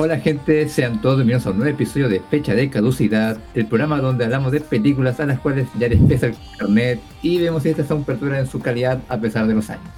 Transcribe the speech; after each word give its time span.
Hola 0.00 0.20
gente, 0.20 0.68
sean 0.68 1.02
todos 1.02 1.16
bienvenidos 1.16 1.48
a 1.48 1.50
un 1.50 1.56
nuevo 1.56 1.74
episodio 1.74 2.08
de 2.08 2.20
Fecha 2.20 2.54
de 2.54 2.70
Caducidad, 2.70 3.36
el 3.54 3.66
programa 3.66 3.98
donde 4.00 4.24
hablamos 4.24 4.52
de 4.52 4.60
películas 4.60 5.18
a 5.18 5.26
las 5.26 5.40
cuales 5.40 5.66
ya 5.76 5.88
les 5.88 6.00
pesa 6.02 6.26
el 6.26 6.36
carnet 6.56 7.00
y 7.20 7.40
vemos 7.42 7.64
si 7.64 7.70
estas 7.70 7.88
son 7.88 8.04
perduran 8.04 8.38
en 8.38 8.46
su 8.46 8.60
calidad 8.60 9.00
a 9.08 9.18
pesar 9.18 9.48
de 9.48 9.54
los 9.54 9.68
años. 9.70 9.90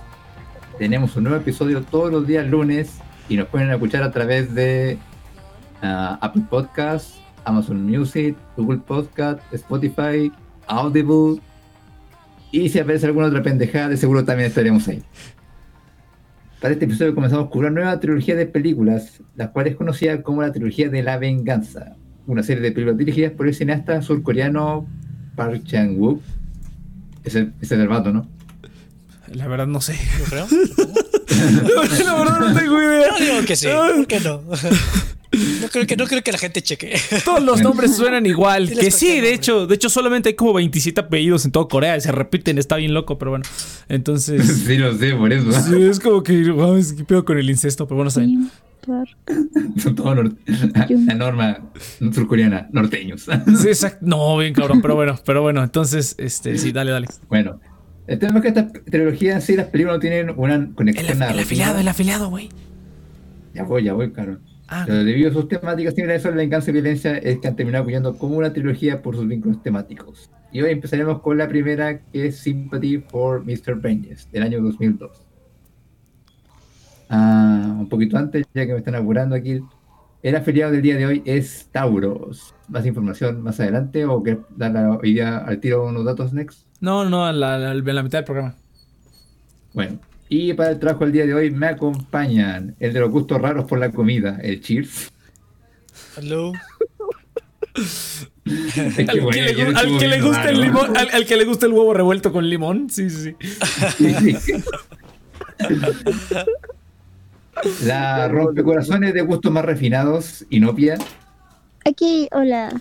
Tenemos 0.78 1.14
un 1.16 1.24
nuevo 1.24 1.36
episodio 1.36 1.82
todos 1.82 2.10
los 2.10 2.26
días 2.26 2.46
lunes 2.46 2.96
y 3.28 3.36
nos 3.36 3.48
pueden 3.48 3.70
escuchar 3.70 4.02
a 4.02 4.10
través 4.10 4.54
de 4.54 4.96
uh, 5.82 6.16
Apple 6.18 6.44
Podcasts, 6.48 7.20
Amazon 7.44 7.84
Music, 7.84 8.34
Google 8.56 8.78
Podcast, 8.78 9.42
Spotify, 9.52 10.32
Audible 10.66 11.42
y 12.50 12.70
si 12.70 12.78
aparece 12.78 13.04
alguna 13.04 13.26
otra 13.26 13.42
pendejada 13.42 13.90
de 13.90 13.98
seguro 13.98 14.24
también 14.24 14.48
estaremos 14.48 14.88
ahí. 14.88 15.02
Para 16.60 16.74
este 16.74 16.84
episodio 16.84 17.14
comenzamos 17.14 17.48
con 17.48 17.60
una 17.60 17.70
nueva 17.70 17.98
trilogía 18.00 18.36
de 18.36 18.44
películas, 18.44 19.22
las 19.34 19.48
cuales 19.48 19.72
es 19.72 19.78
conocida 19.78 20.22
como 20.22 20.42
la 20.42 20.52
trilogía 20.52 20.90
de 20.90 21.02
la 21.02 21.16
venganza, 21.16 21.96
una 22.26 22.42
serie 22.42 22.62
de 22.62 22.72
películas 22.72 22.98
dirigidas 22.98 23.32
por 23.32 23.48
el 23.48 23.54
cineasta 23.54 24.02
surcoreano 24.02 24.86
Park 25.36 25.64
Chan-wook. 25.64 26.20
Ese 27.24 27.50
es 27.60 27.72
el 27.72 27.88
vato, 27.88 28.12
¿no? 28.12 28.28
La 29.28 29.48
verdad 29.48 29.66
no 29.66 29.80
sé. 29.80 29.96
Yo 30.18 30.24
creo. 30.24 30.46
la 32.04 32.14
verdad 32.14 32.40
no 32.40 32.54
tengo 32.54 32.82
idea. 32.82 33.08
Yo 33.18 33.24
digo 33.24 33.46
que 33.46 33.56
sí. 33.56 33.68
¿Por 33.96 34.06
qué 34.06 34.20
no? 34.20 34.42
No 35.32 35.68
creo 35.68 35.86
que, 35.86 35.96
no 35.96 36.06
creo 36.06 36.22
que 36.22 36.32
la 36.32 36.38
gente 36.38 36.60
cheque. 36.60 36.96
Todos 37.24 37.42
los 37.42 37.60
nombres 37.62 37.94
suenan 37.96 38.26
igual. 38.26 38.68
Que 38.80 38.90
sí, 38.90 39.20
de 39.20 39.32
hecho, 39.32 39.66
de 39.68 39.76
hecho 39.76 39.88
solamente 39.88 40.30
hay 40.30 40.34
como 40.34 40.52
27 40.54 41.00
apellidos 41.02 41.44
en 41.44 41.52
toda 41.52 41.68
Corea 41.68 41.96
y 41.96 42.00
se 42.00 42.10
repiten, 42.10 42.58
está 42.58 42.76
bien 42.76 42.94
loco, 42.94 43.16
pero 43.18 43.30
bueno. 43.30 43.44
Entonces, 43.88 44.44
Sí, 44.66 44.76
lo 44.76 44.92
sé, 44.96 45.14
por 45.14 45.32
eso. 45.32 45.52
sí, 45.52 45.82
es 45.82 46.00
como 46.00 46.22
que, 46.24 46.50
wow, 46.50 46.76
es 46.76 46.92
que 46.94 47.04
pedo 47.04 47.24
con 47.24 47.38
el 47.38 47.48
incesto, 47.48 47.86
pero 47.86 47.96
bueno, 47.96 48.08
está 48.08 48.20
bien. 48.20 48.50
Son 49.78 49.94
todos 49.94 50.16
nor- 50.16 50.36
la 51.06 51.14
norma 51.14 51.58
surcoreana, 52.12 52.68
norteños. 52.72 53.22
Sí, 53.60 53.68
exacto. 53.68 53.98
No, 54.06 54.36
bien 54.38 54.54
cabrón, 54.54 54.80
pero 54.82 54.94
bueno, 54.96 55.20
pero 55.24 55.42
bueno, 55.42 55.62
entonces, 55.62 56.14
este, 56.18 56.58
sí, 56.58 56.72
dale, 56.72 56.90
dale. 56.90 57.06
Bueno, 57.28 57.60
el 58.06 58.18
tema 58.18 58.38
es 58.38 58.42
que 58.42 58.48
esta 58.48 58.72
trilogía 58.90 59.34
en 59.34 59.42
sí, 59.42 59.54
las 59.54 59.66
películas 59.66 59.96
no 59.98 60.00
tienen 60.00 60.32
una 60.36 60.54
El, 60.56 60.74
conexión 60.74 61.06
af- 61.06 61.12
el 61.12 61.18
narrativa. 61.18 61.42
afiliado, 61.42 61.78
el 61.78 61.88
afiliado, 61.88 62.30
güey. 62.30 62.48
Ya 63.54 63.64
voy, 63.64 63.84
ya 63.84 63.92
voy, 63.92 64.10
cabrón. 64.12 64.40
Ah, 64.72 64.84
Pero 64.86 65.02
debido 65.02 65.30
a 65.30 65.32
sus 65.32 65.48
temáticas 65.48 65.94
similares 65.94 66.24
la 66.24 66.30
venganza 66.30 66.70
y 66.70 66.74
violencia, 66.74 67.18
es 67.18 67.38
que 67.40 67.48
han 67.48 67.56
terminado 67.56 67.82
apoyando 67.82 68.16
como 68.16 68.36
una 68.36 68.52
trilogía 68.52 69.02
por 69.02 69.16
sus 69.16 69.26
vínculos 69.26 69.60
temáticos. 69.62 70.30
Y 70.52 70.60
hoy 70.62 70.70
empezaremos 70.70 71.20
con 71.22 71.38
la 71.38 71.48
primera, 71.48 72.00
que 72.12 72.26
es 72.26 72.38
Sympathy 72.38 72.98
for 72.98 73.44
Mr. 73.44 73.74
Vengeance, 73.80 74.28
del 74.30 74.44
año 74.44 74.62
2002. 74.62 75.26
Ah, 77.08 77.76
un 77.80 77.88
poquito 77.88 78.16
antes, 78.16 78.46
ya 78.54 78.66
que 78.66 78.72
me 78.72 78.78
están 78.78 78.94
apurando 78.94 79.34
aquí, 79.34 79.60
el 80.22 80.36
afiliado 80.36 80.70
del 80.72 80.82
día 80.82 80.96
de 80.96 81.06
hoy 81.06 81.22
es 81.24 81.68
Tauros. 81.72 82.54
Más 82.68 82.86
información 82.86 83.42
más 83.42 83.58
adelante 83.58 84.04
o 84.04 84.22
que 84.22 84.38
dar 84.56 84.70
la 84.72 84.98
idea 85.02 85.38
al 85.38 85.58
tiro 85.58 85.86
unos 85.86 86.04
datos 86.04 86.32
next. 86.32 86.66
no, 86.80 87.04
no, 87.08 87.26
a 87.26 87.32
la, 87.32 87.58
la- 87.58 87.74
la 87.74 88.02
mitad 88.02 88.18
del 88.18 88.24
programa. 88.24 88.54
Bueno, 89.74 89.98
y 90.30 90.54
para 90.54 90.70
el 90.70 90.78
trabajo 90.78 91.04
del 91.04 91.12
día 91.12 91.26
de 91.26 91.34
hoy 91.34 91.50
me 91.50 91.66
acompañan 91.66 92.76
el 92.78 92.92
de 92.92 93.00
los 93.00 93.10
gustos 93.10 93.42
raros 93.42 93.64
por 93.66 93.80
la 93.80 93.90
comida, 93.90 94.38
el 94.42 94.60
Cheers. 94.62 95.12
Hello. 96.16 96.52
Es 98.44 98.96
que, 98.96 99.02
Al 99.02 99.30
que 99.30 99.42
le, 99.42 99.62
al 99.76 99.98
que 99.98 100.20
gusta 100.20 100.50
el 100.50 100.56
raro. 100.56 100.60
limón, 100.66 100.96
al, 100.96 101.08
al 101.10 101.26
que 101.26 101.36
le 101.36 101.44
gusta 101.44 101.66
el 101.66 101.72
huevo 101.72 101.94
revuelto 101.94 102.32
con 102.32 102.48
limón, 102.48 102.90
sí, 102.90 103.08
sí, 103.08 103.36
sí. 103.38 104.14
Sí, 104.16 104.34
sí. 104.40 104.52
La 107.84 108.26
rompecorazones 108.28 109.14
de 109.14 109.20
gustos 109.22 109.52
más 109.52 109.64
refinados, 109.64 110.44
Inopia. 110.50 110.98
Aquí, 111.84 112.28
hola. 112.32 112.72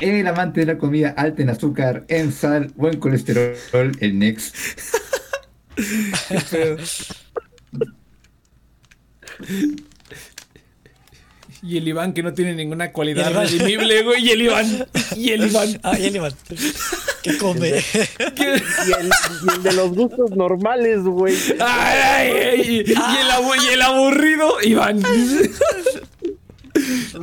El 0.00 0.26
amante 0.26 0.60
de 0.60 0.66
la 0.66 0.78
comida 0.78 1.10
alta 1.10 1.42
en 1.42 1.50
azúcar, 1.50 2.04
en 2.08 2.32
sal, 2.32 2.72
buen 2.74 2.98
colesterol, 2.98 3.54
el 4.00 4.18
Next. 4.18 4.56
Y 11.62 11.76
el 11.78 11.86
Iván 11.86 12.12
que 12.12 12.22
no 12.24 12.34
tiene 12.34 12.54
ninguna 12.56 12.86
Y 12.86 12.90
cualidad 12.90 13.32
redimible, 13.32 14.02
güey. 14.02 14.26
Y 14.26 14.30
el 14.30 14.42
Iván. 14.42 14.86
Y 15.16 15.30
el 15.30 15.46
Iván. 15.48 15.68
Ah, 15.84 15.96
y 15.98 16.06
el 16.06 16.16
Iván. 16.16 16.32
¿Qué 17.22 17.38
come? 17.38 17.68
Y 17.68 18.42
el, 18.42 18.62
y 19.44 19.54
el 19.54 19.62
de 19.62 19.72
los 19.72 19.90
gustos 19.94 20.30
normales, 20.32 21.02
güey. 21.02 21.36
Ay, 21.60 21.98
ay, 22.04 22.30
ay, 22.32 22.60
y, 22.60 22.90
y 22.90 22.92
el 22.92 23.30
abu- 23.30 23.54
y 23.54 23.74
el 23.74 23.82
aburrido, 23.82 24.54
Iván. 24.62 25.00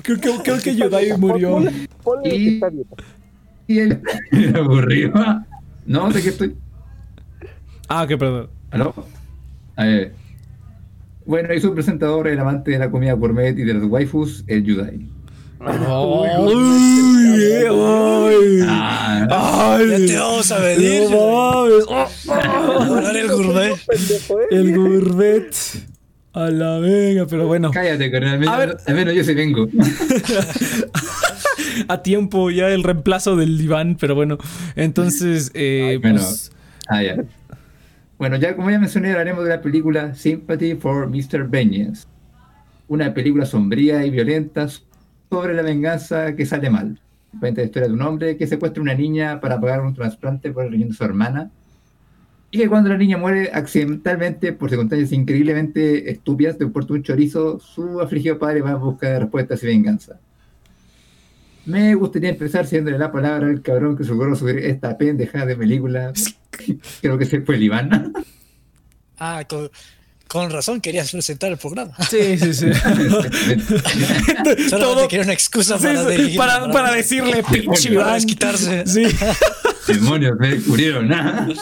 Creo 0.03 0.19
que, 0.21 0.31
creo 0.43 0.59
que 0.61 0.75
Yodai 0.75 1.17
murió. 1.17 1.55
Ponle, 1.55 1.87
ponle 2.03 2.85
Y- 3.67 3.79
el 3.79 4.55
aburrido. 4.55 5.43
No, 5.85 6.09
de 6.11 6.21
qué 6.21 6.29
estoy. 6.29 6.55
Ah, 7.89 8.05
qué 8.07 8.17
perdón. 8.17 8.49
¿Aló? 8.71 8.93
Ver. 9.77 10.13
Bueno, 11.25 11.53
y 11.53 11.59
su 11.61 11.73
presentador, 11.73 12.27
el 12.27 12.39
amante 12.39 12.71
de 12.71 12.79
la 12.79 12.89
comida 12.89 13.13
gourmet 13.13 13.57
y 13.57 13.63
de 13.63 13.73
los 13.73 13.83
waifus, 13.85 14.43
el 14.47 14.63
Yudai. 14.63 15.07
Ay, 15.61 15.79
ay. 17.69 18.59
Ah, 18.67 19.25
Ya 19.29 19.85
Ay. 19.95 20.07
te 20.07 20.17
vamos 20.17 20.51
a 20.51 20.59
medir. 20.59 21.09
No 21.09 21.09
mames. 21.09 21.85
Oh, 21.89 22.07
oh. 22.31 23.09
El 23.09 23.27
gourmet. 23.29 23.73
¿eh? 23.73 23.77
El 24.51 24.75
gourmet. 24.77 25.49
A 26.33 26.49
la 26.51 26.77
venga, 26.79 27.25
pero 27.27 27.47
bueno. 27.47 27.71
cállate, 27.71 28.11
carnal. 28.11 28.33
Al 28.33 28.39
menos, 28.39 28.53
A 28.53 28.57
ver. 28.57 28.77
al 28.85 28.95
menos 28.95 29.13
yo 29.15 29.23
sí 29.23 29.33
vengo. 29.33 29.67
A 31.87 32.03
tiempo 32.03 32.51
ya 32.51 32.67
el 32.69 32.83
reemplazo 32.83 33.35
del 33.35 33.59
Iván, 33.59 33.97
pero 33.99 34.13
bueno. 34.15 34.37
Entonces, 34.75 35.51
eh, 35.53 35.97
Bueno. 36.01 36.19
pues, 36.19 36.51
Ah, 36.87 37.03
ya. 37.03 37.17
Bueno, 38.19 38.35
ya 38.35 38.53
como 38.53 38.69
ya 38.69 38.77
mencioné, 38.77 39.11
hablaremos 39.11 39.45
de 39.45 39.49
la 39.49 39.61
película 39.61 40.13
Sympathy 40.13 40.75
for 40.75 41.07
Mr. 41.09 41.47
Vengeance. 41.47 42.05
Una 42.89 43.13
película 43.13 43.45
sombría 43.45 44.05
y 44.05 44.09
violenta 44.09 44.67
sobre 45.29 45.53
la 45.53 45.61
venganza 45.61 46.35
que 46.35 46.45
sale 46.45 46.69
mal. 46.69 46.99
Cuenta 47.39 47.61
la 47.61 47.67
historia 47.67 47.87
de 47.87 47.93
un 47.93 48.01
hombre 48.01 48.35
que 48.35 48.45
secuestra 48.45 48.81
a 48.81 48.83
una 48.83 48.93
niña 48.93 49.39
para 49.39 49.57
pagar 49.61 49.79
un 49.79 49.93
trasplante 49.93 50.51
por 50.51 50.65
el 50.65 50.71
riñón 50.73 50.89
de 50.89 50.95
su 50.95 51.03
hermana. 51.05 51.49
Y 52.51 52.57
que 52.57 52.67
cuando 52.67 52.89
la 52.89 52.97
niña 52.97 53.15
muere 53.15 53.51
accidentalmente, 53.53 54.51
por 54.51 54.69
circunstancias 54.69 55.13
increíblemente 55.13 56.11
estúpidas, 56.11 56.59
de 56.59 56.67
puerto 56.67 56.95
un 56.95 57.03
chorizo, 57.03 57.57
su 57.61 58.01
afligido 58.01 58.37
padre 58.37 58.61
va 58.61 58.71
a 58.71 58.75
buscar 58.75 59.21
respuestas 59.21 59.63
y 59.63 59.67
venganza. 59.67 60.19
Me 61.69 61.93
gustaría 61.95 62.29
empezar 62.29 62.65
siendo 62.65 62.89
la 62.91 63.11
palabra 63.11 63.47
al 63.47 63.61
cabrón 63.61 63.95
que 63.95 64.03
se 64.03 64.09
logró 64.09 64.35
subir 64.35 64.57
esta 64.57 64.97
pendejada 64.97 65.45
de 65.45 65.55
película. 65.55 66.11
Creo 67.01 67.17
que 67.17 67.25
se 67.25 67.41
fue 67.41 67.55
el 67.55 67.63
Iván. 67.63 68.11
Ah, 69.19 69.43
con, 69.47 69.69
con 70.27 70.49
razón 70.49 70.81
querías 70.81 71.11
presentar 71.11 71.51
el 71.51 71.57
programa. 71.57 71.93
sí, 72.09 72.37
sí, 72.39 72.53
sí. 72.53 72.67
Solamente 72.73 74.69
Todo- 74.69 75.07
quería 75.07 75.23
una 75.25 75.33
excusa 75.33 75.77
Sí, 75.77 75.83
para, 75.85 76.03
sí, 76.03 76.09
dirigir- 76.09 76.37
para, 76.37 76.71
para 76.71 76.91
decirle 76.93 77.43
pinche 77.43 77.89
para 77.89 77.93
Iván. 77.93 78.13
desquitarse. 78.15 78.83
Sí. 78.87 79.03
Demonios, 79.87 80.37
me 80.39 80.49
descubrieron 80.55 81.07
nada. 81.07 81.47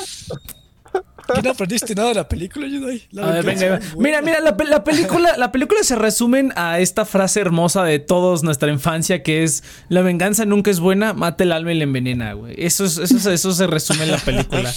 ¿Qué 1.36 1.42
no 1.42 1.52
aprendiste 1.52 1.94
nada 1.96 2.10
de 2.10 2.16
la 2.16 2.28
película, 2.28 2.68
Yudai? 2.68 3.02
La 3.12 3.24
A 3.24 3.32
ver, 3.32 3.44
venganza 3.46 3.66
venga, 3.66 3.78
es 3.78 3.82
venga. 3.84 3.96
buena. 3.96 4.22
Mira, 4.22 4.22
mira, 4.22 4.40
la, 4.42 4.58
pe- 4.58 4.66
la 4.66 4.84
película, 4.84 5.38
la 5.38 5.52
película 5.52 5.84
se 5.84 5.96
resumen 5.96 6.54
a 6.56 6.80
esta 6.80 7.06
frase 7.06 7.42
hermosa 7.42 7.84
de 7.84 8.00
todos 8.00 8.44
nuestra 8.44 8.72
infancia 8.72 9.24
que 9.24 9.44
es 9.44 9.64
la 9.90 10.02
venganza 10.02 10.46
nunca 10.46 10.72
es 10.72 10.80
buena, 10.80 11.14
mata 11.14 11.44
el 11.44 11.52
alma 11.52 11.74
y 11.74 11.78
la 11.78 11.84
envenena, 11.84 12.34
güey. 12.34 12.56
Eso, 12.58 12.86
es- 12.86 12.98
eso, 12.98 13.18
es- 13.18 13.26
eso 13.26 13.52
se 13.52 13.68
resume 13.68 14.04
en 14.06 14.12
la 14.12 14.18
película. 14.18 14.72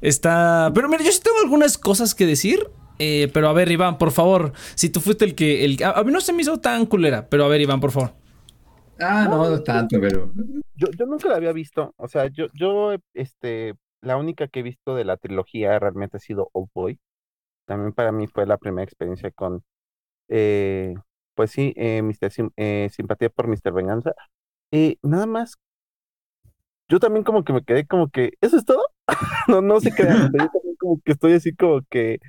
Está. 0.00 0.70
Pero 0.74 0.88
mira, 0.88 1.02
yo 1.02 1.12
sí 1.12 1.20
tengo 1.22 1.38
algunas 1.42 1.78
cosas 1.78 2.14
que 2.14 2.26
decir. 2.26 2.66
eh, 2.98 3.28
pero 3.32 3.48
a 3.48 3.52
ver, 3.52 3.70
Iván, 3.72 3.98
por 3.98 4.12
favor. 4.12 4.52
Si 4.76 4.88
tú 4.88 5.00
fuiste 5.00 5.24
el 5.24 5.34
que. 5.34 5.64
El, 5.64 5.82
a, 5.82 5.90
a 5.92 6.04
mí 6.04 6.12
no 6.12 6.20
se 6.20 6.32
me 6.32 6.42
hizo 6.42 6.58
tan 6.58 6.86
culera. 6.86 7.26
Pero 7.28 7.44
a 7.44 7.48
ver, 7.48 7.60
Iván, 7.60 7.80
por 7.80 7.90
favor. 7.90 8.14
Ah, 9.00 9.26
no, 9.28 9.48
no 9.50 9.62
tanto, 9.62 9.96
pero. 10.00 10.32
Yo, 10.76 10.86
yo 10.96 11.06
nunca 11.06 11.28
la 11.28 11.36
había 11.36 11.52
visto. 11.52 11.92
O 11.96 12.06
sea, 12.06 12.26
yo, 12.28 12.46
yo, 12.54 12.92
este, 13.14 13.74
la 14.04 14.16
única 14.16 14.48
que 14.48 14.60
he 14.60 14.62
visto 14.62 14.94
de 14.94 15.04
la 15.04 15.16
trilogía 15.16 15.78
realmente 15.78 16.18
ha 16.18 16.20
sido 16.20 16.50
Old 16.52 16.70
Boy. 16.74 17.00
También 17.66 17.92
para 17.94 18.12
mí 18.12 18.26
fue 18.28 18.46
la 18.46 18.58
primera 18.58 18.84
experiencia 18.84 19.30
con, 19.32 19.64
eh, 20.28 20.94
pues 21.34 21.52
sí, 21.52 21.74
eh, 21.76 22.02
eh, 22.58 22.90
Simpatía 22.92 23.30
por 23.30 23.48
Mr. 23.48 23.74
Venganza. 23.74 24.14
Y 24.72 24.98
nada 25.02 25.26
más, 25.26 25.56
yo 26.88 27.00
también 27.00 27.24
como 27.24 27.44
que 27.44 27.52
me 27.52 27.64
quedé 27.64 27.86
como 27.86 28.08
que, 28.10 28.32
¿eso 28.40 28.56
es 28.56 28.64
todo? 28.64 28.82
no, 29.48 29.62
no 29.62 29.80
se 29.80 29.94
crean. 29.94 30.20
yo 30.20 30.30
también 30.50 30.76
como 30.78 31.00
que 31.04 31.12
estoy 31.12 31.34
así 31.34 31.54
como 31.54 31.82
que, 31.90 32.20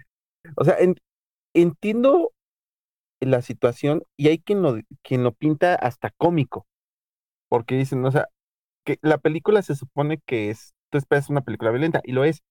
o 0.58 0.66
sea, 0.66 0.78
en- 0.80 0.96
entiendo 1.56 2.34
la 3.22 3.42
situación 3.44 4.04
y 4.18 4.30
hay 4.30 4.40
quien 4.40 4.64
lo, 4.64 4.78
quien 5.04 5.24
lo 5.24 5.34
pinta 5.34 5.76
hasta 5.76 6.12
cómico. 6.12 6.68
Porque 7.50 7.76
dicen, 7.78 8.06
o 8.06 8.12
sea, 8.12 8.28
que 8.86 9.00
la 9.04 9.20
película 9.20 9.64
se 9.64 9.76
supone 9.76 10.20
que 10.28 10.52
es, 10.52 10.75
tú 10.96 10.98
esperas 10.98 11.30
una 11.30 11.42
película 11.42 11.72
violenta 11.72 12.02
y 12.06 12.14
lo 12.14 12.24
es, 12.24 12.42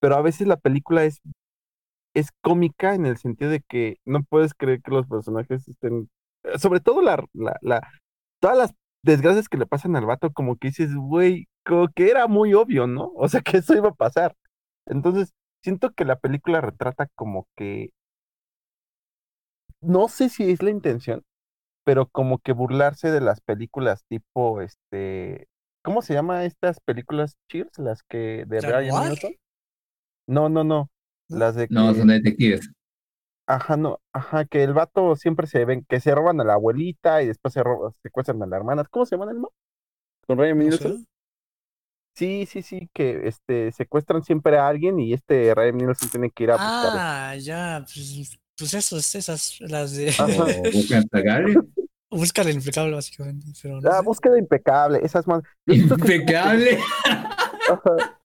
pero 0.00 0.16
a 0.16 0.22
veces 0.22 0.46
la 0.46 0.58
película 0.58 1.04
es, 1.04 1.20
es 2.14 2.30
cómica 2.42 2.94
en 2.94 3.06
el 3.06 3.16
sentido 3.16 3.50
de 3.50 3.62
que 3.62 3.96
no 4.04 4.22
puedes 4.22 4.52
creer 4.54 4.82
que 4.82 4.90
los 4.90 5.06
personajes 5.06 5.66
estén 5.68 6.10
eh, 6.44 6.58
sobre 6.58 6.80
todo 6.80 7.00
la, 7.02 7.24
la, 7.32 7.80
todas 8.40 8.58
las 8.58 8.74
desgracias 9.02 9.48
que 9.48 9.58
le 9.58 9.66
pasan 9.66 9.96
al 9.96 10.06
vato, 10.06 10.32
como 10.32 10.56
que 10.56 10.68
dices, 10.68 10.94
güey, 10.94 11.48
como 11.64 11.88
que 11.88 12.10
era 12.10 12.26
muy 12.28 12.54
obvio, 12.54 12.86
¿no? 12.86 13.12
O 13.16 13.28
sea, 13.28 13.40
que 13.42 13.58
eso 13.58 13.74
iba 13.74 13.88
a 13.90 13.94
pasar. 13.94 14.36
Entonces, 14.86 15.32
siento 15.62 15.92
que 15.92 16.04
la 16.04 16.18
película 16.18 16.60
retrata 16.60 17.08
como 17.16 17.48
que, 17.56 17.90
no 19.80 20.08
sé 20.08 20.28
si 20.28 20.50
es 20.50 20.62
la 20.62 20.70
intención, 20.70 21.22
pero 21.84 22.06
como 22.08 22.38
que 22.38 22.52
burlarse 22.52 23.10
de 23.10 23.20
las 23.20 23.40
películas 23.40 24.04
tipo, 24.08 24.60
este, 24.62 25.48
¿cómo 25.84 26.02
se 26.02 26.14
llama 26.14 26.44
estas 26.44 26.80
películas 26.80 27.36
Cheers? 27.48 27.78
Las 27.78 28.02
que 28.02 28.44
de. 28.48 28.60
Ryan 28.60 28.90
Johnson? 29.10 29.34
No, 30.26 30.48
no, 30.48 30.64
no. 30.64 30.90
Las 31.28 31.54
de 31.54 31.68
No, 31.70 31.92
que- 31.92 31.98
son 32.00 32.08
detectives. 32.08 32.70
Ajá, 33.46 33.76
no, 33.76 34.00
ajá, 34.12 34.46
que 34.46 34.64
el 34.64 34.72
vato 34.72 35.16
siempre 35.16 35.46
se 35.46 35.66
ven, 35.66 35.84
que 35.86 36.00
se 36.00 36.14
roban 36.14 36.40
a 36.40 36.44
la 36.44 36.54
abuelita 36.54 37.22
y 37.22 37.26
después 37.26 37.52
se 37.52 37.62
roban, 37.62 37.92
secuestran 38.02 38.42
a 38.42 38.46
la 38.46 38.56
hermana. 38.56 38.84
¿Cómo 38.90 39.04
se 39.04 39.16
llama 39.16 39.30
el 39.30 39.38
mo? 39.38 39.52
¿Con 40.26 40.38
Ryan 40.38 40.56
No 40.58 40.64
Nielsen? 40.64 40.98
sé. 40.98 41.04
Sí, 42.16 42.46
sí, 42.46 42.62
sí, 42.62 42.88
que 42.94 43.26
este 43.28 43.72
secuestran 43.72 44.22
siempre 44.22 44.56
a 44.56 44.68
alguien 44.68 44.98
y 45.00 45.12
este 45.12 45.52
Ryan 45.54 45.76
Nielsen 45.76 46.08
tiene 46.10 46.30
que 46.30 46.44
ir 46.44 46.50
a 46.52 46.54
buscarlo. 46.54 46.90
Ah, 47.00 47.34
ya, 47.36 47.84
pues, 47.84 48.38
pues 48.56 48.72
esos, 48.74 49.14
esas, 49.14 49.60
las 49.60 49.94
de 49.96 50.08
Ajá. 50.10 50.46
El 52.14 52.50
impecable, 52.50 52.94
básicamente. 52.94 53.46
Pero 53.62 53.80
no 53.80 53.90
Ah, 53.90 53.98
sé. 53.98 54.04
búsqueda 54.04 54.38
impecable, 54.38 55.00
más. 55.26 55.42
Siento 55.66 55.96
que, 55.96 56.14
Impecable. 56.16 56.78
ajá. 57.70 58.18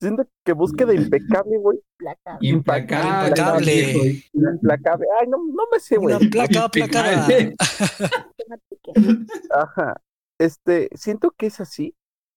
Siento 0.00 0.28
que 0.44 0.52
búsqueda 0.52 0.92
impecable, 0.94 1.56
güey. 1.58 1.78
Implacable. 2.40 2.48
Implacable. 2.48 4.24
Implacable. 4.34 5.06
Ay, 5.20 5.28
no, 5.28 5.38
no 5.38 5.62
me 5.72 5.80
sé, 5.80 5.96
güey. 5.96 6.16
Una 6.16 6.30
placa 6.30 6.64
aplacada. 6.64 7.26
Ajá. 9.50 10.00
Este, 10.38 10.88
siento 10.94 11.30
que 11.30 11.46
es 11.46 11.60
así, 11.60 11.94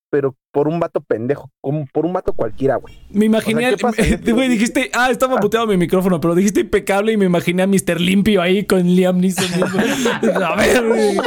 pero 0.09 0.35
por 0.51 0.67
un 0.67 0.79
vato 0.79 1.01
pendejo, 1.01 1.51
como 1.61 1.85
por 1.87 2.05
un 2.05 2.13
vato 2.13 2.33
cualquiera, 2.33 2.77
güey. 2.77 2.95
Me 3.09 3.25
imaginé, 3.25 3.73
O 3.73 3.77
güey, 4.33 4.49
dijiste, 4.49 4.89
ah, 4.93 5.11
estaba 5.11 5.37
muteado 5.37 5.67
mi 5.67 5.77
micrófono, 5.77 6.19
pero 6.19 6.35
dijiste 6.35 6.61
impecable 6.61 7.11
y 7.11 7.17
me 7.17 7.25
imaginé 7.25 7.63
a 7.63 7.67
Mr. 7.67 7.99
Limpio 7.99 8.41
ahí 8.41 8.65
con 8.65 8.83
Liam 8.83 9.19
Neeson. 9.19 9.45
a 10.43 10.55
ver, 10.55 10.87
güey. 10.87 11.17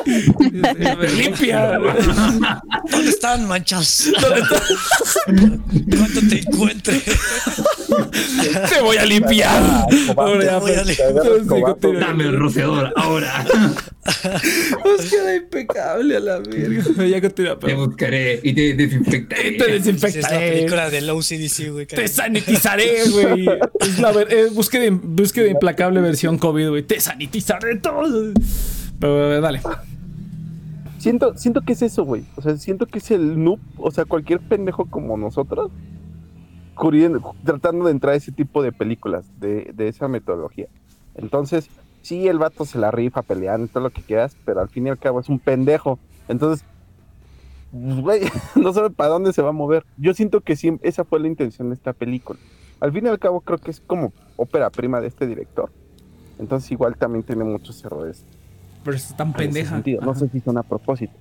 limpia. 1.16 1.78
¿Dónde 2.90 3.10
están, 3.10 3.46
manchas? 3.46 4.10
Cuando 5.26 6.20
te 6.28 6.40
encuentre. 6.40 7.00
Te 7.00 7.10
voy 7.12 7.79
a 9.00 9.04
limpiar. 9.06 9.86
Ahora 10.16 10.44
ya, 10.44 10.50
Te 10.54 10.60
voy 10.60 10.72
a 10.72 10.82
pues, 10.84 10.86
limpiar. 10.86 11.62
continúa. 11.62 12.00
Dame 12.00 12.24
el 12.24 12.36
rociador 12.38 12.92
ahora. 12.96 13.44
Nos 14.84 15.10
queda 15.10 15.36
impecable 15.36 16.16
a 16.16 16.20
la 16.20 16.38
verga. 16.38 17.06
Ya 17.08 17.20
continúa, 17.20 17.58
Te 17.58 17.74
buscaré 17.74 18.40
y 18.42 18.52
te 18.54 18.74
desinfectaré. 18.74 19.42
te 19.42 19.56
Es 19.56 19.58
la 19.60 19.66
desinfectaré. 19.74 20.50
película 20.52 20.90
del 20.90 21.10
OCDC, 21.10 21.70
güey. 21.72 21.86
Te 21.86 22.08
sanitizaré, 22.08 23.08
güey. 23.10 23.48
Es 23.80 23.98
la 23.98 24.12
ver- 24.12 24.32
es 24.32 24.54
búsqueda, 24.54 24.84
búsqueda 24.90 25.48
implacable 25.48 26.00
versión 26.00 26.38
COVID, 26.38 26.68
güey. 26.70 26.82
Te 26.82 27.00
sanitizaré 27.00 27.76
todo. 27.76 28.32
Pero 28.98 29.34
eh, 29.36 29.40
dale. 29.40 29.60
Siento, 30.98 31.36
siento 31.38 31.62
que 31.62 31.72
es 31.72 31.80
eso, 31.82 32.04
güey. 32.04 32.24
O 32.36 32.42
sea, 32.42 32.56
siento 32.58 32.86
que 32.86 32.98
es 32.98 33.10
el 33.10 33.42
noob, 33.42 33.58
o 33.78 33.90
sea, 33.90 34.04
cualquier 34.04 34.38
pendejo 34.40 34.84
como 34.86 35.16
nosotros, 35.16 35.70
tratando 37.44 37.84
de 37.86 37.92
entrar 37.92 38.14
a 38.14 38.16
ese 38.16 38.32
tipo 38.32 38.62
de 38.62 38.72
películas, 38.72 39.26
de, 39.38 39.72
de 39.74 39.88
esa 39.88 40.08
metodología. 40.08 40.66
Entonces, 41.14 41.68
sí, 42.02 42.28
el 42.28 42.38
vato 42.38 42.64
se 42.64 42.78
la 42.78 42.90
rifa 42.90 43.22
peleando 43.22 43.66
y 43.66 43.68
todo 43.68 43.82
lo 43.82 43.90
que 43.90 44.02
quieras, 44.02 44.36
pero 44.44 44.60
al 44.60 44.68
fin 44.68 44.86
y 44.86 44.90
al 44.90 44.98
cabo 44.98 45.20
es 45.20 45.28
un 45.28 45.38
pendejo. 45.38 45.98
Entonces, 46.28 46.64
güey, 47.72 48.22
no 48.56 48.72
sabe 48.72 48.90
para 48.90 49.10
dónde 49.10 49.32
se 49.32 49.42
va 49.42 49.50
a 49.50 49.52
mover. 49.52 49.84
Yo 49.96 50.14
siento 50.14 50.40
que 50.40 50.56
sí, 50.56 50.78
esa 50.82 51.04
fue 51.04 51.20
la 51.20 51.28
intención 51.28 51.68
de 51.68 51.74
esta 51.74 51.92
película. 51.92 52.38
Al 52.80 52.92
fin 52.92 53.04
y 53.06 53.08
al 53.08 53.18
cabo, 53.18 53.40
creo 53.40 53.58
que 53.58 53.70
es 53.70 53.80
como 53.80 54.12
ópera 54.36 54.70
prima 54.70 55.00
de 55.00 55.08
este 55.08 55.26
director. 55.26 55.70
Entonces, 56.38 56.70
igual 56.72 56.96
también 56.96 57.22
tiene 57.22 57.44
muchos 57.44 57.84
errores. 57.84 58.24
Pero 58.82 58.96
es 58.96 59.14
tan 59.14 59.34
pendeja. 59.34 59.82
No 60.00 60.14
sé 60.14 60.28
si 60.28 60.40
son 60.40 60.56
a 60.56 60.62
propósito, 60.62 61.12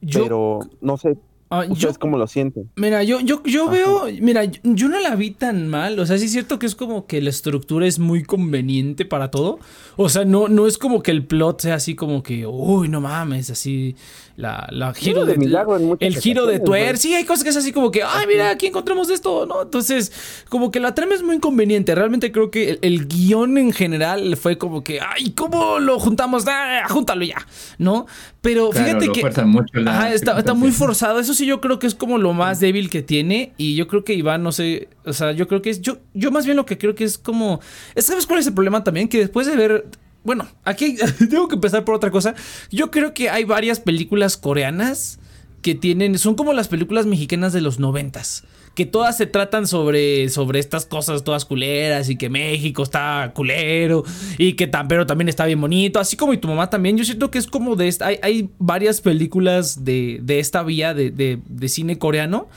Yo, 0.00 0.22
pero 0.22 0.60
no 0.80 0.96
sé 0.96 1.18
ah, 1.50 1.64
yo- 1.66 1.92
cómo 1.98 2.18
lo 2.18 2.26
sienten. 2.26 2.70
Mira, 2.76 3.02
yo, 3.02 3.20
yo, 3.20 3.42
yo 3.44 3.68
veo, 3.68 4.04
mira, 4.20 4.44
yo, 4.44 4.60
yo 4.64 4.88
no 4.88 5.00
la 5.00 5.14
vi 5.16 5.30
tan 5.30 5.68
mal. 5.68 5.98
O 5.98 6.06
sea, 6.06 6.18
sí 6.18 6.26
es 6.26 6.32
cierto 6.32 6.58
que 6.58 6.66
es 6.66 6.74
como 6.74 7.06
que 7.06 7.20
la 7.22 7.30
estructura 7.30 7.86
es 7.86 7.98
muy 7.98 8.22
conveniente 8.22 9.04
para 9.04 9.30
todo. 9.30 9.58
O 9.96 10.08
sea, 10.08 10.24
no, 10.24 10.48
no 10.48 10.66
es 10.66 10.78
como 10.78 11.02
que 11.02 11.10
el 11.10 11.24
plot 11.26 11.60
sea 11.62 11.74
así 11.76 11.94
como 11.94 12.22
que, 12.22 12.46
uy, 12.46 12.88
no 12.88 13.00
mames, 13.00 13.50
así 13.50 13.96
la, 14.36 14.68
la 14.70 14.92
giro 14.92 15.24
de 15.24 15.32
de, 15.32 15.38
milagro 15.38 15.76
en 15.76 15.96
el 16.00 16.18
giro 16.18 16.46
de 16.46 16.60
tuer. 16.60 16.84
güey. 16.84 16.96
Sí, 16.96 17.14
hay 17.14 17.24
cosas 17.24 17.42
que 17.44 17.50
es 17.50 17.56
así 17.56 17.72
como 17.72 17.90
que, 17.90 18.02
ay, 18.02 18.26
mira, 18.26 18.50
aquí 18.50 18.66
encontramos 18.66 19.08
esto, 19.10 19.46
¿no? 19.46 19.62
Entonces, 19.62 20.12
como 20.48 20.70
que 20.70 20.78
la 20.78 20.94
trama 20.94 21.14
es 21.14 21.22
muy 21.22 21.36
inconveniente. 21.36 21.94
Realmente 21.94 22.30
creo 22.32 22.50
que 22.50 22.70
el, 22.70 22.78
el 22.82 23.08
guion 23.08 23.56
en 23.58 23.72
general 23.72 24.36
fue 24.36 24.58
como 24.58 24.84
que, 24.84 25.00
ay, 25.00 25.30
¿cómo 25.30 25.78
lo 25.78 25.98
juntamos? 25.98 26.44
Ah, 26.46 26.86
júntalo 26.88 27.24
ya, 27.24 27.46
¿no? 27.78 28.06
Pero 28.42 28.70
Claro, 28.70 29.00
fíjate 29.00 29.12
que... 29.12 29.44
mucho 29.44 29.80
la 29.80 29.98
Ajá, 29.98 30.14
está, 30.14 30.38
está 30.38 30.54
muy 30.54 30.70
forzado. 30.70 31.18
Eso 31.18 31.34
sí, 31.34 31.46
yo 31.46 31.60
creo 31.60 31.78
que 31.78 31.86
es 31.86 31.94
como 31.94 32.18
lo 32.18 32.32
más 32.32 32.60
débil 32.60 32.90
que 32.90 33.02
tiene. 33.02 33.52
Y 33.56 33.74
yo 33.74 33.88
creo 33.88 34.04
que 34.04 34.14
Iván, 34.14 34.42
no 34.42 34.52
sé. 34.52 34.88
O 35.04 35.12
sea, 35.12 35.32
yo 35.32 35.48
creo 35.48 35.62
que 35.62 35.70
es. 35.70 35.80
Yo, 35.80 35.98
yo 36.14 36.30
más 36.30 36.44
bien 36.44 36.56
lo 36.56 36.66
que 36.66 36.78
creo 36.78 36.94
que 36.94 37.04
es 37.04 37.18
como. 37.18 37.60
¿Sabes 37.96 38.26
cuál 38.26 38.40
es 38.40 38.46
el 38.46 38.54
problema 38.54 38.84
también? 38.84 39.08
Que 39.08 39.18
después 39.18 39.46
de 39.46 39.56
ver. 39.56 39.86
Bueno, 40.26 40.46
aquí 40.64 40.96
tengo 41.30 41.48
que 41.48 41.54
empezar 41.54 41.84
por 41.84 41.94
otra 41.94 42.10
cosa. 42.10 42.34
Yo 42.70 42.90
creo 42.90 43.14
que 43.14 43.30
hay 43.30 43.44
varias 43.44 43.80
películas 43.80 44.36
coreanas 44.36 45.18
que 45.62 45.74
tienen. 45.74 46.18
Son 46.18 46.34
como 46.34 46.52
las 46.52 46.68
películas 46.68 47.06
mexicanas 47.06 47.52
de 47.52 47.60
los 47.60 47.78
noventas. 47.78 48.44
Que 48.74 48.84
todas 48.84 49.16
se 49.16 49.24
tratan 49.24 49.66
sobre, 49.66 50.28
sobre 50.28 50.58
estas 50.58 50.84
cosas 50.84 51.24
todas 51.24 51.46
culeras 51.46 52.10
y 52.10 52.16
que 52.16 52.28
México 52.28 52.82
está 52.82 53.32
culero 53.34 54.04
y 54.36 54.52
que 54.52 54.66
tan, 54.66 54.86
pero 54.86 55.06
también 55.06 55.30
está 55.30 55.46
bien 55.46 55.58
bonito, 55.62 55.98
así 55.98 56.14
como 56.14 56.34
y 56.34 56.36
tu 56.36 56.46
mamá 56.48 56.68
también. 56.68 56.98
Yo 56.98 57.04
siento 57.04 57.30
que 57.30 57.38
es 57.38 57.46
como 57.46 57.74
de 57.74 57.88
esta, 57.88 58.06
hay, 58.06 58.50
varias 58.58 59.00
películas 59.00 59.82
de, 59.86 60.18
de 60.22 60.40
esta 60.40 60.62
vía 60.62 60.92
de, 60.92 61.10
de- 61.10 61.38
de 61.48 61.68
cine 61.70 61.98
coreano 61.98 62.48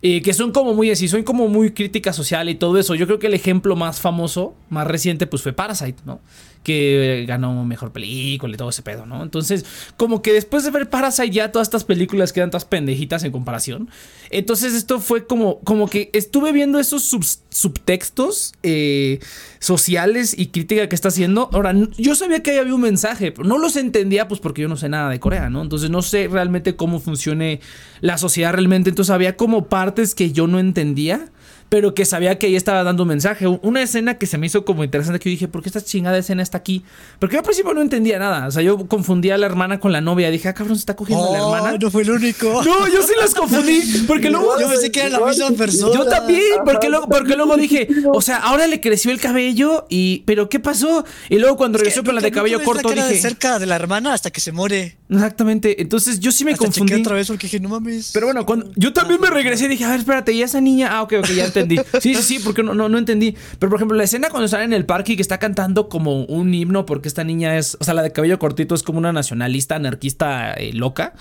eh, 0.00 0.20
que 0.22 0.32
son 0.34 0.52
como 0.52 0.74
muy 0.74 0.90
así, 0.92 1.08
son 1.08 1.22
como 1.24 1.48
muy 1.48 1.72
crítica 1.72 2.12
social 2.12 2.48
y 2.50 2.54
todo 2.54 2.78
eso. 2.78 2.94
Yo 2.94 3.06
creo 3.06 3.18
que 3.18 3.26
el 3.26 3.34
ejemplo 3.34 3.74
más 3.74 4.00
famoso, 4.00 4.54
más 4.70 4.86
reciente, 4.86 5.26
pues 5.26 5.42
fue 5.42 5.54
Parasite, 5.54 6.02
¿no? 6.04 6.20
Que 6.64 7.24
ganó 7.28 7.64
mejor 7.64 7.92
película 7.92 8.54
y 8.54 8.56
todo 8.56 8.70
ese 8.70 8.82
pedo, 8.82 9.04
¿no? 9.06 9.22
Entonces, 9.22 9.64
como 9.96 10.22
que 10.22 10.32
después 10.32 10.64
de 10.64 10.70
ver 10.70 10.88
Parasite 10.88 11.30
ya 11.30 11.52
todas 11.52 11.68
estas 11.68 11.84
películas 11.84 12.32
quedan 12.32 12.50
todas 12.50 12.64
pendejitas 12.64 13.22
en 13.22 13.30
comparación. 13.32 13.90
Entonces 14.30 14.74
esto 14.74 14.98
fue 14.98 15.26
como, 15.26 15.60
como 15.60 15.86
que 15.88 16.08
estuve 16.14 16.52
viendo 16.52 16.78
esos 16.80 17.12
subs- 17.12 17.40
subtextos 17.50 18.54
eh, 18.62 19.20
sociales 19.60 20.34
y 20.36 20.46
crítica 20.46 20.88
que 20.88 20.94
está 20.94 21.08
haciendo. 21.08 21.50
Ahora, 21.52 21.74
yo 21.98 22.14
sabía 22.14 22.42
que 22.42 22.52
ahí 22.52 22.58
había 22.58 22.74
un 22.74 22.80
mensaje, 22.80 23.30
pero 23.30 23.46
no 23.46 23.58
los 23.58 23.76
entendía 23.76 24.26
pues 24.26 24.40
porque 24.40 24.62
yo 24.62 24.68
no 24.68 24.76
sé 24.76 24.88
nada 24.88 25.10
de 25.10 25.20
Corea, 25.20 25.50
¿no? 25.50 25.60
Entonces 25.62 25.90
no 25.90 26.00
sé 26.00 26.28
realmente 26.28 26.76
cómo 26.76 26.98
funcione 26.98 27.60
la 28.00 28.16
sociedad 28.18 28.52
realmente. 28.54 28.88
Entonces 28.88 29.10
había 29.10 29.36
como 29.36 29.66
partes 29.66 30.14
que 30.14 30.32
yo 30.32 30.46
no 30.46 30.58
entendía. 30.58 31.30
Pero 31.74 31.92
que 31.92 32.04
sabía 32.04 32.38
que 32.38 32.46
ahí 32.46 32.54
estaba 32.54 32.84
dando 32.84 33.02
un 33.02 33.08
mensaje. 33.08 33.48
Una 33.48 33.82
escena 33.82 34.16
que 34.16 34.26
se 34.26 34.38
me 34.38 34.46
hizo 34.46 34.64
como 34.64 34.84
interesante 34.84 35.18
que 35.18 35.28
yo 35.28 35.32
dije, 35.32 35.48
¿por 35.48 35.60
qué 35.60 35.70
esta 35.70 35.82
chingada 35.82 36.16
escena 36.16 36.40
está 36.40 36.56
aquí? 36.58 36.84
Porque 37.18 37.34
yo 37.34 37.40
al 37.40 37.44
principio 37.44 37.74
no 37.74 37.82
entendía 37.82 38.16
nada. 38.20 38.46
O 38.46 38.50
sea, 38.52 38.62
yo 38.62 38.86
confundía 38.86 39.34
a 39.34 39.38
la 39.38 39.46
hermana 39.46 39.80
con 39.80 39.90
la 39.90 40.00
novia. 40.00 40.30
Dije, 40.30 40.46
ah, 40.46 40.54
cabrón, 40.54 40.76
se 40.76 40.82
está 40.82 40.94
cogiendo 40.94 41.28
a 41.28 41.32
la 41.36 41.44
Oh, 41.44 41.56
hermana. 41.56 41.76
no 41.80 41.90
fue 41.90 42.02
el 42.02 42.12
único. 42.12 42.62
No, 42.64 42.86
yo 42.86 43.02
sí 43.02 43.14
las 43.20 43.34
confundí. 43.34 43.80
Porque 44.06 44.30
luego. 44.30 44.56
Yo 44.60 44.68
pensé 44.68 44.92
que 44.92 45.00
era 45.00 45.18
la 45.18 45.26
misma 45.26 45.50
persona. 45.50 45.94
Yo 45.96 46.04
también, 46.06 46.42
porque 46.64 46.88
luego, 46.88 47.08
porque 47.08 47.34
luego 47.34 47.56
dije, 47.56 47.88
o 48.12 48.22
sea, 48.22 48.36
ahora 48.36 48.68
le 48.68 48.80
creció 48.80 49.10
el 49.10 49.20
cabello 49.20 49.86
y, 49.90 50.22
pero 50.26 50.48
¿qué 50.48 50.60
pasó? 50.60 51.04
Y 51.28 51.40
luego 51.40 51.56
cuando 51.56 51.78
regresó 51.78 52.04
con 52.04 52.14
la 52.14 52.20
de 52.20 52.30
cabello 52.30 52.62
corto 52.62 52.90
la 52.90 52.94
cara 52.94 53.06
de 53.08 53.14
dije, 53.14 53.22
cerca 53.28 53.58
de 53.58 53.66
la 53.66 53.74
hermana 53.74 54.12
hasta 54.14 54.30
que 54.30 54.40
se 54.40 54.52
muere. 54.52 54.96
Exactamente. 55.18 55.80
Entonces 55.80 56.20
yo 56.20 56.32
sí 56.32 56.44
me 56.44 56.52
hasta 56.52 56.64
confundí. 56.64 56.94
otra 56.94 57.16
vez 57.16 57.28
porque 57.28 57.46
dije, 57.46 57.60
no 57.60 57.68
mames. 57.68 58.10
Pero 58.12 58.26
bueno, 58.26 58.44
cuando 58.46 58.70
yo 58.76 58.92
también 58.92 59.20
me 59.20 59.30
regresé 59.30 59.66
y 59.66 59.68
dije, 59.68 59.84
a 59.84 59.90
ver, 59.90 60.00
espérate, 60.00 60.32
¿y 60.32 60.42
esa 60.42 60.60
niña? 60.60 60.88
Ah, 60.92 61.02
ok, 61.02 61.14
ok, 61.20 61.26
ya 61.30 61.46
entendí. 61.46 61.78
Sí, 62.00 62.14
sí, 62.14 62.22
sí, 62.22 62.38
porque 62.38 62.62
no, 62.62 62.74
no, 62.74 62.88
no 62.88 62.98
entendí. 62.98 63.36
Pero 63.58 63.70
por 63.70 63.78
ejemplo, 63.78 63.96
la 63.96 64.04
escena 64.04 64.28
cuando 64.28 64.46
están 64.46 64.62
en 64.62 64.72
el 64.72 64.84
parque 64.84 65.12
y 65.12 65.16
que 65.16 65.22
está 65.22 65.38
cantando 65.38 65.88
como 65.88 66.24
un 66.24 66.52
himno, 66.52 66.86
porque 66.86 67.08
esta 67.08 67.24
niña 67.24 67.56
es, 67.56 67.76
o 67.80 67.84
sea, 67.84 67.94
la 67.94 68.02
de 68.02 68.12
cabello 68.12 68.38
cortito 68.38 68.74
es 68.74 68.82
como 68.82 68.98
una 68.98 69.12
nacionalista, 69.12 69.76
anarquista 69.76 70.54
eh, 70.54 70.72
loca. 70.72 71.14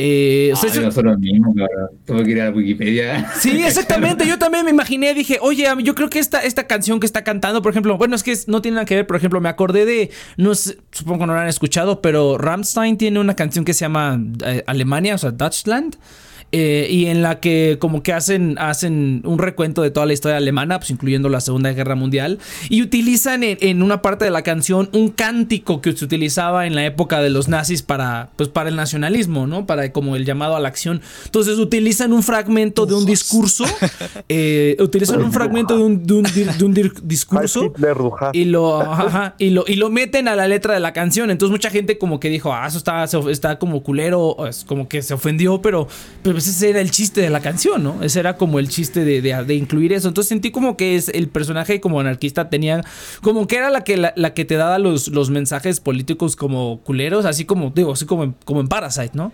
Eh, 0.00 0.50
o 0.52 0.56
sea, 0.56 0.70
eso- 0.70 1.02
lo 1.02 1.18
mismo. 1.18 1.52
Tuve 2.04 2.22
que 2.24 2.30
ir 2.30 2.40
a 2.40 2.44
la 2.46 2.50
Wikipedia. 2.52 3.32
Sí, 3.40 3.62
exactamente. 3.64 4.26
Yo 4.26 4.38
también 4.38 4.64
me 4.64 4.70
imaginé, 4.70 5.12
dije, 5.12 5.38
oye, 5.40 5.66
yo 5.82 5.94
creo 5.96 6.08
que 6.08 6.20
esta, 6.20 6.40
esta 6.40 6.66
canción 6.68 7.00
que 7.00 7.06
está 7.06 7.24
cantando, 7.24 7.62
por 7.62 7.72
ejemplo, 7.72 7.98
bueno, 7.98 8.14
es 8.14 8.22
que 8.22 8.36
no 8.46 8.62
tiene 8.62 8.76
nada 8.76 8.84
que 8.84 8.94
ver, 8.94 9.06
por 9.06 9.16
ejemplo, 9.16 9.40
me 9.40 9.48
acordé 9.48 9.84
de, 9.86 10.10
no 10.36 10.54
sé, 10.54 10.78
supongo 10.92 11.20
que 11.20 11.26
no 11.26 11.34
lo 11.34 11.40
han 11.40 11.48
escuchado, 11.48 12.00
pero 12.00 12.38
Rammstein 12.38 12.96
tiene 12.96 13.18
una 13.18 13.34
canción 13.34 13.64
que 13.64 13.74
se 13.74 13.80
llama 13.80 14.20
eh, 14.44 14.62
Alemania, 14.66 15.16
o 15.16 15.18
sea, 15.18 15.32
Deutschland. 15.32 15.96
Eh, 16.52 16.86
y 16.90 17.06
en 17.06 17.22
la 17.22 17.40
que 17.40 17.76
como 17.80 18.02
que 18.02 18.12
hacen, 18.12 18.56
hacen 18.58 19.22
un 19.24 19.38
recuento 19.38 19.82
de 19.82 19.90
toda 19.90 20.06
la 20.06 20.12
historia 20.12 20.36
alemana, 20.38 20.78
pues 20.78 20.90
incluyendo 20.90 21.28
la 21.28 21.40
Segunda 21.40 21.72
Guerra 21.72 21.94
Mundial, 21.94 22.38
y 22.68 22.82
utilizan 22.82 23.42
en, 23.42 23.58
en 23.60 23.82
una 23.82 24.02
parte 24.02 24.24
de 24.24 24.30
la 24.30 24.42
canción 24.42 24.88
un 24.92 25.08
cántico 25.10 25.80
que 25.80 25.92
se 25.96 26.04
utilizaba 26.04 26.66
en 26.66 26.74
la 26.74 26.84
época 26.86 27.20
de 27.20 27.30
los 27.30 27.48
nazis 27.48 27.82
para, 27.82 28.30
pues, 28.36 28.48
para 28.48 28.68
el 28.68 28.76
nacionalismo, 28.76 29.46
¿no? 29.46 29.66
Para 29.66 29.92
como 29.92 30.16
el 30.16 30.24
llamado 30.24 30.56
a 30.56 30.60
la 30.60 30.68
acción. 30.68 31.00
Entonces 31.24 31.58
utilizan 31.58 32.12
un 32.12 32.22
fragmento 32.22 32.86
de 32.86 32.94
un 32.94 33.04
discurso, 33.06 33.64
eh, 34.28 34.76
utilizan 34.80 35.22
un 35.22 35.32
fragmento 35.32 35.76
de 35.76 35.82
un, 35.82 36.06
de 36.06 36.14
un 36.14 36.24
dir- 36.24 36.54
de 36.56 36.64
un 36.64 36.74
dir- 36.74 37.00
discurso. 37.02 37.60
Y 38.32 38.44
lo, 38.46 38.80
ajá, 38.80 39.34
y 39.38 39.50
lo 39.50 39.64
y 39.66 39.76
lo 39.76 39.90
meten 39.90 40.28
a 40.28 40.36
la 40.36 40.48
letra 40.48 40.74
de 40.74 40.80
la 40.80 40.92
canción. 40.92 41.30
Entonces 41.30 41.50
mucha 41.52 41.70
gente 41.70 41.98
como 41.98 42.20
que 42.20 42.28
dijo, 42.30 42.52
ah, 42.52 42.66
eso 42.66 42.78
está, 42.78 43.04
está 43.30 43.58
como 43.58 43.82
culero, 43.82 44.36
es 44.48 44.64
como 44.64 44.88
que 44.88 45.02
se 45.02 45.14
ofendió, 45.14 45.60
pero, 45.62 45.88
pero 46.22 46.37
pues 46.38 46.46
ese 46.46 46.70
era 46.70 46.80
el 46.80 46.92
chiste 46.92 47.20
de 47.20 47.30
la 47.30 47.40
canción, 47.40 47.82
¿no? 47.82 48.00
Ese 48.00 48.20
era 48.20 48.36
como 48.36 48.60
el 48.60 48.68
chiste 48.68 49.04
de, 49.04 49.20
de- 49.20 49.42
de 49.44 49.54
incluir 49.56 49.92
eso. 49.92 50.06
Entonces 50.06 50.28
sentí 50.28 50.52
como 50.52 50.76
que 50.76 50.94
es 50.94 51.08
el 51.08 51.28
personaje 51.28 51.80
como 51.80 51.98
anarquista 51.98 52.48
tenía, 52.48 52.84
como 53.22 53.48
que 53.48 53.56
era 53.56 53.70
la 53.70 53.82
que, 53.82 53.96
la, 53.96 54.12
la 54.14 54.34
que 54.34 54.44
te 54.44 54.54
daba 54.54 54.78
los, 54.78 55.08
los 55.08 55.30
mensajes 55.30 55.80
políticos 55.80 56.36
como 56.36 56.80
culeros, 56.84 57.24
así 57.24 57.44
como, 57.44 57.70
digo, 57.74 57.92
así 57.92 58.06
como 58.06 58.22
en, 58.22 58.36
como 58.44 58.60
en 58.60 58.68
Parasite, 58.68 59.10
¿no? 59.14 59.32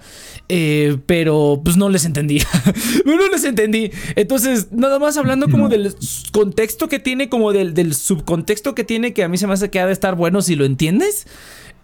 Eh, 0.49 0.97
pero 1.05 1.61
pues 1.63 1.77
no 1.77 1.91
les 1.91 2.07
entendía. 2.07 2.47
no 3.05 3.29
les 3.31 3.45
entendí. 3.45 3.91
Entonces, 4.17 4.69
nada 4.73 4.99
más 4.99 5.19
hablando 5.19 5.49
como 5.51 5.69
del 5.69 5.95
contexto 6.33 6.89
que 6.89 6.99
tiene, 6.99 7.29
como 7.29 7.53
del, 7.53 7.75
del 7.75 7.95
subcontexto 7.95 8.75
que 8.75 8.85
tiene, 8.85 9.13
que 9.13 9.25
a 9.25 9.29
mí 9.29 9.37
se 9.37 9.47
me 9.47 9.53
hace 9.53 9.69
que 9.69 9.79
ha 9.81 9.87
de 9.87 9.93
estar 9.93 10.15
bueno 10.15 10.41
si 10.41 10.57
lo 10.57 10.65
entiendes. 10.65 11.27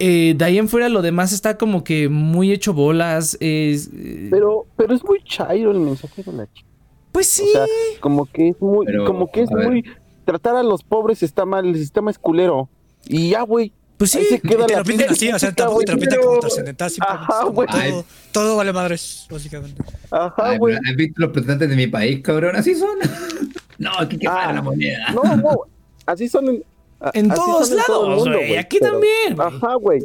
Eh, 0.03 0.33
de 0.35 0.45
ahí 0.45 0.57
en 0.57 0.67
fuera 0.67 0.89
lo 0.89 1.03
demás 1.03 1.31
está 1.31 1.57
como 1.59 1.83
que 1.83 2.09
muy 2.09 2.51
hecho 2.51 2.73
bolas. 2.73 3.37
es, 3.39 3.89
eh, 3.93 4.29
Pero, 4.31 4.65
pero 4.75 4.95
es 4.95 5.03
muy 5.03 5.23
chairo 5.23 5.69
el 5.71 5.79
mensaje 5.79 6.23
de 6.23 6.33
la 6.33 6.51
chica. 6.51 6.67
pues 7.11 7.27
sí. 7.27 7.43
O 7.43 7.51
sea, 7.51 7.65
como 7.99 8.25
que 8.25 8.49
es 8.49 8.59
muy, 8.61 8.85
Pero, 8.87 9.05
como 9.05 9.31
que 9.31 9.41
es 9.43 9.49
ver. 9.51 9.67
muy, 9.69 9.83
tratar 10.25 10.55
a 10.55 10.63
los 10.63 10.81
pobres 10.83 11.21
está 11.21 11.45
mal, 11.45 11.67
el 11.67 11.75
sistema 11.75 12.09
es 12.09 12.17
culero. 12.17 12.67
Y 13.05 13.29
ya, 13.29 13.43
güey. 13.43 13.71
pues 13.97 14.09
sí. 14.11 14.17
ahí 14.19 14.25
se 14.25 14.39
queda 14.41 14.65
Te 14.65 14.73
la 14.73 14.79
lo 14.79 14.85
pintan 14.85 15.09
así, 15.11 15.31
o 15.31 15.37
sea, 15.37 15.51
tampoco 15.53 15.81
te 15.83 15.91
lo 15.93 15.99
pintan 15.99 16.19
como 16.19 16.39
trascendental, 16.39 16.91
Ajá, 17.07 17.43
güey. 17.45 17.67
todo, 17.67 18.05
todo 18.31 18.55
vale 18.57 18.73
madres, 18.73 19.27
básicamente. 19.29 19.83
Ajá, 20.09 20.33
Ay, 20.37 20.57
güey. 20.57 20.75
¿Has 20.77 20.95
visto 20.95 21.13
los 21.21 21.27
representantes 21.29 21.69
de 21.69 21.75
mi 21.75 21.85
país, 21.85 22.21
cabrón? 22.21 22.55
Así 22.55 22.73
son. 22.73 22.97
no, 23.77 23.91
aquí 23.99 24.17
que 24.17 24.27
Ah. 24.27 24.51
la 24.53 24.61
moneda. 24.63 25.11
No, 25.13 25.35
no, 25.35 25.59
así 26.07 26.27
son 26.27 26.47
en, 26.49 26.63
En 27.13 27.31
así 27.31 27.39
todos 27.41 27.69
todo 27.69 27.77
lados, 28.07 28.23
mundo, 28.25 28.37
güey, 28.37 28.57
aquí 28.57 28.79
también. 28.79 29.39
Ajá, 29.39 29.75
güey. 29.75 30.01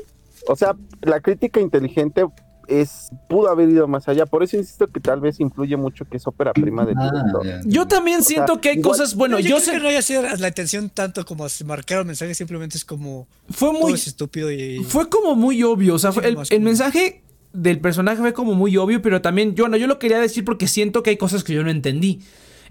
O 0.49 0.57
sea, 0.57 0.75
la 1.03 1.21
crítica 1.21 1.61
inteligente 1.61 2.25
es 2.69 3.09
pudo 3.29 3.49
haber 3.49 3.69
ido 3.69 3.87
más 3.87 4.09
allá. 4.09 4.27
Por 4.27 4.43
eso 4.43 4.57
insisto 4.57 4.87
que 4.89 4.99
tal 5.01 5.21
vez 5.21 5.39
influye 5.41 5.77
mucho 5.77 6.05
que 6.05 6.17
es 6.17 6.27
ópera 6.27 6.53
prima 6.53 6.85
del 6.85 6.97
Ah, 6.99 7.11
director. 7.13 7.47
ya. 7.47 7.61
Yo 7.65 7.87
también 7.87 8.23
siento 8.25 8.61
que 8.61 8.71
hay 8.71 8.79
igual- 8.79 8.93
cosas. 8.99 9.15
Bueno, 9.15 9.37
No, 9.37 9.41
yo 9.41 9.57
creo 9.57 9.61
sé. 9.61 9.71
que 9.73 9.79
no 9.79 9.89
haya 9.89 10.03
sido 10.03 10.23
la 10.23 10.49
intención 10.49 10.89
tanto 10.91 11.25
como 11.25 11.49
se 11.49 11.65
marcar 11.65 12.01
el 12.01 12.07
mensaje, 12.07 12.35
simplemente 12.35 12.77
es 12.77 12.85
como 12.85 13.29
Fue 13.51 13.71
todo 13.71 13.81
muy. 13.83 13.93
es 13.93 14.07
estúpido 14.09 14.51
y 14.51 14.83
Fue 14.85 15.09
como 15.09 15.37
muy 15.37 15.63
obvio. 15.63 15.95
O 15.95 15.99
sea, 15.99 16.13
fue- 16.13 16.27
el, 16.27 16.39
el 16.51 16.61
mensaje 16.61 17.23
del 17.53 17.79
personaje 17.81 18.19
fue 18.19 18.33
como 18.33 18.55
muy 18.55 18.77
obvio, 18.77 19.01
pero 19.01 19.23
también 19.23 19.55
yo 19.55 19.69
no, 19.69 19.77
yo 19.77 19.87
lo 19.87 19.99
quería 19.99 20.19
decir 20.19 20.45
porque 20.45 20.67
siento 20.67 21.03
que 21.03 21.11
hay 21.11 21.17
cosas 21.17 21.45
que 21.45 21.53
yo 21.55 21.63
no 21.63 21.71
entendí. 21.71 22.21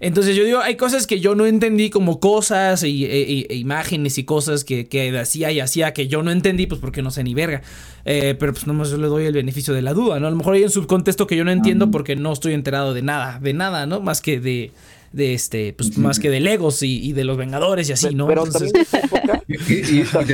Entonces 0.00 0.36
yo 0.36 0.44
digo, 0.44 0.60
hay 0.60 0.76
cosas 0.76 1.06
que 1.06 1.20
yo 1.20 1.34
no 1.34 1.46
entendí, 1.46 1.90
como 1.90 2.20
cosas 2.20 2.82
y, 2.82 3.04
e- 3.04 3.22
e- 3.22 3.46
e 3.50 3.54
imágenes 3.56 4.18
y 4.18 4.24
cosas 4.24 4.64
que, 4.64 4.86
que 4.88 5.16
hacía 5.18 5.50
y 5.52 5.60
hacía 5.60 5.92
que 5.92 6.08
yo 6.08 6.22
no 6.22 6.30
entendí, 6.30 6.66
pues 6.66 6.80
porque 6.80 7.02
no 7.02 7.10
sé 7.10 7.24
ni 7.24 7.34
verga. 7.34 7.62
Eh, 8.04 8.36
pero 8.38 8.52
pues 8.52 8.66
nomás 8.66 8.90
yo 8.90 8.98
le 8.98 9.06
doy 9.08 9.24
el 9.24 9.32
beneficio 9.32 9.74
de 9.74 9.82
la 9.82 9.92
duda, 9.94 10.20
¿no? 10.20 10.26
A 10.26 10.30
lo 10.30 10.36
mejor 10.36 10.54
hay 10.54 10.62
un 10.64 10.70
subcontexto 10.70 11.26
que 11.26 11.36
yo 11.36 11.44
no 11.44 11.50
entiendo 11.50 11.90
porque 11.90 12.14
no 12.16 12.32
estoy 12.32 12.52
enterado 12.52 12.94
de 12.94 13.02
nada, 13.02 13.38
de 13.40 13.52
nada, 13.52 13.86
¿no? 13.86 14.00
Más 14.00 14.20
que 14.20 14.38
de, 14.38 14.70
de 15.16 15.32
este, 15.32 15.72
pues 15.72 15.96
más 15.96 16.20
que 16.20 16.28
de 16.28 16.40
Legos 16.40 16.82
y, 16.82 17.02
y 17.02 17.12
de 17.14 17.24
los 17.24 17.38
Vengadores 17.38 17.88
y 17.88 17.92
así, 17.92 18.14
¿no? 18.14 18.26
Pero 18.26 18.44
Entonces- 18.44 18.70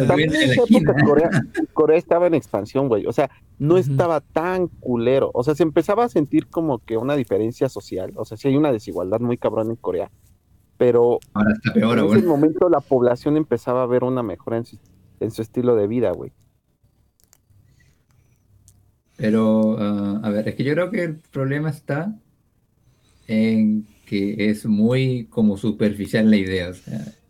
también 0.09 0.35
en 0.35 0.51
esa 0.51 0.63
época, 0.67 0.97
Corea, 1.05 1.31
Corea 1.73 1.97
estaba 1.99 2.27
en 2.27 2.35
expansión, 2.35 2.89
güey. 2.89 3.07
O 3.07 3.13
sea, 3.13 3.31
no 3.61 3.79
estaba 3.79 4.21
tan 4.21 4.67
culero. 4.67 5.31
O 5.35 5.45
sea, 5.45 5.55
se 5.55 5.63
empezaba 5.63 6.05
a 6.05 6.09
sentir 6.09 6.49
como 6.49 6.81
que 6.81 6.97
una 6.97 7.15
diferencia 7.15 7.69
social. 7.69 8.13
O 8.17 8.25
sea, 8.25 8.37
sí 8.37 8.49
hay 8.49 8.57
una 8.57 8.73
desigualdad 8.73 9.21
muy 9.21 9.39
cabrón 9.39 9.71
en 9.71 9.77
Corea. 9.77 10.11
Pero 10.79 11.21
Ahora 11.33 11.53
está 11.53 11.73
peor, 11.73 11.99
en 12.01 12.17
ese 12.17 12.27
momento 12.27 12.69
la 12.69 12.81
población 12.81 13.37
empezaba 13.37 13.85
a 13.85 13.87
ver 13.87 14.03
una 14.03 14.25
mejora 14.25 14.57
en 14.57 14.65
su, 14.65 14.79
en 15.21 15.31
su 15.31 15.43
estilo 15.43 15.77
de 15.77 15.87
vida, 15.87 16.11
güey. 16.11 16.33
Pero, 19.17 19.77
ah, 19.79 20.21
a 20.25 20.31
ver, 20.31 20.49
es 20.49 20.55
que 20.57 20.65
yo 20.65 20.73
creo 20.73 20.91
que 20.91 21.05
el 21.05 21.17
problema 21.19 21.71
está 21.71 22.19
en 23.29 23.87
que 24.07 24.51
es 24.51 24.67
muy 24.67 25.27
como 25.31 25.57
superficial 25.57 26.31
la 26.31 26.37
idea. 26.37 26.73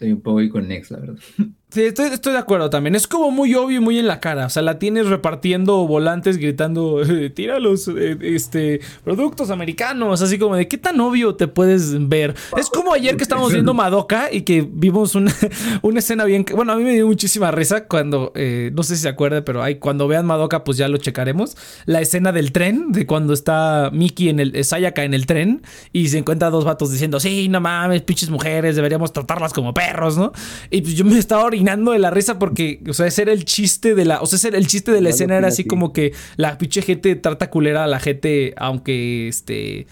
Estoy 0.03 0.13
un 0.13 0.21
poco 0.21 0.39
ahí 0.39 0.49
con 0.49 0.67
Nex, 0.67 0.91
la 0.91 0.99
verdad. 0.99 1.19
Sí, 1.73 1.85
estoy, 1.85 2.11
de 2.11 2.39
acuerdo 2.39 2.69
también. 2.69 2.95
Es 2.95 3.07
como 3.07 3.31
muy 3.31 3.55
obvio 3.55 3.79
y 3.79 3.81
muy 3.81 3.99
en 3.99 4.07
la 4.07 4.21
cara. 4.21 4.45
O 4.45 4.51
sea, 4.51 4.61
la 4.61 4.79
tienes 4.79 5.07
repartiendo 5.07 5.87
volantes 5.87 6.37
gritando, 6.37 7.03
eh, 7.03 7.31
tira 7.31 7.59
los 7.61 7.89
eh, 7.89 8.19
este, 8.21 8.83
productos 9.05 9.49
americanos. 9.49 10.21
Así 10.21 10.39
como 10.39 10.55
de 10.55 10.69
qué 10.69 10.77
tan 10.77 11.01
obvio 11.01 11.35
te 11.35 11.49
puedes 11.49 12.11
ver. 12.11 12.35
Es 12.59 12.69
como 12.69 12.93
ayer 12.93 13.17
que 13.17 13.23
estábamos 13.23 13.55
viendo 13.55 13.73
Madoka 13.73 14.31
y 14.31 14.43
que 14.43 14.69
vimos 14.71 15.15
una, 15.15 15.33
una 15.81 16.01
escena 16.01 16.27
bien. 16.27 16.45
Bueno, 16.55 16.73
a 16.73 16.77
mí 16.77 16.85
me 16.85 16.93
dio 16.93 17.07
muchísima 17.07 17.51
risa 17.51 17.87
cuando, 17.87 18.33
eh, 18.35 18.71
no 18.75 18.83
sé 18.83 18.97
si 18.97 19.03
se 19.03 19.09
acuerda, 19.09 19.43
pero 19.43 19.63
hay, 19.63 19.77
cuando 19.77 20.07
vean 20.07 20.27
Madoka, 20.27 20.65
pues 20.65 20.77
ya 20.77 20.89
lo 20.89 20.99
checaremos. 20.99 21.57
La 21.87 22.03
escena 22.03 22.33
del 22.33 22.53
tren, 22.53 22.93
de 22.93 23.07
cuando 23.07 23.33
está 23.33 23.89
Miki 23.95 24.29
en 24.29 24.41
el, 24.41 24.63
Sayaka 24.63 25.05
en 25.05 25.15
el 25.15 25.25
tren 25.25 25.63
y 25.91 26.09
se 26.09 26.19
encuentra 26.19 26.51
dos 26.51 26.67
vatos 26.67 26.93
diciendo, 26.93 27.19
sí, 27.19 27.49
no 27.49 27.63
mames, 27.63 28.03
pinches 28.03 28.29
mujeres, 28.29 28.77
deberíamos 28.77 29.11
tratarlas 29.15 29.55
como 29.55 29.73
perros, 29.73 29.92
¿no? 30.17 30.33
Y 30.71 30.83
pues 30.83 30.95
yo 30.95 31.05
me 31.05 31.19
estaba 31.19 31.45
orinando 31.45 31.93
de 31.93 31.99
la 31.99 32.11
risa 32.11 32.39
porque, 32.39 32.81
o 32.89 32.93
sea, 32.95 33.07
ese 33.07 33.23
era 33.23 33.33
el 33.33 33.45
chiste 33.45 33.95
de 33.95 34.05
la, 34.05 34.21
o 34.21 34.27
sea, 34.27 34.37
ese 34.37 34.49
era 34.49 34.59
el 34.59 34.67
chiste 34.67 34.91
de 34.93 35.01
la 35.01 35.11
escena 35.11 35.37
era 35.37 35.49
así 35.49 35.65
como 35.65 35.93
que 35.93 36.13
la 36.37 36.59
pinche 36.59 36.83
gente 36.83 37.15
trata 37.17 37.51
culera 37.51 37.85
a 37.85 37.87
la 37.87 38.01
gente, 38.01 38.55
aunque 38.57 39.29
este, 39.29 39.87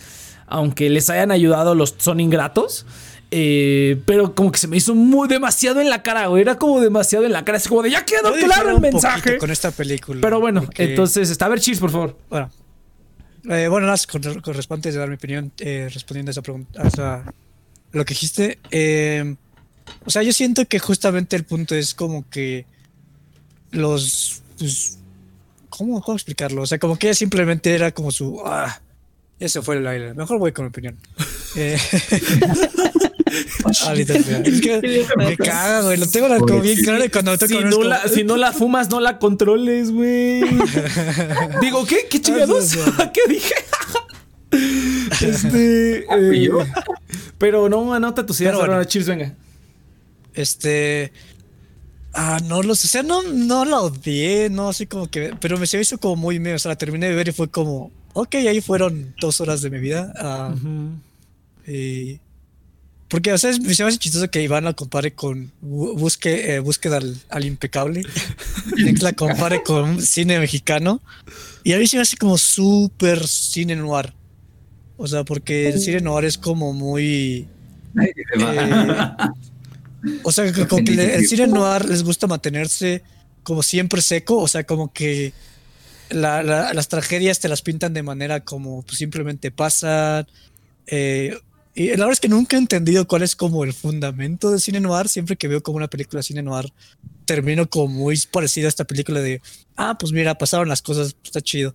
aunque 0.47 0.91
les 0.91 1.09
hayan 1.11 1.31
ayudado, 1.31 1.75
los 1.75 1.95
son 1.99 2.21
ingratos. 2.21 2.87
Eh, 3.33 4.01
pero 4.07 4.35
como 4.35 4.51
que 4.51 4.59
se 4.59 4.67
me 4.67 4.77
hizo 4.77 4.93
muy 4.97 5.29
demasiado 5.29 5.81
en 5.81 5.89
la 5.89 6.03
cara, 6.03 6.27
güey. 6.27 6.43
Era 6.43 6.59
como 6.59 6.81
demasiado 6.81 7.25
en 7.27 7.33
la 7.33 7.45
cara. 7.45 7.59
Es 7.59 7.69
como 7.69 7.81
de 7.83 7.91
ya 7.93 8.05
quedó 8.05 8.37
Yo 8.37 8.45
claro 8.47 8.71
el 8.71 8.81
mensaje. 8.81 9.39
con 9.39 9.53
esta 9.53 9.71
película. 9.71 10.21
Pero 10.21 10.41
bueno, 10.41 10.63
porque- 10.65 10.83
entonces 10.83 11.31
está. 11.31 11.47
A 11.47 11.49
ver, 11.51 11.61
Cheers, 11.61 11.79
por 11.79 11.91
favor. 11.93 12.17
Bueno, 12.29 12.51
Eh, 13.49 13.69
bueno, 13.69 13.87
nada, 13.87 13.93
más 13.93 14.07
con, 14.09 14.21
corresponde 14.41 14.91
de 14.91 14.99
dar 14.99 15.09
mi 15.09 15.15
opinión 15.15 15.51
eh, 15.61 15.89
respondiendo 15.95 16.31
a 16.31 16.33
esa 16.33 16.43
pregunta, 16.43 16.83
a 16.83 16.89
esa- 16.89 17.33
lo 17.93 18.05
que 18.05 18.15
dijiste. 18.15 18.59
eh, 18.73 19.37
o 20.05 20.11
sea, 20.11 20.23
yo 20.23 20.33
siento 20.33 20.65
que 20.67 20.79
justamente 20.79 21.37
el 21.37 21.45
punto 21.45 21.75
es 21.75 21.95
como 21.95 22.29
que 22.29 22.67
los, 23.71 24.43
pues, 24.59 24.99
¿cómo, 25.69 26.01
cómo 26.03 26.17
explicarlo? 26.17 26.63
O 26.63 26.67
sea, 26.67 26.79
como 26.79 26.99
que 26.99 27.09
ella 27.09 27.15
simplemente 27.15 27.75
era 27.75 27.93
como 27.93 28.11
su, 28.11 28.41
ah, 28.45 28.81
eso 29.39 29.63
fue 29.63 29.77
el 29.77 29.87
aire. 29.87 30.15
Mejor 30.15 30.39
voy 30.39 30.53
con 30.53 30.67
mi 30.67 30.69
opinión. 30.69 30.97
Eh, 31.57 31.77
ah, 33.85 33.93
literal, 33.93 34.47
es 34.47 34.61
que 34.61 35.05
me 35.17 35.37
caga, 35.37 35.83
güey. 35.83 35.97
Lo 35.97 36.07
tengo 36.07 36.29
la- 36.29 36.39
como 36.39 36.61
bien 36.61 36.81
claro 36.81 37.05
y 37.05 37.09
cuando 37.09 37.33
me 37.33 37.39
toca 37.39 37.49
Si 37.49 37.65
no, 37.65 37.83
la, 37.83 38.07
si 38.07 38.23
no 38.23 38.37
la 38.37 38.53
fumas, 38.53 38.89
no 38.89 39.01
la 39.01 39.19
controles, 39.19 39.91
güey. 39.91 40.43
Digo, 41.61 41.85
¿qué? 41.87 42.07
¿Qué 42.09 42.21
chingados? 42.21 42.77
¿Qué 43.13 43.21
dije? 43.29 43.55
este. 45.23 46.07
eh, 46.09 46.51
pero 47.37 47.69
no, 47.69 47.95
anota 47.95 48.25
tus 48.25 48.41
ideas 48.41 48.53
Pero 48.53 48.59
bueno. 48.61 48.75
ahora, 48.75 48.87
Cheers, 48.87 49.09
venga. 49.09 49.35
Este. 50.35 51.13
Ah, 52.13 52.41
no 52.45 52.63
lo 52.63 52.75
sé. 52.75 52.87
O 52.87 52.91
sea, 52.91 53.03
no, 53.03 53.23
no 53.23 53.65
la 53.65 53.81
odié, 53.81 54.51
no 54.51 54.69
así 54.69 54.87
como 54.87 55.09
que. 55.09 55.35
Pero 55.41 55.59
me 55.59 55.67
se 55.67 55.77
me 55.77 55.83
hizo 55.83 55.99
como 55.99 56.17
muy 56.17 56.39
medio. 56.41 56.57
O 56.57 56.59
sea, 56.59 56.71
la 56.71 56.77
terminé 56.79 57.09
de 57.09 57.15
ver 57.15 57.29
y 57.29 57.33
fue 57.33 57.49
como. 57.51 57.91
Ok, 58.13 58.35
ahí 58.37 58.61
fueron 58.61 59.15
dos 59.21 59.41
horas 59.41 59.63
de 59.63 59.71
mi 59.71 59.79
vida. 59.79 60.13
ah, 60.17 60.55
y- 61.67 62.19
porque, 63.09 63.33
o 63.33 63.39
sea, 63.39 63.51
es- 63.51 63.57
se 63.77 63.83
me 63.83 63.89
hace 63.89 63.99
chistoso 63.99 64.31
que 64.31 64.41
Iván 64.41 64.63
la 64.65 64.73
compare 64.73 65.13
con 65.13 65.51
bu- 65.65 65.97
busque, 65.99 66.55
eh, 66.55 66.59
búsqueda 66.61 66.99
al, 66.99 67.17
al 67.29 67.45
impecable. 67.45 68.03
Nick 68.77 69.03
la 69.03 69.13
compare 69.15 69.65
con 69.65 70.01
cine 70.01 70.39
mexicano. 70.39 71.01
Y 71.65 71.73
a 71.73 71.79
mí 71.79 71.89
se 71.89 71.97
me 71.97 72.03
hace 72.03 72.17
como 72.17 72.39
súper 72.39 73.27
cine 73.27 73.75
noir. 73.75 74.13
O 74.97 75.09
sea, 75.09 75.25
porque 75.25 75.69
el 75.71 75.81
cine 75.81 76.01
noir 76.01 76.25
es 76.25 76.39
como 76.39 76.73
muy. 76.73 77.49
Eh, 78.01 78.13
o 80.23 80.33
sea, 80.33 80.47
que 80.53 80.67
como 80.67 80.85
que 80.85 80.93
el 81.15 81.27
cine 81.29 81.47
noir 81.47 81.85
les 81.87 82.03
gusta 82.03 82.27
mantenerse 82.27 83.03
como 83.43 83.63
siempre 83.63 84.03
seco, 84.03 84.39
o 84.39 84.49
sea, 84.49 84.65
como 84.65 84.93
que 84.93 85.33
la- 86.11 86.43
la- 86.43 86.73
las 86.75 86.89
tragedias 86.89 87.41
te 87.41 87.49
las 87.49 87.63
pintan 87.63 87.95
de 87.95 88.03
manera 88.03 88.41
como 88.45 88.83
pues, 88.83 88.99
simplemente 88.99 89.51
pasan. 89.51 90.27
eh, 90.87 91.37
y 91.73 91.87
la 91.91 91.97
verdad 91.99 92.13
es 92.13 92.21
que 92.21 92.29
nunca 92.29 92.57
he 92.57 92.59
entendido 92.59 93.07
cuál 93.07 93.23
es 93.23 93.37
como 93.37 93.63
el 93.63 93.73
fundamento 93.73 94.51
del 94.51 94.61
cine 94.61 94.81
noir. 94.81 95.09
Siempre 95.09 95.37
que 95.37 95.47
veo 95.47 95.63
como 95.63 95.77
una 95.77 95.87
película 95.89 96.19
de 96.19 96.25
cine 96.25 96.43
noir, 96.43 96.73
termino 97.27 97.71
como 97.71 97.87
muy 97.95 98.21
parecido 98.33 98.67
a 98.67 98.71
esta 98.71 98.85
película 98.85 99.21
de, 99.21 99.41
ah, 99.77 99.97
pues 99.99 100.11
mira, 100.13 100.35
pasaron 100.37 100.69
las 100.69 100.83
cosas, 100.83 101.15
está 101.25 101.41
chido. 101.41 101.75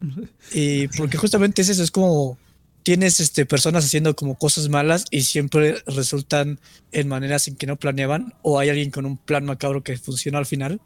Y 0.52 0.88
porque 0.88 1.16
justamente 1.16 1.62
es 1.62 1.70
eso, 1.70 1.82
es 1.82 1.90
como 1.90 2.36
tienes 2.82 3.20
este, 3.20 3.46
personas 3.46 3.84
haciendo 3.84 4.16
como 4.16 4.36
cosas 4.36 4.68
malas 4.68 5.04
y 5.10 5.22
siempre 5.22 5.82
resultan 5.86 6.60
en 6.92 7.08
maneras 7.08 7.48
en 7.48 7.56
que 7.56 7.66
no 7.66 7.76
planeaban 7.76 8.34
o 8.42 8.58
hay 8.58 8.70
alguien 8.70 8.90
con 8.90 9.06
un 9.06 9.16
plan 9.16 9.44
macabro 9.44 9.82
que 9.82 9.96
funciona 9.98 10.38
al 10.38 10.46
final. 10.46 10.80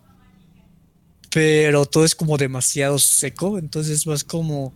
Pero 1.30 1.84
todo 1.86 2.04
es 2.04 2.14
como 2.14 2.36
demasiado 2.36 2.98
seco, 2.98 3.58
entonces 3.58 3.98
es 3.98 4.06
más 4.06 4.22
como... 4.24 4.72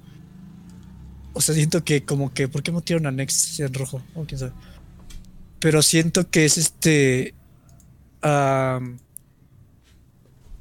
O 1.32 1.40
sea, 1.40 1.54
siento 1.54 1.84
que 1.84 2.04
como 2.04 2.32
que... 2.32 2.48
¿Por 2.48 2.62
qué 2.62 2.72
metieron 2.72 3.06
a 3.06 3.12
Next 3.12 3.60
en 3.60 3.72
rojo? 3.74 4.02
Oh, 4.14 4.24
quién 4.24 4.40
sabe. 4.40 4.52
Pero 5.60 5.82
siento 5.82 6.28
que 6.30 6.44
es 6.44 6.58
este... 6.58 7.34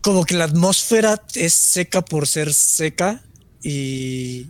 como 0.02 0.26
que 0.26 0.36
la 0.36 0.44
atmósfera 0.46 1.22
es 1.34 1.54
seca 1.54 2.04
por 2.04 2.28
ser 2.28 2.54
seca 2.54 3.24
y... 3.64 4.48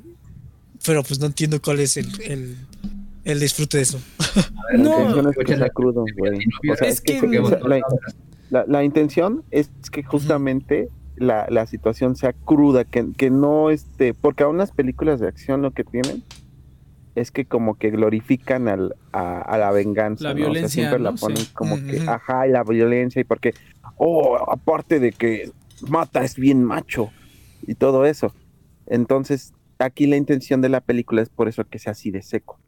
Pero 0.87 1.03
pues 1.03 1.19
no 1.19 1.27
entiendo 1.27 1.61
cuál 1.61 1.79
es 1.81 1.97
el, 1.97 2.07
el, 2.23 2.55
el 3.25 3.39
disfrute 3.39 3.77
de 3.77 3.83
eso. 3.83 3.99
La 4.71 4.77
No, 4.79 4.99
intención 4.99 5.29
es 5.29 5.37
que 5.37 5.47
sea 5.47 5.57
la- 5.57 5.69
crudo, 5.69 6.05
güey. 6.17 6.39
O 6.71 6.75
sea, 6.75 6.87
Es 6.87 6.95
es 6.95 7.01
que, 7.01 7.21
la, 7.21 7.81
la- 8.49 8.65
la 8.67 8.83
intención 8.83 9.43
es 9.51 9.69
que 9.91 10.01
justamente 10.03 10.87
la, 11.17 11.45
la 11.49 11.65
situación 11.67 12.15
sea 12.15 12.33
cruda, 12.33 12.85
que, 12.85 13.11
que 13.17 13.29
no 13.29 13.69
este, 13.69 14.13
porque 14.13 14.43
aún 14.43 14.57
las 14.57 14.71
películas 14.71 15.19
de 15.19 15.27
acción 15.27 15.61
lo 15.61 15.71
que 15.71 15.83
tienen 15.83 16.23
es 17.15 17.31
que 17.31 17.45
como 17.45 17.75
que 17.75 17.89
glorifican 17.89 18.67
al, 18.67 18.95
a, 19.11 19.41
a 19.41 19.57
la 19.57 19.71
venganza. 19.71 20.23
La 20.25 20.29
¿no? 20.29 20.35
O 20.35 20.37
sea, 20.37 20.45
violencia, 20.51 20.69
siempre 20.69 20.99
la 20.99 21.11
¿no? 21.11 21.17
ponen 21.17 21.37
Sí. 21.37 21.49
como 21.53 21.75
que, 21.83 21.99
ajá, 22.07 22.47
y 22.47 22.51
la 22.51 22.63
violencia, 22.63 23.19
y 23.19 23.25
porque, 23.25 23.53
oh, 23.97 24.37
aparte 24.49 24.99
de 24.99 25.11
que 25.11 25.51
mata 25.81 26.23
es 26.23 26.35
bien 26.35 26.63
macho 26.63 27.09
y 27.65 27.73
todo 27.75 28.05
eso. 28.05 28.33
Entonces, 28.85 29.53
aquí 29.79 30.07
la 30.07 30.15
intención 30.17 30.61
de 30.61 30.69
la 30.69 30.81
película 30.81 31.21
es 31.21 31.29
por 31.29 31.47
eso 31.47 31.63
que 31.65 31.79
sea 31.79 31.91
así 31.91 32.11
de 32.11 32.21
seco. 32.21 32.59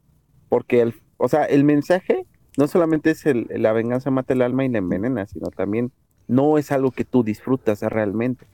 Porque, 0.48 0.80
el, 0.82 0.94
o 1.16 1.28
sea, 1.28 1.44
el 1.44 1.64
mensaje 1.64 2.26
no 2.58 2.66
solamente 2.66 3.10
es 3.10 3.24
el, 3.26 3.46
la 3.56 3.72
venganza 3.72 4.10
mata 4.10 4.32
el 4.34 4.42
alma 4.42 4.64
y 4.64 4.68
la 4.68 4.78
envenena, 4.78 5.26
sino 5.26 5.48
también 5.50 5.92
no 6.28 6.58
es 6.58 6.72
algo 6.72 6.90
que 6.90 7.04
tú 7.04 7.22
disfrutas 7.24 7.82
realmente. 7.82 8.46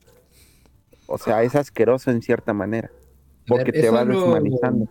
O 1.06 1.18
sea, 1.18 1.42
es 1.42 1.54
asqueroso 1.54 2.10
en 2.10 2.20
cierta 2.22 2.52
manera, 2.52 2.90
porque 3.46 3.72
te 3.72 3.80
Eso 3.80 3.92
va 3.92 4.04
lo- 4.04 4.14
deshumanizando. 4.14 4.88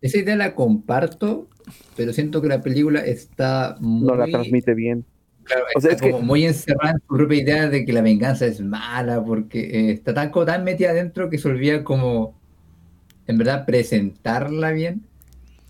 Esa 0.00 0.18
idea 0.18 0.36
la 0.36 0.54
comparto, 0.54 1.48
pero 1.96 2.12
siento 2.12 2.42
que 2.42 2.48
la 2.48 2.60
película 2.60 3.00
está 3.00 3.76
muy, 3.80 4.06
No 4.06 4.16
la 4.16 4.26
transmite 4.26 4.74
bien. 4.74 5.04
claro, 5.44 5.64
o 5.76 5.80
sea, 5.80 5.92
es 5.92 6.00
que- 6.02 6.10
como 6.10 6.24
muy 6.24 6.44
encerrada 6.44 6.90
en 6.94 6.98
su 7.00 7.06
propia 7.16 7.40
idea 7.40 7.68
de 7.68 7.84
que 7.86 7.92
la 7.92 8.02
venganza 8.02 8.44
es 8.46 8.60
mala, 8.60 9.24
porque 9.24 9.60
eh, 9.60 9.92
está 9.92 10.12
tan, 10.12 10.30
tan 10.32 10.64
metida 10.64 10.90
adentro 10.90 11.30
que 11.30 11.38
se 11.38 11.48
olvida 11.48 11.84
como, 11.84 12.38
en 13.26 13.38
verdad, 13.38 13.64
presentarla 13.64 14.72
bien, 14.72 15.02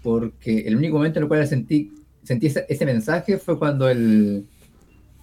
porque 0.03 0.61
el 0.61 0.77
único 0.77 0.97
momento 0.97 1.19
en 1.19 1.25
el 1.25 1.29
cual 1.29 1.47
sentí, 1.47 1.93
sentí 2.23 2.47
ese, 2.49 2.67
ese 2.69 2.85
mensaje 2.85 3.39
fue 3.39 3.59
cuando 3.59 3.89
el, 3.89 4.47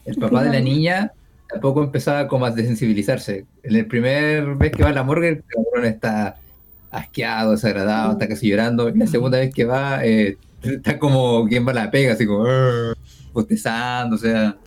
el 0.06 0.16
papá 0.16 0.44
de 0.44 0.52
la 0.52 0.60
niña 0.60 1.12
tampoco 1.50 1.84
empezaba 1.84 2.28
como 2.28 2.46
a 2.46 2.52
desensibilizarse. 2.52 3.46
En 3.64 3.76
el 3.76 3.86
primer 3.86 4.56
vez 4.56 4.72
que 4.72 4.84
va 4.84 4.90
a 4.90 4.94
la 4.94 5.04
morgue, 5.04 5.30
el 5.30 5.44
cabrón 5.44 5.86
está 5.86 6.38
asqueado, 6.90 7.52
desagradado, 7.52 8.14
está 8.14 8.28
casi 8.28 8.50
llorando. 8.50 8.90
Y 8.90 8.98
la 8.98 9.08
segunda 9.08 9.40
vez 9.40 9.54
que 9.54 9.66
va, 9.66 10.06
eh, 10.06 10.38
está 10.64 10.98
como 10.98 11.46
quien 11.48 11.66
va 11.66 11.72
a 11.72 11.76
la 11.76 11.92
pega, 11.92 12.14
así 12.14 12.26
como 12.26 12.46
bostezando, 13.34 14.16
o 14.16 14.20
sea, 14.20 14.58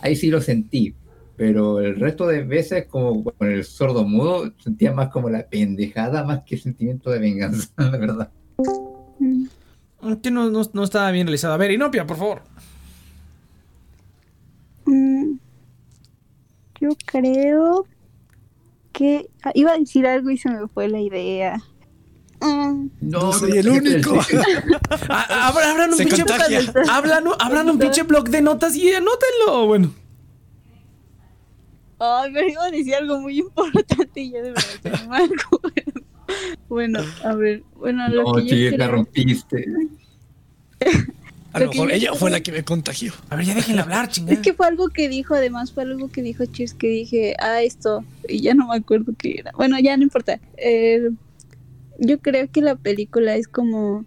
ahí 0.00 0.16
sí 0.16 0.30
lo 0.30 0.40
sentí. 0.40 0.94
Pero 1.38 1.78
el 1.80 1.94
resto 1.98 2.26
de 2.26 2.42
veces, 2.42 2.86
como 2.88 3.22
con 3.24 3.48
el 3.50 3.64
sordo 3.64 4.04
mudo, 4.04 4.52
sentía 4.58 4.92
más 4.92 5.08
como 5.08 5.30
la 5.30 5.46
pendejada, 5.48 6.24
más 6.24 6.42
que 6.44 6.56
el 6.56 6.60
sentimiento 6.60 7.10
de 7.10 7.20
venganza, 7.20 7.68
la 7.78 7.90
verdad. 7.96 8.30
Mm, 9.20 9.44
Que 10.20 10.30
no, 10.32 10.50
no, 10.50 10.62
no 10.72 10.82
estaba 10.84 11.10
bien 11.12 11.28
realizado. 11.28 11.54
A 11.54 11.56
ver, 11.56 11.70
Inopia, 11.70 12.04
por 12.06 12.16
favor. 12.16 12.42
mm, 14.84 15.36
Yo 16.80 16.88
creo 17.06 17.86
que 18.92 19.30
ah, 19.44 19.52
iba 19.54 19.72
a 19.72 19.78
decir 19.78 20.06
algo 20.06 20.30
y 20.30 20.38
se 20.38 20.50
me 20.50 20.66
fue 20.68 20.88
la 20.88 21.00
idea. 21.00 21.60
Mm, 22.40 22.88
No 23.00 23.32
soy 23.32 23.58
el 23.58 23.68
único. 23.68 24.18
Ah, 25.08 25.48
Abran 25.48 25.92
un 25.92 25.98
pinche. 25.98 26.24
Hablan, 26.90 27.24
abran 27.38 27.70
un 27.70 27.78
pinche 27.78 28.02
blog 28.02 28.28
de 28.28 28.40
notas 28.42 28.74
y 28.74 28.92
anótenlo. 28.92 29.66
Bueno. 29.66 29.92
Ay, 31.98 32.30
pero 32.32 32.48
iba 32.48 32.64
a 32.64 32.70
decir 32.70 32.94
algo 32.94 33.20
muy 33.20 33.38
importante 33.40 34.20
y 34.20 34.30
ya 34.30 34.42
de 34.42 34.50
verdad 34.52 34.62
se 34.82 34.90
no 34.90 35.08
me 35.08 35.16
acuerdo. 35.16 36.02
Bueno, 36.68 37.00
a 37.24 37.34
ver, 37.34 37.62
bueno, 37.76 38.08
lo 38.08 38.22
No, 38.24 38.32
que 38.34 38.46
yo 38.46 38.70
creo- 38.76 38.90
rompiste. 38.90 39.66
A 41.52 41.60
lo 41.60 41.70
mejor 41.70 41.90
ella 41.90 42.08
creo- 42.10 42.14
fue 42.20 42.30
la 42.30 42.40
que 42.40 42.52
me 42.52 42.62
contagió. 42.62 43.12
A 43.30 43.36
ver, 43.36 43.46
ya 43.46 43.54
déjenla 43.54 43.82
hablar, 43.82 44.08
chingada. 44.10 44.34
Es 44.34 44.40
que 44.40 44.52
fue 44.52 44.66
algo 44.66 44.88
que 44.90 45.08
dijo, 45.08 45.34
además 45.34 45.72
fue 45.72 45.82
algo 45.84 46.08
que 46.08 46.22
dijo 46.22 46.44
Cheers 46.44 46.74
que 46.74 46.88
dije, 46.88 47.34
ah, 47.40 47.62
esto, 47.62 48.04
y 48.28 48.40
ya 48.42 48.54
no 48.54 48.68
me 48.68 48.76
acuerdo 48.76 49.12
qué 49.18 49.36
era. 49.40 49.52
Bueno, 49.56 49.78
ya 49.80 49.96
no 49.96 50.02
importa. 50.02 50.38
Eh, 50.58 51.08
yo 51.98 52.20
creo 52.20 52.48
que 52.50 52.60
la 52.60 52.76
película 52.76 53.34
es 53.34 53.48
como, 53.48 54.04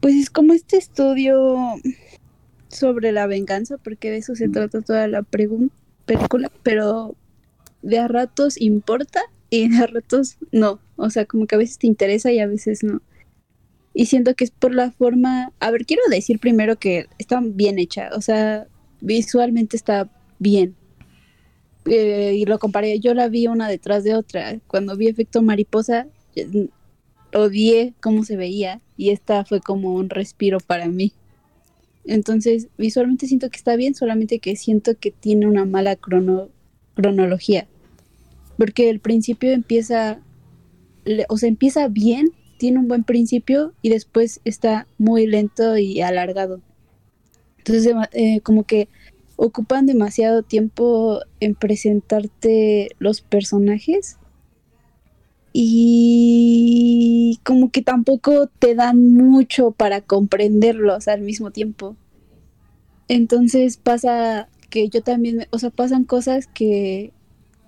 pues 0.00 0.14
es 0.14 0.30
como 0.30 0.54
este 0.54 0.78
estudio 0.78 1.74
sobre 2.68 3.12
la 3.12 3.26
venganza, 3.26 3.76
porque 3.76 4.10
de 4.10 4.16
eso 4.16 4.34
se 4.34 4.48
trata 4.48 4.80
toda 4.80 5.06
la 5.08 5.20
pregun- 5.22 5.70
película, 6.10 6.50
pero 6.64 7.14
de 7.82 7.98
a 7.98 8.08
ratos 8.08 8.60
importa 8.60 9.20
y 9.48 9.68
de 9.68 9.84
a 9.84 9.86
ratos 9.86 10.38
no. 10.50 10.80
O 10.96 11.08
sea, 11.08 11.24
como 11.24 11.46
que 11.46 11.54
a 11.54 11.58
veces 11.58 11.78
te 11.78 11.86
interesa 11.86 12.32
y 12.32 12.40
a 12.40 12.48
veces 12.48 12.82
no. 12.82 13.00
Y 13.94 14.06
siento 14.06 14.34
que 14.34 14.44
es 14.44 14.50
por 14.50 14.74
la 14.74 14.90
forma. 14.90 15.52
A 15.60 15.70
ver, 15.70 15.86
quiero 15.86 16.02
decir 16.10 16.40
primero 16.40 16.76
que 16.76 17.06
está 17.18 17.40
bien 17.42 17.78
hecha. 17.78 18.10
O 18.14 18.20
sea, 18.20 18.66
visualmente 19.00 19.76
está 19.76 20.10
bien. 20.38 20.74
Eh, 21.86 22.34
y 22.36 22.44
lo 22.44 22.58
comparé. 22.58 22.98
Yo 22.98 23.14
la 23.14 23.28
vi 23.28 23.46
una 23.46 23.68
detrás 23.68 24.02
de 24.02 24.14
otra. 24.14 24.58
Cuando 24.66 24.96
vi 24.96 25.08
Efecto 25.08 25.42
Mariposa, 25.42 26.08
eh, 26.34 26.68
odié 27.32 27.94
cómo 28.00 28.24
se 28.24 28.36
veía. 28.36 28.80
Y 28.96 29.10
esta 29.10 29.44
fue 29.44 29.60
como 29.60 29.94
un 29.94 30.10
respiro 30.10 30.58
para 30.58 30.86
mí. 30.88 31.12
Entonces, 32.04 32.68
visualmente 32.78 33.26
siento 33.26 33.50
que 33.50 33.56
está 33.58 33.76
bien, 33.76 33.94
solamente 33.94 34.38
que 34.38 34.56
siento 34.56 34.92
que 34.98 35.10
tiene 35.10 35.46
una 35.46 35.64
mala 35.64 35.96
crono- 35.96 36.48
cronología. 36.94 37.66
Porque 38.56 38.90
el 38.90 39.00
principio 39.00 39.52
empieza. 39.52 40.20
le- 41.04 41.24
o 41.30 41.38
sea, 41.38 41.48
empieza 41.48 41.88
bien, 41.88 42.30
tiene 42.58 42.78
un 42.78 42.86
buen 42.86 43.04
principio 43.04 43.72
y 43.80 43.88
después 43.88 44.40
está 44.44 44.86
muy 44.98 45.26
lento 45.26 45.78
y 45.78 46.02
alargado. 46.02 46.60
Entonces, 47.58 47.94
eh, 48.12 48.40
como 48.42 48.64
que 48.64 48.88
ocupan 49.36 49.86
demasiado 49.86 50.42
tiempo 50.42 51.20
en 51.40 51.54
presentarte 51.54 52.90
los 52.98 53.22
personajes 53.22 54.18
y 55.52 57.40
como 57.44 57.70
que 57.70 57.82
tampoco 57.82 58.46
te 58.46 58.74
dan 58.74 59.14
mucho 59.14 59.72
para 59.72 60.00
comprenderlos 60.00 61.08
al 61.08 61.22
mismo 61.22 61.50
tiempo. 61.50 61.96
Entonces 63.08 63.76
pasa 63.76 64.48
que 64.70 64.88
yo 64.88 65.02
también, 65.02 65.46
o 65.50 65.58
sea, 65.58 65.70
pasan 65.70 66.04
cosas 66.04 66.46
que 66.46 67.12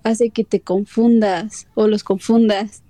hace 0.03 0.29
que 0.29 0.43
te 0.43 0.61
confundas 0.61 1.67
o 1.75 1.87
los 1.87 2.03
confundas 2.03 2.83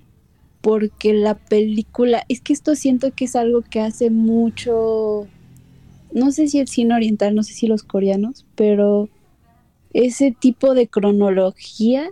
porque 0.64 1.14
la 1.14 1.36
película, 1.36 2.24
es 2.30 2.40
que 2.40 2.54
esto 2.54 2.76
siento 2.76 3.12
que 3.12 3.26
es 3.26 3.36
algo 3.36 3.64
que 3.64 3.82
hace 3.82 4.10
mucho, 4.10 5.28
no 6.14 6.32
sé 6.32 6.48
si 6.48 6.60
el 6.60 6.70
cine 6.70 6.96
oriental, 6.96 7.36
no 7.36 7.44
sé 7.44 7.52
si 7.52 7.68
los 7.68 7.84
coreanos, 7.84 8.46
pero 8.56 9.10
ese 9.92 10.32
tipo 10.32 10.74
de 10.74 10.88
cronología 10.88 12.12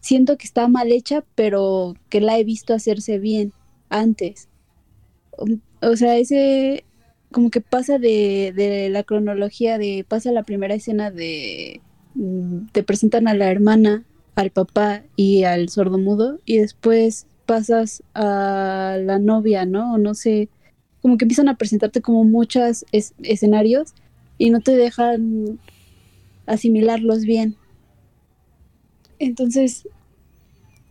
siento 0.00 0.36
que 0.38 0.46
está 0.46 0.68
mal 0.68 0.92
hecha, 0.92 1.24
pero 1.34 1.94
que 2.08 2.20
la 2.20 2.38
he 2.38 2.44
visto 2.44 2.74
hacerse 2.74 3.18
bien 3.18 3.52
antes. 3.88 4.48
O 5.80 5.96
sea, 5.96 6.16
ese 6.18 6.84
como 7.32 7.50
que 7.50 7.60
pasa 7.62 7.98
de, 7.98 8.52
de 8.54 8.90
la 8.90 9.04
cronología 9.04 9.78
de 9.78 10.04
pasa 10.06 10.32
la 10.32 10.42
primera 10.42 10.74
escena 10.74 11.10
de 11.10 11.80
mm, 12.14 12.66
te 12.72 12.82
presentan 12.82 13.26
a 13.28 13.34
la 13.34 13.50
hermana 13.50 14.04
al 14.34 14.50
papá 14.50 15.02
y 15.16 15.44
al 15.44 15.68
sordomudo 15.70 16.38
y 16.44 16.58
después 16.58 17.26
pasas 17.46 18.02
a 18.14 18.98
la 19.02 19.18
novia, 19.18 19.64
¿no? 19.66 19.94
O 19.94 19.98
no 19.98 20.14
sé, 20.14 20.50
como 21.00 21.16
que 21.16 21.24
empiezan 21.24 21.48
a 21.48 21.56
presentarte 21.56 22.02
como 22.02 22.24
muchos 22.24 22.84
es- 22.92 23.14
escenarios 23.22 23.94
y 24.38 24.50
no 24.50 24.60
te 24.60 24.76
dejan 24.76 25.58
asimilarlos 26.46 27.24
bien. 27.24 27.56
Entonces, 29.22 29.86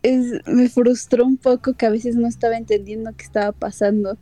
es, 0.02 0.40
me 0.46 0.70
frustró 0.70 1.26
un 1.26 1.36
poco 1.36 1.74
que 1.74 1.84
a 1.84 1.90
veces 1.90 2.16
no 2.16 2.26
estaba 2.26 2.56
entendiendo 2.56 3.12
qué 3.14 3.24
estaba 3.24 3.52
pasando 3.52 4.16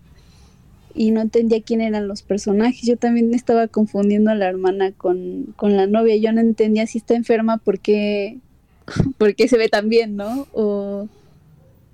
y 0.97 1.13
no 1.13 1.21
entendía 1.21 1.63
quién 1.63 1.81
eran 1.81 2.09
los 2.09 2.23
personajes. 2.23 2.83
Yo 2.83 2.97
también 2.97 3.33
estaba 3.35 3.69
confundiendo 3.69 4.33
a 4.33 4.35
la 4.35 4.49
hermana 4.49 4.91
con, 4.91 5.55
con 5.55 5.77
la 5.77 5.87
novia. 5.87 6.17
Yo 6.17 6.33
no 6.33 6.41
entendía 6.41 6.89
si 6.89 6.99
está 6.99 7.15
enferma 7.15 7.59
porque, 7.59 8.41
porque 9.19 9.47
se 9.47 9.57
ve 9.57 9.69
tan 9.69 9.89
bien, 9.89 10.17
¿no? 10.17 10.49
O, 10.53 11.09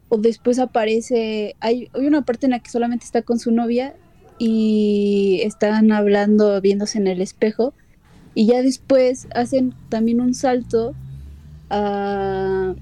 o 0.09 0.16
después 0.16 0.59
aparece, 0.59 1.55
hay, 1.61 1.90
hay 1.92 2.07
una 2.07 2.22
parte 2.22 2.46
en 2.46 2.52
la 2.52 2.61
que 2.61 2.70
solamente 2.70 3.05
está 3.05 3.20
con 3.20 3.38
su 3.38 3.50
novia 3.50 3.94
y 4.38 5.40
están 5.42 5.92
hablando, 5.92 6.62
viéndose 6.62 6.96
en 6.96 7.09
el 7.09 7.20
espejo. 7.20 7.74
Y 8.35 8.46
ya 8.46 8.62
después 8.62 9.29
hacen 9.35 9.74
también 9.90 10.22
un 10.22 10.33
salto 10.33 10.94
a, 11.70 12.74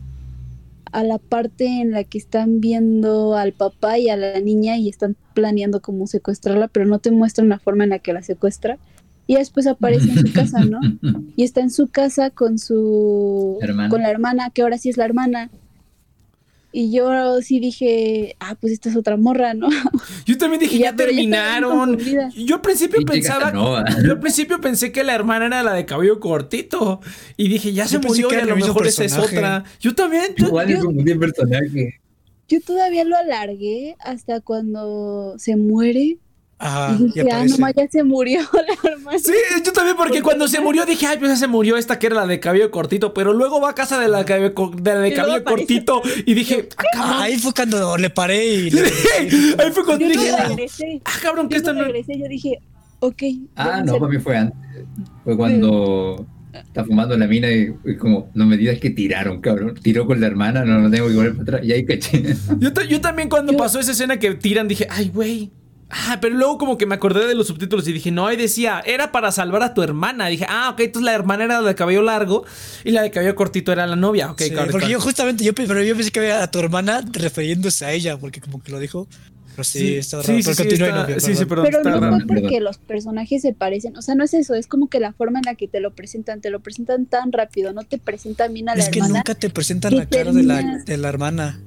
a 0.93 1.03
la 1.03 1.19
parte 1.19 1.67
en 1.67 1.91
la 1.91 2.05
que 2.05 2.19
están 2.19 2.61
viendo 2.61 3.37
al 3.37 3.53
papá 3.53 3.99
y 3.99 4.09
a 4.09 4.17
la 4.17 4.41
niña 4.41 4.77
y 4.77 4.89
están 4.89 5.17
planeando 5.35 5.81
cómo 5.81 6.07
secuestrarla, 6.07 6.69
pero 6.69 6.87
no 6.87 6.99
te 7.01 7.11
muestran 7.11 7.49
la 7.49 7.59
forma 7.59 7.85
en 7.85 7.91
la 7.91 7.99
que 7.99 8.13
la 8.13 8.23
secuestra. 8.23 8.79
Y 9.27 9.37
después 9.37 9.67
aparece 9.67 10.11
en 10.11 10.27
su 10.27 10.33
casa, 10.33 10.65
¿no? 10.65 10.81
Y 11.37 11.43
está 11.45 11.61
en 11.61 11.71
su 11.71 11.89
casa 11.89 12.31
con 12.31 12.59
su 12.59 13.59
Hermana. 13.61 13.89
con 13.89 14.03
la 14.03 14.11
hermana, 14.11 14.51
que 14.51 14.63
ahora 14.63 14.79
sí 14.79 14.91
es 14.91 14.97
la 14.97 15.05
hermana. 15.05 15.51
Y 16.77 16.91
yo 16.91 17.41
sí 17.41 17.61
dije, 17.61 18.35
ah, 18.41 18.57
pues 18.61 18.73
esta 18.73 18.89
es 18.89 18.97
otra 18.97 19.17
morra, 19.17 19.55
¿no? 19.55 19.69
Yo 20.27 20.37
también 20.37 20.59
dije, 20.59 20.77
ya, 20.77 20.93
terminaron. 20.97 21.97
Yo 22.35 22.57
al 22.57 22.61
principio 22.63 23.01
pensaba. 23.07 23.53
Yo 24.05 24.11
al 24.11 24.19
principio 24.19 24.61
pensé 24.61 24.91
que 24.91 25.05
la 25.05 25.15
hermana 25.15 25.47
era 25.47 25.63
la 25.63 25.73
de 25.73 25.87
cabello 25.87 26.19
cortito. 26.19 27.01
Y 27.37 27.47
dije, 27.49 27.73
ya 27.73 27.87
se 27.87 27.95
Yo 27.95 28.01
murió 28.01 28.29
y 28.33 28.35
a 28.35 28.45
lo 28.45 28.57
mejor 28.57 28.89
esa 28.89 29.05
es 29.05 29.17
otra. 29.17 29.63
Yo 29.79 29.95
también. 29.95 30.35
yo- 30.37 30.49
Igual 30.49 30.69
yo- 30.69 30.77
es 30.79 30.85
como 30.85 30.99
un 31.01 31.19
personaje. 31.21 32.01
Yo 32.49 32.61
todavía 32.61 33.05
lo 33.05 33.17
alargué 33.17 33.95
hasta 34.01 34.41
cuando 34.41 35.35
se 35.39 35.55
muere. 35.55 36.19
Ajá, 36.59 36.97
y 36.99 37.05
dije, 37.05 37.21
ah, 37.23 37.35
aparece. 37.37 37.59
no, 37.59 37.71
ya 37.73 37.89
se 37.91 38.05
murió 38.05 38.41
la 38.53 38.91
hermana. 38.91 39.19
Sí, 39.19 39.33
yo 39.65 39.73
también, 39.73 39.97
porque 39.97 40.23
cuando 40.23 40.47
se 40.49 40.61
murió 40.61 40.87
dije, 40.87 41.07
ay, 41.07 41.19
pues 41.19 41.31
ya 41.33 41.37
se 41.37 41.47
murió 41.47 41.77
esta 41.77 41.99
que 41.99 42.07
era 42.07 42.17
la 42.17 42.27
de 42.27 42.41
cabello 42.41 42.71
cortito, 42.71 43.13
pero 43.13 43.33
luego 43.33 43.61
va 43.61 43.71
a 43.71 43.75
casa 43.75 43.99
de 44.01 44.09
la, 44.09 44.19
de 44.19 44.25
cabello, 44.25 44.55
de 44.81 44.95
la 45.17 45.35
de 45.35 45.45
cortito 45.45 46.01
y 46.25 46.35
dije, 46.35 46.69
ah, 46.77 46.83
cabrón. 46.93 47.23
ahí 47.23 47.39
fue 47.39 47.53
cuando 47.53 47.97
le 47.97 48.11
paré 48.11 48.47
y 48.47 48.71
le 48.71 48.81
Ahí 48.83 49.71
fue 49.73 49.85
cuando 49.85 50.07
Yo 50.07 50.11
dije, 50.13 50.31
no 50.31 50.37
ah, 50.39 50.45
regresé. 50.49 51.03
ah, 51.05 51.11
cabrón, 51.23 51.49
que 51.49 51.57
esta 51.57 51.73
no 51.73 51.81
no. 51.81 51.87
regresé, 51.87 52.19
yo 52.19 52.29
dije, 52.29 52.59
ok. 53.01 53.23
Ah, 53.57 53.83
no, 53.85 53.99
para 53.99 54.13
mí 54.13 54.19
fue 54.19 54.37
antes. 54.37 54.59
Fue 55.25 55.37
cuando 55.37 56.27
está 56.53 56.85
fumando 56.85 57.17
la 57.19 57.27
mina 57.27 57.51
y, 57.51 57.75
y 57.85 57.97
como, 57.97 58.31
no 58.35 58.47
me 58.47 58.57
digas 58.57 58.79
que 58.79 58.91
tiraron, 58.91 59.41
cabrón. 59.41 59.75
Tiró 59.83 60.07
con 60.07 60.21
la 60.21 60.29
hermana, 60.29 60.65
no 60.65 60.79
lo 60.79 60.89
tengo 60.91 61.09
que 61.09 61.15
volver 61.15 61.33
para 61.33 61.43
atrás. 61.43 61.61
Y 61.65 61.73
ahí 61.73 61.85
caché. 61.85 62.37
Yo, 62.59 62.73
ta- 62.73 62.85
yo 62.85 63.01
también 63.01 63.29
cuando 63.29 63.53
Yo- 63.53 63.59
pasó 63.59 63.81
esa 63.81 63.91
escena 63.91 64.19
que 64.19 64.35
tiran 64.35 64.69
dije, 64.69 64.87
ay, 64.89 65.11
güey. 65.13 65.51
Ah, 65.97 66.19
pero 66.21 66.35
luego 66.35 66.59
como 66.59 66.77
que 66.77 66.87
me 66.87 66.97
acordé 66.97 67.27
de 67.29 67.35
los 67.37 67.47
subtítulos 67.47 67.87
y 67.87 67.93
dije, 67.93 68.11
no, 68.11 68.27
ahí 68.27 68.37
decía, 68.37 68.83
era 68.85 69.13
para 69.13 69.31
salvar 69.31 69.63
a 69.63 69.75
tu 69.75 69.83
hermana. 69.83 70.27
Dije, 70.27 70.45
ah, 70.49 70.71
ok, 70.73 70.81
entonces 70.81 71.05
la 71.07 71.13
hermana 71.15 71.45
era 71.45 71.61
la 71.61 71.69
de 71.69 71.75
cabello 71.77 72.03
largo 72.03 72.45
y 72.85 72.91
la 72.91 73.03
de 73.03 73.11
cabello 73.13 73.35
cortito 73.37 73.71
era 73.71 73.87
la 73.87 73.95
novia. 73.95 74.31
Ok, 74.33 74.41
Sí, 74.43 74.51
claro, 74.51 74.73
porque 74.73 74.89
yo 74.89 75.01
justamente, 75.01 75.45
yo, 75.45 75.55
pe- 75.55 75.67
pero 75.69 75.83
yo 75.83 75.95
pensé 75.95 76.11
que 76.11 76.21
era 76.21 76.43
a 76.43 76.51
tu 76.51 76.59
hermana 76.59 77.01
refiriéndose 77.13 77.85
a 77.85 77.93
ella, 77.93 78.19
porque 78.19 78.41
como 78.41 78.61
que 78.63 78.73
lo 78.73 78.81
dijo. 78.81 79.07
Pero 79.53 79.63
sí, 79.63 79.79
Sí, 79.79 79.95
está 79.99 80.21
sí, 80.21 80.27
raro. 80.27 80.39
sí, 80.39 80.43
pero 80.43 80.55
sí, 80.57 80.63
continúa, 80.65 80.89
está- 80.89 81.03
novia, 81.03 81.21
sí, 81.21 81.35
sí, 81.37 81.45
perdón. 81.45 81.65
perdón, 81.65 81.65
Pero 81.65 81.79
está 81.79 81.91
no 81.91 82.01
raro. 82.01 82.27
fue 82.27 82.41
porque 82.41 82.61
los 82.61 82.79
personajes 82.79 83.41
se 83.43 83.53
parecen. 83.53 83.97
O 83.97 84.03
sea, 84.03 84.17
no 84.17 84.25
es 84.25 84.35
eso, 84.35 84.55
es 84.55 84.67
como 84.67 84.89
que 84.89 84.99
la 84.99 85.13
forma 85.13 85.39
en 85.39 85.45
la 85.45 85.55
que 85.55 85.69
te 85.69 85.79
lo 85.79 85.93
presentan, 85.95 86.41
te 86.41 86.51
lo 86.51 86.59
presentan 86.59 87.07
tan 87.07 87.31
rápido, 87.31 87.73
no 87.73 87.85
te 87.85 87.99
presentan 87.99 88.53
bien 88.53 88.69
a 88.69 88.75
la 88.75 88.83
Es 88.83 88.89
que 88.89 88.99
hermana. 88.99 89.15
nunca 89.19 89.37
te 89.37 89.51
presentan 89.51 89.97
la 89.97 90.07
cara 90.07 90.33
de 90.33 90.43
la, 90.43 90.61
de 90.85 90.97
la 90.97 91.09
hermana 91.09 91.61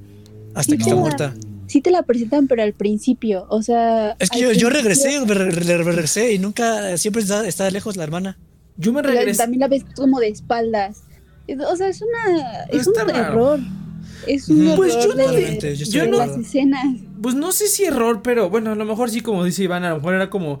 hasta 0.54 0.76
que 0.76 0.82
está 0.82 0.94
muerta. 0.96 1.34
Sí 1.68 1.80
te 1.80 1.90
la 1.90 2.02
presentan, 2.02 2.48
pero 2.48 2.62
al 2.62 2.72
principio, 2.72 3.46
o 3.50 3.62
sea... 3.62 4.16
Es 4.18 4.30
que 4.30 4.40
yo, 4.40 4.52
yo 4.52 4.70
regresé, 4.70 5.20
me 5.24 5.34
re- 5.34 5.50
re- 5.50 5.78
regresé 5.78 6.32
y 6.32 6.38
nunca, 6.38 6.96
siempre 6.96 7.22
está, 7.22 7.46
está 7.46 7.70
lejos 7.70 7.96
la 7.96 8.04
hermana. 8.04 8.38
Yo 8.76 8.92
me 8.92 9.02
la- 9.02 9.10
regresé. 9.10 9.38
También 9.38 9.60
la 9.60 9.68
ves 9.68 9.84
como 9.94 10.18
de 10.18 10.28
espaldas. 10.28 11.02
O 11.70 11.76
sea, 11.76 11.88
es 11.88 12.02
una... 12.02 12.62
Es 12.70 12.86
Está 12.86 13.04
un 13.04 13.08
raro. 13.10 13.20
error. 13.32 13.60
Es 14.26 14.48
un. 14.48 14.74
Pues 14.76 14.94
error 14.94 15.08
yo 15.08 15.14
no 15.14 15.32
yo 15.32 15.72
yo 15.74 16.02
de 16.02 16.08
no- 16.08 16.18
las 16.18 16.36
escenas. 16.36 16.84
Pues 17.22 17.34
no 17.34 17.52
sé 17.52 17.68
si 17.68 17.84
error, 17.84 18.20
pero 18.22 18.50
bueno, 18.50 18.72
a 18.72 18.74
lo 18.74 18.84
mejor 18.84 19.10
sí, 19.10 19.20
como 19.20 19.44
dice 19.44 19.62
Iván, 19.62 19.84
a 19.84 19.90
lo 19.90 19.96
mejor 19.96 20.14
era 20.14 20.28
como 20.30 20.60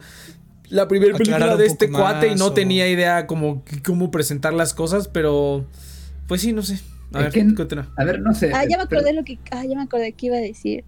la 0.68 0.86
primera 0.88 1.16
película 1.16 1.56
de 1.56 1.66
este 1.66 1.90
cuate 1.90 2.28
y 2.28 2.34
no 2.34 2.46
o- 2.46 2.52
tenía 2.52 2.88
idea 2.88 3.26
como 3.26 3.64
cómo 3.84 4.10
presentar 4.10 4.52
las 4.52 4.74
cosas, 4.74 5.08
pero 5.08 5.66
pues 6.26 6.40
sí, 6.42 6.52
no 6.52 6.62
sé. 6.62 6.78
A 7.14 7.18
Es 7.26 7.34
ver, 7.34 7.54
que-. 7.54 7.84
A 7.96 8.04
ver, 8.04 8.20
no 8.20 8.34
sé. 8.34 8.50
Ah, 8.54 8.64
ya 8.68 8.76
me 8.78 8.86
pero- 8.86 9.00
acordé 9.00 9.14
lo 9.14 9.24
que... 9.24 9.38
Ah, 9.50 9.64
ya 9.64 9.76
me 9.76 9.82
acordé 9.82 10.12
que 10.12 10.26
iba 10.26 10.36
a 10.36 10.40
decir. 10.40 10.84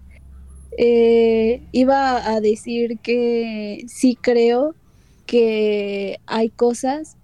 Eh, 0.77 1.61
iba 1.71 2.31
a 2.31 2.39
decir 2.39 2.99
que 2.99 3.83
sí 3.87 4.17
creo 4.19 4.75
que 5.25 6.19
hay 6.25 6.49
cosas 6.49 7.17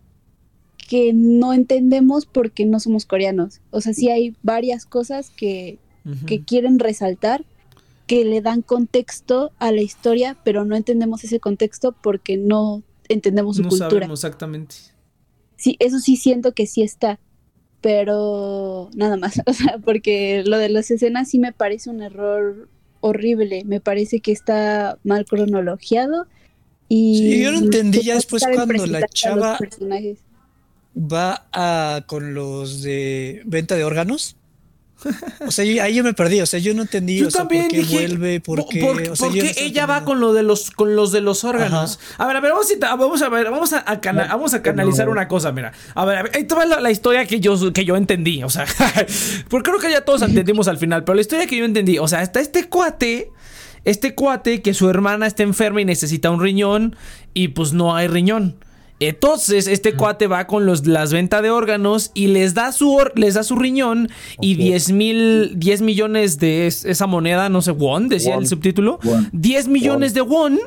que 0.87 1.11
no 1.13 1.53
entendemos 1.53 2.25
porque 2.25 2.65
no 2.65 2.79
somos 2.79 3.05
coreanos. 3.05 3.59
O 3.71 3.81
sea, 3.81 3.93
sí 3.93 4.09
hay 4.09 4.35
varias 4.41 4.85
cosas 4.85 5.29
que, 5.29 5.79
que 6.25 6.43
quieren 6.43 6.79
resaltar, 6.79 7.43
que 8.05 8.23
le 8.23 8.41
dan 8.41 8.61
contexto 8.61 9.51
a 9.59 9.71
la 9.73 9.81
historia, 9.81 10.37
pero 10.45 10.63
no 10.63 10.75
entendemos 10.77 11.23
ese 11.25 11.41
contexto 11.41 11.91
porque 11.91 12.37
no 12.37 12.83
entendemos 13.09 13.57
su 13.57 13.63
no 13.63 13.69
cultura. 13.69 13.89
sabemos 13.89 14.19
exactamente. 14.19 14.75
Sí, 15.57 15.75
eso 15.79 15.99
sí 15.99 16.15
siento 16.15 16.53
que 16.53 16.67
sí 16.67 16.83
está, 16.83 17.19
pero 17.81 18.89
nada 18.95 19.17
más, 19.17 19.41
o 19.45 19.53
sea, 19.53 19.79
porque 19.83 20.43
lo 20.45 20.57
de 20.57 20.69
las 20.69 20.89
escenas 20.89 21.29
sí 21.29 21.39
me 21.39 21.51
parece 21.51 21.89
un 21.89 22.01
error 22.01 22.69
horrible, 23.01 23.63
me 23.65 23.79
parece 23.79 24.19
que 24.19 24.31
está 24.31 24.97
mal 25.03 25.25
cronologiado 25.25 26.27
y 26.89 27.17
Sí, 27.17 27.43
yo 27.43 27.51
lo 27.51 27.57
entendí 27.59 28.01
ya 28.01 28.15
después 28.15 28.43
cuando 28.53 28.85
la 28.85 29.07
chava-. 29.07 29.59
Va 30.95 31.47
a, 31.51 32.01
con 32.07 32.33
los 32.33 32.81
de 32.81 33.43
venta 33.45 33.75
de 33.75 33.83
órganos. 33.83 34.35
O 35.45 35.51
sea, 35.51 35.63
yo- 35.63 35.81
ahí 35.83 35.93
yo 35.95 36.03
me 36.03 36.13
perdí, 36.13 36.41
o 36.41 36.45
sea, 36.45 36.59
yo 36.59 36.73
no 36.73 36.81
entendí, 36.81 37.19
Yo 37.19 37.27
o 37.27 37.31
sea, 37.31 37.41
también 37.41 37.63
por 37.63 37.71
qué 37.71 37.77
dije, 37.77 37.93
vuelve, 37.95 38.39
por 38.41 38.59
¿por- 38.61 38.69
qué, 38.69 38.79
por- 38.81 39.01
o 39.01 39.15
sea, 39.15 39.27
por 39.27 39.37
qué 39.37 39.43
no 39.43 39.49
ella 39.57 39.85
va 39.85 40.03
con 40.03 40.19
lo 40.19 40.33
de 40.33 40.43
los 40.43 40.71
con 40.71 40.95
los 40.95 41.11
de 41.11 41.21
los 41.21 41.43
órganos? 41.43 41.99
A 42.17 42.25
ver, 42.25 42.35
a 42.37 42.39
ver, 42.41 42.51
vamos 42.51 42.67
a, 42.81 42.95
vamos 42.95 43.21
a 43.21 43.29
ver, 43.29 43.51
vamos 43.51 43.73
a, 43.73 43.83
a 43.89 44.01
cana- 44.01 44.25
vamos 44.27 44.53
a 44.53 44.61
canalizar 44.63 45.05
no. 45.05 45.11
una 45.11 45.27
cosa, 45.27 45.51
mira. 45.51 45.71
A 45.93 46.05
ver, 46.05 46.17
a 46.17 46.23
ver, 46.23 46.31
ahí 46.35 46.43
te 46.45 46.55
va 46.55 46.65
la, 46.65 46.79
la 46.81 46.91
historia 46.91 47.25
que 47.25 47.39
yo 47.39 47.71
que 47.73 47.85
yo 47.85 47.95
entendí, 47.95 48.43
o 48.43 48.49
sea, 48.49 48.65
porque 49.49 49.69
creo 49.69 49.79
que 49.79 49.91
ya 49.91 50.01
todos 50.01 50.21
entendimos 50.23 50.67
al 50.67 50.77
final, 50.77 51.03
pero 51.03 51.15
la 51.15 51.21
historia 51.21 51.45
que 51.47 51.57
yo 51.57 51.65
entendí, 51.65 51.99
o 51.99 52.07
sea, 52.07 52.21
está 52.23 52.39
este 52.39 52.67
cuate 52.69 53.31
este 53.85 54.15
cuate 54.15 54.61
que 54.61 54.73
su 54.73 54.89
hermana 54.89 55.27
está 55.27 55.43
enferma 55.43 55.79
y 55.81 55.85
necesita 55.85 56.29
un 56.29 56.41
riñón 56.41 56.95
y 57.33 57.49
pues 57.49 57.71
no 57.71 57.95
hay 57.95 58.07
riñón. 58.07 58.57
Entonces, 58.99 59.67
este 59.67 59.93
cuate 59.93 60.25
va 60.27 60.47
con 60.47 60.65
los, 60.65 60.87
las 60.87 61.13
ventas 61.13 61.41
de 61.43 61.49
órganos 61.51 62.09
y 62.15 62.27
les 62.27 62.53
da 62.55 62.71
su, 62.71 62.91
or- 62.93 63.13
les 63.15 63.35
da 63.35 63.43
su 63.43 63.55
riñón 63.55 64.09
y 64.41 64.53
Ok. 64.55 64.59
10 64.59 64.91
mil, 64.91 65.51
10 65.59 65.81
millones 65.81 66.39
de 66.39 66.65
es- 66.67 66.83
esa 66.83 67.05
moneda, 67.05 67.47
no 67.49 67.61
sé, 67.61 67.71
won, 67.71 68.09
decía 68.09 68.33
Won. 68.33 68.43
el 68.43 68.49
subtítulo. 68.49 68.99
Won. 69.03 69.29
10 69.33 69.67
millones 69.67 70.13
de 70.15 70.21
won 70.21 70.59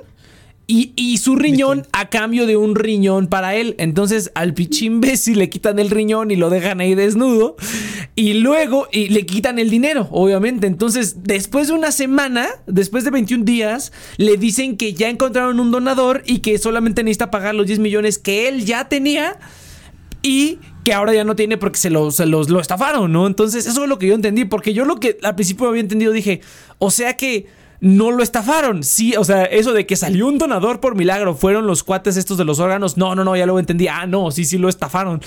y, 0.71 0.93
y 0.95 1.19
su 1.19 1.35
riñón 1.35 1.85
a 1.93 2.11
cambio 2.11 2.47
de 2.47 2.57
un 2.57 2.77
riñón 2.77 3.27
para 3.27 3.57
él. 3.57 3.75
Entonces 3.79 4.31
al 4.37 4.55
pinche 4.55 4.85
imbécil 4.85 5.41
le 5.41 5.51
quitan 5.51 5.81
el 5.81 5.91
riñón 5.91 6.31
y 6.31 6.37
lo 6.37 6.49
dejan 6.49 6.81
ahí 6.81 6.95
desnudo. 6.95 7.57
Y 8.15 8.35
luego 8.35 8.87
y 8.93 9.09
le 9.09 9.27
quitan 9.27 9.59
el 9.59 9.69
dinero, 9.69 10.09
obviamente. 10.13 10.69
Entonces, 10.69 11.25
después 11.25 11.67
de 11.69 11.73
una 11.73 11.91
semana, 11.91 12.49
después 12.69 13.03
de 13.03 13.11
21 13.11 13.45
días, 13.45 13.93
le 14.17 14.37
dicen 14.37 14.77
que 14.77 14.95
ya 14.95 15.09
encontraron 15.09 15.59
un 15.59 15.73
donador 15.73 16.23
y 16.25 16.39
que 16.39 16.57
solamente 16.59 17.03
necesita 17.03 17.33
pagar 17.33 17.57
los 17.57 17.67
10 17.67 17.81
millones 17.81 18.19
que 18.19 18.47
él 18.47 18.65
ya 18.65 18.89
tenía 18.89 19.41
y 20.23 20.59
que 20.85 20.93
ahora 20.93 21.15
ya 21.15 21.25
no 21.25 21.35
tiene 21.35 21.57
porque 21.57 21.79
se, 21.79 21.91
lo, 21.91 22.13
se 22.13 22.27
los 22.27 22.49
lo 22.49 22.61
estafaron, 22.61 23.11
¿no? 23.11 23.27
Entonces, 23.27 23.67
eso 23.67 23.83
es 23.83 23.89
lo 23.89 23.99
que 23.99 24.07
yo 24.07 24.15
entendí, 24.15 24.45
porque 24.45 24.73
yo 24.73 24.85
lo 24.85 25.01
que 25.01 25.19
al 25.25 25.35
principio 25.35 25.69
había 25.69 25.81
entendido 25.81 26.13
dije, 26.13 26.43
o 26.79 26.93
sea 26.93 27.17
que 27.17 27.47
no 27.81 28.11
lo 28.11 28.23
estafaron, 28.23 28.83
sí, 28.83 29.15
o 29.17 29.25
sea, 29.25 29.45
eso 29.45 29.73
de 29.73 29.87
que 29.87 29.97
salió 29.97 30.27
un 30.27 30.39
donador 30.39 30.81
por 30.81 30.95
milagro, 30.95 31.35
fueron 31.35 31.67
los 31.67 31.83
cuates 31.83 32.17
estos 32.17 32.37
de 32.39 32.45
los 32.45 32.59
órganos, 32.61 32.97
no, 32.97 33.15
no, 33.15 33.25
no, 33.25 33.37
ya 33.37 33.47
lo 33.47 33.59
entendí, 33.59 33.89
ah, 33.89 34.07
no, 34.07 34.31
sí, 34.31 34.45
sí 34.45 34.59
lo 34.59 34.69
estafaron. 34.69 35.21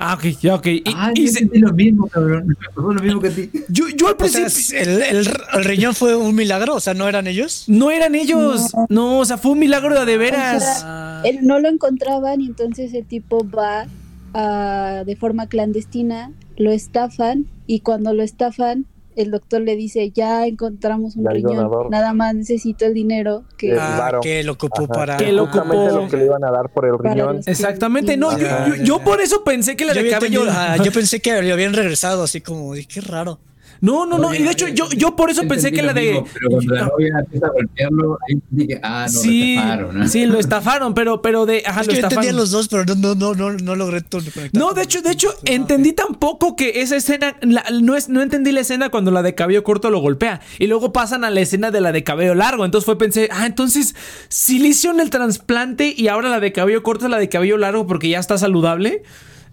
Ah, 0.00 0.14
ok, 0.14 0.26
ya, 0.40 0.54
ok. 0.54 0.66
Y, 0.68 0.82
Ah, 0.94 1.10
y 1.12 1.22
yo 1.26 1.32
se- 1.32 1.38
sentí 1.40 1.58
lo 1.58 1.72
mismo, 1.72 2.06
cabrón. 2.06 2.56
Pasó 2.72 2.92
lo 2.92 3.02
mismo 3.02 3.20
que 3.20 3.26
a 3.26 3.30
ti. 3.32 3.50
yo, 3.68 3.88
yo 3.88 4.06
al 4.06 4.14
O 4.16 4.28
sea, 4.28 4.42
principio... 4.44 4.80
¿el, 4.80 5.02
el- 5.02 5.28
el 5.54 5.64
riñón 5.64 5.92
fue 5.92 6.14
un 6.14 6.36
milagro? 6.36 6.76
O 6.76 6.80
sea, 6.80 6.94
¿no 6.94 7.08
eran 7.08 7.26
ellos? 7.26 7.64
No 7.66 7.90
eran 7.90 8.14
ellos, 8.14 8.70
no. 8.88 9.18
o 9.18 9.24
sea, 9.24 9.38
fue 9.38 9.50
un 9.50 9.58
milagro 9.58 9.98
de, 9.98 10.06
de 10.06 10.16
veras. 10.16 10.62
O 10.62 10.80
sea, 10.82 11.22
Él 11.24 11.38
no 11.42 11.58
lo 11.58 11.68
encontraban 11.68 12.40
y 12.40 12.46
entonces 12.46 12.94
el 12.94 13.06
tipo 13.06 13.44
va 13.50 13.86
a- 14.34 15.02
de 15.04 15.16
forma 15.16 15.48
clandestina, 15.48 16.30
lo 16.56 16.70
estafan 16.70 17.46
y 17.66 17.80
cuando 17.80 18.14
lo 18.14 18.22
estafan 18.22 18.86
el 19.18 19.30
doctor 19.30 19.60
le 19.60 19.76
dice, 19.76 20.10
ya 20.10 20.46
encontramos 20.46 21.16
un 21.16 21.24
Ya 21.24 21.30
riñón, 21.30 21.56
donador. 21.56 21.90
nada 21.90 22.14
más 22.14 22.34
necesito 22.34 22.86
el 22.86 22.94
dinero 22.94 23.44
que... 23.56 23.76
Ah, 23.78 24.18
que 24.22 24.42
lo 24.44 24.52
ocupó 24.52 24.84
Ajá. 24.84 24.92
para. 24.92 25.16
Que 25.16 25.32
lo 25.32 25.46
Justamente 25.46 25.76
ocupó. 25.88 26.00
lo 26.04 26.08
que 26.08 26.16
le 26.16 26.24
iban 26.26 26.44
a 26.44 26.50
dar 26.50 26.68
por 26.70 26.86
el 26.86 26.98
riñón. 26.98 27.40
Exactamente, 27.46 28.16
no, 28.16 28.32
yo, 28.38 28.46
Ya, 28.46 28.74
yo, 28.82 29.00
por 29.00 29.20
eso 29.20 29.42
pensé 29.44 29.76
que 29.76 29.84
la 29.84 29.92
Yo, 29.94 30.02
de 30.02 30.10
cabello. 30.10 30.44
ah, 30.48 30.76
yo 30.82 30.92
pensé 30.92 31.20
que 31.20 31.42
lo 31.42 31.52
habían 31.52 31.72
regresado, 31.74 32.22
así 32.22 32.40
como, 32.40 32.72
qué 32.88 33.00
raro. 33.00 33.38
No, 33.80 34.06
no, 34.06 34.18
no, 34.18 34.34
y 34.34 34.42
de 34.42 34.50
hecho 34.50 34.68
yo, 34.68 34.88
yo 34.90 35.14
por 35.16 35.30
eso 35.30 35.46
pensé 35.46 35.70
que 35.72 35.82
la 35.82 35.92
de. 35.92 36.22
Pero 36.34 36.50
cuando 36.50 36.74
la 36.74 36.82
novia 36.86 37.14
empieza 37.20 37.46
a 37.46 37.50
golpearlo, 37.50 38.18
ahí 38.28 38.40
dije, 38.50 38.80
ah, 38.82 39.06
no, 39.12 39.20
sí, 39.20 39.54
lo 39.54 39.60
estafaron, 39.60 39.98
¿no? 39.98 40.08
sí, 40.08 40.26
lo 40.26 40.38
estafaron, 40.38 40.94
pero, 40.94 41.22
pero 41.22 41.46
de. 41.46 41.62
Ajá, 41.66 41.80
es 41.82 41.86
lo 41.86 41.92
que 41.94 42.00
yo 42.00 42.06
entendía 42.06 42.30
estafaron. 42.30 42.36
los 42.36 42.50
dos, 42.50 42.68
pero 42.68 42.84
no, 42.84 42.94
no, 42.94 43.14
no, 43.14 43.34
no, 43.34 43.52
no 43.58 43.74
logré 43.76 44.00
todo 44.00 44.22
conectar. 44.34 44.50
No, 44.60 44.72
de 44.72 44.82
hecho, 44.82 45.02
de 45.02 45.12
hecho, 45.12 45.32
entendí 45.44 45.92
tampoco 45.92 46.56
que 46.56 46.80
esa 46.82 46.96
escena, 46.96 47.36
la- 47.42 47.64
no, 47.80 47.94
es, 47.96 48.08
no 48.08 48.20
entendí 48.22 48.52
la 48.52 48.60
escena 48.60 48.88
cuando 48.88 49.10
la 49.10 49.22
de 49.22 49.34
cabello 49.34 49.62
corto 49.64 49.90
lo 49.90 50.00
golpea. 50.00 50.40
Y 50.58 50.66
luego 50.66 50.92
pasan 50.92 51.24
a 51.24 51.30
la 51.30 51.40
escena 51.40 51.70
de 51.70 51.80
la 51.80 51.92
de 51.92 52.02
cabello 52.04 52.34
largo. 52.34 52.64
Entonces 52.64 52.84
fue 52.86 52.98
pensé, 52.98 53.28
ah, 53.32 53.46
entonces 53.46 53.94
si 54.28 54.58
le 54.58 54.68
hicieron 54.68 55.00
el 55.00 55.10
trasplante 55.10 55.94
y 55.96 56.08
ahora 56.08 56.28
la 56.28 56.40
de 56.40 56.52
cabello 56.52 56.82
corto 56.82 57.04
es 57.04 57.10
la 57.10 57.18
de 57.18 57.28
cabello 57.28 57.56
largo 57.58 57.86
porque 57.86 58.08
ya 58.08 58.18
está 58.18 58.38
saludable. 58.38 59.02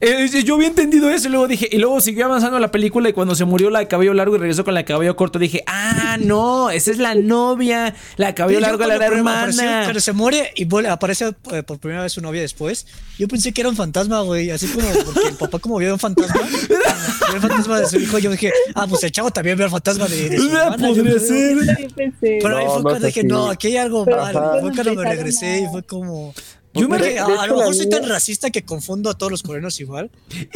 Eh, 0.01 0.27
yo 0.43 0.55
había 0.55 0.67
entendido 0.67 1.10
eso 1.10 1.27
y 1.27 1.31
luego 1.31 1.47
dije, 1.47 1.69
y 1.71 1.77
luego 1.77 2.01
siguió 2.01 2.25
avanzando 2.25 2.60
la 2.60 2.69
película 2.71 3.08
y 3.10 3.13
cuando 3.13 3.34
se 3.36 3.45
murió 3.45 3.69
la 3.69 3.79
de 3.79 3.88
cabello 3.88 4.13
largo 4.13 4.36
y 4.36 4.39
regresó 4.39 4.63
con 4.65 4.73
la 4.73 4.81
de 4.81 4.86
cabello 4.86 5.15
corto, 5.15 5.39
dije, 5.39 5.63
ah, 5.67 6.17
no, 6.19 6.69
esa 6.69 6.91
es 6.91 6.97
la 6.97 7.15
novia, 7.15 7.95
la 8.17 8.27
de 8.27 8.34
cabello 8.34 8.60
Sí, 8.60 8.65
largo 8.65 8.86
la 8.86 8.95
apareció, 8.95 9.17
hermana. 9.17 9.84
Pero 9.88 9.99
se 9.99 10.12
muere 10.13 10.51
y 10.55 10.65
vuelve, 10.65 10.89
aparece 10.89 11.34
eh, 11.51 11.63
por 11.63 11.79
primera 11.79 12.03
vez 12.03 12.12
su 12.13 12.21
novia 12.21 12.41
después. 12.41 12.86
Yo 13.17 13.27
pensé 13.29 13.53
que 13.53 13.62
era 13.62 13.69
un 13.69 13.75
fantasma, 13.77 14.21
güey. 14.21 14.51
Así 14.51 14.67
como 14.67 14.86
porque 15.05 15.29
el 15.29 15.36
papá, 15.36 15.60
como 15.60 15.77
vio 15.77 15.93
un 15.93 15.99
fantasma, 15.99 16.41
vio 16.67 16.77
el 17.36 17.41
fantasma 17.41 17.79
de 17.79 17.86
su 17.88 17.97
hijo. 17.97 18.19
Yo 18.19 18.31
dije, 18.31 18.51
ah, 18.75 18.86
pues 18.89 19.03
el 19.03 19.12
chavo 19.12 19.31
también 19.31 19.55
vio 19.55 19.65
el 19.65 19.71
fantasma 19.71 20.08
de, 20.08 20.29
de 20.29 20.38
su 20.38 20.47
hermana. 20.47 20.88
podría 20.88 21.13
yo- 21.13 21.19
ser. 21.19 21.58
Pero 22.19 22.58
ahí 22.58 22.65
fue 22.65 22.75
no 22.77 22.84
cuando 22.84 23.08
dije, 23.08 23.19
así. 23.21 23.27
no, 23.27 23.49
aquí 23.49 23.67
hay 23.67 23.77
algo 23.77 24.03
Pero 24.05 24.17
mal. 24.17 24.34
fue 24.62 24.71
cuando 24.73 24.95
me 24.95 25.10
regresé 25.10 25.62
y 25.62 25.67
fue 25.71 25.84
como. 25.84 26.34
Yo 26.75 26.89
me 26.89 26.97
a, 26.97 26.99
de 26.99 27.19
a 27.19 27.47
lo 27.47 27.57
mejor 27.57 27.73
soy 27.75 27.89
tan 27.89 28.07
racista 28.07 28.49
que 28.49 28.63
confundo 28.63 29.09
a 29.09 29.17
todos 29.17 29.31
los 29.31 29.43
coreanos 29.43 29.79
igual. 29.79 30.11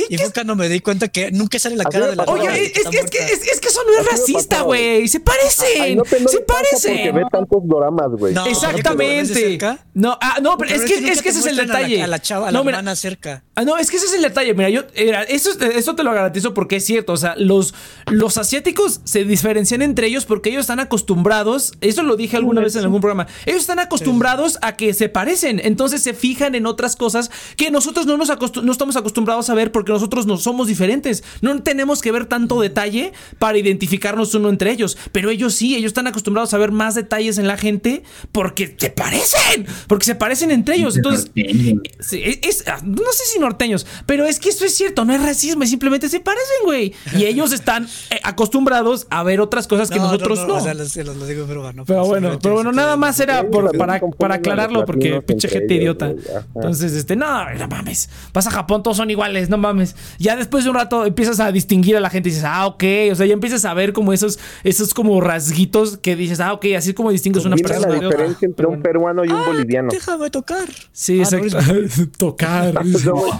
¿Y 0.10 0.16
Y 0.16 0.18
fue 0.18 0.32
cuando 0.34 0.56
me 0.56 0.68
di 0.70 0.80
cuenta 0.82 1.08
que 1.08 1.32
nunca 1.32 1.58
sale 1.60 1.76
la 1.76 1.86
cara 1.86 2.08
de 2.08 2.16
la. 2.16 2.24
Oye, 2.26 2.48
es, 2.66 2.72
que 2.90 2.98
es 3.00 3.10
que, 3.10 3.18
es, 3.18 3.48
es 3.48 3.60
que 3.60 3.68
eso 3.70 3.82
no 3.86 4.00
es 4.02 4.12
racista, 4.12 4.62
güey. 4.62 5.08
Se 5.08 5.20
parecen. 5.20 5.82
Ay, 5.82 5.96
no 5.96 6.04
te- 6.04 6.20
no 6.20 6.28
se 6.30 6.40
pasa 6.42 6.60
Porque 6.72 6.90
parecen. 6.94 7.16
ve 7.16 7.24
tantos 7.32 7.68
doramas, 7.68 8.10
güey. 8.12 8.34
No, 8.34 8.46
Exactamente. 8.46 9.58
No, 9.94 10.18
ah, 10.22 10.38
no, 10.42 10.58
pero, 10.58 10.70
Pero 10.72 10.84
es 10.84 10.92
que, 10.92 11.02
nunca 11.02 11.14
es 11.14 11.22
que 11.22 11.30
ese 11.30 11.40
es 11.40 11.46
el 11.46 11.56
muestran 11.56 11.70
a 11.70 11.74
la- 11.74 11.80
detalle. 11.88 12.04
A 12.04 12.08
la, 12.08 12.20
chava, 12.22 12.48
a 12.50 12.52
no, 12.52 12.64
la 12.64 12.70
hermana 12.72 12.96
cerca. 12.96 13.44
Ah, 13.56 13.64
no, 13.64 13.78
es 13.78 13.90
que 13.92 13.98
ese 13.98 14.06
es 14.08 14.14
el 14.14 14.22
detalle. 14.22 14.54
Mira, 14.54 14.70
yo, 14.70 14.84
era- 14.96 15.24
eso, 15.24 15.52
eso 15.60 15.96
te 15.96 16.04
lo 16.04 16.14
garantizo 16.14 16.54
porque 16.54 16.78
es 16.78 16.86
cierto. 16.86 17.14
O 17.14 17.18
sea, 17.18 17.36
los, 17.38 17.74
los 18.08 18.38
asiáticos 18.38 19.02
se 19.04 19.24
diferencian 19.26 19.82
entre 19.82 20.08
ellos 20.08 20.26
porque 20.26 20.50
ellos 20.50 20.62
están 20.62 20.80
acostumbrados. 20.80 21.74
Eso 21.82 22.04
lo 22.04 22.16
dije 22.16 22.38
alguna 22.38 22.62
vez 22.62 22.76
en 22.76 22.84
algún 22.84 23.02
programa. 23.02 23.28
Ellos 23.46 23.62
están 23.62 23.80
acostumbrados 23.80 24.58
a 24.62 24.76
que 24.76 24.94
se 24.94 25.10
parecen. 25.10 25.60
Entonces 25.64 26.02
se 26.10 26.14
fijan 26.14 26.56
en 26.56 26.66
otras 26.66 26.96
cosas 26.96 27.30
que 27.56 27.70
nosotros 27.72 28.06
no, 28.06 28.18
nos 28.18 28.30
no 28.64 28.72
estamos 28.72 28.96
acostumbrados 28.96 29.50
a 29.50 29.54
ver 29.54 29.72
porque 29.72 29.92
nosotros 29.92 30.26
no 30.26 30.38
somos 30.38 30.68
diferentes. 30.68 31.24
No 31.42 31.62
tenemos 31.62 32.02
que 32.02 32.12
ver 32.12 32.26
tanto 32.26 32.60
detalle 32.62 33.14
para 33.38 33.58
identificarnos 33.58 34.34
uno 34.36 34.50
entre 34.50 34.72
ellos. 34.72 34.98
Pero 35.12 35.30
ellos 35.30 35.54
sí, 35.56 35.76
ellos 35.76 35.90
están 35.90 36.08
acostumbrados 36.08 36.54
a 36.54 36.58
ver 36.58 36.72
más 36.72 36.96
detalles 36.96 37.38
en 37.38 37.48
la 37.48 37.58
gente 37.58 38.04
porque 38.32 38.76
se 38.78 38.90
parecen. 38.90 39.66
Porque 39.88 40.06
se 40.06 40.16
parecen 40.16 40.52
entre 40.52 40.76
ellos. 40.76 40.96
Entonces. 40.98 41.32
Es, 41.36 42.14
es- 42.14 42.64
ah, 42.68 42.80
no 42.84 43.12
sé 43.12 43.24
si 43.26 43.40
norteños, 43.40 43.86
pero 44.06 44.26
es 44.26 44.40
que 44.40 44.50
eso 44.50 44.66
es 44.66 44.74
cierto, 44.76 45.06
no 45.06 45.14
es 45.14 45.22
racismo, 45.22 45.66
simplemente 45.66 46.10
se 46.10 46.20
parecen, 46.20 46.58
güey. 46.66 46.94
Y 47.18 47.26
ellos 47.26 47.52
están 47.52 47.88
eh, 48.10 48.20
acostumbrados 48.24 49.08
a 49.10 49.24
ver 49.24 49.42
otras 49.42 49.68
cosas 49.68 49.90
que 49.90 49.98
nosotros 50.00 50.40
no. 50.48 50.56
O 50.56 50.62
sea, 50.62 50.74
los, 50.74 50.96
los- 50.96 51.16
los 51.16 51.28
digo 51.28 51.44
en 51.44 51.50
broma, 51.50 51.74
¿no? 51.74 51.86
Pero 51.86 52.06
bueno, 52.06 52.40
pero 52.42 52.56
bueno, 52.56 52.72
nada 52.72 52.96
más 52.98 53.20
era 53.20 53.48
por- 53.50 53.78
para, 53.78 54.00
para 54.18 54.36
aclararlo, 54.36 54.86
porque 54.86 55.22
pinche 55.22 55.48
gente 55.48 55.76
ellos, 55.76 55.98
idiota. 56.08 56.22
güey, 56.30 56.38
ajá. 56.38 56.48
Entonces, 56.56 56.94
este, 56.94 57.16
no, 57.16 57.54
no 57.54 57.68
mames. 57.68 58.10
Vas 58.34 58.48
a 58.48 58.52
Japón, 58.52 58.84
todos 58.84 58.98
son 58.98 59.10
iguales, 59.10 59.50
no 59.50 59.58
mames. 59.58 59.96
Ya 60.20 60.36
después 60.36 60.64
de 60.64 60.70
un 60.70 60.76
rato 60.76 61.06
empiezas 61.06 61.40
a 61.40 61.52
distinguir 61.52 61.96
a 61.98 62.00
la 62.00 62.10
gente 62.10 62.30
y 62.30 62.32
dices, 62.32 62.46
ah, 62.48 62.66
ok. 62.68 62.84
O 63.12 63.16
sea, 63.16 63.26
ya 63.26 63.34
empiezas 63.34 63.66
a 63.66 63.74
ver 63.74 63.94
como 63.94 64.14
esos, 64.14 64.40
esos 64.64 64.94
como 64.94 65.20
rasguitos 65.22 65.98
que 65.98 66.16
dices, 66.16 66.40
ah, 66.40 66.54
ok, 66.54 66.66
así 66.78 66.90
es 66.90 66.96
como 66.96 67.12
distingues 67.12 67.46
una 67.46 67.56
la 67.56 67.62
persona 67.62 67.88
de 67.88 67.98
otra. 67.98 68.10
diferencia 68.10 68.46
entre 68.46 68.56
Pero 68.58 68.70
un 68.70 68.76
bueno. 68.76 68.84
peruano 68.84 69.26
y 69.26 69.30
un 69.30 69.36
Ah, 69.36 69.44
boliviano. 69.48 69.90
Déjame 69.92 70.30
tocar. 70.30 70.68
Sí, 70.92 71.22
Ah, 71.26 71.28
no, 71.32 71.38
exacto. 71.38 71.74
Tocar. 72.18 72.74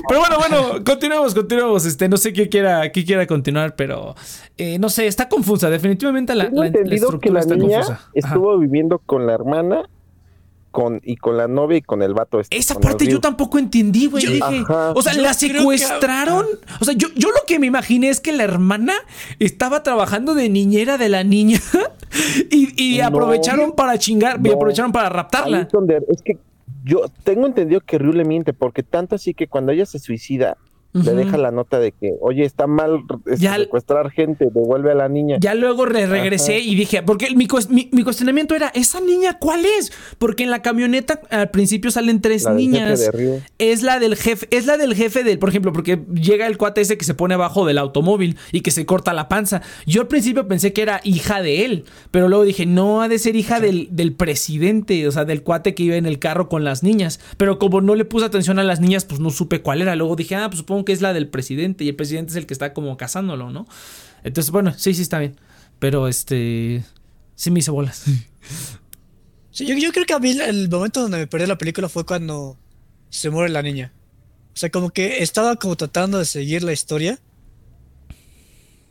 pero 0.08 0.20
bueno, 0.20 0.38
bueno, 0.38 0.84
continuemos, 0.84 1.34
continuemos. 1.34 1.86
Este, 1.86 2.08
no 2.10 2.18
sé 2.18 2.34
qué 2.34 2.50
quiera, 2.50 2.92
qué 2.92 3.04
quiera 3.06 3.26
continuar, 3.28 3.76
pero 3.76 4.16
eh, 4.58 4.78
no 4.80 4.90
sé, 4.90 5.08
está 5.08 5.30
confusa. 5.30 5.70
Definitivamente 5.70 6.36
la, 6.36 6.46
la, 6.46 6.50
la 6.52 6.68
entendido 6.68 6.90
que 6.90 6.96
estructura 6.96 7.34
la 7.34 7.40
está 7.42 7.56
niña 7.56 7.78
confusa. 7.80 7.94
Ajá. 7.94 8.10
estuvo 8.14 8.58
viviendo 8.58 9.00
con 9.00 9.26
la 9.28 9.34
hermana 9.34 9.90
con, 10.72 11.02
y 11.04 11.16
con 11.16 11.36
la 11.38 11.48
novia 11.48 11.78
y 11.78 11.82
con 11.82 12.02
el 12.02 12.14
vato. 12.14 12.40
este, 12.40 12.56
Esa 12.58 12.76
parte 12.76 13.08
yo 13.08 13.20
tampoco 13.20 13.58
entendí, 13.58 14.06
güey. 14.08 14.24
Yo- 14.24 14.32
Dije, 14.32 14.62
Ajá. 14.64 14.92
o 14.96 15.02
sea, 15.02 15.14
Yo 15.14 15.22
la 15.22 15.30
que- 15.30 15.34
secuestraron. 15.48 16.46
O 16.80 16.86
sea, 16.86 16.94
yo, 16.94 17.08
yo 17.16 17.30
lo 17.30 17.42
que 17.48 17.60
me 17.60 17.68
imaginé 17.68 18.10
es 18.10 18.20
que 18.22 18.32
la 18.32 18.44
hermana 18.44 18.94
estaba 19.40 19.84
trabajando 19.84 20.36
de 20.36 20.50
niñera 20.50 20.98
de 20.98 21.10
la 21.10 21.24
niña 21.24 21.60
y, 22.52 22.74
y 22.96 23.00
No. 23.00 23.08
aprovecharon 23.08 23.72
para 23.74 23.98
chingar, 23.98 24.40
y 24.44 24.50
aprovecharon 24.52 24.92
para 24.92 25.10
raptarla. 25.10 25.68
es 26.10 26.22
que 26.22 26.38
yo 26.86 27.06
tengo 27.24 27.46
entendido 27.48 27.82
que 27.82 27.98
Ryu 27.98 28.14
le 28.14 28.24
miente, 28.26 28.54
porque 28.54 28.84
tanto 28.84 29.16
así 29.16 29.34
que 29.34 29.48
cuando 29.48 29.72
ella 29.72 29.86
se 29.86 30.00
suicida, 30.00 30.58
le 30.94 31.14
deja 31.14 31.38
la 31.38 31.52
nota 31.52 31.80
de 31.80 31.92
que, 31.92 32.14
oye, 32.22 32.44
está 32.46 32.66
mal 32.68 33.02
este, 33.28 33.44
Ya- 33.46 33.56
secuestrar 33.58 34.10
gente, 34.12 34.48
devuelve 34.54 34.92
a 34.92 34.96
la 34.96 35.08
niña. 35.10 35.38
Ya 35.40 35.54
luego 35.54 35.86
re- 35.86 36.08
regresé 36.08 36.56
Ajá. 36.58 36.64
y 36.64 36.76
dije, 36.76 37.04
porque 37.04 37.36
mi, 37.36 37.48
mi- 37.70 37.90
mi 37.92 38.04
cuestionamiento 38.04 38.56
era, 38.56 38.70
¿esa 38.70 39.00
niña 39.00 39.38
cuál 39.40 39.66
es? 39.66 39.92
Porque 40.18 40.44
en 40.44 40.50
la 40.52 40.62
camioneta 40.62 41.22
al 41.30 41.50
principio 41.52 41.92
salen 41.92 42.22
tres 42.22 42.44
La 42.44 42.54
del 42.54 42.60
jefe 42.62 42.72
niñas. 42.72 43.00
de. 43.12 43.42
Es 43.60 43.84
la 43.84 44.00
del 44.00 44.16
jefe, 44.16 44.48
es 44.52 44.66
la 44.66 44.78
del 44.78 44.96
jefe 44.96 45.24
del, 45.24 45.38
por 45.40 45.50
ejemplo, 45.50 45.72
porque 45.74 46.02
llega 46.14 46.48
el 46.48 46.58
cuate 46.58 46.82
ese 46.82 46.98
que 46.98 47.06
se 47.06 47.14
pone 47.14 47.36
abajo 47.36 47.66
del 47.66 47.78
automóvil 47.78 48.38
y 48.52 48.62
que 48.62 48.72
se 48.72 48.86
corta 48.86 49.14
la 49.14 49.28
panza. 49.30 49.62
Yo 49.86 50.02
al 50.02 50.08
principio 50.08 50.48
pensé 50.48 50.74
que 50.74 50.82
era 50.82 51.02
hija 51.04 51.42
de 51.42 51.66
él, 51.66 51.86
pero 52.12 52.30
luego 52.30 52.44
dije, 52.44 52.66
no 52.66 53.02
ha 53.02 53.08
de 53.08 53.20
ser 53.20 53.36
hija 53.36 53.60
del, 53.60 53.90
del 53.92 54.14
presidente, 54.14 55.08
o 55.08 55.12
sea, 55.12 55.26
del 55.26 55.44
cuate 55.44 55.76
que 55.76 55.84
iba 55.84 55.96
en 55.96 56.06
el 56.06 56.18
carro 56.20 56.50
con 56.50 56.64
las 56.64 56.82
niñas. 56.84 57.20
Pero 57.38 57.60
como 57.60 57.82
no 57.82 57.96
le 57.96 58.06
puse 58.06 58.26
atención 58.26 58.58
a 58.60 58.64
las 58.64 58.80
niñas, 58.80 59.06
pues 59.06 59.20
no 59.20 59.30
supe 59.30 59.62
cuál 59.62 59.82
era. 59.82 59.96
Luego 59.96 60.16
dije, 60.16 60.36
ah, 60.36 60.48
pues 60.50 60.60
supongo 60.60 60.79
que 60.86 60.92
es 60.94 61.02
la 61.02 61.14
del 61.14 61.28
presidente 61.30 61.84
y 61.84 61.90
el 61.90 61.96
presidente 61.96 62.32
es 62.32 62.36
el 62.38 62.46
que 62.46 62.54
está 62.54 62.74
como 62.74 62.96
cazándolo, 62.98 63.52
¿no? 63.52 63.68
Entonces, 64.24 64.52
bueno, 64.52 64.74
sí, 64.78 64.94
sí 64.94 65.02
está 65.02 65.20
bien. 65.20 65.36
Pero 65.80 66.08
este, 66.08 66.84
sí 67.36 67.52
me 67.52 67.60
hizo 67.60 67.74
bolas. 67.74 68.06
Sí, 69.52 69.66
yo, 69.66 69.76
yo 69.76 69.92
creo 69.92 70.06
que 70.06 70.14
a 70.14 70.20
mí 70.20 70.30
el 70.30 70.70
momento 70.70 71.02
donde 71.02 71.18
me 71.18 71.28
perdí 71.28 71.48
la 71.48 71.58
película 71.58 71.90
fue 71.90 72.06
cuando 72.06 72.58
se 73.10 73.30
muere 73.30 73.50
la 73.50 73.62
niña. 73.62 73.92
O 74.54 74.58
sea, 74.58 74.70
como 74.70 74.92
que 74.92 75.24
estaba 75.24 75.56
como 75.56 75.76
tratando 75.76 76.20
de 76.20 76.26
seguir 76.26 76.64
la 76.64 76.72
historia. 76.72 77.20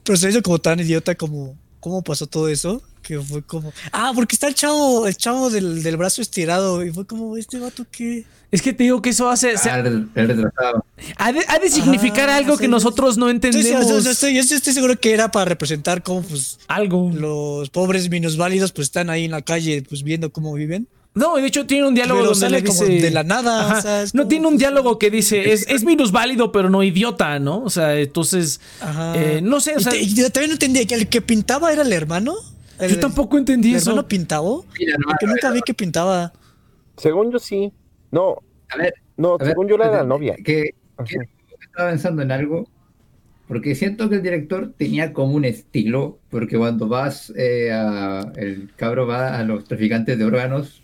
Pero 0.02 0.16
se 0.16 0.30
hizo 0.30 0.42
como 0.42 0.58
tan 0.58 0.80
idiota 0.80 1.14
como 1.14 1.56
cómo 1.80 2.02
pasó 2.02 2.26
todo 2.26 2.48
eso. 2.48 2.82
Que 3.02 3.20
fue 3.20 3.42
como. 3.42 3.72
Ah, 3.92 4.12
porque 4.14 4.34
está 4.36 4.48
el 4.48 4.54
chavo, 4.54 5.06
el 5.06 5.16
chavo 5.16 5.50
del, 5.50 5.82
del 5.82 5.96
brazo 5.96 6.20
estirado. 6.22 6.84
Y 6.84 6.90
fue 6.92 7.06
como, 7.06 7.36
este 7.36 7.58
vato 7.58 7.84
que. 7.90 8.24
Es 8.50 8.62
que 8.62 8.72
te 8.72 8.84
digo 8.84 9.02
que 9.02 9.10
eso 9.10 9.28
hace, 9.28 9.58
se- 9.58 9.68
Ah, 9.68 9.78
el 9.80 10.08
el 10.14 10.28
retrasado. 10.28 10.84
ha, 11.18 11.32
de, 11.32 11.44
ha 11.48 11.58
de 11.58 11.68
significar 11.68 12.30
Ah, 12.30 12.36
algo 12.36 12.56
que 12.56 12.66
nosotros 12.66 13.18
no 13.18 13.26
Sí, 13.26 13.30
sí, 13.32 13.34
entendemos. 13.34 13.88
yo, 13.88 13.98
yo 14.00 14.10
estoy, 14.10 14.34
yo 14.34 14.42
sí 14.42 14.54
estoy 14.54 14.72
seguro 14.72 14.98
que 14.98 15.12
era 15.12 15.30
para 15.30 15.44
representar 15.44 16.02
cómo 16.02 16.22
pues 16.22 16.58
algo. 16.66 17.10
los 17.14 17.68
pobres 17.68 18.08
minusválidos 18.08 18.72
pues 18.72 18.86
están 18.88 19.10
ahí 19.10 19.26
en 19.26 19.32
la 19.32 19.42
calle 19.42 19.82
pues 19.86 20.02
viendo 20.02 20.32
cómo 20.32 20.54
viven. 20.54 20.88
No, 21.14 21.36
de 21.36 21.46
hecho 21.46 21.66
tiene 21.66 21.86
un 21.88 21.94
diálogo 21.94 22.20
Pero 22.20 22.30
donde 22.30 22.46
sale 22.46 22.60
le 22.60 22.66
como 22.66 22.82
de 22.84 23.10
la 23.10 23.22
nada, 23.24 23.78
o 23.78 23.82
sea, 23.82 24.04
no 24.14 24.28
tiene 24.28 24.46
un 24.46 24.56
diálogo 24.56 24.98
que 24.98 25.10
dice 25.10 25.52
es, 25.52 25.66
es 25.68 25.82
minusválido 25.84 26.50
pero 26.52 26.70
no 26.70 26.82
idiota, 26.82 27.38
¿no? 27.40 27.62
O 27.64 27.70
sea, 27.70 27.96
entonces 27.98 28.60
Ajá. 28.80 29.12
eh, 29.16 29.40
no 29.42 29.60
sé, 29.60 29.74
o 29.76 29.80
Y 29.80 29.82
sea, 29.82 29.92
te- 29.92 30.00
y 30.00 30.14
yo 30.14 30.30
también 30.30 30.50
no 30.50 30.54
entendía 30.54 30.86
que 30.86 30.94
el 30.94 31.08
que 31.08 31.20
pintaba 31.20 31.70
era 31.72 31.82
el 31.82 31.92
hermano. 31.92 32.34
El- 32.78 32.90
yo 32.94 33.00
tampoco 33.00 33.38
entendí 33.38 33.70
¿El 33.70 33.76
eso. 33.76 33.90
hermano? 33.90 34.08
Mira, 34.78 34.96
no, 34.98 35.06
Porque 35.08 35.26
nunca 35.26 35.48
ver, 35.48 35.54
vi 35.56 35.62
que 35.62 35.74
pintaba. 35.74 36.32
Según 36.96 37.30
yo 37.32 37.38
sí. 37.38 37.72
No, 38.10 38.36
a 38.70 38.76
ver, 38.76 38.94
no, 39.16 39.34
a 39.34 39.38
ver, 39.38 39.48
según 39.48 39.68
yo 39.68 39.74
era 39.76 39.90
la 39.90 40.04
novia. 40.04 40.36
Que, 40.44 40.70
que 41.06 41.16
estaba 41.60 41.90
pensando 41.90 42.22
en 42.22 42.32
algo, 42.32 42.68
porque 43.46 43.74
siento 43.74 44.08
que 44.08 44.16
el 44.16 44.22
director 44.22 44.72
tenía 44.76 45.12
como 45.12 45.34
un 45.34 45.44
estilo, 45.44 46.18
porque 46.30 46.56
cuando 46.58 46.88
vas, 46.88 47.32
eh, 47.36 47.70
a- 47.72 48.32
el 48.36 48.70
cabro 48.76 49.06
va 49.06 49.38
a 49.38 49.42
los 49.44 49.64
traficantes 49.64 50.18
de 50.18 50.24
órganos 50.24 50.82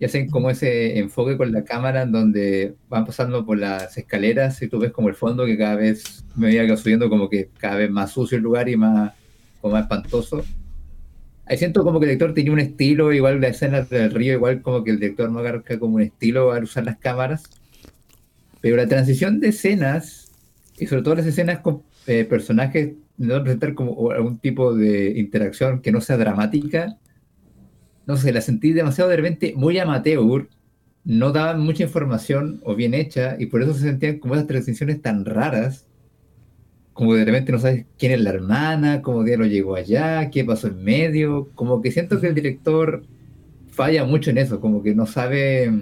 y 0.00 0.04
hacen 0.04 0.30
como 0.30 0.48
ese 0.50 0.98
enfoque 0.98 1.36
con 1.36 1.50
la 1.52 1.64
cámara 1.64 2.02
en 2.02 2.12
donde 2.12 2.76
van 2.88 3.04
pasando 3.04 3.44
por 3.44 3.58
las 3.58 3.98
escaleras 3.98 4.60
y 4.62 4.68
tú 4.68 4.78
ves 4.78 4.92
como 4.92 5.08
el 5.08 5.14
fondo 5.16 5.44
que 5.44 5.58
cada 5.58 5.74
vez 5.74 6.24
me 6.36 6.52
iba 6.52 6.76
subiendo 6.76 7.08
como 7.08 7.28
que 7.28 7.48
cada 7.58 7.76
vez 7.76 7.90
más 7.90 8.12
sucio 8.12 8.36
el 8.36 8.44
lugar 8.44 8.68
y 8.68 8.76
más, 8.76 9.12
como 9.60 9.74
más 9.74 9.82
espantoso. 9.82 10.44
Siento 11.56 11.82
como 11.84 11.98
que 11.98 12.04
el 12.06 12.10
director 12.10 12.34
tenía 12.34 12.52
un 12.52 12.60
estilo, 12.60 13.12
igual 13.12 13.40
la 13.40 13.48
escena 13.48 13.82
del 13.82 14.10
río, 14.10 14.34
igual 14.34 14.62
como 14.62 14.84
que 14.84 14.90
el 14.90 15.00
director 15.00 15.30
no 15.30 15.38
agarra 15.38 15.62
como 15.78 15.96
un 15.96 16.02
estilo 16.02 16.52
al 16.52 16.64
usar 16.64 16.84
las 16.84 16.98
cámaras. 16.98 17.44
Pero 18.60 18.76
la 18.76 18.86
transición 18.86 19.40
de 19.40 19.48
escenas, 19.48 20.30
y 20.78 20.86
sobre 20.86 21.02
todo 21.02 21.14
las 21.16 21.26
escenas 21.26 21.60
con 21.60 21.82
eh, 22.06 22.24
personajes 22.24 22.92
no 23.16 23.42
presentar 23.42 23.74
como 23.74 24.10
algún 24.10 24.38
tipo 24.38 24.74
de 24.74 25.18
interacción 25.18 25.82
que 25.82 25.92
no 25.92 26.00
sea 26.00 26.16
dramática, 26.16 26.96
no 28.06 28.16
sé, 28.16 28.32
la 28.32 28.40
sentí 28.40 28.72
demasiado 28.72 29.10
de 29.10 29.16
repente 29.16 29.54
muy 29.56 29.78
amateur, 29.78 30.48
no 31.04 31.32
daban 31.32 31.60
mucha 31.60 31.82
información 31.84 32.60
o 32.64 32.74
bien 32.74 32.94
hecha, 32.94 33.36
y 33.38 33.46
por 33.46 33.62
eso 33.62 33.74
se 33.74 33.80
sentían 33.80 34.18
como 34.18 34.34
esas 34.34 34.46
transiciones 34.46 35.02
tan 35.02 35.24
raras, 35.24 35.87
como 36.98 37.14
de 37.14 37.24
repente 37.24 37.52
no 37.52 37.60
sabes 37.60 37.86
quién 37.96 38.10
es 38.10 38.20
la 38.20 38.30
hermana, 38.30 39.02
cómo 39.02 39.22
lo 39.22 39.46
llegó 39.46 39.76
allá, 39.76 40.30
qué 40.30 40.44
pasó 40.44 40.66
en 40.66 40.82
medio, 40.82 41.48
como 41.54 41.80
que 41.80 41.92
siento 41.92 42.20
que 42.20 42.26
el 42.26 42.34
director 42.34 43.04
falla 43.70 44.04
mucho 44.04 44.30
en 44.30 44.38
eso, 44.38 44.60
como 44.60 44.82
que 44.82 44.96
no 44.96 45.06
sabe 45.06 45.72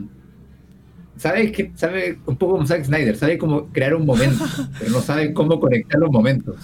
sabe 1.16 1.50
que 1.52 1.72
sabe 1.74 2.18
un 2.26 2.36
poco 2.36 2.52
como 2.56 2.66
Zack 2.66 2.84
Snyder, 2.84 3.16
sabe 3.16 3.38
cómo 3.38 3.68
crear 3.72 3.94
un 3.94 4.04
momento, 4.04 4.44
pero 4.78 4.90
no 4.90 5.00
sabe 5.00 5.32
cómo 5.32 5.58
conectar 5.58 5.98
los 5.98 6.10
momentos. 6.10 6.56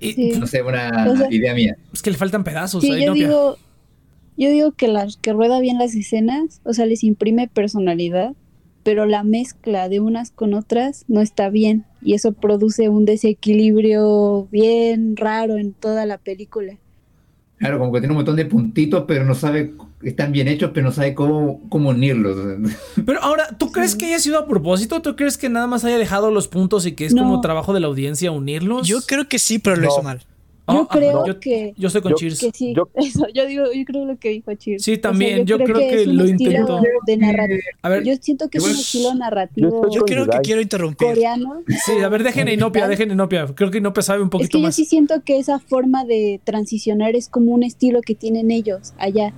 Y- 0.00 0.32
No 0.38 0.46
sé, 0.46 0.62
una 0.62 1.06
O 1.12 1.16
sea- 1.18 1.28
idea 1.30 1.52
mía. 1.54 1.76
Es 1.92 2.00
que 2.00 2.10
le 2.10 2.16
faltan 2.16 2.42
pedazos. 2.42 2.82
Sí, 2.82 2.90
ahí, 2.92 3.02
yo 3.02 3.08
Novia. 3.08 3.26
digo, 3.28 3.56
yo 4.38 4.48
digo 4.48 4.72
que 4.72 4.88
las 4.88 5.18
que 5.18 5.34
rueda 5.34 5.60
bien 5.60 5.76
las 5.76 5.94
escenas, 5.94 6.62
o 6.64 6.72
sea, 6.72 6.86
les 6.86 7.04
imprime 7.04 7.48
personalidad, 7.48 8.32
pero 8.82 9.06
la 9.06 9.22
mezcla 9.24 9.88
de 9.88 10.00
unas 10.00 10.30
con 10.30 10.54
otras 10.54 11.04
no 11.08 11.20
está 11.20 11.48
bien 11.50 11.84
y 12.02 12.14
eso 12.14 12.32
produce 12.32 12.88
un 12.88 13.04
desequilibrio 13.04 14.48
bien 14.50 15.16
raro 15.16 15.56
en 15.58 15.72
toda 15.72 16.06
la 16.06 16.18
película. 16.18 16.76
Claro, 17.58 17.78
como 17.78 17.92
que 17.92 18.00
tiene 18.00 18.12
un 18.12 18.16
montón 18.16 18.36
de 18.36 18.46
puntitos, 18.46 19.04
pero 19.06 19.22
no 19.26 19.34
sabe, 19.34 19.74
están 20.02 20.32
bien 20.32 20.48
hechos, 20.48 20.70
pero 20.72 20.86
no 20.86 20.92
sabe 20.92 21.12
cómo, 21.14 21.60
cómo 21.68 21.90
unirlos. 21.90 22.38
Pero 23.04 23.22
ahora, 23.22 23.48
¿tú 23.58 23.70
crees 23.70 23.94
que 23.94 24.06
haya 24.06 24.18
sido 24.18 24.38
a 24.38 24.46
propósito? 24.46 25.02
¿Tú 25.02 25.14
crees 25.14 25.36
que 25.36 25.50
nada 25.50 25.66
más 25.66 25.84
haya 25.84 25.98
dejado 25.98 26.30
los 26.30 26.48
puntos 26.48 26.86
y 26.86 26.92
que 26.92 27.04
es 27.04 27.12
No. 27.12 27.20
como 27.22 27.42
trabajo 27.42 27.74
de 27.74 27.80
la 27.80 27.88
audiencia 27.88 28.30
unirlos? 28.32 28.88
Yo 28.88 29.02
creo 29.06 29.28
que 29.28 29.38
sí, 29.38 29.58
pero 29.58 29.76
lo 29.76 29.82
No. 29.82 29.88
hizo 29.88 30.02
mal. 30.02 30.22
Ah, 30.70 30.74
yo 30.74 30.80
ah, 30.82 30.88
creo 30.92 31.26
yo, 31.26 31.40
que, 31.40 31.74
yo 31.76 31.86
estoy 31.88 32.02
con 32.02 32.10
yo- 32.12 32.16
Cheers. 32.16 32.40
que 32.40 32.50
sí, 32.52 32.74
yo- 32.74 32.88
eso, 32.94 33.26
yo 33.34 33.46
digo, 33.46 33.64
yo 33.72 33.84
creo 33.84 34.04
lo 34.04 34.18
que 34.18 34.28
dijo 34.30 34.54
Cheers. 34.54 34.82
Sí, 34.82 34.92
O 34.92 34.94
sea, 34.94 35.00
también, 35.02 35.46
yo 35.46 35.58
creo 35.58 35.76
que 35.78 36.02
es 36.02 36.06
un 36.06 36.16
lo 36.16 36.26
intentó. 36.26 36.80
de 37.06 37.16
narrativo. 37.16 37.60
A 37.82 37.88
ver, 37.88 38.04
Yo 38.04 38.14
siento 38.20 38.48
que 38.48 38.58
es 38.58 38.64
un 38.64 38.70
estilo 38.70 39.10
Yo 39.10 39.14
narrativo 39.14 39.90
Yo 39.90 40.02
creo 40.02 40.26
que 40.26 40.38
quiero 40.42 40.60
interrumpir. 40.60 41.08
coreano. 41.08 41.62
sí, 41.84 41.92
a 42.02 42.08
ver, 42.08 42.22
dejen 42.22 42.48
a 42.48 42.52
Inopia, 42.52 42.88
dejen 42.88 43.10
a 43.10 43.14
Inopia. 43.14 43.46
Creo 43.54 43.70
que 43.70 43.78
Inopia 43.78 44.02
sabe 44.02 44.20
un 44.22 44.26
Es 44.28 44.30
poquito 44.32 44.50
que 44.52 44.58
yo 44.62 44.66
más. 44.66 44.74
sí 44.74 44.84
siento 44.84 45.22
que 45.24 45.38
esa 45.38 45.58
forma 45.58 46.04
de 46.04 46.40
transicionar 46.44 47.16
es 47.16 47.28
como 47.28 47.52
un 47.52 47.62
estilo 47.62 48.00
que 48.02 48.14
tienen 48.14 48.50
ellos 48.50 48.92
allá, 48.98 49.32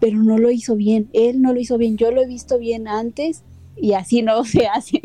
pero 0.00 0.22
no 0.22 0.38
lo 0.38 0.50
hizo 0.50 0.76
bien. 0.76 1.08
Él 1.12 1.42
no 1.42 1.52
lo 1.52 1.60
hizo 1.60 1.76
bien. 1.78 1.96
Yo 1.96 2.10
lo 2.10 2.22
he 2.22 2.26
visto 2.26 2.58
bien 2.58 2.88
antes 2.88 3.42
y 3.76 3.92
así 3.92 4.22
no 4.22 4.44
se 4.44 4.66
hace. 4.66 5.00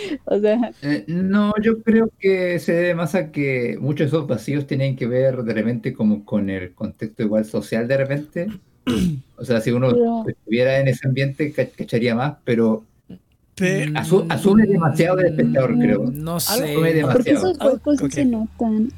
o 0.24 0.38
sea, 0.38 0.70
Eh, 0.82 1.04
no, 1.06 1.52
yo 1.62 1.82
creo 1.82 2.10
que 2.18 2.58
se 2.58 2.72
debe 2.72 2.94
más 2.94 3.14
a 3.14 3.30
que 3.32 3.76
muchos 3.80 4.10
de 4.10 4.16
esos 4.16 4.26
vacíos 4.26 4.66
tienen 4.66 4.96
que 4.96 5.06
ver 5.06 5.42
de 5.42 5.54
repente 5.54 5.92
como 5.92 6.24
con 6.24 6.50
el 6.50 6.72
contexto 6.74 7.22
igual 7.22 7.44
social 7.44 7.86
de 7.88 7.96
repente. 7.96 8.46
O 9.36 9.44
sea, 9.44 9.60
si 9.60 9.70
uno 9.70 9.90
Pero- 9.90 10.24
estuviera 10.28 10.78
en 10.80 10.88
ese 10.88 11.06
ambiente, 11.06 11.52
ca- 11.52 11.66
cacharía 11.66 12.14
más, 12.14 12.36
pero 12.44 12.84
Pe- 13.54 13.88
asu- 13.92 14.24
asume 14.28 14.66
demasiado 14.66 15.16
del 15.16 15.26
espectador, 15.26 15.74
Mm, 15.76 15.80
creo. 15.80 16.04
No 16.12 16.40
sé. 16.40 16.52
Asume 16.64 16.74
porque 16.74 16.94
demasiado. 16.94 17.50
esos 17.52 17.58
huecos 17.72 17.98
sí 17.98 18.04
ok. 18.06 18.12
se 18.12 18.24
notan. 18.24 18.88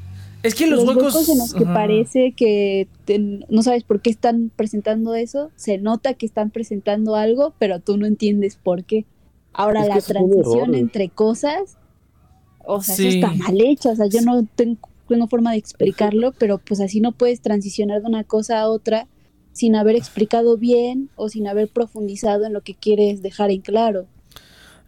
Es 0.43 0.55
que 0.55 0.67
los, 0.67 0.85
Los, 0.85 0.97
huecos, 0.97 1.29
en 1.29 1.39
los 1.39 1.53
que 1.55 1.65
parece 1.67 2.33
que 2.37 2.89
te- 3.05 3.41
no 3.49 3.63
sabes 3.63 3.85
por 3.85 4.01
qué 4.01 4.09
están 4.11 4.51
presentando 4.57 5.15
eso, 5.15 5.51
se 5.57 5.77
nota 5.79 6.15
que 6.15 6.25
están 6.25 6.51
presentando 6.51 7.15
algo, 7.17 7.53
pero 7.59 7.81
tú 7.81 7.97
no 7.99 8.07
entiendes 8.07 8.57
por 8.57 8.85
qué. 8.85 9.05
Ahora 9.53 9.81
Es 9.81 9.89
que 9.89 9.95
la 9.95 10.01
transición 10.01 10.75
entre 10.75 11.09
cosas, 11.09 11.77
o 12.65 12.83
sea, 12.83 12.95
Sí. 12.95 13.09
eso 13.09 13.17
está 13.27 13.33
mal 13.33 13.61
hecho, 13.61 13.91
o 13.91 13.97
sea, 13.97 14.07
yo 14.07 14.21
no 14.23 14.47
tengo, 14.55 14.79
tengo 15.09 15.27
forma 15.27 15.53
de 15.53 15.59
explicarlo, 15.59 16.33
pero 16.39 16.59
pues 16.59 16.81
así 16.81 17.01
no 17.01 17.13
puedes 17.13 17.41
transicionar 17.41 18.01
de 18.01 18.09
una 18.09 18.25
cosa 18.25 18.61
a 18.61 18.69
otra 18.69 19.07
sin 19.53 19.75
haber 19.75 19.97
explicado 19.97 20.57
bien 20.57 21.11
o 21.17 21.29
sin 21.29 21.49
haber 21.49 21.69
profundizado 21.69 22.47
en 22.47 22.53
lo 22.53 22.61
que 22.61 22.75
quieres 22.75 23.21
dejar 23.23 23.51
en 23.51 23.61
claro. 23.61 24.07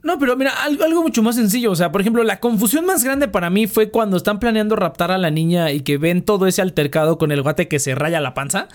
No, 0.03 0.19
pero 0.19 0.37
mira, 0.37 0.53
algo, 0.65 0.83
algo 0.85 1.03
mucho 1.03 1.23
más 1.23 1.37
sencillo. 1.37 1.71
O 1.71 1.77
sea, 1.77 1.93
por 1.93 2.01
ejemplo, 2.01 2.25
la 2.25 2.41
confusión 2.41 2.85
más 2.85 3.05
grande 3.05 3.29
para 3.29 3.51
mí 3.51 3.67
fue 3.69 3.91
cuando 3.91 4.17
están 4.17 4.41
planeando 4.41 4.75
raptar 4.75 5.13
a 5.13 5.19
la 5.19 5.31
niña 5.31 5.71
y 5.71 5.81
que 5.81 5.97
ven 5.97 6.23
todo 6.23 6.47
ese 6.47 6.61
altercado 6.61 7.19
con 7.19 7.31
el 7.31 7.43
guate 7.43 7.69
que 7.69 7.79
se 7.79 7.95
raya 7.95 8.21
la 8.21 8.35
panza. 8.35 8.69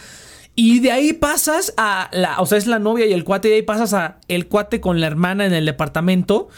Y 0.60 0.80
de 0.80 0.92
ahí 0.92 1.14
pasas 1.14 1.72
a 1.78 2.10
la, 2.12 2.42
o 2.42 2.48
sea, 2.48 2.58
es 2.58 2.66
la 2.66 2.80
novia 2.80 3.06
y 3.06 3.14
el 3.14 3.24
cuate, 3.24 3.48
y 3.48 3.52
de 3.52 3.56
ahí 3.58 3.62
pasas 3.62 3.94
a 3.94 4.18
el 4.28 4.48
cuate 4.48 4.82
con 4.82 5.00
la 5.00 5.06
hermana 5.06 5.46
en 5.46 5.54
el 5.54 5.66
departamento 5.68 6.50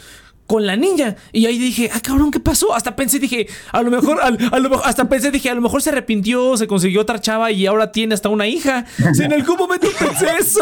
con 0.46 0.66
la 0.66 0.74
niña. 0.74 1.16
Y 1.32 1.44
ahí 1.46 1.58
dije, 1.58 1.90
ah, 1.94 2.00
cabrón, 2.02 2.30
¿qué 2.30 2.40
pasó? 2.40 2.74
Hasta 2.74 2.96
pensé, 2.96 3.18
dije, 3.20 3.46
a 3.72 3.82
lo 3.82 3.90
mejor, 3.92 4.18
al- 4.22 4.38
a 4.50 4.58
lo 4.58 4.70
mejor- 4.70 4.84
hasta 4.86 5.08
pensé, 5.08 5.30
dije, 5.30 5.50
a 5.50 5.54
lo 5.54 5.60
mejor 5.60 5.82
se 5.82 5.90
arrepintió, 5.90 6.56
se 6.56 6.66
consiguió 6.66 7.02
otra 7.02 7.20
chava 7.20 7.52
y 7.52 7.66
ahora 7.66 7.92
tiene 7.92 8.14
hasta 8.14 8.30
una 8.30 8.48
hija. 8.48 8.84
O 9.10 9.14
sea, 9.14 9.26
en 9.26 9.34
algún 9.34 9.56
momento 9.58 9.86
pensé 9.98 10.26
eso. 10.40 10.60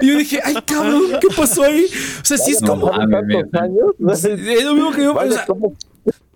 Y 0.00 0.06
yo 0.08 0.16
dije, 0.18 0.40
ay, 0.42 0.56
cabrón, 0.66 1.02
¿qué 1.20 1.28
pasó 1.36 1.62
ahí? 1.64 1.84
O 2.22 2.24
sea, 2.24 2.36
sí 2.38 2.52
es 2.52 2.60
como... 2.62 2.90
Tantos 2.90 3.60
años. 3.60 3.90
¿no? 3.98 4.12
Es 4.12 4.64
lo 4.64 4.74
mismo 4.74 4.90
que 4.92 5.02
yo, 5.04 5.14
o. 5.14 5.72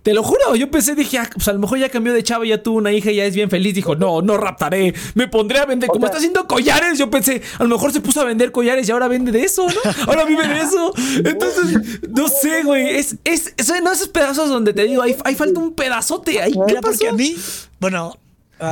te 0.03 0.15
lo 0.15 0.23
juro, 0.23 0.57
yo 0.57 0.71
pensé, 0.71 0.95
dije, 0.95 1.19
ah, 1.19 1.31
pues 1.33 1.47
a 1.49 1.53
lo 1.53 1.59
mejor 1.61 1.79
ya 1.79 1.89
cambió 1.89 2.13
de 2.13 2.23
chava, 2.23 2.45
ya 2.45 2.63
tuvo 2.63 2.79
una 2.79 2.93
hija 2.93 3.11
y 3.13 3.17
ya 3.17 3.25
es 3.25 3.35
bien 3.35 3.49
feliz. 3.51 3.75
Dijo, 3.75 3.95
no, 3.95 4.21
no 4.23 4.37
raptaré, 4.37 4.95
me 5.15 5.29
pondré 5.29 5.59
a 5.61 5.65
vender. 5.67 5.89
O 5.89 5.93
Como 5.93 6.03
sea- 6.03 6.09
está 6.09 6.19
haciendo 6.19 6.47
collares, 6.49 6.99
yo 6.99 7.09
pensé, 7.11 7.41
a 7.59 7.63
lo 7.63 7.69
mejor 7.69 7.93
se 7.93 8.01
puso 8.01 8.21
a 8.21 8.25
vender 8.25 8.51
collares 8.53 8.89
y 8.89 8.93
ahora 8.93 9.07
vende 9.09 9.31
de 9.33 9.43
eso, 9.45 9.67
¿no? 9.67 9.81
Ahora 10.09 10.25
vive 10.25 10.47
de 10.49 10.61
eso. 10.61 10.93
Entonces, 11.25 12.01
no 12.11 12.29
sé, 12.29 12.63
güey. 12.65 12.97
Es, 12.97 13.17
es, 13.25 13.55
es- 13.57 13.73
no 13.83 13.93
esos 13.93 14.09
pedazos 14.09 14.49
donde 14.49 14.73
te 14.73 14.85
digo, 14.85 15.03
ahí, 15.03 15.17
ahí 15.25 15.35
falta 15.35 15.61
un 15.61 15.73
pedazote. 15.75 16.41
Ahí, 16.41 16.53
¿Qué 16.67 16.75
pasó? 16.75 16.83
porque 16.83 17.09
a 17.09 17.13
mí, 17.13 17.37
bueno. 17.81 18.17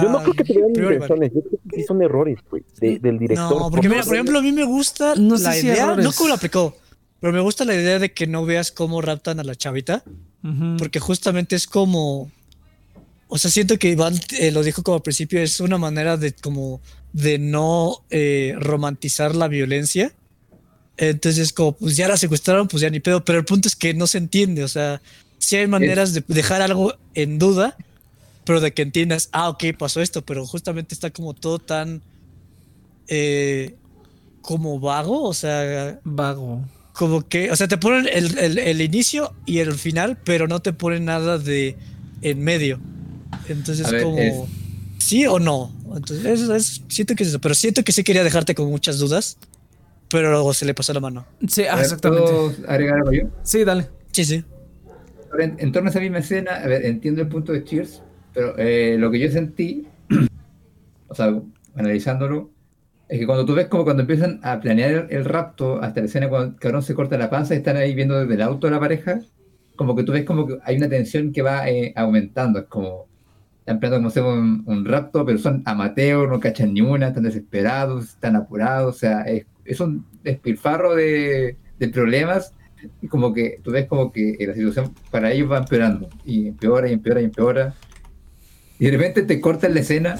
Yo 0.03 0.09
no 0.09 0.19
ah, 0.19 0.23
creo 0.23 0.35
que 0.35 0.45
primero 0.45 0.69
Iván. 0.69 0.93
intenciones, 0.95 1.33
yo 1.35 1.41
creo 1.41 1.61
que 1.69 1.77
sí 1.81 1.85
son 1.85 2.01
errores, 2.01 2.39
güey, 2.49 2.63
de- 2.81 3.01
del 3.01 3.19
director. 3.19 3.51
No, 3.59 3.71
porque 3.71 3.89
mira, 3.89 4.03
por 4.05 4.15
ejemplo, 4.15 4.39
a 4.39 4.43
mí 4.43 4.53
me 4.53 4.63
gusta 4.65 5.15
No 5.17 5.37
la 5.37 5.59
idea, 5.59 5.97
no 5.97 6.13
cómo 6.13 6.29
lo 6.29 6.35
aplicó, 6.35 6.77
pero 7.19 7.33
me 7.33 7.41
gusta 7.41 7.65
la 7.65 7.75
idea 7.75 7.99
de 7.99 8.13
que 8.13 8.29
no 8.29 8.45
veas 8.45 8.71
cómo 8.71 9.01
raptan 9.01 9.41
a 9.41 9.43
la 9.45 9.57
chavita, 9.57 10.05
Porque 10.79 11.01
justamente 11.01 11.55
es 11.55 11.67
como, 11.67 12.31
o 13.29 13.39
sea, 13.39 13.51
siento 13.51 13.79
que 13.79 13.91
Iván 13.91 14.19
eh, 14.39 14.51
lo 14.51 14.63
dijo 14.63 14.83
como 14.83 14.97
al 14.97 15.03
principio, 15.03 15.41
es 15.41 15.61
una 15.61 15.77
manera 15.77 16.17
de 16.17 16.33
como 16.33 16.81
de 17.13 17.39
no 17.39 18.05
eh, 18.11 18.55
romantizar 18.59 19.35
la 19.35 19.49
violencia. 19.49 20.13
Entonces, 20.97 21.53
como, 21.53 21.73
pues 21.73 21.97
ya 21.97 22.09
la 22.09 22.17
secuestraron, 22.17 22.69
pues 22.69 22.83
ya 22.83 22.91
ni 22.91 23.01
pedo, 23.01 23.25
pero 23.25 23.39
el 23.39 23.45
punto 23.45 23.69
es 23.69 23.77
que 23.77 23.95
no 23.95 24.07
se 24.07 24.19
entiende, 24.19 24.65
o 24.65 24.69
sea, 24.69 25.01
sí 25.39 25.57
hay 25.57 25.67
maneras 25.67 26.13
de 26.13 26.23
dejar 26.29 26.61
algo 26.63 26.95
en 27.15 27.39
duda, 27.39 27.77
pero 28.45 28.61
de 28.61 28.73
que 28.73 28.83
entiendas, 28.83 29.29
ah, 29.33 29.49
ok, 29.49 29.65
pasó 29.79 30.01
esto, 30.01 30.23
pero 30.23 30.47
justamente 30.47 30.95
está 30.95 31.11
como 31.11 31.35
todo 31.35 31.59
tan 31.59 32.03
eh, 33.09 33.75
como 34.43 34.79
vago, 34.79 35.25
o 35.25 35.35
sea, 35.35 35.99
Vago. 36.05 36.65
Como 36.93 37.27
que, 37.29 37.51
o 37.51 37.57
sea, 37.57 37.69
te 37.69 37.79
ponen 37.79 38.07
el, 38.13 38.39
el- 38.39 38.59
el 38.59 38.81
inicio 38.81 39.33
y 39.47 39.59
el 39.59 39.73
final, 39.75 40.19
pero 40.25 40.49
no 40.49 40.61
te 40.61 40.73
ponen 40.73 41.05
nada 41.05 41.39
de 41.39 41.77
en 42.23 42.43
medio. 42.43 42.81
Entonces, 43.49 43.87
A 43.87 43.91
ver, 43.93 44.03
como, 44.03 44.19
es- 44.19 44.37
sí 44.99 45.27
o 45.27 45.39
no. 45.39 45.73
Entonces, 45.95 46.25
eso 46.27 46.55
es- 46.55 46.83
siento 46.89 47.15
que 47.15 47.23
es 47.23 47.31
eso, 47.31 47.39
pero 47.41 47.55
siento 47.55 47.83
que 47.83 47.93
sí 47.93 48.05
quería 48.05 48.25
dejarte 48.25 48.55
con 48.55 48.69
muchas 48.69 48.99
dudas, 48.99 49.39
pero 50.09 50.31
luego 50.31 50.53
se 50.55 50.65
le 50.67 50.75
pasó 50.75 50.93
la 50.93 51.01
mano. 51.01 51.27
Sí, 51.49 51.65
ah, 51.65 51.77
ver, 51.77 51.85
exactamente. 51.85 52.31
¿puedo 52.31 52.55
agregar 52.69 52.97
algo 52.97 53.13
yo? 53.13 53.23
Sí, 53.43 53.65
dale. 53.65 53.89
Sí, 54.13 54.25
sí. 54.25 54.45
En, 55.39 55.57
en 55.61 55.73
torno 55.73 55.89
a 55.89 55.91
esa 55.91 56.01
misma 56.01 56.19
escena, 56.19 56.57
a 56.57 56.67
ver, 56.67 56.85
entiendo 56.85 57.23
el 57.23 57.29
punto 57.29 57.53
de 57.53 57.65
Cheers, 57.65 58.03
pero 58.35 58.59
eh, 58.59 58.97
lo 58.99 59.11
que 59.11 59.21
yo 59.21 59.31
sentí, 59.31 59.87
o 61.09 61.15
sea, 61.15 61.41
analizándolo, 61.77 62.51
es 63.11 63.19
que 63.19 63.27
cuando 63.27 63.45
tú 63.45 63.55
ves 63.57 63.67
como 63.67 63.83
cuando 63.83 64.03
empiezan 64.03 64.39
a 64.45 64.61
planear 64.61 65.09
el, 65.11 65.25
rapto, 65.25 65.83
hasta 65.83 65.99
la 65.99 66.07
escena 66.07 66.29
cuando 66.29 66.57
cabrón 66.57 66.85
se 66.85 66.95
corta 66.95 67.19
la 67.19 67.29
panza 67.29 67.55
y 67.55 67.59
están 67.59 67.77
ahí 67.77 67.93
viendo 67.93 68.19
desde 68.19 68.35
el 68.35 68.41
auto 68.41 68.69
a 68.69 68.71
la 68.71 68.79
pareja, 68.79 69.21
como 69.75 69.97
que 69.97 70.05
tú 70.05 70.13
ves 70.13 70.25
como 70.25 70.47
que 70.47 70.59
hay 70.63 70.77
una 70.77 70.89
tensión 70.89 71.33
que 71.33 71.43
va 71.43 71.69
eh, 71.69 71.93
aumentando, 71.97 72.61
es 72.61 72.67
como, 72.67 73.09
están 73.59 73.81
planeando 73.81 73.99
como 73.99 74.09
hacer 74.11 74.23
un, 74.23 74.63
un 74.65 74.85
rapto, 74.85 75.27
pero 75.27 75.39
son 75.39 75.61
amateurs, 75.65 76.31
no 76.31 76.39
cachan 76.39 76.73
ni 76.73 76.83
una, 76.83 77.09
están 77.09 77.25
desesperados, 77.25 78.11
están 78.11 78.37
apurados, 78.37 78.95
o 78.95 78.99
sea, 78.99 79.23
es, 79.23 79.45
es 79.65 79.81
un 79.81 80.07
despilfarro 80.23 80.95
de, 80.95 81.57
de 81.81 81.89
problemas. 81.89 82.55
Y 83.03 83.09
como 83.09 83.35
que 83.35 83.59
tú 83.63 83.73
ves 83.73 83.87
como 83.87 84.13
que 84.13 84.37
la 84.39 84.55
situación 84.55 84.95
para 85.11 85.33
ellos 85.33 85.51
va 85.51 85.59
empeorando 85.59 86.09
y 86.25 86.47
empeora 86.47 86.89
y 86.89 86.93
empeora 86.93 87.21
y 87.21 87.25
empeora. 87.25 87.75
Y 88.79 88.85
de 88.85 88.93
repente 88.93 89.23
te 89.23 89.41
cortan 89.41 89.75
la 89.75 89.81
escena 89.81 90.17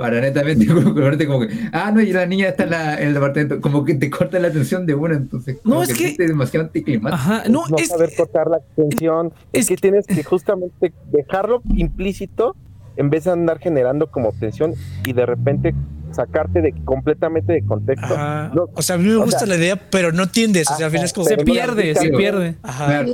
para 0.00 0.18
netamente 0.18 0.66
como, 0.66 0.94
ponerte 0.94 1.26
como 1.26 1.40
que 1.40 1.48
ah 1.72 1.90
no 1.92 2.00
y 2.00 2.10
la 2.10 2.24
niña 2.24 2.48
está 2.48 2.64
en, 2.64 2.70
la- 2.70 2.98
en 3.00 3.08
el 3.08 3.14
departamento 3.14 3.60
como 3.60 3.84
que 3.84 3.94
te 3.94 4.08
cortan 4.08 4.40
la 4.42 4.48
atención 4.48 4.86
de 4.86 4.94
una 4.94 5.14
entonces 5.14 5.58
como 5.62 5.74
No, 5.74 5.82
es 5.82 5.90
que- 5.90 5.94
sientes 5.96 6.28
demasiado 6.28 6.64
anticlimático 6.66 7.14
Ajá, 7.14 7.42
no, 7.50 7.64
no 7.68 7.76
es. 7.76 7.88
saber 7.88 8.10
cortar 8.16 8.46
la 8.48 8.56
atención, 8.56 9.32
es, 9.52 9.60
es- 9.62 9.68
que 9.68 9.76
tienes 9.76 10.06
que 10.06 10.24
justamente 10.24 10.92
dejarlo 11.12 11.62
implícito 11.76 12.56
en 12.96 13.10
vez 13.10 13.24
de 13.24 13.32
andar 13.32 13.58
generando 13.58 14.10
como 14.10 14.32
tensión 14.32 14.72
y 15.04 15.12
de 15.12 15.26
repente 15.26 15.74
sacarte 16.12 16.60
de 16.60 16.72
completamente 16.84 17.52
de 17.52 17.64
contexto. 17.64 18.16
No, 18.52 18.68
O 18.74 18.82
sea, 18.82 18.96
a 18.96 18.98
mí 18.98 19.04
me 19.08 19.16
gusta 19.16 19.40
sea- 19.40 19.48
la 19.48 19.56
idea, 19.56 19.76
pero 19.90 20.10
no 20.12 20.24
entiendes. 20.24 20.68
O 20.70 20.74
sea, 20.76 20.86
al 20.86 20.92
final 20.92 21.04
es 21.06 21.12
como. 21.12 21.26
Se 21.26 21.36
pierde, 21.36 21.94
se 21.94 22.08
pierde. 22.10 22.56
Ajá. 22.64 23.04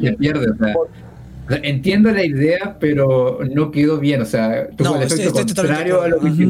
Se 0.00 0.12
pierde 0.12 0.50
o 0.50 0.56
sea 0.56 0.72
Por- 0.72 0.86
O 0.88 0.92
sea, 0.94 1.05
entiendo 1.62 2.10
la 2.10 2.24
idea, 2.24 2.76
pero 2.80 3.38
no 3.52 3.70
quedó 3.70 3.98
bien. 3.98 4.22
O 4.22 4.24
sea, 4.26 4.68
tuvo 4.76 4.90
No, 4.90 4.96
el 4.96 5.02
efecto 5.04 5.24
estoy- 5.28 5.40
estoy 5.42 5.54
contrario 5.56 6.02
a 6.02 6.08
lo. 6.08 6.16
Ujú. 6.18 6.42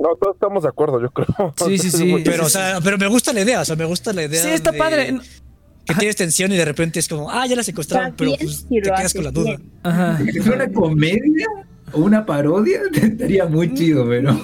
No, 0.00 0.16
todos 0.20 0.34
estamos 0.34 0.62
de 0.64 0.68
acuerdo, 0.68 1.00
yo 1.00 1.10
creo. 1.10 1.54
Sí, 1.66 1.78
sí, 1.78 1.90
sí. 1.96 2.14
Pero, 2.24 2.46
o 2.46 2.48
sea, 2.48 2.80
pero 2.82 2.98
me 2.98 3.06
gusta 3.06 3.32
la 3.32 3.40
idea, 3.42 3.60
o 3.60 3.64
sea, 3.64 3.76
me 3.76 3.84
gusta 3.84 4.12
la 4.12 4.24
idea. 4.24 4.42
Sí, 4.42 4.48
está 4.50 4.72
de 4.72 4.78
padre. 4.78 5.16
Que 5.84 5.94
tienes 5.94 6.14
tensión 6.16 6.52
y 6.52 6.56
de 6.56 6.64
repente 6.64 7.00
es 7.00 7.08
como, 7.08 7.28
ah, 7.28 7.44
ya 7.46 7.56
la 7.56 7.64
secuestraron, 7.64 8.14
pero 8.16 8.32
pues, 8.38 8.66
te 8.68 8.80
quedas 8.82 9.12
con 9.14 9.24
la 9.24 9.30
duda. 9.32 9.56
Ajá. 9.82 10.18
Si 10.32 10.38
fuera 10.40 10.64
una 10.64 10.72
comedia 10.72 11.46
o 11.92 12.00
una 12.02 12.24
parodia, 12.24 12.80
estaría 12.94 13.46
muy 13.46 13.74
chido, 13.74 14.06
pero. 14.08 14.38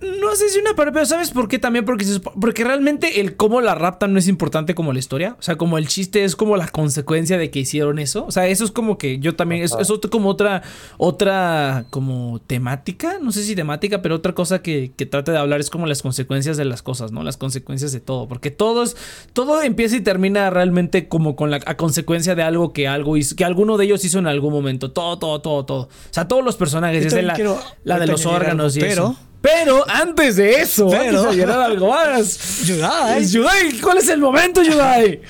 No 0.00 0.34
sé 0.34 0.48
si 0.48 0.58
una 0.58 0.74
parodia, 0.74 0.92
pero 0.94 1.06
¿sabes 1.06 1.30
por 1.30 1.46
qué 1.48 1.58
también? 1.58 1.84
Porque, 1.84 2.04
se 2.06 2.20
porque 2.20 2.64
realmente 2.64 3.20
el 3.20 3.36
cómo 3.36 3.60
la 3.60 3.74
raptan 3.74 4.12
no 4.14 4.18
es 4.18 4.28
importante 4.28 4.74
como 4.74 4.92
la 4.94 4.98
historia. 4.98 5.36
O 5.38 5.42
sea, 5.42 5.56
como 5.56 5.76
el 5.76 5.88
chiste 5.88 6.24
es 6.24 6.36
como 6.36 6.56
la 6.56 6.68
consecuencia 6.68 7.36
de 7.36 7.50
que 7.50 7.58
hicieron 7.60 7.98
eso. 7.98 8.24
O 8.26 8.30
sea, 8.30 8.46
eso 8.46 8.64
es 8.64 8.70
como 8.70 8.96
que 8.96 9.18
yo 9.18 9.36
también. 9.36 9.62
Es, 9.62 9.74
es 9.78 9.90
otro- 9.90 10.10
como 10.10 10.30
otra. 10.30 10.62
Otra. 10.96 11.84
Como 11.90 12.40
temática. 12.46 13.18
No 13.20 13.32
sé 13.32 13.42
si 13.44 13.54
temática, 13.54 14.00
pero 14.02 14.14
otra 14.16 14.34
cosa 14.34 14.62
que, 14.62 14.92
que 14.96 15.06
trata 15.06 15.32
de 15.32 15.38
hablar 15.38 15.60
es 15.60 15.70
como 15.70 15.86
las 15.86 16.02
consecuencias 16.02 16.56
de 16.56 16.64
las 16.64 16.82
cosas, 16.82 17.12
¿no? 17.12 17.22
Las 17.22 17.36
consecuencias 17.36 17.92
de 17.92 18.00
todo. 18.00 18.28
Porque 18.28 18.50
todos. 18.50 18.96
Todo 19.32 19.60
empieza 19.62 19.96
y 19.96 20.00
termina 20.00 20.48
realmente 20.50 21.08
como 21.08 21.36
con 21.36 21.50
la 21.50 21.60
a 21.66 21.76
consecuencia 21.76 22.34
de 22.34 22.42
algo 22.42 22.72
que 22.72 22.88
algo 22.88 23.16
hizo. 23.16 23.36
Que 23.36 23.44
alguno 23.44 23.76
de 23.76 23.84
ellos 23.86 24.04
hizo 24.04 24.18
en 24.18 24.26
algún 24.26 24.52
momento. 24.52 24.92
Todo, 24.92 25.18
todo, 25.18 25.40
todo, 25.42 25.64
todo. 25.66 25.82
O 25.82 25.88
sea, 26.10 26.26
todos 26.28 26.44
los 26.44 26.56
personajes. 26.56 27.04
Desde 27.04 27.22
la, 27.22 27.34
quiero 27.34 27.58
la 27.84 27.98
de 27.98 28.06
los 28.06 28.24
órganos 28.26 28.76
y 28.76 28.80
eso. 28.80 29.16
Pero- 29.40 29.84
antes 29.88 30.36
de 30.36 30.60
eso, 30.60 30.88
Pero- 30.90 31.20
antes 31.20 31.30
de 31.36 31.36
llegar 31.42 31.58
a 31.60 31.64
algo 31.66 31.88
más. 31.90 32.62
Yudai. 32.66 33.24
Yudai, 33.26 33.78
¿cuál 33.80 33.98
es 33.98 34.08
el 34.08 34.20
momento, 34.20 34.62
Yudai? 34.62 35.20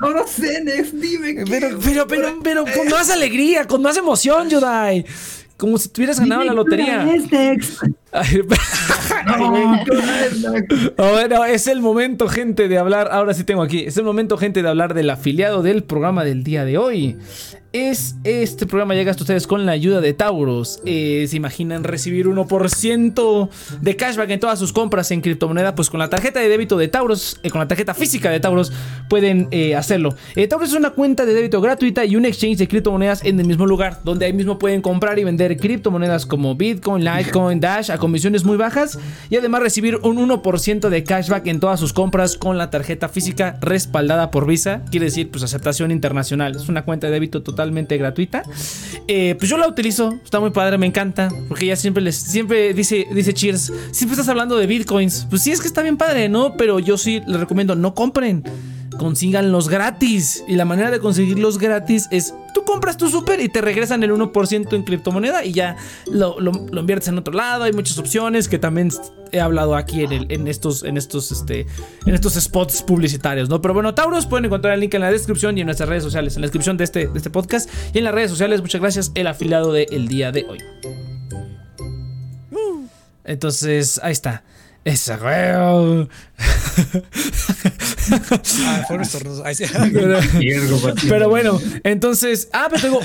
No 0.00 0.10
lo 0.10 0.26
sé, 0.26 0.62
Nex, 0.62 1.00
dime. 1.00 1.34
qué- 1.36 1.44
Pero, 1.48 1.78
pero, 1.82 2.06
pero, 2.06 2.38
pero 2.42 2.64
con 2.64 2.88
más 2.88 3.10
alegría, 3.10 3.66
con 3.66 3.80
más 3.82 3.96
emoción, 3.96 4.50
Yudai. 4.50 5.04
Como 5.56 5.78
si 5.78 5.88
tuvieras 5.88 6.18
ganado 6.18 6.42
la 6.42 6.52
lotería. 6.52 7.08
Es, 7.14 7.30
Nex. 7.30 7.78
Ay, 8.10 8.40
No, 9.38 9.52
Nex. 9.52 10.96
Bueno, 10.96 11.44
es 11.44 11.66
el 11.68 11.80
momento, 11.80 12.28
gente, 12.28 12.66
de 12.68 12.76
hablar. 12.76 13.08
Ahora 13.12 13.34
sí 13.34 13.44
tengo 13.44 13.62
aquí. 13.62 13.84
Es 13.86 13.96
el 13.96 14.04
momento, 14.04 14.36
gente, 14.36 14.62
de 14.62 14.68
hablar 14.68 14.94
del 14.94 15.08
afiliado 15.10 15.62
del 15.62 15.84
programa 15.84 16.24
del 16.24 16.42
día 16.42 16.64
de 16.64 16.76
hoy. 16.76 17.16
Es 17.74 18.14
este 18.22 18.66
programa 18.66 18.94
llega 18.94 19.10
hasta 19.10 19.24
ustedes 19.24 19.48
con 19.48 19.66
la 19.66 19.72
ayuda 19.72 20.00
de 20.00 20.14
Tauros. 20.14 20.80
Eh, 20.86 21.26
¿Se 21.28 21.34
imaginan 21.36 21.82
recibir 21.82 22.28
1% 22.28 23.48
de 23.80 23.96
cashback 23.96 24.30
en 24.30 24.38
todas 24.38 24.60
sus 24.60 24.72
compras 24.72 25.10
en 25.10 25.20
criptomoneda? 25.20 25.74
Pues 25.74 25.90
con 25.90 25.98
la 25.98 26.08
tarjeta 26.08 26.38
de 26.38 26.48
débito 26.48 26.78
de 26.78 26.86
Tauros, 26.86 27.40
eh, 27.42 27.50
con 27.50 27.58
la 27.58 27.66
tarjeta 27.66 27.92
física 27.92 28.30
de 28.30 28.38
Tauros, 28.38 28.72
pueden 29.08 29.48
eh, 29.50 29.74
hacerlo. 29.74 30.14
Tauros 30.48 30.68
es 30.68 30.76
una 30.76 30.90
cuenta 30.90 31.26
de 31.26 31.34
débito 31.34 31.60
gratuita 31.60 32.04
y 32.04 32.14
un 32.14 32.26
exchange 32.26 32.58
de 32.58 32.68
criptomonedas 32.68 33.24
en 33.24 33.40
el 33.40 33.46
mismo 33.48 33.66
lugar, 33.66 33.98
donde 34.04 34.26
ahí 34.26 34.32
mismo 34.32 34.56
pueden 34.56 34.80
comprar 34.80 35.18
y 35.18 35.24
vender 35.24 35.56
criptomonedas 35.56 36.26
como 36.26 36.54
Bitcoin, 36.54 37.04
Litecoin, 37.04 37.58
Dash 37.58 37.90
a 37.90 37.98
comisiones 37.98 38.44
muy 38.44 38.56
bajas 38.56 39.00
y 39.30 39.36
además 39.36 39.62
recibir 39.62 39.96
un 39.96 40.18
1% 40.18 40.88
de 40.88 41.02
cashback 41.02 41.48
en 41.48 41.58
todas 41.58 41.80
sus 41.80 41.92
compras 41.92 42.36
con 42.36 42.56
la 42.56 42.70
tarjeta 42.70 43.08
física 43.08 43.58
respaldada 43.60 44.30
por 44.30 44.46
Visa. 44.46 44.82
Quiere 44.92 45.06
decir, 45.06 45.28
pues 45.28 45.42
aceptación 45.42 45.90
internacional. 45.90 46.54
Es 46.54 46.68
una 46.68 46.84
cuenta 46.84 47.08
de 47.08 47.14
débito 47.14 47.42
totalmente 47.64 47.96
gratuita. 47.96 48.42
Eh, 49.08 49.34
pues 49.38 49.50
yo 49.50 49.56
la 49.56 49.66
utilizo, 49.66 50.18
está 50.22 50.38
muy 50.38 50.50
padre, 50.50 50.76
me 50.76 50.86
encanta, 50.86 51.30
porque 51.48 51.64
ella 51.64 51.76
siempre 51.76 52.02
les, 52.02 52.16
siempre 52.16 52.74
dice, 52.74 53.06
dice 53.10 53.32
Cheers, 53.32 53.72
siempre 53.90 54.12
estás 54.12 54.28
hablando 54.28 54.56
de 54.56 54.66
bitcoins. 54.66 55.26
Pues 55.30 55.42
sí, 55.42 55.50
es 55.50 55.60
que 55.60 55.66
está 55.66 55.82
bien 55.82 55.96
padre, 55.96 56.28
¿no? 56.28 56.56
Pero 56.56 56.78
yo 56.78 56.98
sí 56.98 57.22
les 57.26 57.40
recomiendo, 57.40 57.74
no 57.74 57.94
compren. 57.94 58.44
Consíganlos 58.98 59.68
gratis. 59.68 60.44
Y 60.46 60.54
la 60.56 60.64
manera 60.64 60.90
de 60.90 61.00
conseguirlos 61.00 61.58
gratis 61.58 62.06
es 62.10 62.34
tú 62.54 62.64
compras 62.64 62.96
tu 62.96 63.08
súper 63.08 63.40
y 63.40 63.48
te 63.48 63.60
regresan 63.60 64.02
el 64.02 64.12
1% 64.12 64.72
en 64.74 64.82
criptomoneda 64.84 65.44
y 65.44 65.52
ya 65.52 65.76
lo, 66.10 66.38
lo- 66.40 66.52
lo 66.70 66.80
inviertes 66.80 67.08
en 67.08 67.18
otro 67.18 67.34
lado. 67.34 67.64
Hay 67.64 67.72
muchas 67.72 67.98
opciones 67.98 68.48
que 68.48 68.58
también 68.58 68.90
he 69.32 69.40
hablado 69.40 69.74
aquí 69.74 70.02
en, 70.04 70.12
el- 70.12 70.26
en 70.32 70.46
estos, 70.48 70.84
en, 70.84 70.96
estos, 70.96 71.32
este, 71.32 71.66
en 72.06 72.14
estos 72.14 72.34
spots 72.34 72.82
publicitarios, 72.82 73.48
¿no? 73.48 73.60
Pero 73.60 73.74
bueno, 73.74 73.94
Tauros 73.94 74.26
pueden 74.26 74.44
encontrar 74.44 74.74
el 74.74 74.80
link 74.80 74.94
en 74.94 75.00
la 75.00 75.10
descripción 75.10 75.58
y 75.58 75.62
en 75.62 75.66
nuestras 75.66 75.88
redes 75.88 76.04
sociales, 76.04 76.36
en 76.36 76.42
la 76.42 76.46
descripción 76.46 76.76
de 76.76 76.84
este, 76.84 77.06
de 77.08 77.16
este 77.18 77.30
podcast 77.30 77.68
y 77.92 77.98
en 77.98 78.04
las 78.04 78.14
redes 78.14 78.30
sociales. 78.30 78.60
Muchas 78.60 78.80
gracias, 78.80 79.12
el 79.14 79.26
afiliado 79.26 79.72
del 79.72 80.06
día 80.08 80.30
de 80.30 80.44
hoy. 80.48 80.58
Entonces, 83.24 83.98
ahí 84.02 84.12
está. 84.12 84.44
Esa, 84.84 85.16
güey. 85.16 85.34
Ah, 85.34 86.06
Patito. 90.82 91.06
Pero 91.08 91.28
bueno, 91.28 91.58
entonces, 91.84 92.48
ah, 92.52 92.66
pero 92.68 92.82
tengo 92.82 93.00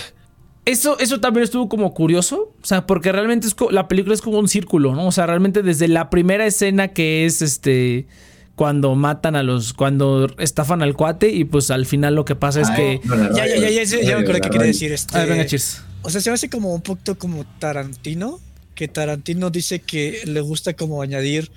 eso 0.65 0.99
eso 0.99 1.19
también 1.19 1.43
estuvo 1.43 1.69
como 1.69 1.93
curioso, 1.93 2.53
o 2.61 2.65
sea, 2.65 2.86
porque 2.86 3.11
realmente 3.11 3.47
es 3.47 3.55
la 3.71 3.88
película 3.88 4.13
es 4.13 4.21
como 4.21 4.39
un 4.39 4.47
círculo, 4.47 4.93
¿no? 4.93 5.07
O 5.07 5.11
sea, 5.11 5.25
realmente 5.25 5.63
desde 5.63 5.88
la 5.88 6.09
primera 6.09 6.45
escena 6.45 6.89
que 6.89 7.25
es 7.25 7.41
este 7.41 8.07
cuando 8.55 8.93
matan 8.95 9.36
a 9.36 9.43
los 9.43 9.73
cuando 9.73 10.27
estafan 10.38 10.82
al 10.82 10.95
cuate 10.95 11.30
y 11.32 11.45
pues 11.45 11.71
al 11.71 11.86
final 11.86 12.15
lo 12.15 12.25
que 12.25 12.36
pasa 12.36 12.61
es 12.61 12.69
Ay, 12.69 12.75
que 12.75 13.07
no, 13.07 13.15
Ya, 13.36 13.47
ya, 13.47 13.55
ya, 13.55 13.69
ya, 13.69 13.84
ya, 13.84 14.01
ya 14.01 14.15
me 14.17 14.21
acuerdo 14.21 14.41
qué 14.41 14.49
quería 14.49 14.67
decir. 14.67 14.91
Este, 14.91 15.17
a 15.17 15.21
ver, 15.21 15.30
venga, 15.30 15.45
cheers. 15.45 15.82
O 16.01 16.09
sea, 16.09 16.21
se 16.21 16.30
hace 16.30 16.49
como 16.49 16.73
un 16.73 16.82
poquito 16.82 17.17
como 17.17 17.45
Tarantino, 17.59 18.39
que 18.80 18.88
Tarantino 18.88 19.49
dice 19.49 19.80
que 19.80 20.21
le 20.23 20.39
gusta 20.39 20.73
como 20.73 21.01
añadir, 21.01 21.51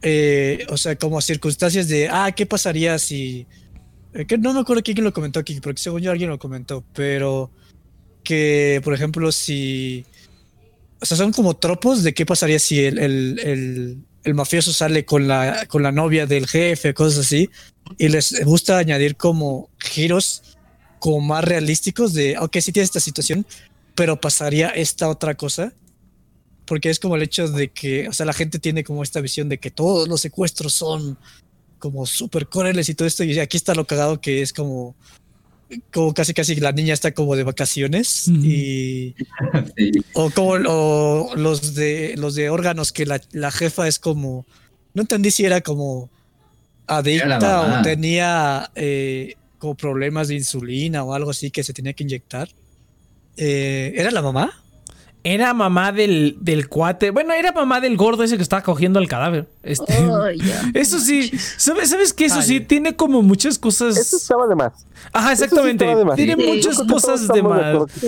eh, 0.00 0.64
o 0.70 0.78
sea, 0.78 0.96
como 0.96 1.20
circunstancias 1.20 1.88
de, 1.88 2.08
ah, 2.08 2.32
¿qué 2.34 2.46
pasaría 2.46 2.98
si... 2.98 3.46
eh, 4.14 4.24
que 4.24 4.38
no 4.38 4.54
me 4.54 4.60
acuerdo 4.60 4.82
quién 4.82 5.04
lo 5.04 5.12
comentó 5.12 5.40
aquí, 5.40 5.60
porque 5.60 5.82
según 5.82 6.00
yo 6.00 6.10
alguien 6.10 6.30
lo 6.30 6.38
comentó, 6.38 6.82
pero 6.94 7.50
que, 8.24 8.80
por 8.82 8.94
ejemplo, 8.94 9.30
si... 9.30 10.06
O 11.02 11.04
sea, 11.04 11.18
son 11.18 11.34
como 11.34 11.58
tropos 11.58 12.02
de 12.02 12.14
qué 12.14 12.24
pasaría 12.24 12.58
si 12.58 12.80
el, 12.82 12.98
el, 12.98 13.98
el, 14.24 14.34
mafioso 14.34 14.72
sale 14.72 15.04
con 15.04 15.28
la, 15.28 15.66
con 15.66 15.82
la 15.82 15.92
novia 15.92 16.24
del 16.24 16.46
jefe, 16.46 16.94
cosas 16.94 17.26
así, 17.26 17.50
y 17.98 18.08
les 18.08 18.42
gusta 18.46 18.78
añadir 18.78 19.16
como 19.16 19.68
giros 19.78 20.56
como 20.98 21.20
más 21.20 21.44
realísticos 21.44 22.14
de, 22.14 22.38
ok, 22.38 22.56
sí 22.62 22.72
tiene 22.72 22.84
esta 22.84 23.00
situación, 23.00 23.44
pero 23.94 24.18
pasaría 24.18 24.70
esta 24.70 25.10
otra 25.10 25.34
cosa. 25.34 25.74
Porque 26.70 26.88
es 26.88 27.00
como 27.00 27.16
el 27.16 27.22
hecho 27.22 27.48
de 27.48 27.66
que, 27.66 28.06
o 28.06 28.12
sea, 28.12 28.24
la 28.24 28.32
gente 28.32 28.60
tiene 28.60 28.84
como 28.84 29.02
esta 29.02 29.20
visión 29.20 29.48
de 29.48 29.58
que 29.58 29.72
todos 29.72 30.06
los 30.06 30.20
secuestros 30.20 30.72
son 30.72 31.18
como 31.80 32.06
súper 32.06 32.46
crueles 32.46 32.88
y 32.88 32.94
todo 32.94 33.08
esto. 33.08 33.24
Y 33.24 33.36
aquí 33.40 33.56
está 33.56 33.74
lo 33.74 33.88
cagado 33.88 34.20
que 34.20 34.40
es 34.40 34.52
como, 34.52 34.94
como 35.92 36.14
casi 36.14 36.32
casi 36.32 36.54
la 36.54 36.70
niña 36.70 36.94
está 36.94 37.10
como 37.10 37.34
de 37.34 37.42
vacaciones 37.42 38.28
y 38.28 39.16
Sí. 39.76 39.90
o 40.12 40.30
como 40.30 40.50
o 40.68 41.34
los 41.34 41.74
de 41.74 42.14
los 42.16 42.36
de 42.36 42.50
órganos 42.50 42.92
que 42.92 43.04
la, 43.04 43.20
la 43.32 43.50
jefa 43.50 43.88
es 43.88 43.98
como 43.98 44.46
no 44.94 45.02
entendí 45.02 45.32
si 45.32 45.44
era 45.44 45.62
como 45.62 46.08
adicta 46.86 47.80
o 47.80 47.82
tenía 47.82 48.70
eh, 48.76 49.34
como 49.58 49.74
problemas 49.74 50.28
de 50.28 50.36
insulina 50.36 51.02
o 51.02 51.14
algo 51.14 51.32
así 51.32 51.50
que 51.50 51.64
se 51.64 51.72
tenía 51.72 51.94
que 51.94 52.04
inyectar. 52.04 52.48
Eh, 53.36 53.92
¿Era 53.96 54.12
la 54.12 54.22
mamá? 54.22 54.62
Era 55.22 55.52
mamá 55.52 55.92
del, 55.92 56.38
del 56.40 56.68
cuate. 56.68 57.10
Bueno, 57.10 57.34
era 57.34 57.52
mamá 57.52 57.80
del 57.80 57.96
gordo 57.98 58.22
ese 58.24 58.36
que 58.36 58.42
estaba 58.42 58.62
cogiendo 58.62 58.98
el 58.98 59.06
cadáver. 59.06 59.48
Este. 59.62 59.92
Ya. 60.38 60.70
Eso 60.72 60.98
sí, 60.98 61.30
¿sabes, 61.58 61.90
¿sabes 61.90 62.14
qué? 62.14 62.24
Eso 62.24 62.36
Ay. 62.36 62.42
sí, 62.42 62.60
tiene 62.60 62.96
como 62.96 63.20
muchas 63.20 63.58
cosas. 63.58 63.98
Eso 63.98 64.16
estaba 64.16 64.46
de 64.46 64.54
más. 64.54 64.72
Ajá, 65.12 65.28
sí 65.36 65.42
exactamente. 65.44 65.84
estaba 65.84 65.98
de 65.98 66.04
más. 66.06 66.16
Tiene 66.16 66.36
Sí. 66.42 66.46
muchas 66.48 66.80
que 66.80 66.86
cosas 66.86 67.28
de 67.28 67.42
más. 67.42 67.60
que 68.00 68.06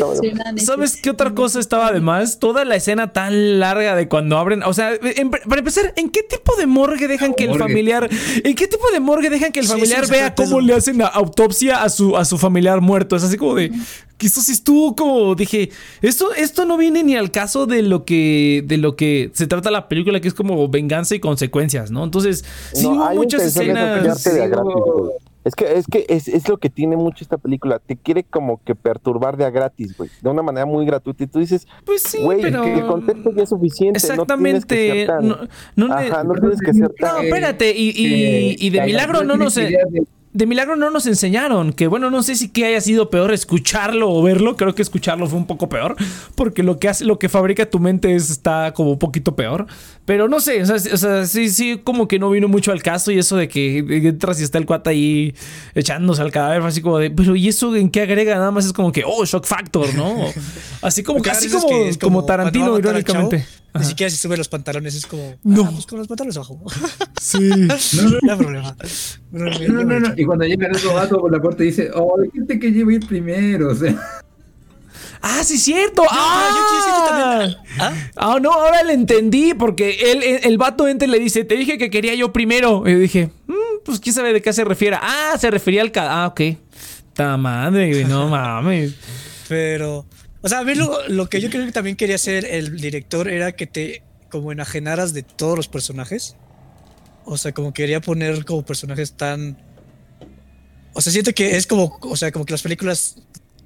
de 0.53 0.61
¿Sabes 0.61 0.97
qué 1.03 1.11
otra 1.11 1.35
cosa 1.35 1.61
estaba 1.61 1.93
de 1.93 2.01
más? 2.01 2.39
Toda 2.39 2.65
la 2.65 2.77
escena 2.77 3.13
tan 3.13 3.61
larga 3.61 3.95
de 3.95 4.09
cuando 4.09 4.39
abren. 4.39 4.63
O 4.63 4.73
sea, 4.73 4.93
en- 5.03 5.31
para 5.31 5.59
empezar, 5.59 5.93
¿en 5.97 6.09
qué 6.09 6.23
tipo 6.23 6.57
de 6.57 6.67
morgue 6.67 7.09
dejan 7.09 7.35
que 7.35 7.45
el 7.45 7.51
Morgue. 7.51 7.65
familiar. 7.65 8.09
¿En 8.43 8.55
qué 8.55 8.67
tipo 8.69 8.91
de 8.91 9.01
morgue 9.01 9.29
dejan 9.29 9.53
que 9.53 9.61
el 9.61 9.67
familiar 9.67 10.07
sí, 10.07 10.13
vea 10.13 10.35
cómo 10.35 10.61
le 10.63 10.73
hacen 10.75 10.97
la 10.97 11.09
autopsia 11.09 11.83
a 11.83 11.91
su, 11.91 12.17
a 12.17 12.25
su 12.25 12.39
familiar 12.39 12.81
muerto? 12.81 13.17
Es 13.17 13.23
así 13.25 13.37
como 13.37 13.55
de. 13.55 13.71
Que 14.23 14.29
esto 14.29 14.41
sí 14.41 14.53
estuvo 14.53 14.95
como. 14.95 15.35
Dije. 15.35 15.71
Esto, 16.01 16.33
esto 16.33 16.65
no 16.65 16.77
viene 16.77 17.03
ni 17.03 17.17
al 17.17 17.33
caso 17.33 17.67
de 17.67 17.83
lo 17.83 18.05
que. 18.05 18.63
De 18.65 18.77
lo 18.77 18.95
que 18.95 19.33
se 19.35 19.49
trata 19.49 19.73
la 19.73 19.89
película, 19.89 20.21
que 20.21 20.29
es 20.29 20.35
como 20.35 20.69
venganza 20.69 21.17
y 21.17 21.19
consecuencias, 21.19 21.91
¿no? 21.91 22.05
Entonces, 22.05 22.45
sí 22.73 22.85
No, 22.85 22.91
hubo 22.93 23.05
hay 23.05 23.17
muchas 23.17 23.43
escenas. 23.43 24.05
de 24.05 24.15
sí, 24.15 24.31
hubo-. 24.63 25.11
Es 25.45 25.57
que, 25.57 25.77
es 25.77 25.87
que 25.91 26.07
es, 26.09 26.29
es 26.29 26.49
lo 26.49 26.59
que 26.59 26.71
tiene 26.71 26.97
mucho 26.97 27.25
esta 27.25 27.37
película. 27.37 27.81
Te 27.81 27.97
quiere 27.97 28.23
como 28.23 28.61
que 28.65 28.77
perturbar 28.77 29.37
de 29.37 29.45
a 29.45 29.51
gratis, 29.51 29.97
güey. 29.97 30.09
De 30.23 30.31
una 30.31 30.41
manera 30.41 30.67
muy 30.67 30.87
gratuita. 30.87 31.25
Y 31.25 31.27
tú 31.27 31.41
dices, 31.41 31.67
Pues 31.85 32.03
sí, 32.05 32.19
güey, 32.23 32.43
pero. 32.43 32.63
que 32.63 32.75
el 32.75 32.87
contexto 32.87 33.33
ya 33.35 33.43
es 33.43 33.49
suficiente. 33.49 33.99
Exactamente. 33.99 34.61
No 34.61 34.67
tienes 34.67 34.67
que 34.67 34.99
ser 34.99 35.07
tan- 35.09 35.29
No, 35.29 35.89
no 35.89 35.93
Ajá, 35.95 36.23
no 36.23 36.35
tienes 36.35 36.61
que 36.61 36.73
ser 36.73 36.91
tan. 36.97 37.17
No, 37.17 37.21
espérate, 37.23 37.75
y, 37.77 37.89
y, 37.91 38.57
y 38.65 38.71
de 38.71 38.79
la- 38.79 38.87
milagro 38.87 39.25
no 39.25 39.37
nos... 39.37 39.57
de- 39.57 39.77
de 40.33 40.47
milagro 40.47 40.77
no 40.77 40.91
nos 40.91 41.07
enseñaron. 41.07 41.73
Que 41.73 41.87
bueno, 41.87 42.11
no 42.11 42.23
sé 42.23 42.37
si 42.37 42.49
que 42.49 42.65
haya 42.65 42.81
sido 42.81 43.11
peor 43.11 43.33
escucharlo 43.33 44.11
o 44.11 44.23
verlo. 44.23 44.57
Creo 44.57 44.75
que 44.75 44.83
escucharlo 44.83 45.27
fue 45.27 45.39
un 45.39 45.47
poco 45.47 45.69
peor. 45.69 45.97
Porque 46.35 46.63
lo 46.63 46.79
que 46.79 46.89
hace, 46.89 47.05
lo 47.05 47.19
que 47.19 47.29
fabrica 47.29 47.69
tu 47.69 47.79
mente 47.79 48.15
está 48.15 48.73
como 48.75 48.93
un 48.93 48.99
poquito 48.99 49.37
peor. 49.37 49.67
Pero 50.05 50.29
no 50.29 50.41
sé, 50.41 50.63
o 50.63 50.79
sea, 50.79 51.27
sí, 51.27 51.49
sí, 51.49 51.81
como 51.83 52.09
que 52.09 52.19
no 52.19 52.31
vino 52.31 52.49
mucho 52.49 52.73
al 52.73 52.83
caso. 52.83 53.13
Y 53.13 53.19
eso 53.19 53.37
de 53.37 53.49
que 53.49 53.79
entras 53.79 54.41
y 54.41 54.45
está 54.45 54.59
el 54.59 54.67
cuata 54.67 54.91
ahí 54.91 55.35
echándose 55.75 56.23
al 56.23 56.33
cadáver, 56.33 56.63
así 56.63 56.81
como 56.81 56.99
de, 56.99 57.11
pero 57.11 57.37
¿y 57.37 57.49
eso 57.49 57.75
en 57.77 57.91
qué 57.91 58.03
agrega? 58.03 58.35
Nada 58.35 58.51
más 58.51 58.65
es 58.67 58.73
como 58.73 58.91
que, 58.91 59.05
oh, 59.07 59.25
shock 59.25 59.47
factor, 59.47 59.95
¿no? 59.95 60.17
Así 60.83 61.03
como, 61.05 61.23
casi 61.23 61.49
como, 61.49 61.69
como, 62.01 62.25
Tarantino, 62.25 62.77
irónicamente. 62.77 63.47
Ni 63.75 63.85
siquiera 63.85 64.11
se 64.11 64.17
sube 64.17 64.37
los 64.37 64.49
pantalones, 64.49 64.95
es 64.95 65.07
como. 65.07 65.37
No. 65.43 65.65
Ah, 65.65 65.71
pues 65.73 65.87
con 65.87 65.99
los 65.99 66.09
pantalones 66.09 66.37
abajo. 66.37 66.61
Sí. 67.21 67.39
no, 67.39 68.11
no, 68.11 68.19
no, 68.21 68.39
problema. 68.39 68.77
No, 69.31 69.85
no, 69.85 70.01
no, 70.01 70.13
Y 70.17 70.25
cuando 70.25 70.45
llega 70.45 70.67
el 70.67 70.77
otro 70.77 70.95
gato 70.95 71.21
por 71.21 71.31
la 71.31 71.41
puerta 71.41 71.63
dice, 71.63 71.89
oh, 71.95 72.21
hay 72.21 72.31
gente 72.33 72.59
que 72.59 72.73
lleva 72.73 72.93
ir 72.93 73.07
primero, 73.07 73.71
o 73.71 73.75
sea. 73.77 73.97
Ah, 75.23 75.45
sí, 75.45 75.57
cierto. 75.57 76.03
ah, 76.11 77.49
¿Ah? 77.79 77.93
ah, 78.17 78.39
no, 78.43 78.53
ahora 78.53 78.83
le 78.83 78.95
entendí 78.95 79.55
porque 79.55 80.11
él, 80.11 80.41
el, 80.43 80.59
vato 80.59 80.89
entra 80.89 81.07
y 81.07 81.13
le 81.13 81.21
dice, 81.21 81.45
te 81.45 81.55
dije 81.55 81.79
que 81.79 81.91
quería 81.91 82.15
yo 82.17 82.33
primero. 82.33 82.83
Y 82.87 82.93
yo 82.93 82.99
dije, 82.99 83.31
mm, 83.47 83.85
pues 83.85 84.01
quién 84.01 84.15
sabe 84.15 84.33
de 84.33 84.43
qué 84.43 84.53
se 84.53 84.65
refiere. 84.65 84.99
Ah, 85.01 85.37
se 85.39 85.49
refería 85.49 85.83
al... 85.83 85.93
Ah, 85.95 86.27
ok. 86.27 86.59
Ta 87.15 87.37
madre, 87.37 88.05
no 88.05 88.29
mames. 88.31 88.95
Pero, 89.49 90.07
o 90.43 90.49
sea, 90.49 90.59
a 90.59 90.65
mí 90.65 90.75
lo, 90.75 91.09
lo, 91.09 91.29
que 91.29 91.41
yo 91.41 91.51
creo 91.51 91.65
que 91.65 91.73
también 91.73 91.97
quería 91.97 92.17
hacer 92.17 92.45
el 92.45 92.77
director 92.81 93.29
era 93.29 93.53
que 93.53 93.67
te 93.67 94.03
como 94.31 94.51
enajenaras 94.51 95.13
de 95.13 95.23
todos 95.23 95.57
los 95.57 95.69
personajes. 95.69 96.37
O 97.25 97.37
sea, 97.37 97.53
como 97.53 97.73
quería 97.73 98.01
poner 98.01 98.45
como 98.45 98.65
personajes 98.65 99.13
tan... 99.13 99.59
O 100.95 101.01
sea, 101.01 101.13
siento 101.13 101.33
que 101.33 101.57
es 101.57 101.67
como, 101.67 101.99
o 102.03 102.17
sea, 102.17 102.33
como 102.33 102.45
que 102.45 102.53
las 102.53 102.63
películas 102.63 103.17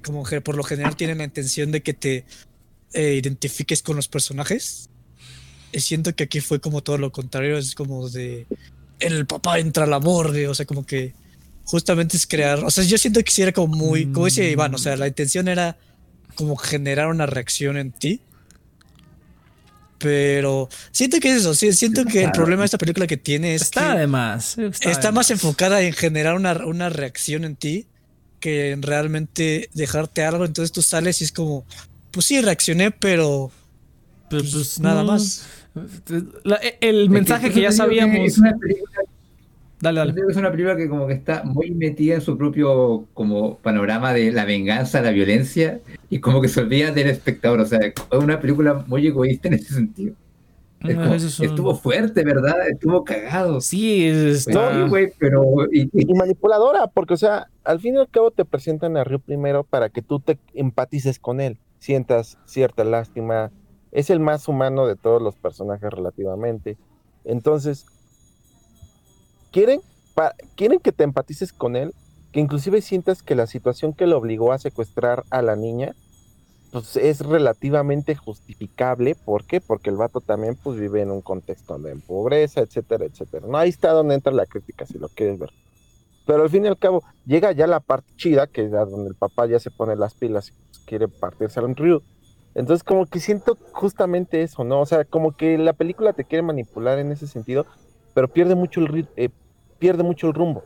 como 0.03 0.23
por 0.43 0.55
lo 0.55 0.63
general 0.63 0.95
tienen 0.95 1.17
la 1.17 1.23
intención 1.23 1.71
de 1.71 1.81
que 1.81 1.93
te 1.93 2.25
eh, 2.93 3.15
identifiques 3.15 3.81
con 3.81 3.95
los 3.95 4.07
personajes. 4.07 4.89
Y 5.71 5.81
siento 5.81 6.15
que 6.15 6.25
aquí 6.25 6.39
fue 6.39 6.59
como 6.59 6.81
todo 6.81 6.97
lo 6.97 7.11
contrario, 7.11 7.57
es 7.57 7.75
como 7.75 8.09
de 8.09 8.47
el 8.99 9.25
papá 9.25 9.59
entra 9.59 9.83
a 9.83 9.87
la 9.87 9.99
morgue, 9.99 10.47
o 10.47 10.55
sea, 10.55 10.65
como 10.65 10.85
que 10.85 11.13
justamente 11.65 12.17
es 12.17 12.25
crear, 12.25 12.63
o 12.63 12.71
sea, 12.71 12.83
yo 12.85 12.97
siento 12.97 13.21
que 13.23 13.31
sí 13.31 13.41
era 13.41 13.51
como 13.51 13.75
muy, 13.75 14.05
como 14.11 14.25
dice 14.25 14.49
Iván, 14.49 14.73
o 14.73 14.77
sea, 14.77 14.95
la 14.95 15.07
intención 15.07 15.47
era 15.49 15.77
como 16.37 16.55
generar 16.55 17.07
una 17.07 17.25
reacción 17.25 17.75
en 17.77 17.91
ti. 17.91 18.21
Pero 19.97 20.69
siento 20.91 21.19
que 21.19 21.31
es 21.31 21.37
eso, 21.37 21.55
siento 21.55 22.05
que 22.05 22.23
el 22.23 22.31
problema 22.31 22.61
de 22.61 22.65
esta 22.65 22.77
película 22.77 23.07
que 23.07 23.17
tiene 23.17 23.55
es 23.55 23.63
está 23.63 23.81
que 23.81 23.87
además, 23.87 24.55
está, 24.81 25.11
más 25.11 25.31
enfocada 25.31 25.81
en 25.81 25.91
generar 25.91 26.35
una, 26.35 26.53
una 26.67 26.89
reacción 26.89 27.43
en 27.43 27.55
ti 27.55 27.87
que 28.39 28.71
en 28.71 28.83
realmente 28.83 29.69
dejarte 29.73 30.23
algo. 30.23 30.45
Entonces 30.45 30.71
tú 30.71 30.83
sales 30.83 31.19
y 31.21 31.23
es 31.23 31.31
como, 31.31 31.65
pues 32.11 32.27
sí, 32.27 32.39
reaccioné, 32.41 32.91
pero 32.91 33.51
pues, 34.29 34.51
pues 34.51 34.79
nada 34.79 35.03
más. 35.03 35.47
el 36.81 37.09
mensaje 37.09 37.51
que, 37.51 37.61
ya 37.61 37.71
sabíamos. 37.71 38.19
Es 38.19 38.37
una 38.37 38.55
película, 38.55 39.01
dale, 39.79 39.99
dale. 39.99 40.13
Es 40.29 40.37
una 40.37 40.51
película 40.51 40.75
que 40.75 40.89
como 40.89 41.07
que 41.07 41.13
está 41.13 41.43
muy 41.43 41.71
metida 41.71 42.15
en 42.15 42.21
su 42.21 42.37
propio 42.37 43.05
como 43.13 43.57
panorama 43.57 44.13
de 44.13 44.31
la 44.31 44.45
venganza, 44.45 45.01
la 45.01 45.11
violencia, 45.11 45.81
y 46.09 46.19
como 46.19 46.41
que 46.41 46.47
se 46.47 46.61
olvida 46.61 46.91
del 46.91 47.07
espectador. 47.07 47.59
O 47.59 47.65
sea, 47.65 47.79
es 47.79 47.93
una 48.11 48.39
película 48.39 48.85
muy 48.87 49.07
egoísta 49.07 49.47
en 49.47 49.55
ese 49.55 49.73
sentido. 49.73 50.13
Estuvo 50.79 51.75
fuerte, 51.75 52.23
¿verdad? 52.23 52.69
Estuvo 52.69 53.03
cagado. 53.03 53.61
Sí, 53.61 54.05
es, 54.05 54.47
pero. 55.17 55.43
Y, 55.71 56.13
manipuladora, 56.13 56.87
porque, 56.87 57.15
o 57.15 57.17
sea, 57.17 57.47
al 57.63 57.79
fin 57.79 57.95
y 57.95 57.97
al 57.97 58.09
cabo 58.09 58.31
te 58.31 58.45
presentan 58.45 58.95
a 58.95 59.03
Ryu 59.03 59.19
primero 59.19 59.63
para 59.63 59.89
que 59.89 60.01
tú 60.01 60.19
te 60.19 60.37
empatices 60.53 61.19
con 61.19 61.41
él, 61.41 61.57
sientas 61.79 62.37
cierta 62.45 62.83
lástima. 62.83 63.51
Es 63.91 64.09
el 64.09 64.19
más 64.19 64.47
humano 64.47 64.85
de 64.85 64.95
todos 64.95 65.21
los 65.21 65.35
personajes 65.35 65.89
relativamente. 65.89 66.77
Entonces, 67.23 67.85
quieren, 69.51 69.81
quieren 70.55 70.79
que 70.79 70.91
te 70.91 71.03
empatices 71.03 71.53
con 71.53 71.75
él, 71.75 71.93
que 72.31 72.39
inclusive 72.39 72.81
sientas 72.81 73.23
que 73.23 73.35
la 73.35 73.47
situación 73.47 73.93
que 73.93 74.07
lo 74.07 74.17
obligó 74.17 74.51
a 74.51 74.59
secuestrar 74.59 75.23
a 75.29 75.41
la 75.41 75.55
niña 75.55 75.95
pues 76.71 76.97
es 76.97 77.21
relativamente 77.21 78.15
justificable. 78.15 79.15
¿Por 79.15 79.45
qué? 79.45 79.61
Porque 79.61 79.89
el 79.89 79.95
vato 79.95 80.21
también 80.21 80.57
pues 80.61 80.79
vive 80.79 81.01
en 81.01 81.11
un 81.11 81.21
contexto 81.21 81.77
de 81.79 81.95
pobreza, 81.95 82.61
etcétera, 82.61 83.05
etcétera. 83.05 83.47
No, 83.47 83.57
ahí 83.57 83.69
está 83.69 83.91
donde 83.91 84.15
entra 84.15 84.33
la 84.33 84.45
crítica, 84.45 84.85
si 84.85 84.97
lo 84.97 85.09
quieres 85.09 85.39
ver. 85.39 85.51
Pero 86.25 86.43
al 86.43 86.49
fin 86.49 86.65
y 86.65 86.67
al 86.67 86.77
cabo, 86.77 87.03
llega 87.25 87.53
ya 87.53 87.67
la 87.67 87.79
parte 87.79 88.11
chida, 88.17 88.47
que 88.47 88.65
es 88.65 88.71
donde 88.71 89.09
el 89.09 89.15
papá 89.15 89.47
ya 89.47 89.59
se 89.59 89.71
pone 89.71 89.95
las 89.95 90.13
pilas 90.13 90.49
y 90.49 90.51
pues, 90.51 90.79
quiere 90.79 91.07
partirse 91.07 91.59
a 91.59 91.63
un 91.63 91.75
río. 91.75 92.01
Entonces 92.53 92.83
como 92.83 93.05
que 93.05 93.19
siento 93.19 93.57
justamente 93.71 94.41
eso, 94.41 94.63
¿no? 94.63 94.81
O 94.81 94.85
sea, 94.85 95.05
como 95.05 95.37
que 95.37 95.57
la 95.57 95.73
película 95.73 96.13
te 96.13 96.25
quiere 96.25 96.41
manipular 96.41 96.99
en 96.99 97.11
ese 97.11 97.27
sentido, 97.27 97.65
pero 98.17 98.29
pierde 98.29 98.55
mucho 98.55 98.81
el, 98.81 99.07
eh, 99.15 99.29
pierde 99.77 100.01
mucho 100.01 100.25
el 100.25 100.33
rumbo. 100.33 100.63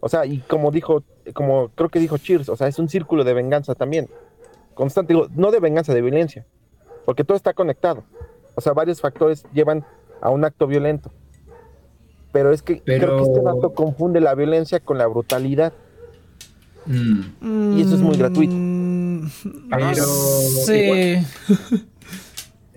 O 0.00 0.08
sea, 0.08 0.24
y 0.24 0.38
como 0.38 0.70
dijo, 0.70 1.02
como 1.34 1.68
creo 1.74 1.90
que 1.90 1.98
dijo 1.98 2.16
Cheers, 2.16 2.48
o 2.48 2.56
sea, 2.56 2.66
es 2.66 2.78
un 2.78 2.88
círculo 2.88 3.24
de 3.24 3.34
venganza 3.34 3.74
también 3.74 4.08
constante, 4.72 5.12
digo, 5.12 5.26
no 5.34 5.50
de 5.50 5.60
venganza, 5.60 5.92
de 5.92 6.00
violencia, 6.00 6.46
porque 7.04 7.24
todo 7.24 7.36
está 7.36 7.52
conectado. 7.52 8.04
O 8.54 8.62
sea, 8.62 8.72
varios 8.72 9.02
factores 9.02 9.44
llevan 9.52 9.84
a 10.22 10.30
un 10.30 10.46
acto 10.46 10.66
violento. 10.66 11.10
Pero 12.32 12.54
es 12.54 12.62
que 12.62 12.80
creo 12.80 13.18
que 13.18 13.22
este 13.24 13.42
dato 13.42 13.74
confunde 13.74 14.20
la 14.20 14.34
violencia 14.34 14.80
con 14.80 14.96
la 14.96 15.06
brutalidad. 15.08 15.74
Y 16.86 17.82
eso 17.82 17.96
es 17.96 18.00
muy 18.00 18.16
gratuito. 18.16 18.54
Mm, 18.56 19.28
pero 19.68 20.04
sí. 20.06 21.18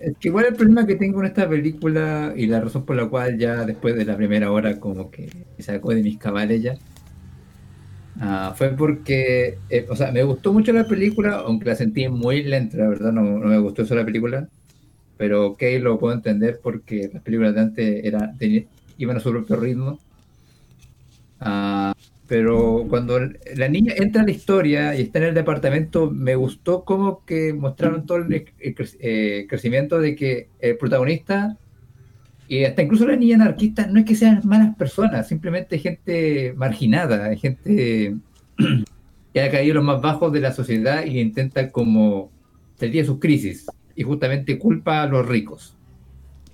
es 0.02 0.16
que 0.18 0.28
igual 0.28 0.46
el 0.46 0.54
problema 0.54 0.86
que 0.86 0.96
tengo 0.96 1.20
en 1.20 1.26
esta 1.26 1.48
película 1.48 2.32
y 2.36 2.46
la 2.46 2.60
razón 2.60 2.84
por 2.84 2.96
la 2.96 3.08
cual 3.08 3.38
ya 3.38 3.64
después 3.64 3.96
de 3.96 4.04
la 4.04 4.16
primera 4.16 4.50
hora 4.52 4.78
como 4.80 5.10
que 5.10 5.30
me 5.56 5.64
sacó 5.64 5.90
de 5.92 6.02
mis 6.02 6.18
cabales 6.18 6.62
ya 6.62 6.74
Ah, 8.22 8.54
fue 8.56 8.70
porque, 8.76 9.58
eh, 9.70 9.86
o 9.88 9.96
sea, 9.96 10.12
me 10.12 10.22
gustó 10.24 10.52
mucho 10.52 10.72
la 10.72 10.84
película, 10.84 11.36
aunque 11.36 11.66
la 11.70 11.74
sentí 11.74 12.06
muy 12.08 12.42
lenta, 12.42 12.76
la 12.76 12.88
verdad, 12.88 13.12
no, 13.12 13.22
no 13.22 13.46
me 13.46 13.58
gustó 13.58 13.82
eso 13.82 13.94
la 13.94 14.04
película. 14.04 14.48
Pero 15.16 15.48
ok, 15.48 15.62
lo 15.80 15.98
puedo 15.98 16.14
entender 16.14 16.60
porque 16.62 17.10
las 17.12 17.22
películas 17.22 17.54
de 17.54 17.60
antes 17.60 18.04
era, 18.04 18.34
iban 18.98 19.16
a 19.16 19.20
su 19.20 19.30
propio 19.30 19.56
ritmo. 19.56 19.98
Ah, 21.40 21.94
pero 22.30 22.86
cuando 22.88 23.18
la 23.56 23.66
niña 23.66 23.92
entra 23.96 24.20
en 24.20 24.26
la 24.28 24.32
historia 24.32 24.94
y 24.94 25.02
está 25.02 25.18
en 25.18 25.24
el 25.24 25.34
departamento, 25.34 26.12
me 26.12 26.36
gustó 26.36 26.84
como 26.84 27.24
que 27.24 27.52
mostraron 27.52 28.06
todo 28.06 28.18
el, 28.18 28.46
eh, 28.60 29.46
crecimiento 29.48 29.98
de 29.98 30.14
que 30.14 30.48
el 30.60 30.78
protagonista 30.78 31.58
y 32.46 32.62
hasta 32.62 32.82
incluso 32.82 33.08
la 33.08 33.16
niña 33.16 33.34
anarquista 33.34 33.88
no 33.88 33.98
es 33.98 34.06
que 34.06 34.14
sean 34.14 34.42
malas 34.44 34.76
personas, 34.76 35.26
simplemente 35.26 35.80
gente 35.80 36.54
marginada, 36.56 37.34
gente 37.34 38.14
que 39.34 39.40
ha 39.40 39.50
caído 39.50 39.74
los 39.74 39.84
más 39.84 40.00
bajos 40.00 40.32
de 40.32 40.38
la 40.38 40.52
sociedad 40.52 41.04
y 41.04 41.18
intenta 41.18 41.72
como 41.72 42.30
salir 42.76 43.02
de 43.02 43.06
sus 43.06 43.18
crisis 43.18 43.66
y 43.96 44.04
justamente 44.04 44.56
culpa 44.56 45.02
a 45.02 45.08
los 45.08 45.26
ricos. 45.26 45.76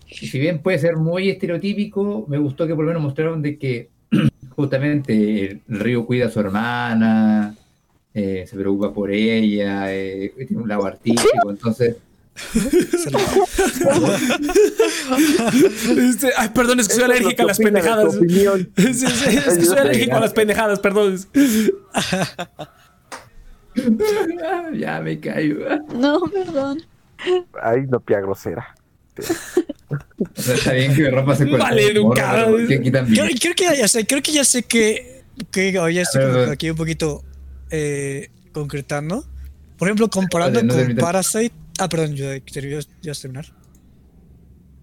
Y 0.08 0.26
si 0.26 0.38
bien 0.38 0.60
puede 0.60 0.78
ser 0.78 0.96
muy 0.96 1.28
estereotípico, 1.28 2.24
me 2.30 2.38
gustó 2.38 2.66
que 2.66 2.74
por 2.74 2.86
lo 2.86 2.92
menos 2.92 3.02
mostraron 3.02 3.42
de 3.42 3.58
que 3.58 3.90
justamente 4.56 5.62
el 5.68 5.68
río 5.68 6.04
cuida 6.04 6.26
a 6.26 6.30
su 6.30 6.40
hermana, 6.40 7.54
eh, 8.12 8.44
se 8.48 8.56
preocupa 8.56 8.92
por 8.92 9.12
ella, 9.12 9.94
eh, 9.94 10.34
tiene 10.48 10.62
un 10.62 10.68
lago 10.68 10.86
artístico, 10.86 11.50
entonces 11.50 11.96
Ay, 16.36 16.48
perdón, 16.50 16.80
es 16.80 16.88
que 16.88 16.94
soy 16.94 17.04
alérgica 17.04 17.42
a 17.42 17.46
las 17.46 17.58
pendejadas. 17.58 18.14
es 18.14 18.20
que 19.58 19.64
soy 19.64 19.78
alérgico 19.78 20.16
a 20.16 20.20
las 20.20 20.34
pendejadas, 20.34 20.78
perdón. 20.80 21.18
ya 24.74 25.00
me 25.00 25.18
caigo. 25.20 25.64
No, 25.94 26.20
perdón. 26.30 26.82
Ay, 27.62 27.86
no 27.88 28.00
pia 28.00 28.20
grosera. 28.20 28.75
Está 30.36 30.72
bien 30.72 30.94
que 30.94 31.02
me 31.02 31.10
rompas 31.10 31.40
el 31.40 31.50
Vale, 31.50 31.94
nunca. 31.94 32.46
Creo, 32.66 33.28
creo, 33.40 33.54
que 33.54 33.76
ya 33.78 33.88
sé, 33.88 34.06
creo 34.06 34.22
que 34.22 34.32
ya 34.32 34.44
sé 34.44 34.62
que, 34.62 35.22
que 35.50 35.72
ya 35.72 36.02
estoy 36.02 36.50
aquí 36.50 36.70
un 36.70 36.76
poquito 36.76 37.24
eh, 37.70 38.30
concretando. 38.52 39.24
Por 39.78 39.88
ejemplo, 39.88 40.08
comparando 40.08 40.60
con 40.66 40.96
Parasite, 40.96 41.52
Ah, 41.78 41.88
perdón, 41.88 42.14
yo, 42.14 42.34
yo, 42.34 42.80
yo 43.02 43.12
a 43.12 43.14
terminar. 43.14 43.46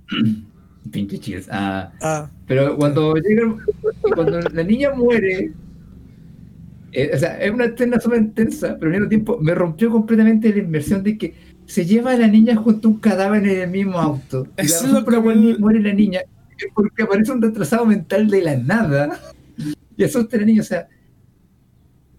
Pinche 0.92 1.18
cheers. 1.18 1.48
Ah, 1.50 1.92
ah. 2.02 2.30
Pero 2.46 2.76
cuando 2.76 3.16
llega, 3.16 3.56
cuando 4.14 4.42
la 4.42 4.64
niña 4.64 4.92
muere, 4.94 5.52
eh, 6.92 7.12
o 7.14 7.18
sea, 7.18 7.38
es 7.40 7.52
una 7.52 7.66
escena 7.66 8.00
súper 8.00 8.20
intensa, 8.20 8.78
pero 8.78 8.92
al 8.92 8.92
mismo 8.92 9.10
tiempo 9.10 9.40
me 9.42 9.56
rompió 9.56 9.90
completamente 9.90 10.54
la 10.54 10.60
inmersión 10.60 11.02
de 11.02 11.18
que 11.18 11.34
se 11.66 11.86
lleva 11.86 12.12
a 12.12 12.18
la 12.18 12.28
niña 12.28 12.56
junto 12.56 12.88
a 12.88 12.92
un 12.92 13.00
cadáver 13.00 13.48
en 13.48 13.62
el 13.62 13.70
mismo 13.70 14.00
auto. 14.00 14.48
La 14.58 15.04
por 15.04 15.14
la 15.14 15.22
cual 15.22 15.60
muere 15.60 15.80
la 15.80 15.94
niña 15.94 16.22
es 16.58 16.68
porque 16.74 17.04
aparece 17.04 17.32
un 17.32 17.42
retrasado 17.42 17.86
mental 17.86 18.30
de 18.30 18.42
la 18.42 18.58
nada. 18.58 19.20
Y 19.96 20.04
asusta 20.04 20.38
al 20.38 20.46
niño, 20.46 20.62
o 20.62 20.66
sea, 20.66 20.88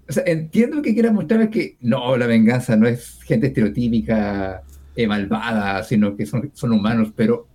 o 0.08 0.12
sea, 0.12 0.22
entiendo 0.26 0.82
que 0.82 0.94
quiera 0.94 1.10
mostrar 1.10 1.50
que 1.50 1.76
no, 1.80 2.16
la 2.16 2.26
venganza 2.26 2.76
no 2.76 2.86
es 2.86 3.18
gente 3.24 3.48
estereotípica, 3.48 4.62
eh, 4.96 5.06
malvada, 5.06 5.82
sino 5.82 6.14
que 6.16 6.26
son, 6.26 6.50
son 6.54 6.72
humanos, 6.72 7.12
pero 7.16 7.48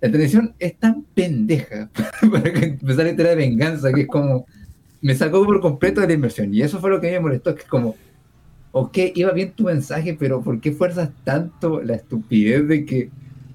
la 0.00 0.10
televisión 0.10 0.54
es 0.58 0.78
tan 0.78 1.02
pendeja 1.14 1.90
para 2.32 2.52
que 2.52 2.64
empezar 2.66 3.06
a 3.06 3.10
enterar 3.10 3.36
de 3.36 3.46
venganza 3.46 3.92
que 3.92 4.02
es 4.02 4.06
como 4.06 4.46
me 5.00 5.14
sacó 5.14 5.44
por 5.44 5.60
completo 5.60 6.00
de 6.00 6.08
la 6.08 6.12
inversión 6.12 6.52
y 6.54 6.62
eso 6.62 6.80
fue 6.80 6.90
lo 6.90 7.00
que 7.00 7.10
me 7.10 7.20
molestó 7.20 7.54
que 7.54 7.62
es 7.62 7.68
como 7.68 7.96
ok 8.72 8.98
iba 9.14 9.32
bien 9.32 9.52
tu 9.52 9.64
mensaje 9.64 10.14
pero 10.18 10.42
¿por 10.42 10.60
qué 10.60 10.72
fuerzas 10.72 11.10
tanto 11.24 11.82
la 11.82 11.94
estupidez 11.96 12.66
de 12.68 12.84
que 12.84 13.10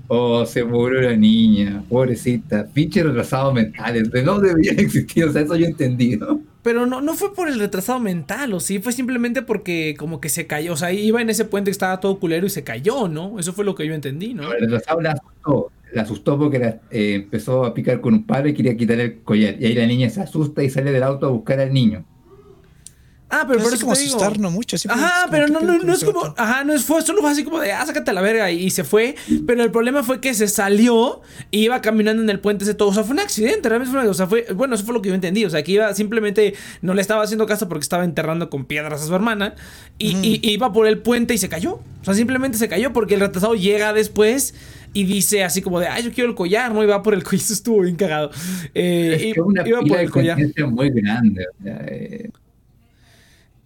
oh 0.07 0.45
se 0.45 0.63
murió 0.63 1.01
la 1.01 1.15
niña 1.15 1.83
pobrecita 1.89 2.67
pinche 2.73 3.03
retrasados 3.03 3.53
mentales 3.53 4.11
de 4.11 4.23
no 4.23 4.39
debían 4.39 4.79
existir 4.79 5.25
o 5.25 5.31
sea 5.31 5.41
eso 5.43 5.55
yo 5.55 5.65
he 5.65 5.69
entendido 5.69 6.41
Pero 6.61 6.85
no, 6.85 7.01
no 7.01 7.13
fue 7.15 7.33
por 7.33 7.49
el 7.49 7.59
retrasado 7.59 7.99
mental, 7.99 8.53
o 8.53 8.59
sí, 8.61 8.79
fue 8.79 8.93
simplemente 8.93 9.41
porque 9.41 9.95
como 9.99 10.21
que 10.21 10.29
se 10.29 10.47
cayó. 10.47 10.71
O 10.73 10.77
sea, 10.77 10.93
iba 10.93 11.21
en 11.21 11.29
ese 11.29 11.43
puente 11.43 11.67
que 11.69 11.73
estaba 11.73 11.99
todo 11.99 12.19
culero 12.19 12.45
y 12.45 12.49
se 12.49 12.63
cayó, 12.63 13.09
¿no? 13.09 13.37
Eso 13.37 13.51
fue 13.51 13.65
lo 13.65 13.75
que 13.75 13.85
yo 13.85 13.93
entendí, 13.93 14.33
¿no? 14.33 14.53
el 14.53 14.61
retrasado 14.61 15.01
la 15.01 15.11
asustó 15.11 15.71
la 15.93 16.01
asustó 16.03 16.39
porque 16.39 16.59
la- 16.59 16.79
eh, 16.89 17.15
empezó 17.15 17.65
a 17.65 17.73
picar 17.73 18.01
con 18.01 18.13
un 18.13 18.25
palo 18.25 18.47
y 18.49 18.53
quería 18.53 18.75
quitarle 18.77 19.03
el 19.03 19.21
collar 19.23 19.55
y 19.59 19.65
ahí 19.65 19.73
la 19.75 19.85
niña 19.85 20.09
se 20.09 20.21
asusta 20.21 20.63
y 20.63 20.69
sale 20.69 20.91
del 20.91 21.03
auto 21.03 21.25
a 21.27 21.29
buscar 21.29 21.59
al 21.59 21.71
niño 21.73 22.03
Ah, 23.35 23.45
pero 23.47 23.59
Pero 23.59 23.63
por 23.63 23.67
es 23.69 23.73
eso 23.79 23.85
como 23.85 23.95
te 23.95 24.01
digo. 24.01 24.15
asustar, 24.17 24.39
no 24.39 24.51
mucho. 24.51 24.77
Ajá, 24.89 25.27
pero 25.31 25.47
¿qué 25.47 25.51
no, 25.53 25.59
no, 25.61 25.77
no 25.79 25.93
es 25.93 26.03
como, 26.03 26.33
ajá, 26.37 26.63
no 26.63 26.73
es, 26.73 26.83
fue, 26.83 27.01
solo 27.01 27.21
fue 27.21 27.31
así 27.31 27.43
como 27.43 27.59
de, 27.59 27.71
ah, 27.71 27.83
sácate 27.85 28.11
a 28.11 28.13
la 28.13 28.21
verga 28.21 28.51
y 28.51 28.69
se 28.69 28.83
fue, 28.83 29.15
pero 29.47 29.63
el 29.63 29.71
problema 29.71 30.03
fue 30.03 30.21
que 30.21 30.33
se 30.35 30.47
salió 30.47 31.21
y 31.49 31.61
iba 31.65 31.81
caminando 31.81 32.21
en 32.21 32.29
el 32.29 32.39
puente 32.39 32.63
ese 32.63 32.75
todo, 32.75 32.89
o 32.89 32.93
sea, 32.93 33.03
fue 33.03 33.13
un 33.13 33.21
accidente, 33.21 33.67
realmente 33.69 33.91
fue 33.91 34.01
una, 34.01 34.09
o 34.11 34.13
sea, 34.13 34.27
fue, 34.27 34.45
bueno, 34.55 34.75
eso 34.75 34.85
fue 34.85 34.93
lo 34.93 35.01
que 35.01 35.09
yo 35.09 35.15
entendí, 35.15 35.45
o 35.45 35.49
sea, 35.49 35.63
que 35.63 35.71
iba 35.71 35.93
simplemente, 35.95 36.53
no 36.81 36.93
le 36.93 37.01
estaba 37.01 37.23
haciendo 37.23 37.45
caso 37.47 37.67
porque 37.67 37.83
estaba 37.83 38.03
enterrando 38.03 38.49
con 38.51 38.65
piedras 38.65 39.01
a 39.01 39.05
su 39.07 39.15
hermana 39.15 39.55
y, 39.97 40.15
y- 40.17 40.39
y 40.43 40.51
iba 40.51 40.71
por 40.71 40.85
el 40.87 40.99
puente 40.99 41.33
y 41.33 41.37
se 41.39 41.49
cayó, 41.49 41.73
o 41.73 42.05
sea, 42.05 42.13
simplemente 42.13 42.57
se 42.59 42.69
cayó 42.69 42.93
porque 42.93 43.15
el 43.15 43.19
retrasado 43.21 43.55
llega 43.55 43.93
después 43.93 44.53
y 44.93 45.05
dice 45.05 45.43
así 45.43 45.63
como 45.63 45.79
de, 45.79 45.87
ay, 45.87 46.03
yo 46.03 46.11
quiero 46.13 46.29
el 46.29 46.35
collar, 46.35 46.71
¿no? 46.71 46.83
Y 46.83 46.85
va 46.85 47.01
por 47.01 47.15
el 47.15 47.23
collar, 47.23 47.41
eso 47.43 47.53
estuvo 47.53 47.81
bien 47.81 47.95
cagado. 47.95 48.29
Eh, 48.75 49.13
es 49.15 49.21
y- 49.23 49.33
que 49.33 49.39
iba 49.39 49.63
pila 49.63 49.79
por 49.79 49.97
de 49.97 50.03
el 50.03 50.11
collar. 50.11 50.37
muy 50.69 50.89
grande 50.91 51.45
o 51.59 51.63
sea, 51.63 51.83
eh, 51.87 52.29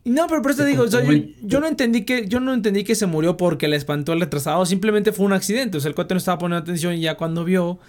No, 0.08 0.28
pero 0.28 0.42
por 0.42 0.52
eso 0.52 0.64
te 0.64 0.70
digo, 0.70 0.84
o 0.84 0.88
sea, 0.88 1.02
como 1.02 1.12
yo, 1.42 1.60
no 1.60 1.68
entendí 1.68 2.04
que 2.06 2.28
yo 2.28 2.40
no 2.40 2.54
entendí 2.54 2.84
que 2.84 2.96
se 2.96 3.06
murió 3.06 3.38
porque 3.38 3.68
le 3.68 3.76
espantó 3.76 4.14
el 4.14 4.20
retrasado, 4.22 4.66
simplemente 4.66 5.12
fue 5.12 5.26
un 5.26 5.34
accidente, 5.34 5.78
o 5.78 5.82
sea, 5.82 5.90
el 5.90 5.96
cuate 5.96 6.14
no 6.14 6.18
estaba 6.18 6.38
poniendo 6.38 6.62
atención 6.64 6.94
y 6.94 7.02
ya 7.02 7.16
cuando 7.16 7.44
vio 7.44 7.80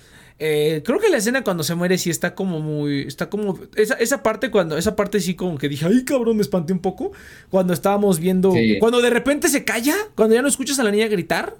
eh, 0.40 0.82
creo 0.84 1.00
que 1.00 1.08
la 1.08 1.16
escena 1.16 1.42
cuando 1.42 1.64
se 1.64 1.74
muere 1.74 1.98
sí 1.98 2.10
está 2.10 2.34
como 2.36 2.60
muy 2.60 3.00
está 3.00 3.28
como 3.28 3.58
esa, 3.74 3.94
esa 3.94 4.22
parte 4.22 4.50
cuando 4.52 4.76
esa 4.78 4.94
parte 4.94 5.18
sí 5.20 5.34
como 5.34 5.58
que 5.58 5.68
dije, 5.68 5.84
"Ay, 5.86 6.04
cabrón, 6.04 6.36
me 6.36 6.42
espanté 6.42 6.72
un 6.72 6.78
poco" 6.78 7.10
cuando 7.50 7.72
estábamos 7.72 8.20
viendo 8.20 8.52
Sí. 8.52 8.78
cuando 8.78 9.00
de 9.00 9.10
repente 9.10 9.48
se 9.48 9.64
calla, 9.64 9.94
cuando 10.14 10.36
ya 10.36 10.42
no 10.42 10.48
escuchas 10.48 10.78
a 10.78 10.84
la 10.84 10.90
niña 10.92 11.08
gritar. 11.08 11.56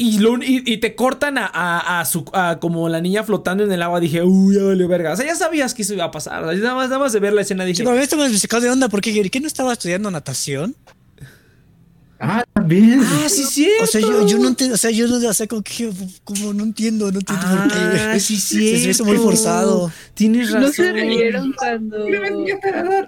Y, 0.00 0.18
lo- 0.20 0.40
y, 0.40 0.62
y 0.64 0.76
te 0.78 0.94
cortan 0.94 1.38
a, 1.38 1.46
a- 1.52 2.00
a 2.00 2.04
su 2.04 2.24
a 2.32 2.58
como 2.60 2.88
la 2.88 3.00
niña 3.00 3.24
flotando 3.24 3.64
en 3.64 3.72
el 3.72 3.82
agua. 3.82 3.98
Dije, 3.98 4.22
uy, 4.22 4.54
ya 4.54 4.62
valió 4.62 4.86
verga. 4.86 5.12
O 5.12 5.16
sea, 5.16 5.26
ya 5.26 5.34
sabías 5.34 5.74
que 5.74 5.82
eso 5.82 5.92
iba 5.94 6.04
a 6.04 6.10
pasar. 6.12 6.44
O 6.44 6.50
sea, 6.52 6.56
nada 6.60 6.74
más, 6.76 6.88
nada 6.88 7.00
más 7.00 7.12
de 7.12 7.18
ver 7.18 7.32
la 7.32 7.42
escena 7.42 7.64
dije, 7.64 7.78
Sí, 7.78 7.82
pero 7.84 7.98
esto 7.98 8.16
me 8.16 8.28
sacó 8.38 8.60
de 8.60 8.70
onda 8.70 8.88
porque 8.88 9.28
¿qué 9.28 9.40
no 9.40 9.48
estaba 9.48 9.72
estudiando 9.72 10.08
natación? 10.10 10.76
ah 12.20 12.42
también 12.52 13.00
ah, 13.00 13.28
sí, 13.28 13.44
sí. 13.44 13.68
O 13.80 13.86
sea, 13.86 14.00
yo, 14.00 14.26
yo 14.26 14.38
no 14.38 14.48
entiendo, 14.48 14.74
o 14.74 14.78
sea, 14.78 14.90
yo 14.90 15.06
no, 15.06 15.16
o 15.28 15.32
sea, 15.32 15.46
como 15.46 15.62
que, 15.62 15.88
como 16.24 16.52
no 16.52 16.64
entiendo, 16.64 17.12
no 17.12 17.20
entiendo 17.20 17.46
por 17.46 17.58
Ah, 17.72 18.10
qué. 18.14 18.20
sí, 18.20 18.36
Se 18.40 18.90
hizo 18.90 19.04
muy 19.04 19.12
cierto. 19.14 19.22
forzado. 19.30 19.92
Tienes 20.14 20.50
razón. 20.50 20.62
No 20.62 20.72
se 20.72 20.92
rieron 20.92 21.52
cuando. 21.56 21.96
¿Por 21.98 22.44
qué? 22.44 22.58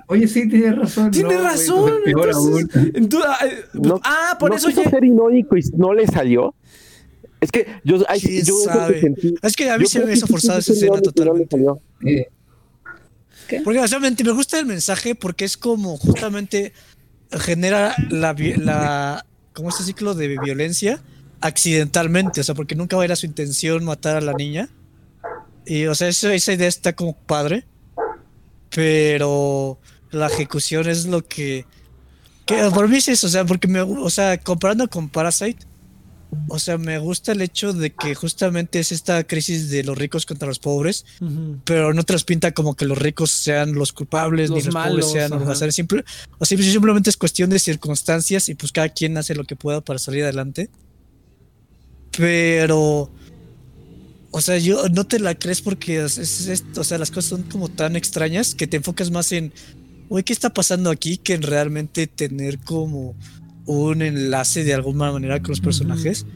Oye, 0.07 0.29
sí, 0.29 0.49
tienes 0.49 0.77
razón. 0.77 1.11
Tienes 1.11 1.33
No, 1.33 1.39
güey, 1.41 1.51
razón. 1.53 1.89
entonces 2.07 2.15
peor 2.15 2.29
entonces- 2.29 2.77
aún. 2.77 2.93
entonces, 2.95 3.31
ah, 3.31 3.47
No- 3.75 4.01
ah, 4.05 4.37
por 4.39 4.51
no 4.51 4.57
eso 4.57 4.69
quiso 4.69 4.85
ya- 4.85 4.91
ser 4.91 5.05
irónico 5.05 5.57
y 5.57 5.63
no 5.77 5.93
le 5.93 6.07
salió. 6.07 6.55
Es 7.41 7.51
que 7.51 7.67
yo, 7.85 7.99
ay, 8.09 8.21
¿Quién 8.21 8.45
yo 8.45 8.55
sabe? 8.65 9.01
sentí- 9.01 9.35
Es 9.43 9.57
que 9.57 9.71
a 9.71 9.79
mí 9.79 9.85
yo 9.85 9.89
se 9.91 10.05
me 10.05 10.13
hizo 10.13 10.27
quiso 10.27 10.37
esa 10.59 10.73
escena 10.73 11.01
totalmente. 11.01 11.57
Eh, 12.07 12.27
Porque, 13.65 13.81
o 13.81 13.89
sea, 13.89 13.99
me, 13.99 14.11
me 14.11 14.31
gusta 14.33 14.59
el 14.59 14.67
mensaje 14.67 15.15
porque 15.15 15.45
es 15.45 15.57
como 15.57 15.97
justamente 15.97 16.73
genera 17.33 17.95
la, 18.11 18.35
la 18.57 19.25
como 19.55 19.71
este 19.71 19.85
ciclo 19.85 20.15
de 20.15 20.39
violencia 20.39 21.03
accidentalmente, 21.41 22.41
o 22.43 22.45
sea, 22.45 22.55
porque 22.55 22.75
nunca 22.75 23.03
era 23.03 23.17
su 23.17 23.27
intención 23.27 23.85
matar 23.85 24.17
a 24.17 24.21
la 24.21 24.33
niña. 24.35 24.69
Y, 25.67 25.87
o 25.87 25.95
sea, 25.95 26.09
eso- 26.09 26.31
esa 26.31 26.53
idea 26.53 26.69
está 26.69 26.93
como 26.95 27.17
padre, 27.17 27.65
pero 28.71 29.79
la 30.11 30.27
ejecución 30.27 30.89
es 30.89 31.07
lo 31.07 31.23
que, 31.27 31.65
que 32.47 32.57
por 32.75 32.89
mí 32.89 32.99
es 32.99 33.09
eso, 33.09 33.27
o 33.27 33.31
sea, 33.31 33.45
porque 33.45 33.69
me, 33.69 33.81
o 33.81 34.11
sea, 34.11 34.39
comparando 34.39 34.89
con 34.89 35.09
Parasite, 35.09 35.65
o 36.49 36.59
sea, 36.59 36.79
me 36.79 36.99
gusta 36.99 37.33
el 37.33 37.43
hecho 37.43 37.73
de 37.73 37.91
que 37.93 38.15
justamente 38.15 38.81
es 38.81 38.93
esta 38.93 39.23
crisis 39.25 39.71
de 39.71 39.85
los 39.85 39.97
ricos 39.97 40.27
contra 40.27 40.49
los 40.49 40.59
pobres, 40.59 41.05
pero 41.65 41.93
no 41.95 42.03
te 42.03 42.13
los 42.13 42.25
pinta 42.25 42.53
como 42.53 42.75
que 42.75 42.85
los 42.85 42.99
ricos 42.99 43.31
sean 43.31 43.73
los 43.75 43.93
culpables 43.93 44.51
Los 44.51 44.59
ni 44.59 44.65
los 44.65 44.75
malos, 44.75 44.91
pobres 45.07 45.13
sean 45.13 45.31
los 45.47 45.75
simple, 45.75 46.05
o 46.39 46.45
sea, 46.45 46.59
simplemente 46.59 47.11
es 47.11 47.17
cuestión 47.17 47.51
de 47.51 47.59
circunstancias 47.59 48.49
y 48.49 48.55
pues 48.55 48.73
cada 48.73 48.89
quien 48.89 49.17
hace 49.17 49.35
lo 49.35 49.45
que 49.45 49.57
pueda 49.57 49.81
para 49.81 49.99
salir 49.99 50.25
adelante. 50.25 50.71
Pero 52.17 53.11
o 54.33 54.41
sea, 54.41 54.59
yo 54.59 54.89
no 54.91 55.05
te 55.07 55.19
la 55.19 55.35
crees 55.35 55.61
porque 55.61 56.05
es, 56.05 56.19
es- 56.19 56.47
es- 56.47 56.65
o 56.77 56.85
sea, 56.85 56.99
las 56.99 57.11
cosas 57.11 57.31
son 57.31 57.43
como 57.45 57.69
tan 57.69 57.97
extrañas 57.97 58.55
que 58.55 58.67
te 58.67 58.77
enfocas 58.77 59.11
más 59.11 59.33
en 59.33 59.53
Uy, 60.09 60.25
¿qué 60.25 60.33
está 60.33 60.51
pasando 60.53 60.91
aquí? 60.91 61.19
Que 61.19 61.35
en 61.35 61.43
realmente 61.43 62.09
tener 62.09 62.59
como 62.59 63.15
un 63.73 64.03
enlace 64.03 64.65
de 64.65 64.75
alguna 64.75 65.13
manera 65.13 65.41
con 65.41 65.51
los 65.51 65.61
personajes. 65.61 66.27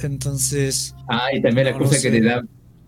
Entonces, 0.00 0.94
Ah, 1.08 1.28
y 1.34 1.40
también 1.42 1.66
la 1.66 1.72
No 1.72 1.78
cosa 1.78 1.92
que 1.96 2.00
sé. 2.02 2.10
te 2.10 2.20
da 2.22 2.42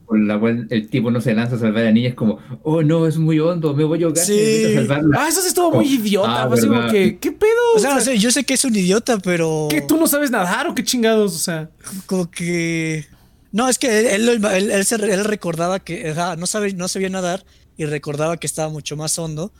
por 0.06 0.18
la 0.18 0.38
cual 0.40 0.66
el 0.70 0.88
tipo 0.88 1.10
no 1.12 1.20
se 1.20 1.32
lanza 1.34 1.54
a 1.54 1.58
salvar 1.58 1.82
a 1.82 1.84
la 1.86 1.92
niña 1.92 2.08
es 2.08 2.14
como, 2.16 2.38
oh 2.64 2.82
no, 2.82 3.06
es 3.06 3.16
muy 3.16 3.38
hondo, 3.38 3.74
me 3.74 3.84
voy 3.84 4.02
a 4.02 4.06
ahogar 4.06 4.24
Sí. 4.24 4.74
salvarla. 4.74 5.16
Ah, 5.20 5.28
eso 5.28 5.40
sí 5.40 5.48
estuvo 5.48 5.70
muy 5.70 5.84
Oh, 5.86 5.88
idiota. 5.88 6.42
ah, 6.44 6.48
como 6.48 6.90
que, 6.90 7.18
¿qué 7.18 7.30
pedo? 7.32 7.50
o 7.76 7.78
sea, 7.78 7.96
o 7.96 8.00
sea, 8.00 8.14
yo 8.14 8.30
sé 8.32 8.42
que 8.44 8.54
es 8.54 8.64
un 8.64 8.74
idiota, 8.74 9.18
pero 9.18 9.68
¿que 9.70 9.80
tú 9.82 9.96
no 9.96 10.06
sabes 10.08 10.30
nadar 10.32 10.66
o 10.66 10.74
qué 10.74 10.82
chingados? 10.82 11.34
O 11.36 11.38
sea, 11.38 11.70
como 12.06 12.28
que 12.30 13.06
no 13.52 13.68
es 13.68 13.78
que 13.78 14.00
él, 14.14 14.28
él, 14.28 14.44
él- 14.44 14.70
él 14.72 14.84
se- 14.84 14.96
él 14.96 15.24
recordaba 15.24 15.78
que 15.78 16.10
ajá, 16.10 16.34
no 16.36 16.46
sabe 16.46 16.72
no 16.74 16.88
sabía 16.88 17.08
nadar 17.08 17.44
y 17.76 17.84
recordaba 17.84 18.36
que 18.36 18.46
estaba 18.48 18.68
mucho 18.68 18.96
más 18.96 19.16
hondo 19.18 19.52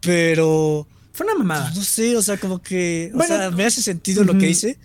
pero 0.00 0.86
fue 1.18 1.26
una 1.26 1.34
mamada. 1.34 1.64
pues, 1.66 1.76
no 1.76 1.82
sé 1.84 2.16
o 2.16 2.22
sea 2.22 2.38
como 2.38 2.62
que 2.62 3.10
o 3.12 3.16
Bueno, 3.18 3.36
sea 3.36 3.50
me 3.50 3.64
hace 3.66 3.82
sentido 3.82 4.24
lo 4.24 4.32
que 4.38 4.46
dice 4.46 4.78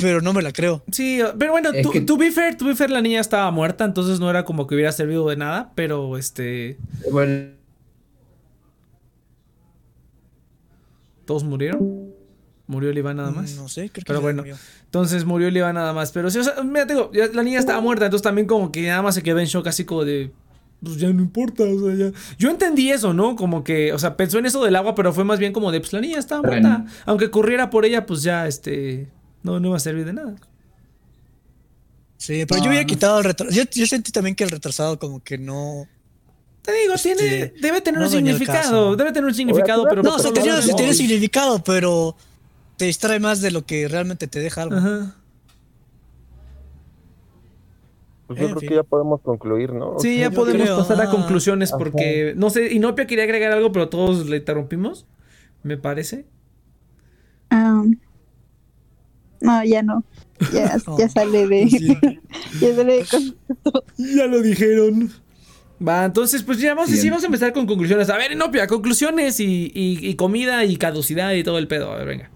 pero 0.00 0.20
no 0.22 0.32
me 0.32 0.40
la 0.42 0.52
creo 0.52 0.84
Sí, 0.92 1.18
pero 1.38 1.50
bueno, 1.52 1.70
to, 1.82 1.90
que- 1.90 2.00
to 2.02 2.16
be 2.16 2.30
fair, 2.30 2.56
to 2.56 2.64
be 2.64 2.74
fair, 2.76 2.90
la 2.90 3.00
niña 3.02 3.20
estaba 3.20 3.50
muerta, 3.50 3.84
entonces 3.84 4.20
no 4.20 4.30
era 4.30 4.44
como 4.44 4.66
que 4.66 4.74
hubiera 4.76 4.92
servido 4.92 5.28
de 5.28 5.36
nada, 5.36 5.72
pero 5.74 6.16
este. 6.16 6.78
Bueno, 7.10 7.50
Todos 11.24 11.44
murieron. 11.44 12.08
Murió 12.66 12.90
el 12.90 12.98
Iván 12.98 13.16
nada 13.16 13.30
más. 13.30 13.54
no 13.56 13.68
sé 13.68 13.90
creo 13.90 13.92
que 13.92 14.02
Pero 14.06 14.20
bueno. 14.20 14.42
murió. 14.42 14.56
Entonces 14.84 15.24
murió 15.24 15.48
el 15.48 15.56
Iván 15.56 15.74
nada 15.74 15.92
más. 15.92 16.12
Pero 16.12 16.30
sí, 16.30 16.38
o 16.38 16.44
sea, 16.44 16.62
mira, 16.62 16.86
te 16.86 16.94
digo, 16.94 17.10
la 17.32 17.42
niña 17.42 17.58
estaba 17.58 17.80
muerta, 17.80 18.04
entonces 18.04 18.22
también 18.22 18.46
como 18.46 18.70
que 18.72 18.86
nada 18.86 19.02
más 19.02 19.14
se 19.14 19.22
quedó 19.22 19.38
en 19.38 19.46
shock, 19.46 19.66
así 19.66 19.84
como 19.84 20.04
de. 20.04 20.30
Pues 20.82 20.96
ya 20.96 21.12
no 21.12 21.22
importa, 21.22 21.64
o 21.64 21.78
sea, 21.86 21.94
ya. 21.96 22.12
Yo 22.38 22.50
entendí 22.50 22.90
eso, 22.90 23.12
¿no? 23.12 23.34
Como 23.34 23.64
que, 23.64 23.92
o 23.92 23.98
sea, 23.98 24.16
pensó 24.16 24.38
en 24.38 24.46
eso 24.46 24.62
del 24.64 24.76
agua, 24.76 24.94
pero 24.94 25.12
fue 25.12 25.24
más 25.24 25.38
bien 25.40 25.52
como 25.52 25.72
de, 25.72 25.80
pues 25.80 25.92
la 25.92 26.00
niña 26.00 26.18
estaba 26.18 26.40
Bueno. 26.42 26.68
muerta. 26.68 26.92
Aunque 27.06 27.30
corriera 27.30 27.68
por 27.70 27.84
ella, 27.84 28.06
pues 28.06 28.22
ya, 28.22 28.46
este. 28.46 29.08
No, 29.42 29.58
no 29.58 29.68
iba 29.68 29.76
a 29.76 29.80
servir 29.80 30.04
de 30.04 30.12
nada. 30.12 30.34
sí 32.16 32.44
pero 32.46 32.60
yo 32.62 32.68
había 32.70 32.80
no 32.82 32.86
quitado 32.86 33.18
el 33.18 33.24
retrasado 33.24 33.56
yo, 33.56 33.62
yo 33.70 33.86
sentí 33.86 34.10
también 34.12 34.34
que 34.34 34.44
el 34.44 34.50
retrasado 34.50 34.98
como 34.98 35.22
que 35.22 35.38
no 35.38 35.86
Te 36.62 36.72
digo, 36.72 36.94
Este, 36.94 37.14
tiene. 37.14 37.52
Debe 37.60 37.80
tener 37.80 38.00
no 38.00 38.06
un 38.06 38.12
significado. 38.12 38.96
Debe 38.96 39.12
tener 39.12 39.26
un 39.28 39.34
significado, 39.34 39.84
pero. 39.88 40.02
no 40.02 40.14
o 40.16 40.18
sea 40.18 40.30
no- 40.32 40.76
tiene 40.76 40.94
significado 40.94 41.62
pero 41.64 42.16
te 42.76 42.84
distrae 42.86 43.18
más 43.20 43.40
de 43.40 43.50
lo 43.52 43.64
que 43.64 43.88
realmente 43.88 44.26
te 44.26 44.38
deja 44.40 44.62
algo 44.62 44.76
Ajá. 44.76 45.14
Pues 48.28 48.38
yo 48.38 48.44
En 48.44 48.50
creo 48.52 48.60
fin. 48.60 48.68
que 48.68 48.74
ya 48.76 48.82
podemos 48.84 49.20
concluir, 49.22 49.72
¿no? 49.72 49.98
Sí, 49.98 50.18
ya 50.18 50.30
podemos 50.30 50.62
creo, 50.62 50.76
pasar 50.78 51.00
a 51.00 51.04
ah, 51.04 51.10
conclusiones 51.10 51.70
ajá. 51.70 51.78
porque, 51.78 52.34
no 52.36 52.50
sé, 52.50 52.72
Inopia 52.74 53.06
quería 53.06 53.24
agregar 53.24 53.50
algo, 53.52 53.72
pero 53.72 53.88
todos 53.88 54.28
le 54.28 54.36
interrumpimos, 54.36 55.06
me 55.62 55.78
parece. 55.78 56.26
Ah, 57.50 57.82
no, 59.40 59.64
ya 59.64 59.82
no. 59.82 60.04
Ya, 60.52 60.76
Oh, 60.86 60.96
ya 60.98 61.08
sale 61.08 61.46
de. 61.48 61.68
sí. 61.70 61.96
ya 62.60 62.74
sale 62.76 63.04
de. 63.04 63.06
Ya 63.96 64.26
lo 64.26 64.42
dijeron. 64.42 65.10
Va, 65.86 66.04
entonces, 66.04 66.42
pues 66.42 66.58
ya 66.58 66.74
vamos, 66.74 66.90
sí, 66.90 67.08
vamos 67.08 67.22
a 67.22 67.26
empezar 67.26 67.52
con 67.52 67.64
conclusiones. 67.66 68.10
A 68.10 68.16
ver, 68.18 68.32
Inopia, 68.32 68.66
conclusiones 68.66 69.38
y, 69.40 69.70
y- 69.74 70.06
y 70.08 70.14
comida 70.16 70.64
y 70.64 70.76
caducidad 70.76 71.32
y 71.32 71.44
todo 71.44 71.56
el 71.58 71.68
pedo. 71.68 71.92
A 71.92 71.96
ver, 71.96 72.06
venga. 72.06 72.30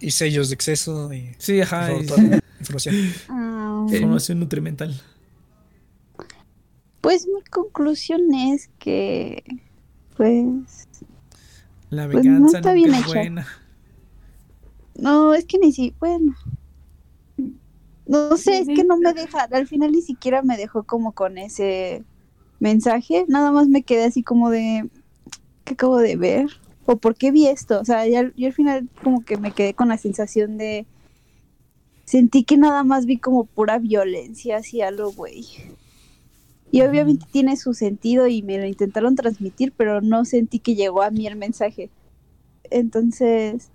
Y 0.00 0.10
sellos 0.10 0.48
de 0.48 0.54
exceso 0.54 1.12
y 1.12 1.34
Sí, 1.38 1.60
ajá. 1.60 1.88
por 1.90 2.02
y- 2.02 2.06
favor, 2.06 2.22
toda 2.22 2.28
la 2.36 2.40
información 2.60 2.94
Ah, 3.28 3.86
Sí. 3.88 3.96
información 3.96 4.40
nutrimental. 4.40 5.00
pues 7.00 7.26
mi 7.26 7.42
conclusión 7.50 8.32
es 8.34 8.70
que, 8.78 9.44
pues, 10.16 10.88
La 11.90 12.08
Pues 12.08 12.24
no 12.24 12.32
venganza 12.32 12.58
está 12.58 12.70
nunca 12.70 12.72
bien 12.74 12.94
es 12.94 13.00
hecha. 13.00 13.06
buena. 13.08 13.46
no, 14.96 15.34
es 15.34 15.44
que 15.44 15.58
ni 15.58 15.72
si, 15.72 15.94
bueno. 16.00 16.34
No 18.06 18.36
sé, 18.36 18.58
es 18.60 18.66
que 18.68 18.84
no 18.84 18.96
me 18.98 19.12
deja, 19.14 19.44
al 19.50 19.66
final 19.66 19.92
ni 19.92 20.02
siquiera 20.02 20.42
me 20.42 20.56
dejó 20.56 20.82
como 20.84 21.12
con 21.12 21.38
ese 21.38 22.04
mensaje, 22.60 23.24
nada 23.28 23.50
más 23.50 23.68
me 23.68 23.82
quedé 23.82 24.04
así 24.04 24.22
como 24.22 24.50
de, 24.50 24.88
¿qué 25.64 25.74
acabo 25.74 25.98
de 25.98 26.16
ver? 26.16 26.46
¿O 26.86 26.96
por 26.96 27.16
qué 27.16 27.30
vi 27.30 27.46
esto? 27.46 27.80
O 27.80 27.84
sea, 27.84 28.06
ya, 28.06 28.30
yo 28.36 28.46
al 28.46 28.52
final 28.52 28.88
como 29.02 29.24
que 29.24 29.36
me 29.36 29.52
quedé 29.52 29.74
con 29.74 29.88
la 29.88 29.98
sensación 29.98 30.58
de, 30.58 30.86
sentí 32.04 32.44
que 32.44 32.56
nada 32.56 32.84
más 32.84 33.06
vi 33.06 33.16
como 33.16 33.44
pura 33.44 33.78
violencia 33.78 34.58
hacia 34.58 34.90
lo 34.90 35.10
güey. 35.12 35.46
Y 36.70 36.82
obviamente 36.82 37.26
tiene 37.30 37.56
su 37.56 37.72
sentido 37.72 38.26
y 38.26 38.42
me 38.42 38.58
lo 38.58 38.66
intentaron 38.66 39.14
transmitir, 39.14 39.72
pero 39.76 40.00
no 40.00 40.24
sentí 40.24 40.58
que 40.58 40.74
llegó 40.74 41.02
a 41.02 41.10
mí 41.10 41.26
el 41.26 41.36
mensaje. 41.36 41.88
Entonces, 42.70 43.70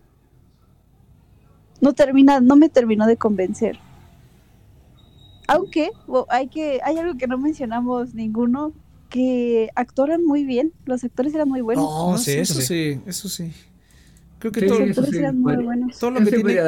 no 1.82 1.94
termina, 1.94 2.42
no 2.42 2.56
me 2.56 2.70
terminó 2.70 3.08
de 3.08 3.18
convencer. 3.18 3.80
Aunque 5.48 5.92
hay 6.28 6.48
que, 6.48 6.80
hay 6.84 6.98
algo 6.98 7.18
que 7.18 7.28
no 7.28 7.38
mencionamos 7.38 8.14
ninguno, 8.14 8.74
que 9.10 9.70
actuaron 9.76 10.26
muy 10.26 10.46
bien, 10.46 10.72
los 10.86 11.04
actores 11.04 11.34
eran 11.34 11.50
muy 11.50 11.62
buenos. 11.62 11.84
No, 11.84 12.18
sí, 12.18 12.34
eso 12.34 12.62
sí. 12.62 13.00
eso 13.06 13.28
sí. 13.30 13.52
Creo 14.40 14.54
que 14.54 14.62
Sí, 14.62 14.68
todo, 14.68 14.80
los 14.80 14.90
eso 14.90 15.02
actores 15.02 15.12
sí, 15.12 15.18
eran 15.20 15.40
muy 15.42 15.58
buenos. 15.58 16.00
todo 16.00 16.12
lo 16.12 16.20
que 16.24 16.32
tiene, 16.32 16.60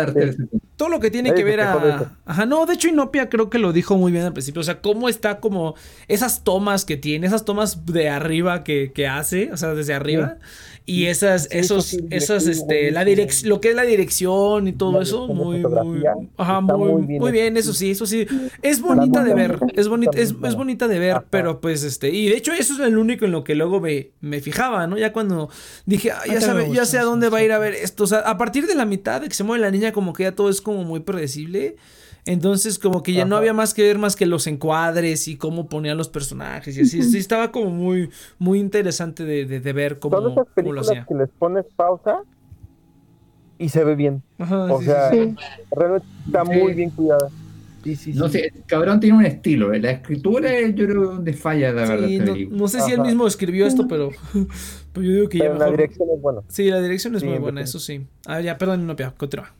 todo 0.76 0.90
lo 0.90 1.00
que 1.00 1.10
tiene 1.10 1.34
que 1.34 1.44
ver 1.46 1.62
a... 1.62 2.18
Ajá, 2.26 2.46
no, 2.46 2.66
de 2.66 2.74
hecho 2.74 2.90
Inopia 2.90 3.30
creo 3.30 3.50
que 3.50 3.60
lo 3.60 3.72
dijo 3.72 3.96
muy 3.98 4.12
bien 4.12 4.26
al 4.26 4.34
principio, 4.34 4.60
o 4.60 4.64
sea, 4.64 4.82
cómo 4.82 5.08
está 5.08 5.40
como 5.40 5.76
esas 6.10 6.44
tomas 6.44 6.84
que 6.84 6.98
tiene, 6.98 7.28
esas 7.28 7.46
tomas 7.46 7.86
de 7.86 8.10
arriba 8.10 8.66
que, 8.66 8.92
que 8.94 9.08
hace, 9.08 9.54
o 9.54 9.58
sea, 9.58 9.74
desde 9.74 9.94
arriba, 9.94 10.38
y 10.86 11.06
esas, 11.06 11.48
esos, 11.52 11.86
sí, 11.86 12.00
esas, 12.10 12.48
este, 12.48 12.92
la 12.92 13.06
dirección, 13.06 13.50
lo 13.50 13.62
que 13.62 13.70
es 13.70 13.76
la 13.76 13.84
dirección 13.84 14.68
y 14.68 14.74
todo 14.74 15.02
eso, 15.02 15.28
muy, 15.28 15.60
muy, 15.60 16.04
ajá, 16.38 16.62
muy, 16.62 16.78
muy 16.78 17.20
muy 17.20 17.32
bien 17.32 17.42
bien, 17.42 17.58
eso 17.58 17.74
sí, 17.74 17.92
eso 17.92 18.06
sí, 18.06 18.26
es 18.62 18.82
bonita 18.82 19.24
de 19.24 19.34
ver, 19.34 19.60
es 19.76 19.88
bonita, 19.88 20.18
es, 20.18 20.34
es 20.44 20.56
bonita 20.56 20.88
de 20.88 21.00
ver, 21.00 21.24
pero 21.30 21.62
pues, 21.62 21.84
este, 21.84 22.10
y 22.10 22.30
de 22.30 22.38
hecho 22.38 22.52
eso 22.54 22.74
es 22.74 22.80
el 22.80 22.98
único 22.98 23.26
en 23.26 23.32
lo 23.32 23.44
que 23.44 23.56
luego 23.56 23.80
me, 23.80 24.12
me 24.22 24.42
fijaba, 24.42 24.88
¿no? 24.88 24.98
Ya 24.98 25.14
cuando 25.14 25.50
dije, 25.86 26.12
ah, 26.12 26.24
ya 26.28 26.42
sabe, 26.42 26.72
ya 26.72 26.86
sé 26.86 26.98
a 26.98 27.04
dónde 27.04 27.30
va 27.30 27.40
a 27.40 27.44
ir 27.44 27.52
a 27.52 27.60
ver 27.60 27.74
esto, 27.74 28.04
o 28.04 28.08
sea, 28.08 28.20
a 28.20 28.38
partir 28.38 28.68
de 28.68 28.76
la 28.76 28.86
mitad 28.86 29.22
de 29.22 29.28
que 29.28 29.36
se 29.36 29.44
mueve 29.44 29.62
la 29.62 29.72
niña, 29.72 29.92
como 29.92 30.14
que 30.14 30.24
ya 30.24 30.34
todo 30.34 30.50
es 30.50 30.62
como 30.62 30.84
muy 30.84 31.02
predecible. 31.02 31.78
Entonces, 32.26 32.78
como 32.80 33.02
que 33.04 33.14
ya 33.14 33.26
no 33.26 33.36
había 33.36 33.54
más 33.54 33.74
que 33.74 33.84
ver 33.84 33.98
más 33.98 34.16
que 34.16 34.26
los 34.26 34.46
encuadres 34.48 35.28
y 35.28 35.38
cómo 35.38 35.68
ponían 35.68 35.98
los 35.98 36.10
personajes 36.10 36.78
y 36.78 36.82
así. 36.82 37.02
Sí, 37.04 37.18
estaba 37.18 37.52
como 37.52 37.70
muy, 37.72 38.10
muy 38.40 38.60
interesante 38.60 39.24
de, 39.26 39.46
de- 39.46 39.60
de 39.60 39.74
ver 39.74 40.00
cómo, 40.00 40.18
Son 40.18 40.32
esas 40.32 40.36
cómo 40.36 40.46
lo 40.46 40.54
películas 40.54 40.88
hacía. 40.90 41.06
que 41.08 41.16
les 41.16 41.30
pones 41.40 41.66
pausa 41.76 42.20
y 43.58 43.70
se 43.70 43.84
ve 43.84 43.96
bien. 43.96 44.24
Ajá, 44.38 44.72
O 44.74 44.80
sí, 44.80 44.86
sea, 44.86 45.10
sí, 45.12 45.36
realmente 45.72 46.08
está 46.26 46.44
Sí. 46.46 46.52
muy 46.52 46.74
bien 46.74 46.90
cuidada. 46.92 47.30
Sí, 47.84 47.96
sí, 47.96 48.14
No 48.14 48.28
sí. 48.28 48.34
sé, 48.40 48.52
cabrón 48.68 49.00
tiene 49.00 49.18
un 49.18 49.26
estilo. 49.26 49.74
¿eh? 49.74 49.80
La 49.80 49.90
escritura 49.92 50.52
yo 50.70 50.86
creo 50.86 51.04
donde 51.14 51.34
falla 51.34 51.72
la 51.74 51.88
sí. 51.88 52.20
verdad. 52.20 52.36
No, 52.36 52.58
no 52.58 52.68
sé 52.68 52.80
si 52.82 52.92
él 52.92 53.00
Ajá. 53.00 53.08
mismo 53.08 53.26
escribió 53.26 53.66
esto, 53.66 53.88
pero, 53.88 54.12
pero 54.94 55.06
yo 55.06 55.14
digo 55.14 55.30
que 55.30 55.40
ya 55.40 55.46
la 55.46 55.54
mejor. 55.56 55.72
dirección 55.78 56.10
es 56.16 56.22
buena. 56.22 56.42
Sí, 56.48 56.70
la 56.70 56.80
dirección 56.82 57.16
es 57.16 57.22
Sí, 57.22 57.26
muy 57.28 57.36
en 57.38 57.42
buena, 57.42 57.62
eso 57.62 57.80
sí. 57.80 58.08
Ah, 58.28 58.40
ya, 58.42 58.58
perdón, 58.60 58.86
no, 58.86 58.96
continúa. 59.18 59.56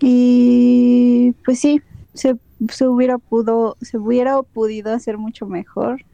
Y 0.00 1.34
pues 1.44 1.60
sí, 1.60 1.82
se, 2.14 2.36
se 2.70 2.86
hubiera 2.86 3.18
pudo, 3.18 3.76
se 3.80 3.98
hubiera 3.98 4.42
podido 4.42 4.92
hacer 4.92 5.18
mucho 5.18 5.46
mejor 5.46 6.04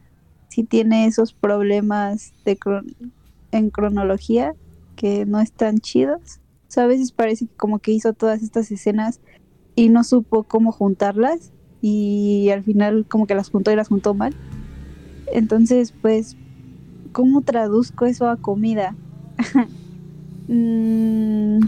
si 0.49 0.63
tiene 0.63 1.05
esos 1.05 1.33
problemas 1.33 2.33
de 2.45 2.57
en 3.51 3.69
cronología 3.69 4.53
que 4.95 5.25
no 5.25 5.39
están 5.39 5.79
chidos. 5.79 6.39
O 6.67 6.71
sea, 6.75 6.83
a 6.83 6.87
veces 6.87 7.11
parece 7.11 7.45
que 7.45 7.55
como 7.55 7.79
que 7.79 7.91
hizo 7.91 8.13
todas 8.13 8.41
estas 8.41 8.71
escenas 8.71 9.19
y 9.75 9.89
no 9.89 10.03
supo 10.03 10.43
cómo 10.43 10.71
juntarlas 10.71 11.51
y 11.81 12.49
al 12.49 12.63
final 12.63 13.05
como 13.07 13.27
que 13.27 13.35
las 13.35 13.49
juntó 13.49 13.71
y 13.71 13.75
las 13.75 13.89
juntó 13.89 14.13
mal. 14.13 14.33
Entonces, 15.33 15.93
pues, 16.01 16.35
¿cómo 17.11 17.41
traduzco 17.41 18.05
eso 18.05 18.27
a 18.27 18.37
comida? 18.37 18.95
Mm, 20.47 21.59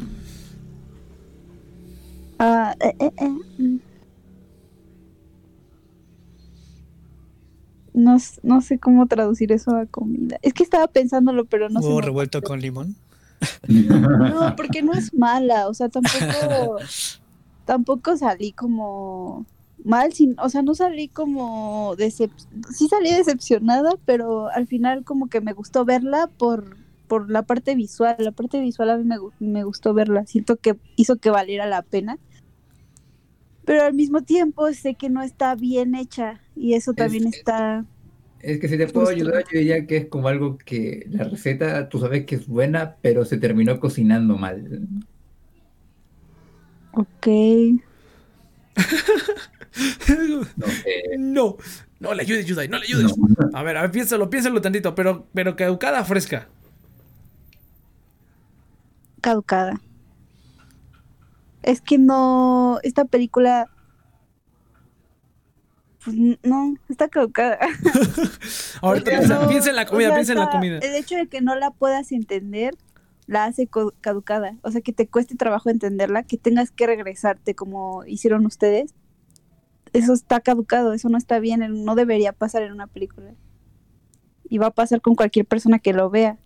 Ah, 2.40 2.76
eh, 2.80 2.96
eh, 3.00 3.12
eh, 3.18 3.30
mm. 3.58 3.80
No, 7.94 8.18
no 8.44 8.62
sé 8.62 8.78
cómo 8.78 9.08
traducir 9.08 9.52
eso 9.52 9.76
a 9.76 9.88
comida. 9.88 10.38
Es 10.44 10.54
que 10.54 10.62
estaba 10.64 10.88
pensándolo, 10.88 11.46
pero 11.46 11.70
no 11.70 11.82
sé. 11.82 11.88
Huevo 11.88 12.02
revuelto 12.02 12.42
con 12.42 12.62
limón. 12.62 12.96
No, 13.68 14.56
porque 14.56 14.84
no 14.84 14.94
es 14.94 15.14
mala. 15.14 15.68
O 15.68 15.74
sea, 15.74 15.90
tampoco. 15.90 16.78
tampoco 17.66 18.16
salí 18.16 18.54
como 18.54 19.46
mal, 19.84 20.14
sin, 20.14 20.36
o 20.40 20.50
sea, 20.50 20.62
no 20.62 20.74
salí 20.74 21.08
como 21.08 21.96
decep 21.98 22.32
sí 22.72 22.88
salí 22.88 23.12
decepcionada, 23.12 23.92
pero 24.06 24.50
al 24.50 24.68
final 24.68 25.04
como 25.04 25.28
que 25.28 25.42
me 25.42 25.54
gustó 25.54 25.86
verla 25.86 26.28
por 26.38 26.78
por 27.08 27.30
la 27.32 27.44
parte 27.44 27.76
visual, 27.76 28.16
la 28.20 28.32
parte 28.32 28.60
visual 28.60 28.90
a 28.90 28.98
mí 28.98 29.04
me, 29.06 29.18
me 29.40 29.64
gustó 29.64 29.94
verla, 29.94 30.26
siento 30.26 30.58
que 30.58 30.78
hizo 30.96 31.18
que 31.18 31.30
valiera 31.30 31.66
la 31.68 31.82
pena. 31.84 32.20
Pero 33.66 33.84
al 33.84 33.94
mismo 33.94 34.24
tiempo 34.24 34.72
sé 34.74 34.96
que 34.96 35.10
no 35.10 35.22
está 35.22 35.56
bien 35.56 35.96
hecha 35.96 36.42
y 36.56 36.74
eso 36.74 36.94
también 36.94 37.28
está 37.28 37.86
Es 38.40 38.60
que 38.60 38.70
si 38.70 38.78
te 38.78 38.88
puedo 38.88 39.08
Justo. 39.08 39.16
ayudar, 39.16 39.44
yo 39.52 39.60
diría 39.60 39.86
que 39.88 39.98
es 39.98 40.08
como 40.08 40.28
algo 40.30 40.58
que 40.58 41.06
la 41.10 41.26
receta, 41.26 41.90
tú 41.90 42.00
sabes 42.00 42.26
que 42.26 42.36
es 42.36 42.48
buena, 42.48 42.98
pero 43.02 43.26
se 43.26 43.38
terminó 43.38 43.80
cocinando 43.80 44.38
mal. 44.38 44.88
ok. 46.92 47.28
No 50.58 50.68
no, 51.18 51.58
no 52.00 52.14
le 52.14 52.22
ayudes, 52.24 52.46
Yudai, 52.46 52.68
no 52.68 52.78
le 52.80 52.86
ayudes. 52.86 53.14
A 53.54 53.64
ver, 53.64 53.78
a 53.78 53.82
ver, 53.82 53.92
piénsalo, 53.92 54.30
piénsalo 54.30 54.62
tantito, 54.62 54.96
pero, 54.96 55.28
pero 55.34 55.56
caducada 55.56 56.04
fresca. 56.04 56.50
Caducada. 59.28 59.82
Es 61.62 61.82
que 61.82 61.98
no, 61.98 62.80
esta 62.84 63.04
película, 63.04 63.70
pues 66.06 66.16
no, 66.44 66.76
está 66.88 67.10
caducada. 67.10 67.60
Ahorita 68.82 69.12
piensa, 69.12 69.40
no, 69.40 69.50
piensa 69.50 69.70
en 69.72 69.76
la 69.76 69.82
o 69.82 69.88
comida, 69.88 70.08
sea, 70.08 70.16
piensa 70.16 70.32
en 70.32 70.40
la 70.40 70.50
comida. 70.50 70.78
El 70.78 70.96
hecho 70.96 71.18
de 71.18 71.28
que 71.28 71.42
no 71.42 71.56
la 71.56 71.72
puedas 71.72 72.14
entender 72.14 72.78
la 73.26 73.44
hace 73.44 73.68
caducada. 74.00 74.56
O 74.62 74.72
sea, 74.72 74.80
que 74.80 74.94
te 74.94 75.10
cueste 75.10 75.36
trabajo 75.36 75.70
entenderla, 75.70 76.24
que 76.24 76.38
tengas 76.38 76.72
que 76.72 76.88
regresarte 76.88 77.54
como 77.54 78.06
hicieron 78.06 78.46
ustedes. 78.46 78.96
Eso 79.92 80.14
está 80.14 80.40
caducado, 80.40 80.94
eso 80.94 81.10
no 81.10 81.18
está 81.18 81.40
bien, 81.40 81.84
no 81.84 81.96
debería 81.96 82.32
pasar 82.32 82.64
en 82.64 82.72
una 82.72 82.88
película. 82.88 83.34
Y 84.48 84.58
va 84.60 84.68
a 84.68 84.72
pasar 84.72 85.02
con 85.02 85.16
cualquier 85.16 85.46
persona 85.46 85.80
que 85.80 85.92
lo 85.92 86.10
vea. 86.10 86.38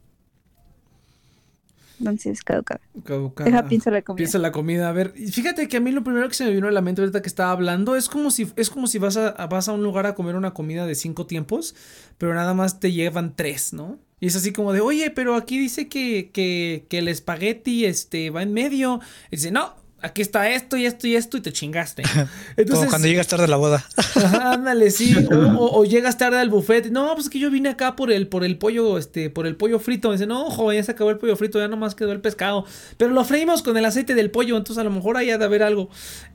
Entonces, 2.01 2.43
caducada. 2.43 2.81
Caducada. 3.03 3.49
Deja 3.49 3.67
pienso 3.67 3.89
la 3.91 4.01
comida. 4.01 4.17
Piensa 4.17 4.37
en 4.37 4.41
la 4.41 4.51
comida. 4.51 4.89
A 4.89 4.91
ver, 4.91 5.13
fíjate 5.13 5.67
que 5.67 5.77
a 5.77 5.79
mí 5.79 5.91
lo 5.91 6.03
primero 6.03 6.27
que 6.27 6.33
se 6.33 6.45
me 6.45 6.51
vino 6.51 6.67
a 6.67 6.71
la 6.71 6.81
mente 6.81 7.01
ahorita 7.01 7.21
que 7.21 7.27
estaba 7.29 7.51
hablando 7.51 7.95
es 7.95 8.09
como 8.09 8.31
si, 8.31 8.51
es 8.55 8.69
como 8.69 8.87
si 8.87 8.97
vas, 8.99 9.17
a, 9.17 9.29
a- 9.29 9.47
vas 9.47 9.67
a 9.67 9.73
un 9.73 9.83
lugar 9.83 10.05
a 10.05 10.15
comer 10.15 10.35
una 10.35 10.53
comida 10.53 10.85
de 10.85 10.95
cinco 10.95 11.25
tiempos, 11.27 11.75
pero 12.17 12.33
nada 12.33 12.53
más 12.53 12.79
te 12.79 12.91
llevan 12.91 13.35
tres, 13.35 13.73
¿no? 13.73 13.99
Y 14.19 14.27
es 14.27 14.35
así 14.35 14.51
como 14.53 14.71
de, 14.71 14.81
oye, 14.81 15.09
pero 15.09 15.35
aquí 15.35 15.57
dice 15.57 15.87
que, 15.87 16.29
que, 16.31 16.85
que 16.89 16.99
el 16.99 17.07
espagueti 17.07 17.85
este, 17.85 18.29
va 18.29 18.43
en 18.43 18.53
medio. 18.53 18.99
Y 19.31 19.37
dice, 19.37 19.49
no, 19.51 19.73
aquí 20.01 20.21
está 20.21 20.49
esto 20.49 20.77
y 20.77 20.85
esto 20.85 21.07
y 21.07 21.15
esto 21.15 21.37
y 21.37 21.41
te 21.41 21.51
chingaste. 21.53 22.03
Entonces, 22.57 22.75
Como 22.79 22.89
cuando 22.89 23.07
llegas 23.07 23.27
tarde 23.27 23.45
a 23.45 23.47
la 23.47 23.55
boda. 23.57 23.85
Ajá, 23.97 24.53
ándale, 24.53 24.91
sí. 24.91 25.15
O, 25.31 25.35
o- 25.35 25.79
o 25.81 25.85
llegas 25.85 26.17
tarde 26.17 26.37
al 26.39 26.49
buffet. 26.49 26.91
No, 26.91 27.13
pues 27.13 27.25
es 27.27 27.29
que 27.29 27.39
yo 27.39 27.49
vine 27.51 27.69
acá 27.69 27.95
por 27.95 28.11
el, 28.11 28.27
por 28.27 28.43
el 28.43 28.57
pollo, 28.57 28.97
este, 28.97 29.29
por 29.29 29.47
el 29.47 29.55
pollo 29.55 29.79
frito. 29.79 30.11
dice, 30.11 30.25
no, 30.27 30.49
joven, 30.49 30.77
ya 30.77 30.83
se 30.83 30.91
acabó 30.91 31.09
el 31.11 31.17
pollo 31.17 31.35
frito, 31.35 31.59
ya 31.59 31.67
nomás 31.67 31.95
quedó 31.95 32.11
el 32.11 32.21
pescado. 32.21 32.65
Pero 32.97 33.11
lo 33.11 33.23
freímos 33.23 33.61
con 33.63 33.77
el 33.77 33.85
aceite 33.85 34.15
del 34.15 34.31
pollo, 34.31 34.57
entonces 34.57 34.79
a 34.81 34.83
lo 34.83 34.91
mejor 34.91 35.17
ahí 35.17 35.29
ha 35.29 35.37
de 35.37 35.45
haber 35.45 35.63
algo. 35.63 35.89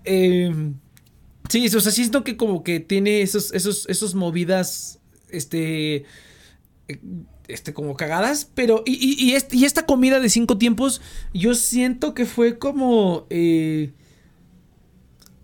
Eh, 0.04 0.52
sí, 1.48 1.66
o 1.74 1.80
sea, 1.80 1.92
siento 1.92 2.24
que 2.24 2.36
como 2.36 2.62
que 2.62 2.80
tiene 2.80 3.22
esos, 3.22 3.52
esos, 3.52 3.88
esos 3.88 4.14
movidas, 4.14 4.98
este, 5.30 6.04
eh, 6.88 6.98
este, 7.48 7.72
como 7.74 7.96
cagadas, 7.96 8.50
pero, 8.54 8.82
y, 8.86 8.92
y, 8.94 9.30
y 9.30 9.34
este- 9.34 9.56
y 9.56 9.64
esta 9.64 9.86
comida 9.86 10.20
de 10.20 10.28
cinco 10.30 10.58
tiempos, 10.58 11.00
yo 11.34 11.54
siento 11.54 12.14
que 12.14 12.26
fue 12.26 12.58
como, 12.58 13.26
eh, 13.30 13.92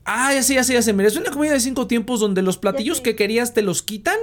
Ah, 0.05 0.34
ya 0.34 0.42
sé, 0.42 0.55
ya 0.55 0.64
sé, 0.64 0.72
ya 0.74 0.82
sé. 0.82 0.92
Mira, 0.92 1.09
es 1.09 1.16
una 1.16 1.30
comida 1.30 1.53
de 1.53 1.61
cinco 1.61 1.86
tiempos 1.86 2.18
donde 2.18 2.42
los 2.42 2.59
platillos 2.59 3.00
que 3.00 3.14
querías 3.14 3.55
te 3.55 3.62
los 3.62 3.82
quitan. 3.82 4.18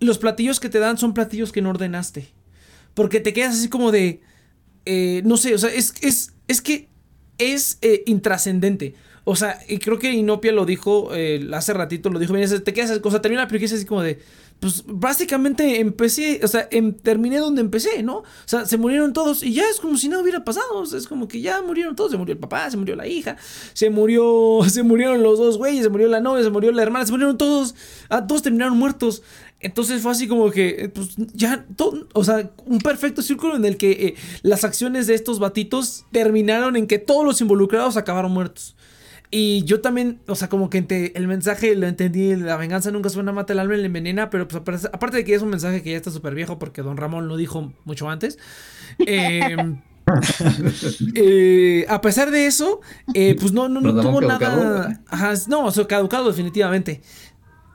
Los 0.00 0.18
platillos 0.18 0.58
que 0.58 0.68
te 0.68 0.80
dan 0.80 0.98
son 0.98 1.14
platillos 1.14 1.52
que 1.52 1.62
no 1.62 1.70
ordenaste. 1.70 2.28
Porque 2.94 3.20
te 3.20 3.32
quedas 3.32 3.54
así 3.54 3.68
como 3.68 3.92
de. 3.92 4.22
eh, 4.86 5.22
no 5.24 5.36
sé, 5.36 5.54
o 5.54 5.58
sea, 5.58 5.70
es, 5.70 5.94
es, 6.02 6.34
es 6.48 6.60
que 6.60 6.88
es 7.38 7.78
eh, 7.82 8.02
intrascendente. 8.06 8.94
O 9.24 9.36
sea, 9.36 9.60
y 9.68 9.78
creo 9.78 9.98
que 10.00 10.12
Inopia 10.12 10.50
lo 10.50 10.64
dijo 10.66 11.10
eh, 11.14 11.48
hace 11.52 11.74
ratito, 11.74 12.10
lo 12.10 12.18
dijo 12.18 12.32
bien, 12.32 12.48
te 12.64 12.72
quedas, 12.72 13.00
o 13.02 13.10
sea, 13.10 13.22
termina 13.22 13.42
la 13.42 13.48
película 13.48 13.76
así 13.76 13.84
como 13.84 14.02
de, 14.02 14.18
pues 14.60 14.84
básicamente 14.86 15.80
empecé, 15.80 16.40
o 16.44 16.48
sea, 16.48 16.68
em, 16.70 16.92
terminé 16.92 17.38
donde 17.38 17.62
empecé, 17.62 18.02
¿no? 18.02 18.18
O 18.18 18.24
sea, 18.44 18.66
se 18.66 18.76
murieron 18.76 19.14
todos 19.14 19.42
y 19.42 19.54
ya 19.54 19.64
es 19.64 19.80
como 19.80 19.96
si 19.96 20.08
nada 20.08 20.22
hubiera 20.22 20.44
pasado, 20.44 20.78
o 20.78 20.86
sea, 20.86 20.98
es 20.98 21.08
como 21.08 21.28
que 21.28 21.40
ya 21.40 21.62
murieron 21.62 21.96
todos, 21.96 22.10
se 22.10 22.18
murió 22.18 22.34
el 22.34 22.38
papá, 22.38 22.70
se 22.70 22.76
murió 22.76 22.94
la 22.94 23.06
hija, 23.06 23.38
se 23.72 23.88
murió, 23.88 24.60
se 24.68 24.82
murieron 24.82 25.22
los 25.22 25.38
dos 25.38 25.56
güeyes, 25.56 25.84
se 25.84 25.88
murió 25.88 26.08
la 26.08 26.20
novia, 26.20 26.44
se 26.44 26.50
murió 26.50 26.70
la 26.72 26.82
hermana, 26.82 27.06
se 27.06 27.12
murieron 27.12 27.38
todos, 27.38 27.74
ah, 28.10 28.26
todos 28.26 28.42
terminaron 28.42 28.78
muertos. 28.78 29.22
Entonces 29.60 30.02
fue 30.02 30.12
así 30.12 30.26
como 30.26 30.50
que, 30.50 30.84
eh, 30.84 30.88
pues 30.88 31.10
ya, 31.34 31.66
todo, 31.76 32.08
o 32.14 32.24
sea, 32.24 32.50
un 32.66 32.78
perfecto 32.78 33.22
círculo 33.22 33.56
en 33.56 33.64
el 33.64 33.76
que 33.76 33.90
eh, 33.90 34.14
las 34.42 34.64
acciones 34.64 35.06
de 35.06 35.14
estos 35.14 35.38
batitos 35.38 36.06
terminaron 36.12 36.76
en 36.76 36.86
que 36.86 36.98
todos 36.98 37.24
los 37.24 37.40
involucrados 37.40 37.96
acabaron 37.96 38.32
muertos. 38.32 38.74
Y 39.32 39.62
yo 39.64 39.80
también, 39.80 40.20
o 40.26 40.34
sea, 40.34 40.48
como 40.48 40.70
que 40.70 41.12
el 41.14 41.28
mensaje 41.28 41.76
lo 41.76 41.86
entendí, 41.86 42.34
la 42.34 42.56
venganza 42.56 42.90
nunca 42.90 43.10
suena 43.10 43.30
mata 43.30 43.52
el 43.52 43.60
alma 43.60 43.76
y 43.76 43.78
la 43.78 43.86
envenena, 43.86 44.28
pero 44.28 44.48
pues 44.48 44.86
aparte 44.86 45.18
de 45.18 45.24
que 45.24 45.34
es 45.34 45.42
un 45.42 45.50
mensaje 45.50 45.82
que 45.82 45.92
ya 45.92 45.96
está 45.96 46.10
súper 46.10 46.34
viejo 46.34 46.58
porque 46.58 46.82
don 46.82 46.96
Ramón 46.96 47.28
lo 47.28 47.36
dijo 47.36 47.72
mucho 47.84 48.10
antes. 48.10 48.38
Em, 48.98 49.82
eh, 51.14 51.86
a 51.88 52.00
pesar 52.00 52.32
de 52.32 52.46
eso, 52.46 52.80
eh, 53.14 53.36
pues 53.38 53.52
no, 53.52 53.68
no, 53.68 53.80
no 53.80 54.00
tuvo 54.00 54.20
nada. 54.20 55.00
Ajá, 55.06 55.34
no, 55.46 55.66
o 55.66 55.70
sea, 55.70 55.86
caducado 55.86 56.28
definitivamente. 56.28 57.00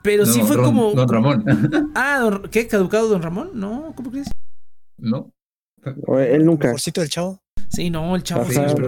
Pero 0.04 0.26
sí 0.26 0.42
fue 0.42 0.58
como. 0.58 0.92
Don 0.92 1.08
Ramón. 1.08 1.46
Ah, 1.96 2.42
¿qué? 2.52 2.68
¿Caducado 2.68 3.08
Don 3.08 3.22
Ramón? 3.22 3.52
No, 3.54 3.94
¿cómo 3.96 4.12
crees? 4.12 4.28
No. 4.98 5.32
Él 6.20 6.46
nunca. 6.46 6.68
Mejorcito 6.68 7.02
del 7.02 7.10
chavo. 7.10 7.40
Sí, 7.76 7.90
no, 7.90 8.16
el 8.16 8.24
chavo 8.24 8.46
sí, 8.46 8.56
pero, 8.76 8.88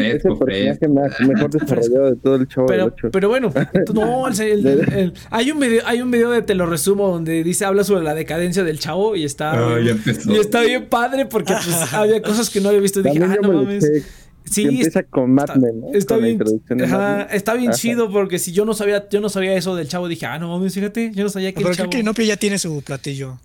es 0.00 0.24
el 0.24 0.36
personaje 0.38 1.26
mejor 1.26 1.50
desarrollado 1.60 2.10
de 2.10 2.16
todo 2.16 2.34
el 2.36 2.48
chavo 2.48 2.66
pero, 2.66 2.94
pero 3.12 3.28
bueno, 3.28 3.52
no, 3.94 4.28
el, 4.28 5.12
hay 5.30 5.50
un 5.50 5.60
video, 5.60 5.82
hay 5.86 6.02
un 6.02 6.10
video 6.10 6.30
de 6.30 6.42
te 6.42 6.54
lo 6.54 6.66
resumo 6.66 7.08
donde 7.08 7.44
dice 7.44 7.64
habla 7.64 7.84
sobre 7.84 8.02
la 8.02 8.14
decadencia 8.14 8.64
del 8.64 8.78
chavo 8.78 9.14
y 9.16 9.24
está 9.24 9.52
ah, 9.52 9.80
y 9.80 10.36
está 10.36 10.62
bien 10.62 10.88
padre 10.88 11.26
porque 11.26 11.52
pues, 11.52 11.92
había 11.92 12.20
cosas 12.22 12.50
que 12.50 12.60
no 12.60 12.70
había 12.70 12.80
visto 12.80 13.00
y 13.00 13.04
dije, 13.04 13.22
ah, 13.22 13.36
no 13.40 13.52
mames. 13.52 14.04
Sí, 14.44 14.64
empieza 14.64 15.02
con 15.04 15.32
Mad 15.32 15.56
Men, 15.56 15.80
¿no? 15.80 15.92
Está, 15.94 16.16
bien, 16.18 16.38
está 17.30 17.54
bien 17.54 17.72
chido 17.72 18.10
porque 18.10 18.38
si 18.38 18.52
yo 18.52 18.66
no 18.66 18.74
sabía, 18.74 19.08
yo 19.08 19.20
no 19.20 19.30
sabía 19.30 19.54
eso 19.54 19.74
del 19.74 19.88
chavo, 19.88 20.06
dije, 20.06 20.26
ah, 20.26 20.38
no 20.38 20.48
mames, 20.48 20.74
fíjate, 20.74 21.12
yo 21.14 21.24
no 21.24 21.30
sabía 21.30 21.52
que 21.52 21.56
Pero 21.56 21.70
el 21.70 21.76
chavo... 21.76 21.88
creo 21.88 21.98
que 21.98 22.02
Inopia 22.02 22.24
ya 22.26 22.36
tiene 22.36 22.58
su 22.58 22.82
platillo. 22.82 23.38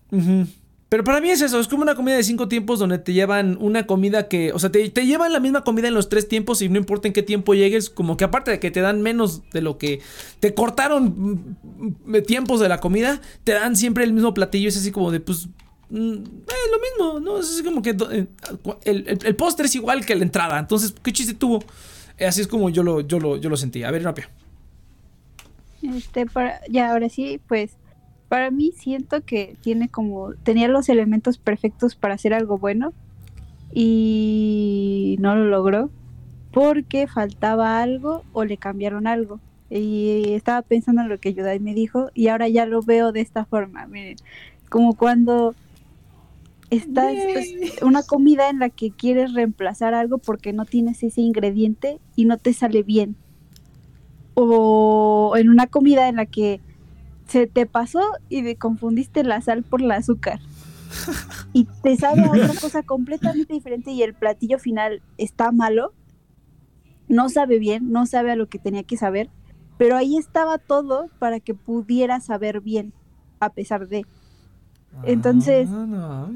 Pero 0.89 1.03
para 1.03 1.21
mí 1.21 1.29
es 1.29 1.39
eso, 1.41 1.59
es 1.59 1.67
como 1.67 1.83
una 1.83 1.93
comida 1.93 2.15
de 2.15 2.23
cinco 2.23 2.47
tiempos 2.47 2.79
donde 2.79 2.97
te 2.97 3.13
llevan 3.13 3.57
una 3.61 3.85
comida 3.85 4.27
que, 4.27 4.51
o 4.53 4.57
sea, 4.59 4.71
te, 4.71 4.89
te, 4.89 5.05
llevan 5.05 5.31
la 5.31 5.39
misma 5.39 5.63
comida 5.63 5.87
en 5.87 5.93
los 5.93 6.09
tres 6.09 6.27
tiempos 6.27 6.63
y 6.63 6.69
no 6.69 6.79
importa 6.79 7.07
en 7.07 7.13
qué 7.13 7.21
tiempo 7.21 7.53
llegues, 7.53 7.91
como 7.91 8.17
que 8.17 8.23
aparte 8.23 8.49
de 8.49 8.59
que 8.59 8.71
te 8.71 8.81
dan 8.81 9.03
menos 9.03 9.43
de 9.51 9.61
lo 9.61 9.77
que 9.77 10.01
te 10.39 10.55
cortaron 10.55 11.13
mm, 11.15 11.95
mm, 12.05 12.23
tiempos 12.23 12.59
de 12.59 12.69
la 12.69 12.79
comida, 12.79 13.21
te 13.43 13.51
dan 13.51 13.75
siempre 13.75 14.03
el 14.03 14.13
mismo 14.13 14.33
platillo, 14.33 14.67
es 14.67 14.77
así 14.77 14.91
como 14.91 15.11
de, 15.11 15.19
pues, 15.19 15.47
mm, 15.91 16.13
eh, 16.13 16.69
lo 16.71 16.79
mismo, 16.79 17.19
¿no? 17.19 17.39
Es 17.39 17.61
como 17.63 17.83
que 17.83 17.91
eh, 17.91 18.25
el, 18.85 19.19
el, 19.23 19.35
póster 19.35 19.67
es 19.67 19.75
igual 19.75 20.03
que 20.03 20.15
la 20.15 20.23
entrada, 20.23 20.57
entonces, 20.57 20.95
¿qué 21.03 21.13
chiste 21.13 21.35
tuvo? 21.35 21.63
Eh, 22.17 22.25
así 22.25 22.41
es 22.41 22.47
como 22.47 22.69
yo 22.71 22.81
lo, 22.81 23.01
yo 23.01 23.19
lo, 23.19 23.37
yo 23.37 23.49
lo 23.49 23.57
sentí. 23.57 23.83
A 23.83 23.91
ver, 23.91 24.03
Rapia. 24.03 24.29
Este, 25.81 26.25
para, 26.25 26.59
ya, 26.67 26.91
ahora 26.91 27.09
sí, 27.09 27.39
pues 27.47 27.71
para 28.29 28.51
mí 28.51 28.71
siento 28.75 29.21
que 29.25 29.57
tiene 29.61 29.89
como, 29.89 30.33
tenía 30.43 30.67
los 30.67 30.87
elementos 30.87 31.39
perfectos 31.39 31.95
para 31.95 32.13
hacer 32.13 32.33
algo 32.33 32.59
bueno 32.59 32.93
y 33.73 35.17
no 35.19 35.35
lo 35.35 35.45
logró 35.45 35.89
porque 36.51 37.07
faltaba 37.07 37.81
algo 37.81 38.23
o 38.31 38.45
le 38.45 38.57
cambiaron 38.57 39.07
algo. 39.07 39.39
Y 39.71 40.33
estaba 40.33 40.61
pensando 40.61 41.01
en 41.01 41.09
lo 41.09 41.19
que 41.19 41.33
Yudai 41.33 41.59
me 41.59 41.73
dijo 41.73 42.09
y 42.13 42.27
ahora 42.27 42.47
ya 42.47 42.65
lo 42.65 42.81
veo 42.81 43.11
de 43.11 43.21
esta 43.21 43.45
forma. 43.45 43.87
Miren, 43.87 44.17
como 44.69 44.95
cuando 44.95 45.55
estás 46.69 47.15
pues, 47.33 47.81
una 47.81 48.03
comida 48.03 48.49
en 48.49 48.59
la 48.59 48.69
que 48.69 48.91
quieres 48.91 49.33
reemplazar 49.33 49.93
algo 49.95 50.19
porque 50.19 50.53
no 50.53 50.65
tienes 50.65 51.01
ese 51.03 51.21
ingrediente 51.21 51.99
y 52.15 52.25
no 52.25 52.37
te 52.37 52.53
sale 52.53 52.83
bien. 52.83 53.15
O 54.35 55.33
en 55.35 55.49
una 55.49 55.67
comida 55.67 56.09
en 56.09 56.15
la 56.15 56.25
que 56.25 56.61
se 57.29 57.47
te 57.47 57.65
pasó 57.65 58.01
y 58.27 58.41
me 58.41 58.55
confundiste 58.55 59.23
la 59.23 59.41
sal 59.41 59.63
por 59.63 59.81
el 59.81 59.91
azúcar. 59.91 60.39
y 61.53 61.65
te 61.83 61.95
sabe 61.95 62.23
a 62.23 62.31
otra 62.31 62.53
cosa 62.61 62.83
completamente 62.83 63.53
diferente 63.53 63.91
y 63.91 64.01
el 64.01 64.15
platillo 64.15 64.57
final 64.57 65.01
está 65.17 65.51
malo. 65.51 65.93
No 67.07 67.29
sabe 67.29 67.59
bien, 67.59 67.91
no 67.91 68.05
sabe 68.05 68.31
a 68.31 68.35
lo 68.35 68.49
que 68.49 68.59
tenía 68.59 68.83
que 68.83 68.97
saber, 68.97 69.29
pero 69.77 69.95
ahí 69.95 70.17
estaba 70.17 70.57
todo 70.57 71.09
para 71.19 71.39
que 71.39 71.53
pudiera 71.53 72.19
saber 72.19 72.61
bien, 72.61 72.93
a 73.39 73.49
pesar 73.49 73.87
de. 73.87 74.05
Entonces, 75.03 75.69
ah, 75.71 76.29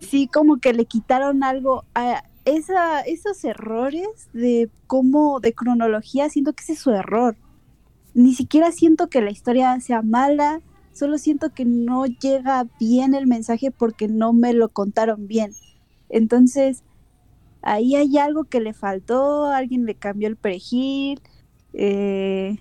sí, 0.00 0.26
como 0.26 0.58
que 0.58 0.72
le 0.72 0.86
quitaron 0.86 1.44
algo 1.44 1.84
a 1.94 2.24
esa, 2.44 3.00
esos 3.02 3.42
errores 3.44 4.28
de 4.32 4.70
cómo, 4.86 5.40
de 5.40 5.54
cronología, 5.54 6.28
siento 6.28 6.52
que 6.52 6.62
ese 6.62 6.72
es 6.72 6.80
su 6.80 6.90
error 6.90 7.36
ni 8.14 8.34
siquiera 8.34 8.72
siento 8.72 9.08
que 9.08 9.20
la 9.20 9.30
historia 9.30 9.78
sea 9.80 10.02
mala, 10.02 10.60
solo 10.92 11.18
siento 11.18 11.50
que 11.54 11.64
no 11.64 12.06
llega 12.06 12.66
bien 12.78 13.14
el 13.14 13.26
mensaje 13.26 13.70
porque 13.70 14.08
no 14.08 14.32
me 14.32 14.52
lo 14.52 14.68
contaron 14.68 15.26
bien. 15.26 15.52
Entonces, 16.08 16.82
ahí 17.62 17.96
hay 17.96 18.18
algo 18.18 18.44
que 18.44 18.60
le 18.60 18.74
faltó, 18.74 19.46
alguien 19.46 19.86
le 19.86 19.94
cambió 19.94 20.28
el 20.28 20.36
perejil, 20.36 21.20
eh, 21.72 22.58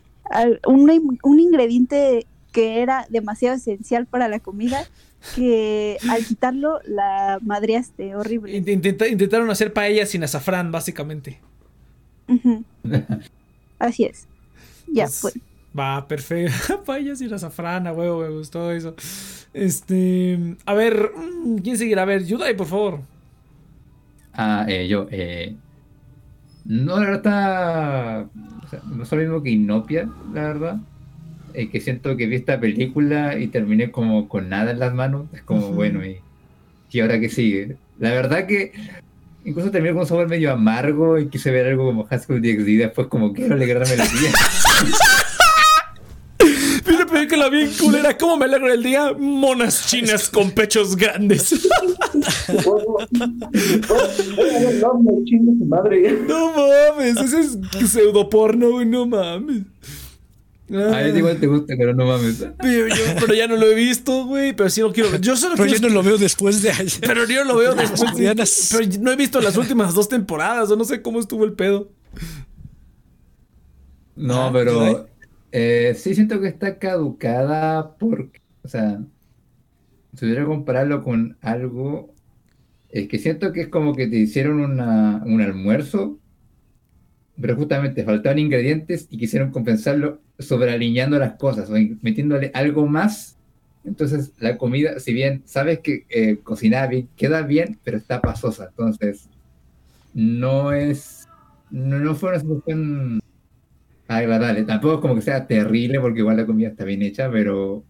un, 0.65 1.19
un, 1.23 1.39
ingrediente 1.39 2.25
que 2.53 2.81
era 2.81 3.05
demasiado 3.09 3.57
esencial 3.57 4.05
para 4.05 4.29
la 4.29 4.39
comida, 4.39 4.85
que 5.35 5.97
al 6.09 6.25
quitarlo 6.25 6.79
la 6.85 7.39
madreaste, 7.41 8.15
horrible. 8.15 8.55
intentaron 8.55 9.49
hacer 9.49 9.73
paella 9.73 10.05
sin 10.05 10.23
azafrán, 10.23 10.71
básicamente. 10.71 11.39
Así 13.79 14.05
es. 14.05 14.27
Ya 14.91 15.07
pues, 15.21 15.39
Va, 15.77 16.05
perfecto. 16.07 16.83
Payas 16.85 17.21
y 17.21 17.27
la 17.27 17.39
safrana, 17.39 17.93
huevo, 17.93 18.21
me 18.21 18.29
gustó 18.29 18.71
eso. 18.71 18.95
Este. 19.53 20.57
A 20.65 20.73
ver, 20.73 21.11
mm, 21.15 21.57
¿quién 21.57 21.77
seguirá? 21.77 22.03
A 22.03 22.05
ver, 22.05 22.25
Yudai, 22.25 22.55
por 22.55 22.67
favor. 22.67 22.99
Ah, 24.33 24.65
eh, 24.67 24.87
yo, 24.87 25.07
eh. 25.11 25.55
No, 26.63 26.99
la 26.99 27.09
verdad 27.09 28.27
O 28.63 28.67
sea, 28.69 28.81
no 28.85 29.03
es 29.03 29.11
lo 29.11 29.17
mismo 29.17 29.43
que 29.43 29.49
Inopia, 29.51 30.09
la 30.33 30.43
verdad. 30.43 30.77
Eh, 31.53 31.69
que 31.69 31.81
siento 31.81 32.15
que 32.15 32.27
vi 32.27 32.35
esta 32.35 32.59
película 32.59 33.37
y 33.37 33.47
terminé 33.47 33.91
como 33.91 34.29
con 34.29 34.49
nada 34.49 34.71
en 34.71 34.79
las 34.79 34.93
manos. 34.93 35.27
Es 35.33 35.41
como, 35.41 35.71
bueno, 35.71 36.05
y, 36.05 36.19
y 36.91 36.99
ahora 36.99 37.19
que 37.19 37.29
sigue. 37.29 37.77
La 37.99 38.11
verdad 38.11 38.45
que 38.45 38.73
incluso 39.45 39.71
terminé 39.71 39.93
con 39.93 40.01
un 40.01 40.07
sabor 40.07 40.27
medio 40.27 40.51
amargo 40.51 41.17
y 41.19 41.27
quise 41.27 41.51
ver 41.51 41.67
algo 41.67 41.85
como 41.85 42.07
Haskell 42.09 42.41
DxD 42.41 42.67
y 42.67 42.77
después 42.77 43.07
como 43.07 43.33
quiero 43.33 43.55
alegrarme 43.55 43.95
la 43.95 44.05
vida. 44.05 44.31
que 47.27 47.37
la 47.37 47.49
vi 47.49 47.67
culera. 47.67 48.17
¿Cómo 48.17 48.37
me 48.37 48.45
alegro 48.45 48.71
el 48.71 48.83
día? 48.83 49.13
Monas 49.17 49.87
chinas 49.87 50.29
con 50.29 50.51
pechos 50.51 50.95
grandes. 50.95 51.53
no 56.27 56.51
mames, 56.51 57.17
ese 57.17 57.39
es 57.41 57.57
pseudo 57.91 58.29
porno, 58.29 58.71
güey. 58.71 58.85
No 58.85 59.05
mames. 59.05 59.63
A 60.73 61.01
él 61.01 61.17
igual 61.17 61.37
te 61.37 61.47
gusta, 61.47 61.75
pero 61.77 61.93
no 61.93 62.05
mames. 62.05 62.45
Pero, 62.61 63.33
ya 63.33 63.47
no 63.47 63.57
lo 63.57 63.65
he 63.67 63.75
visto, 63.75 64.25
güey. 64.25 64.53
Pero 64.53 64.69
sí 64.69 64.81
lo 64.81 64.93
quiero 64.93 65.11
ver. 65.11 65.19
Yo 65.19 65.35
solo 65.35 65.55
pero 65.57 65.69
yo 65.69 65.79
no 65.79 65.89
lo 65.89 66.03
veo 66.03 66.17
después 66.17 66.61
de 66.61 66.71
ayer. 66.71 67.01
Pero 67.01 67.27
yo 67.27 67.43
lo 67.43 67.57
veo 67.57 67.75
después 67.75 68.15
de 68.15 68.35
Pero 68.71 69.03
no 69.03 69.11
he 69.11 69.15
visto 69.15 69.41
las 69.41 69.57
últimas 69.57 69.93
dos 69.93 70.07
temporadas. 70.07 70.71
O 70.71 70.75
no 70.77 70.85
sé 70.85 71.01
cómo 71.01 71.19
estuvo 71.19 71.43
el 71.43 71.53
pedo. 71.53 71.91
No, 74.15 74.51
pero 74.53 75.09
eh, 75.51 75.95
sí 75.97 76.15
siento 76.15 76.39
que 76.39 76.47
está 76.47 76.77
caducada 76.77 77.95
porque, 77.97 78.41
o 78.63 78.67
sea, 78.67 79.01
si 80.13 80.19
tuviera 80.19 80.41
que 80.41 80.47
compararlo 80.47 81.03
con 81.03 81.37
algo, 81.41 82.13
es 82.89 83.07
que 83.07 83.19
siento 83.19 83.51
que 83.51 83.61
es 83.61 83.67
como 83.67 83.95
que 83.95 84.07
te 84.07 84.17
hicieron 84.17 84.59
una, 84.61 85.21
un 85.25 85.41
almuerzo, 85.41 86.19
pero 87.41 87.55
justamente 87.55 88.03
faltaban 88.03 88.39
ingredientes 88.39 89.07
y 89.09 89.17
quisieron 89.17 89.51
compensarlo 89.51 90.21
sobrealineando 90.39 91.17
las 91.19 91.33
cosas 91.33 91.69
o 91.69 91.73
metiéndole 92.01 92.51
algo 92.53 92.85
más. 92.87 93.37
Entonces 93.83 94.33
la 94.39 94.57
comida, 94.57 94.99
si 94.99 95.13
bien 95.13 95.41
sabes 95.45 95.79
que 95.79 96.05
eh, 96.09 96.37
cocinar 96.43 96.89
bien, 96.89 97.09
queda 97.15 97.41
bien, 97.41 97.79
pero 97.83 97.97
está 97.97 98.21
pasosa. 98.21 98.67
Entonces, 98.69 99.27
no 100.13 100.71
es, 100.71 101.27
no, 101.71 101.99
no 101.99 102.15
fue 102.15 102.29
una 102.29 102.39
situación 102.39 103.21
agradable. 104.07 104.63
Tampoco 104.63 104.95
es 104.95 105.01
como 105.01 105.15
que 105.15 105.21
sea 105.21 105.47
terrible 105.47 105.99
porque 105.99 106.19
igual 106.19 106.37
la 106.37 106.45
comida 106.45 106.69
está 106.69 106.83
bien 106.85 107.01
hecha, 107.01 107.29
pero 107.31 107.83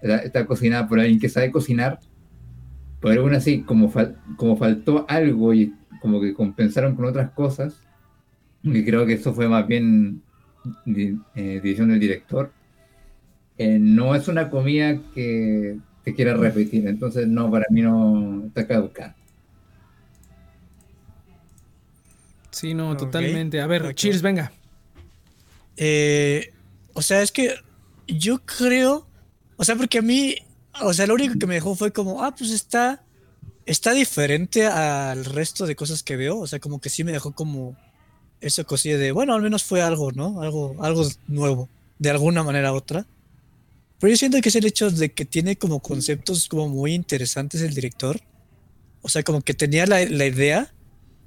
está, 0.00 0.46
cocinada 0.46 0.88
por 0.88 1.00
alguien 1.00 1.20
que 1.20 1.28
sabe 1.28 1.50
cocinar. 1.50 2.00
Pero 3.00 3.22
aún 3.22 3.34
así, 3.34 3.62
como, 3.62 3.92
como 4.36 4.56
faltó 4.56 5.04
algo 5.08 5.54
y 5.54 5.74
como 6.00 6.20
que 6.20 6.34
compensaron 6.34 6.96
con 6.96 7.04
otras 7.04 7.30
cosas, 7.30 7.82
y 8.62 8.84
creo 8.84 9.06
que 9.06 9.14
eso 9.14 9.34
fue 9.34 9.48
más 9.48 9.66
bien 9.66 10.22
eh, 10.86 11.60
dirección 11.62 11.88
del 11.88 12.00
director, 12.00 12.52
eh, 13.56 13.78
no 13.80 14.14
es 14.14 14.28
una 14.28 14.50
comida 14.50 15.00
que 15.14 15.78
te 16.04 16.14
quiera 16.14 16.34
repetir. 16.34 16.86
Entonces, 16.86 17.26
no, 17.26 17.50
para 17.50 17.66
mí 17.70 17.82
no 17.82 18.44
está 18.46 18.66
caducada. 18.66 19.16
Sí, 22.50 22.74
no, 22.74 22.96
totalmente. 22.96 23.60
A 23.60 23.66
ver, 23.66 23.82
Ok. 23.82 23.94
Cheers, 23.94 24.22
venga. 24.22 24.52
Eh, 25.76 26.52
o 26.92 27.02
sea, 27.02 27.22
es 27.22 27.30
que 27.30 27.54
yo 28.08 28.40
creo, 28.40 29.06
o 29.56 29.64
sea, 29.64 29.76
porque 29.76 29.98
a 29.98 30.02
mí, 30.02 30.34
o 30.82 30.92
sea, 30.92 31.06
lo 31.06 31.14
único 31.14 31.38
que 31.38 31.46
me 31.46 31.54
dejó 31.54 31.76
fue 31.76 31.92
como, 31.92 32.24
ah, 32.24 32.34
pues 32.34 32.50
está, 32.50 33.04
está 33.64 33.92
diferente 33.92 34.66
al 34.66 35.24
resto 35.24 35.66
de 35.66 35.76
cosas 35.76 36.02
que 36.02 36.16
veo, 36.16 36.38
o 36.38 36.46
sea, 36.48 36.58
como 36.58 36.80
que 36.80 36.90
sí 36.90 37.04
me 37.04 37.12
dejó 37.12 37.32
como 37.32 37.76
esa 38.40 38.64
cosilla 38.64 38.98
de, 38.98 39.12
bueno, 39.12 39.34
al 39.34 39.42
menos 39.42 39.64
fue 39.64 39.82
algo, 39.82 40.12
¿no? 40.12 40.40
Algo, 40.42 40.76
algo 40.80 41.06
nuevo, 41.26 41.68
de 41.98 42.10
alguna 42.10 42.42
manera 42.42 42.72
u 42.72 42.76
otra. 42.76 43.06
Pero 43.98 44.10
yo 44.10 44.16
siento 44.16 44.40
que 44.40 44.48
es 44.48 44.56
el 44.56 44.66
hecho 44.66 44.90
de 44.90 45.12
que 45.12 45.24
tiene 45.24 45.56
como 45.56 45.80
conceptos 45.80 46.48
como 46.48 46.68
muy 46.68 46.94
interesantes 46.94 47.62
el 47.62 47.74
director. 47.74 48.20
O 49.02 49.08
sea, 49.08 49.22
como 49.22 49.40
que 49.40 49.54
tenía 49.54 49.86
la, 49.86 50.04
la 50.04 50.26
idea, 50.26 50.72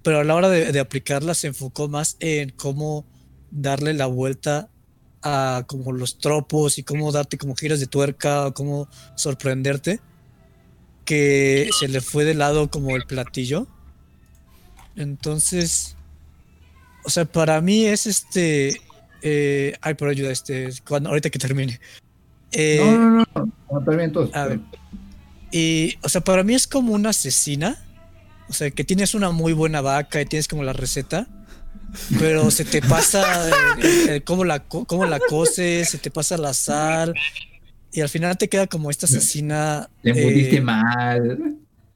pero 0.04 0.20
a 0.20 0.24
la 0.24 0.36
hora 0.36 0.50
de, 0.50 0.72
de 0.72 0.80
aplicarla 0.80 1.34
se 1.34 1.48
enfocó 1.48 1.88
más 1.88 2.18
en 2.20 2.50
cómo 2.52 3.06
darle 3.52 3.94
la 3.94 4.06
vuelta 4.06 4.70
a 5.22 5.66
como 5.68 5.92
los 5.92 6.18
tropos 6.18 6.78
y 6.78 6.84
cómo 6.84 7.12
darte 7.12 7.38
como 7.38 7.56
giras 7.56 7.80
de 7.80 7.88
tuerca 7.88 8.48
o 8.48 8.54
cómo 8.54 8.88
sorprenderte 9.16 10.00
que 11.06 11.70
se 11.80 11.88
le 11.88 12.02
fue 12.02 12.26
de 12.26 12.34
lado 12.34 12.72
como 12.72 12.96
el 12.96 13.06
platillo 13.06 13.68
entonces 14.96 15.96
o 17.04 17.10
sea 17.10 17.26
para 17.26 17.60
mí 17.62 17.86
es 17.86 18.06
este 18.08 18.82
eh, 19.22 19.76
ay 19.82 19.94
por 19.96 20.10
ayuda 20.10 20.32
este 20.32 20.70
cuando 20.88 21.10
ahorita 21.10 21.30
que 21.30 21.40
termine 21.40 21.80
Eh, 22.54 22.80
no, 22.82 23.00
no, 23.10 23.26
no, 23.36 23.52
no, 23.72 23.80
bien, 23.82 24.02
entonces. 24.02 24.36
a 24.36 24.46
ver. 24.46 24.60
y, 25.52 25.96
o 26.02 26.10
sea, 26.10 26.20
para 26.22 26.44
mí 26.44 26.54
es 26.54 26.68
como 26.68 26.94
una 26.94 27.12
asesina. 27.12 27.78
O 28.50 28.54
sea, 28.54 28.70
que 28.72 28.84
tienes 28.84 29.16
una 29.16 29.32
muy 29.32 29.54
buena 29.54 29.80
vaca 29.80 30.20
y 30.20 30.26
tienes 30.26 30.50
como 30.50 30.62
la 30.64 30.74
receta, 30.74 31.28
pero 32.20 32.52
se 32.52 32.66
te 32.66 32.82
pasa 32.82 33.48
el- 33.78 34.10
el 34.10 34.24
cómo, 34.26 34.44
la, 34.44 34.60
cómo 34.60 35.06
la 35.06 35.20
coces, 35.20 35.88
se 35.90 35.98
te 35.98 36.12
pasa 36.12 36.38
la 36.38 36.54
sal, 36.54 37.14
y 37.94 38.02
al 38.02 38.10
final 38.10 38.38
te 38.38 38.50
queda 38.50 38.68
como 38.68 38.90
esta 38.92 39.06
asesina. 39.06 39.90
Embutiste 40.04 40.58
eh, 40.58 40.62
mal. 40.62 41.56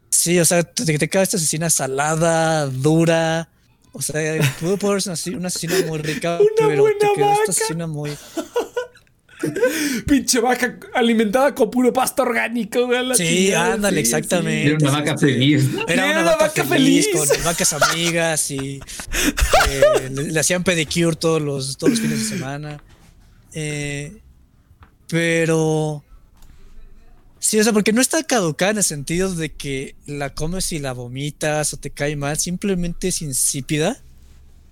Sí, 0.10 0.40
o 0.40 0.46
sea, 0.46 0.64
te, 0.64 0.98
te 0.98 1.10
queda 1.10 1.24
esta 1.24 1.36
asesina 1.36 1.70
salada, 1.70 2.68
dura. 2.68 3.50
O 3.98 4.02
sea, 4.02 4.42
pudo 4.60 4.76
poder 4.78 5.02
ser 5.02 5.38
una, 5.38 5.48
asesina 5.48 5.76
muy 5.88 6.00
rica, 6.00 6.38
Una 6.42 6.50
pero 6.58 6.70
te 6.70 6.80
buena 6.82 7.00
quedó 7.16 7.26
vaca. 7.28 7.40
esta 7.40 7.52
asesina 7.52 7.88
muy. 7.88 8.12
Pinche 10.08 10.40
vaca 10.40 10.80
alimentada 10.94 11.54
con 11.56 11.70
puro 11.70 11.94
pasto 11.94 12.24
orgánico, 12.24 12.86
güey. 12.88 12.98
a 13.00 13.04
la 13.04 13.16
Sí, 13.16 13.54
ándale, 13.54 13.96
sí, 13.98 14.02
exactamente. 14.02 14.68
Era 14.70 14.78
una 14.80 14.92
vaca 14.92 15.18
feliz. 15.18 15.66
Era 15.88 15.94
Era 15.94 16.04
una 16.06 16.22
una 16.22 16.32
vaca, 16.32 16.46
vaca 16.48 16.64
feliz, 16.66 17.08
feliz. 17.12 17.32
con 17.34 17.44
vacas 17.44 17.74
amigas 17.74 18.52
y 18.52 18.80
eh, 19.70 20.10
le, 20.12 20.24
le 20.32 20.40
hacían 20.40 20.64
pedicure 20.64 21.16
todos 21.16 21.42
los, 21.42 21.78
todos 21.78 21.92
los 21.92 22.00
fines 22.02 22.20
de 22.20 22.26
semana. 22.38 22.84
Eh, 23.54 24.18
pero 25.08 26.04
sí, 27.46 27.60
o 27.60 27.64
sea, 27.64 27.74
porque 27.74 27.94
no 27.94 28.02
está 28.02 28.24
caducada 28.24 28.72
en 28.72 28.78
el 28.78 28.84
sentido 28.84 29.34
de 29.34 29.52
que 29.52 29.96
la 30.08 30.34
comes 30.34 30.72
y 30.72 30.80
la 30.80 30.94
vomitas 30.94 31.74
o 31.74 31.78
te 31.78 31.92
cae 31.92 32.16
mal, 32.16 32.38
simplemente 32.38 33.10
es 33.10 33.22
insípida 33.22 33.98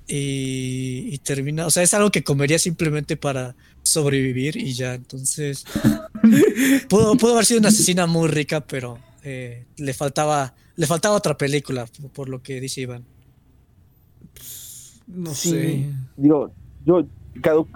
y, 0.08 1.08
y 1.12 1.18
termina, 1.20 1.68
o 1.68 1.72
sea, 1.72 1.84
es 1.84 1.94
algo 1.94 2.10
que 2.10 2.24
comería 2.24 2.58
simplemente 2.58 3.16
para 3.16 3.56
sobrevivir 3.84 4.58
y 4.58 4.74
ya, 4.74 4.96
entonces 4.96 5.66
pudo, 6.90 7.16
pudo 7.16 7.34
haber 7.34 7.46
sido 7.46 7.60
una 7.60 7.70
asesina 7.70 8.08
muy 8.08 8.28
rica, 8.28 8.62
pero 8.62 8.98
eh, 9.24 9.66
le 9.78 9.94
faltaba 9.94 10.56
le 10.76 10.88
faltaba 10.88 11.16
otra 11.16 11.38
película, 11.38 11.86
por, 11.86 12.10
por 12.10 12.30
lo 12.30 12.42
que 12.42 12.60
dice 12.60 12.82
Iván. 12.82 13.04
No 15.06 15.34
Sí, 15.36 15.50
sé. 15.52 15.90
Digo, 16.18 16.52
yo, 16.86 17.06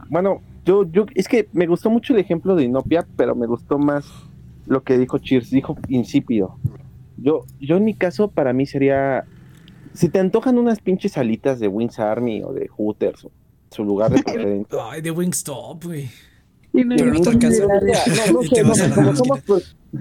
bueno, 0.10 0.42
yo, 0.66 0.90
yo, 0.92 1.06
es 1.14 1.28
que 1.28 1.48
me 1.54 1.68
gustó 1.68 1.92
mucho 1.92 2.14
el 2.14 2.20
ejemplo 2.20 2.56
de 2.56 2.64
Inopia, 2.64 3.06
pero 3.16 3.36
me 3.36 3.46
gustó 3.46 3.78
más 3.78 4.06
lo 4.68 4.84
que 4.84 4.98
dijo 4.98 5.18
Cheers, 5.18 5.50
dijo 5.50 5.76
insípido. 5.88 6.58
Yo, 7.18 7.46
yo 7.60 7.78
en 7.78 7.86
mi 7.86 7.96
caso, 7.96 8.28
para 8.30 8.54
mí 8.54 8.66
sería, 8.66 9.26
si 9.94 10.10
te 10.10 10.20
antojan 10.20 10.58
unas 10.60 10.80
pinches 10.80 11.18
alitas 11.18 11.60
de 11.60 11.68
Wings 11.68 12.00
Army 12.00 12.44
o 12.44 12.54
de 12.54 12.68
Hooters, 12.68 13.26
o 13.26 13.32
su 13.72 13.84
lugar 13.84 14.12
de 14.12 14.22
preferencia. 14.24 14.78
Ay, 14.92 15.02
de 15.02 15.12
Wingstop, 15.12 15.84
güey. 15.86 16.10
Y 16.74 16.84
no- 16.84 16.96
Pero 16.96 17.20
te 17.22 17.30
alcanza. 17.30 17.68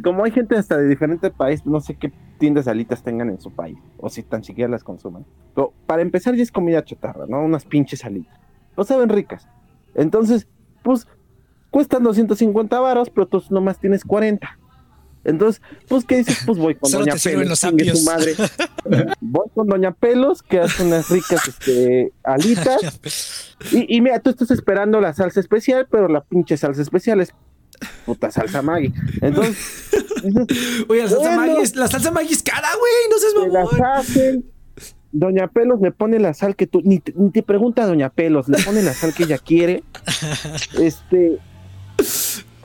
Como, 0.02 0.24
hay 0.24 0.30
gente 0.32 0.56
hasta 0.56 0.76
de 0.76 0.88
diferente 0.88 1.30
país, 1.30 1.64
no 1.64 1.80
sé 1.80 1.94
qué 1.94 2.12
tiendas 2.38 2.64
de 2.66 2.72
alitas 2.72 3.02
tengan 3.02 3.30
en 3.30 3.40
su 3.40 3.50
país, 3.52 3.78
o 3.98 4.10
si 4.10 4.22
tan 4.22 4.42
siquiera 4.44 4.70
las 4.70 4.82
consuman. 4.84 5.24
Pero 5.54 5.72
para 5.86 6.02
empezar 6.02 6.34
ya 6.34 6.42
es 6.42 6.50
comida 6.52 6.84
chatarra, 6.84 7.24
¿no? 7.28 7.40
Unas 7.42 7.64
pinches 7.64 8.04
alitas. 8.04 8.38
No 8.76 8.84
saben 8.84 9.08
ricas. 9.08 9.48
Entonces, 9.94 10.48
pues, 10.82 11.06
cuestan 11.70 12.02
250 12.02 12.80
varos, 12.80 13.10
pero 13.10 13.26
tú 13.26 13.42
nomás 13.50 13.78
tienes 13.78 14.04
40. 14.04 14.58
Entonces, 15.24 15.60
pues, 15.88 16.04
¿qué 16.04 16.18
dices? 16.18 16.38
Pues 16.46 16.56
voy 16.58 16.76
con 16.76 16.88
Solo 16.90 17.04
Doña 17.04 17.16
Pelos, 17.22 17.58
su 17.58 18.04
madre. 18.04 18.34
Voy 19.20 19.48
con 19.54 19.66
Doña 19.66 19.90
Pelos, 19.90 20.42
que 20.42 20.60
hace 20.60 20.84
unas 20.84 21.10
ricas 21.10 21.48
este, 21.48 22.12
alitas. 22.22 23.56
Y, 23.72 23.96
y 23.96 24.00
mira, 24.00 24.20
tú 24.20 24.30
estás 24.30 24.52
esperando 24.52 25.00
la 25.00 25.12
salsa 25.14 25.40
especial, 25.40 25.88
pero 25.90 26.06
la 26.06 26.22
pinche 26.22 26.56
salsa 26.56 26.80
especial 26.80 27.20
es 27.20 27.34
puta 28.04 28.30
salsa 28.30 28.62
Maggi. 28.62 28.92
Entonces, 29.20 29.90
dices, 30.22 30.46
Oye, 30.88 31.02
la 31.02 31.08
salsa 31.08 31.34
Bueno. 31.34 31.36
Maggi 31.36 31.62
es, 31.62 31.76
la 31.76 31.88
salsa 31.88 32.10
Maggi 32.12 32.32
es 32.32 32.42
cara, 32.42 32.68
güey. 32.78 32.92
No 33.10 33.18
seas 33.18 33.34
te 33.34 33.48
las 33.52 33.72
mamón. 33.72 33.86
hacen. 33.98 34.52
Doña 35.10 35.48
Pelos 35.48 35.80
le 35.80 35.90
pone 35.92 36.18
la 36.20 36.34
sal 36.34 36.56
que 36.56 36.66
tú, 36.66 36.82
ni 36.84 37.02
ni 37.14 37.30
te 37.30 37.42
pregunta 37.42 37.86
Doña 37.86 38.10
Pelos, 38.10 38.48
le 38.48 38.62
pone 38.62 38.82
la 38.82 38.92
sal 38.92 39.12
que 39.14 39.24
ella 39.24 39.38
quiere. 39.38 39.82
Este, 40.78 41.38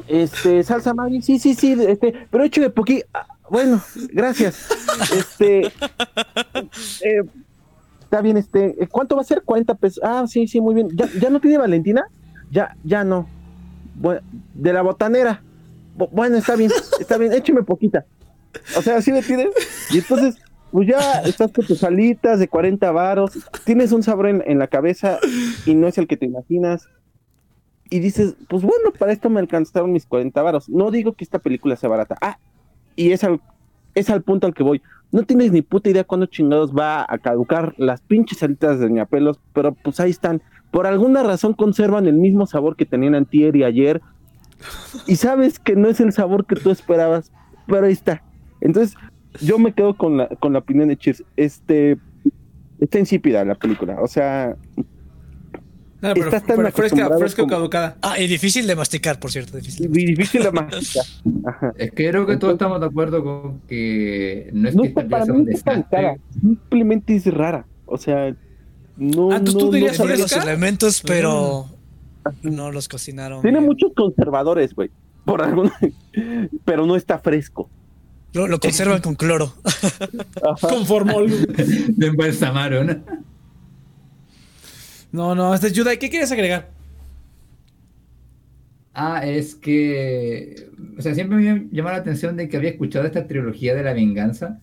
este, 0.08 0.64
salsa 0.64 0.94
Maggi, 0.94 1.22
sí, 1.22 1.40
sí, 1.40 1.54
sí, 1.56 1.76
este, 1.88 2.14
pero 2.30 2.44
hecho 2.44 2.62
de 2.62 2.70
poquí, 2.70 3.04
ah, 3.14 3.26
bueno, 3.50 3.82
gracias. 4.14 4.68
Este, 5.16 5.68
eh, 5.68 7.24
está 8.02 8.22
bien, 8.22 8.38
este, 8.38 8.82
eh, 8.84 8.88
¿cuánto 8.90 9.16
va 9.16 9.22
a 9.22 9.26
ser? 9.26 9.42
40 9.44 9.76
pesos. 9.76 10.02
Ah, 10.04 10.26
sí, 10.28 10.48
sí, 10.48 10.62
muy 10.62 10.76
bien. 10.76 10.90
¿Ya, 10.96 11.10
ya 11.20 11.30
no 11.30 11.40
tiene 11.40 11.58
Valentina? 11.58 12.04
Ya, 12.50 12.76
ya 12.84 13.04
no. 13.04 13.28
Bueno, 13.96 14.22
de 14.54 14.74
la 14.74 14.82
botanera. 14.82 15.42
Bu- 15.98 16.10
Bueno, 16.12 16.38
está 16.38 16.56
bien, 16.56 16.72
está 17.00 17.18
bien, 17.18 17.34
écheme 17.34 17.64
poquita. 17.64 18.06
O 18.78 18.82
sea, 18.82 18.98
así 18.98 19.12
me 19.12 19.22
tienes. 19.22 19.48
Y 19.92 19.98
entonces, 20.00 20.36
pues 20.72 20.88
ya 20.88 21.22
estás 21.22 21.52
con 21.52 21.66
tus 21.66 21.84
alitas 21.84 22.40
de 22.40 22.48
40 22.48 22.92
varos, 22.92 23.32
tienes 23.66 23.92
un 23.92 24.04
sabor 24.04 24.28
en 24.28 24.60
la 24.60 24.68
cabeza 24.68 25.20
y 25.66 25.76
no 25.76 25.88
es 25.88 25.98
el 25.98 26.08
que 26.08 26.16
te 26.18 26.26
imaginas. 26.26 26.88
Y 27.92 28.00
dices, 28.00 28.38
pues 28.48 28.64
bueno, 28.64 28.92
para 28.98 29.12
esto 29.12 29.30
me 29.30 29.42
alcanzaron 29.42 29.92
mis 29.92 30.06
40 30.06 30.42
varos. 30.42 30.70
No 30.70 30.92
digo 30.92 31.12
que 31.12 31.26
esta 31.26 31.40
película 31.40 31.76
sea 31.76 31.90
barata. 31.90 32.18
Ah, 32.22 32.40
y 32.96 33.12
es 33.12 33.24
al, 33.26 33.42
es 33.96 34.10
al 34.10 34.22
punto 34.22 34.48
al 34.48 34.54
que 34.54 34.64
voy. 34.64 34.82
No 35.12 35.24
tienes 35.24 35.52
ni 35.52 35.62
puta 35.62 35.90
idea 35.90 36.06
cuándo 36.06 36.26
chingados 36.26 36.74
va 36.74 37.06
a 37.08 37.18
caducar 37.18 37.76
las 37.78 38.00
pinches 38.00 38.42
alitas 38.44 38.80
de 38.80 38.88
Doña 38.88 39.06
Pelos, 39.06 39.42
pero 39.52 39.74
pues 39.74 40.00
ahí 40.00 40.10
están. 40.10 40.42
Por 40.72 40.88
alguna 40.88 41.22
razón 41.22 41.54
conservan 41.54 42.08
el 42.08 42.14
mismo 42.14 42.48
sabor 42.48 42.78
que 42.78 42.86
tenían 42.86 43.14
antier 43.14 43.58
y 43.58 43.66
ayer. 43.66 44.02
Y 45.06 45.18
sabes 45.18 45.60
que 45.60 45.76
no 45.76 45.90
es 45.90 46.00
el 46.00 46.14
sabor 46.14 46.46
que 46.46 46.56
tú 46.56 46.72
esperabas, 46.72 47.34
pero 47.68 47.88
ahí 47.88 47.92
está. 47.92 48.24
Entonces, 48.62 48.96
yo 49.42 49.60
me 49.60 49.74
quedo 49.74 49.98
con 49.98 50.16
la, 50.16 50.28
con 50.28 50.54
la 50.54 50.60
opinión 50.60 50.88
de 50.88 50.96
Cheers. 50.96 51.26
Este, 51.36 51.98
está 52.80 53.00
insípida 53.00 53.44
la 53.44 53.56
película. 53.56 54.00
O 54.00 54.08
sea, 54.08 54.56
No, 56.02 56.14
pero, 56.16 56.26
Estás 56.26 56.46
tan 56.46 56.56
pero 56.58 56.72
fresca, 56.72 56.82
acostumbrado 57.06 57.20
fresca 57.20 57.42
o 57.42 57.46
como- 57.46 57.56
caducada. 57.58 57.98
Ah, 58.02 58.20
y 58.20 58.28
difícil 58.28 58.66
de 58.66 58.76
masticar, 58.76 59.20
por 59.20 59.32
cierto. 59.32 59.58
Difícil. 59.58 59.88
muy 59.90 60.06
difícil 60.06 60.42
de 60.44 60.52
masticar. 60.52 61.06
Ajá. 61.46 61.74
Es 61.78 61.92
que 61.92 62.10
creo 62.10 62.26
que 62.26 62.38
todos 62.38 62.54
estamos 62.54 62.80
de 62.80 62.86
acuerdo 62.88 63.24
con 63.24 63.60
que 63.68 64.50
no 64.54 64.68
es 64.70 64.76
No 64.76 64.82
que 64.82 64.88
está, 64.90 65.02
esta 65.02 65.12
para 65.20 65.26
mí 65.34 65.44
no 65.44 65.52
está 65.52 65.72
tan 65.74 65.84
cara. 65.84 66.16
Simplemente 66.40 67.16
es 67.16 67.26
rara. 67.32 67.66
O 67.86 67.98
sea, 67.98 68.36
no. 68.98 69.32
Ah, 69.32 69.40
¿tú- 69.44 69.52
no- 69.54 69.58
tú 69.60 69.72
dirías 69.72 70.00
los 70.00 70.32
elementos, 70.32 71.02
pero 71.06 71.68
no 72.42 72.72
los 72.72 72.88
cocinaron. 72.88 73.42
Tiene 73.42 73.60
bien. 73.60 73.68
muchos 73.70 73.92
conservadores, 73.96 74.74
güey. 74.74 74.90
Por 75.26 75.44
algún. 75.44 75.72
Pero 76.66 76.88
no 76.88 76.96
está 76.96 77.20
fresco. 77.20 77.70
Lo, 78.34 78.48
lo 78.48 78.60
conservan 78.60 79.02
con 79.02 79.14
cloro. 79.14 79.54
Ajá. 80.44 80.68
Con 80.68 80.86
formol. 80.88 81.30
De 81.96 82.08
embalsamaron. 82.08 83.04
No, 85.12 85.36
no, 85.36 85.54
este 85.54 85.72
Yudai, 85.72 86.00
¿qué 86.00 86.10
quieres 86.10 86.32
agregar? 86.32 86.70
Ah, 88.94 89.26
es 89.26 89.56
que. 89.56 90.70
O 90.98 91.02
sea, 91.02 91.16
siempre 91.16 91.38
me 91.38 91.68
llamó 91.72 91.90
la 91.90 91.98
atención 91.98 92.36
de 92.36 92.50
que 92.50 92.58
había 92.58 92.72
escuchado 92.72 93.06
esta 93.06 93.28
trilogía 93.28 93.74
de 93.74 93.84
la 93.84 93.94
venganza. 93.94 94.60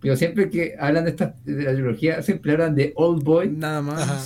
Pero 0.00 0.16
siempre 0.16 0.50
que 0.50 0.74
hablan 0.78 1.04
de 1.04 1.10
esta 1.10 1.34
de 1.44 1.64
la 1.64 1.72
trilogía, 1.72 2.22
siempre 2.22 2.52
hablan 2.52 2.74
de 2.74 2.92
Old 2.96 3.24
Boy 3.24 3.50
Nada 3.50 3.82
más. 3.82 4.02
Ajá. 4.02 4.22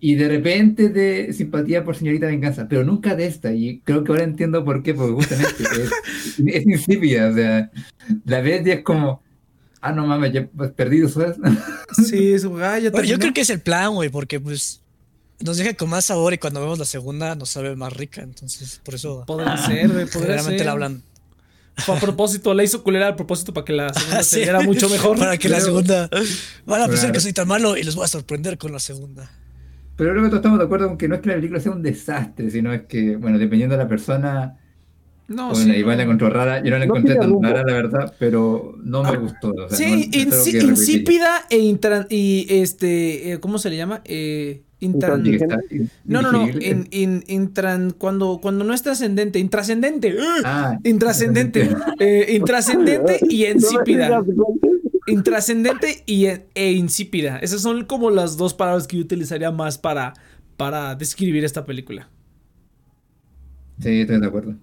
y 0.00 0.16
de 0.16 0.28
repente 0.28 0.88
de 0.90 1.32
simpatía 1.32 1.84
por 1.84 1.96
señorita 1.96 2.26
venganza, 2.26 2.68
pero 2.68 2.84
nunca 2.84 3.16
de 3.16 3.26
esta. 3.26 3.52
Y 3.52 3.80
creo 3.80 4.04
que 4.04 4.12
ahora 4.12 4.24
entiendo 4.24 4.64
por 4.64 4.82
qué, 4.82 4.94
porque 4.94 5.14
justamente 5.14 5.64
es, 5.82 6.40
es 6.46 6.66
insípida. 6.66 7.28
O 7.28 7.34
sea, 7.34 7.70
la 8.24 8.40
y 8.40 8.70
es 8.70 8.82
como, 8.82 9.23
ah, 9.84 9.92
no 9.92 10.06
mames, 10.06 10.32
ya 10.32 10.40
he 10.40 10.68
perdido 10.68 11.08
¿sabes? 11.08 11.36
Sí, 12.08 12.32
es 12.32 12.44
ah, 12.44 12.78
ya 12.78 12.90
Bueno, 12.90 13.06
yo 13.06 13.18
creo 13.18 13.32
que 13.32 13.42
es 13.42 13.50
el 13.50 13.60
plan, 13.60 13.94
güey, 13.94 14.08
porque 14.08 14.40
pues 14.40 14.80
nos 15.40 15.56
deja 15.56 15.74
con 15.74 15.90
más 15.90 16.06
sabor 16.06 16.32
y 16.32 16.38
cuando 16.38 16.60
vemos 16.60 16.78
la 16.78 16.84
segunda 16.84 17.34
nos 17.34 17.50
sabe 17.50 17.76
más 17.76 17.92
rica. 17.92 18.22
Entonces, 18.22 18.80
por 18.84 18.94
eso. 18.94 19.24
Podría 19.26 19.56
ser, 19.56 19.90
güey, 19.90 20.06
podría 20.06 20.38
ser. 20.38 20.64
la 20.64 20.72
hablan. 20.72 21.02
A 21.88 21.96
propósito, 21.96 22.54
la 22.54 22.62
hizo 22.62 22.82
culera 22.84 23.08
a 23.08 23.16
propósito 23.16 23.52
para 23.52 23.64
que 23.64 23.72
la 23.72 23.92
segunda 23.94 24.22
Sí. 24.22 24.30
se 24.36 24.42
viera 24.42 24.60
mucho 24.60 24.88
mejor. 24.88 25.18
Para 25.18 25.36
que 25.36 25.48
la 25.48 25.60
segunda. 25.60 26.08
Van 26.66 26.82
a 26.82 26.86
pensar 26.86 27.12
que 27.12 27.20
soy 27.20 27.32
tan 27.32 27.48
malo 27.48 27.76
y 27.76 27.82
los 27.82 27.94
voy 27.96 28.04
a 28.04 28.08
sorprender 28.08 28.58
con 28.58 28.72
la 28.72 28.78
segunda. 28.78 29.30
Pero 29.96 30.10
creo 30.10 30.22
que 30.22 30.28
todos 30.28 30.40
estamos 30.40 30.58
de 30.58 30.64
acuerdo 30.64 30.88
con 30.88 30.98
que 30.98 31.08
no 31.08 31.14
es 31.16 31.20
que 31.20 31.28
la 31.28 31.34
película 31.36 31.60
sea 31.60 31.72
un 31.72 31.82
desastre, 31.82 32.50
sino 32.50 32.72
es 32.72 32.82
que, 32.82 33.16
bueno, 33.16 33.38
dependiendo 33.38 33.76
de 33.76 33.82
la 33.82 33.88
persona, 33.88 34.56
No, 35.26 35.50
bueno, 35.52 35.72
sí, 35.72 35.78
igual 35.78 35.94
no. 35.94 35.98
la 35.98 36.02
encontró 36.04 36.28
rara. 36.30 36.58
Yo 36.62 36.70
no 36.70 36.78
la 36.78 36.78
No 36.78 36.84
encontré 36.84 37.14
tan 37.16 37.30
rumbo. 37.30 37.42
rara, 37.48 37.62
la 37.64 37.72
verdad, 37.72 38.14
pero 38.18 38.74
no 38.82 39.02
me 39.02 39.16
gustó. 39.16 39.52
o 39.52 39.68
sea, 39.70 39.76
Sí, 39.78 40.10
no 40.26 40.68
insípida 40.70 41.46
e 41.48 41.58
intran- 41.60 42.06
y 42.10 42.46
este, 42.50 43.32
eh, 43.32 43.40
¿cómo 43.40 43.58
se 43.58 43.70
le 43.70 43.76
llama? 43.78 44.02
Eh, 44.04 44.62
intran- 44.80 45.22
no, 46.04 46.20
no, 46.20 46.30
no, 46.30 46.46
in- 46.48 46.88
in- 46.90 47.22
intran- 47.26 47.94
cuando, 47.96 48.38
cuando 48.42 48.64
no 48.64 48.74
es 48.74 48.82
trascendente, 48.82 49.38
intrascendente. 49.38 50.14
Ah, 50.44 50.76
intrascendente, 50.84 51.70
eh, 52.00 52.34
intrascendente 52.36 53.18
y 53.28 53.46
insípida. 53.46 54.22
Intrascendente 55.06 56.02
y 56.06 56.26
e, 56.26 56.46
e 56.54 56.72
insípida. 56.72 57.38
Esas 57.38 57.62
son 57.62 57.84
como 57.84 58.10
las 58.10 58.36
dos 58.36 58.52
palabras 58.54 58.86
que 58.86 58.96
yo 58.98 59.02
utilizaría 59.02 59.50
más 59.50 59.78
para, 59.78 60.14
para 60.58 60.94
describir 60.94 61.44
esta 61.44 61.64
película. 61.64 62.08
sí, 63.80 64.00
estoy 64.02 64.20
de 64.20 64.26
acuerdo. 64.26 64.54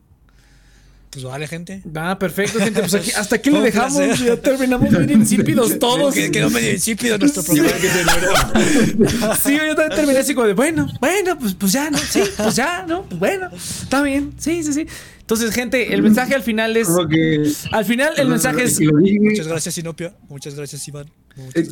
Pues 1.12 1.26
vale, 1.26 1.46
gente. 1.48 1.84
Ah, 1.94 2.18
perfecto, 2.18 2.58
gente. 2.60 2.80
Pues 2.80 2.94
aquí, 2.94 3.12
hasta 3.18 3.36
aquí 3.36 3.50
le 3.50 3.60
dejamos. 3.62 3.98
placer. 4.02 4.26
Ya 4.28 4.38
terminamos 4.38 4.90
bien 4.90 5.10
insípidos 5.22 5.78
todos. 5.78 6.14
Que- 6.14 6.32
Quedó 6.32 6.50
medio 6.50 6.72
insípido 6.72 7.18
nuestro 7.18 7.44
Sí, 7.44 7.60
programa. 7.60 8.54
Sí, 9.44 9.58
yo 9.58 9.76
también 9.76 9.90
terminé 9.96 10.20
así 10.20 10.34
como 10.34 10.48
de, 10.48 10.54
bueno, 10.54 10.88
bueno, 11.02 11.38
pues, 11.38 11.54
pues 11.56 11.74
ya, 11.74 11.90
¿no? 11.90 11.98
Sí, 11.98 12.22
pues 12.38 12.56
ya, 12.56 12.86
¿no? 12.88 13.04
Pues 13.04 13.20
bueno, 13.20 13.50
está 13.54 14.02
bien. 14.02 14.34
Sí, 14.38 14.64
sí, 14.64 14.72
sí. 14.74 14.88
Entonces, 15.20 15.54
gente, 15.54 15.94
el 15.94 16.02
mensaje 16.02 16.34
al 16.36 16.44
final 16.44 16.76
es. 16.78 16.88
Que. 17.10 17.52
Al 17.72 17.86
final, 17.86 18.14
el 18.18 18.28
mensaje 18.28 18.64
es. 18.64 18.78
dije, 18.78 18.92
Muchas 19.22 19.48
gracias, 19.48 19.76
Sinopia. 19.76 20.14
Muchas 20.30 20.56
gracias, 20.56 20.88
Iván. 20.88 21.10
Muchas 21.36 21.68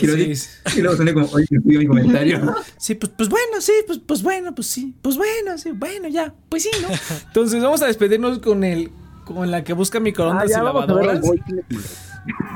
y 0.76 0.82
luego 0.82 0.98
soné 0.98 1.14
como, 1.14 1.26
oye, 1.28 1.46
que 1.50 1.60
pido 1.60 1.80
mi 1.82 1.88
comentario. 1.88 2.56
Sí, 2.78 2.96
pues, 2.96 3.12
pues 3.18 3.28
bueno, 3.30 3.60
sí, 3.60 3.74
pues, 3.86 4.00
pues 4.06 4.22
bueno, 4.24 4.56
pues 4.56 4.68
sí, 4.68 4.94
pues 5.02 5.18
bueno, 5.18 5.58
sí, 5.58 5.72
bueno, 5.72 6.08
ya, 6.08 6.34
pues 6.48 6.64
sí, 6.64 6.70
¿no? 6.82 6.88
Entonces 7.28 7.62
vamos 7.62 7.82
a 7.82 7.88
despedirnos 7.88 8.40
con 8.40 8.64
el, 8.64 8.90
con 9.36 9.52
la 9.52 9.64
que 9.64 9.74
busca 9.74 9.98
Ah, 9.98 10.02
microondas 10.02 10.50
y 10.50 10.54
ya 10.54 10.64
vamos 10.64 10.84
a 10.84 10.94
ver 10.94 11.10
al 11.10 11.16
lavadoras. 11.22 12.06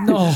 No, 0.05 0.30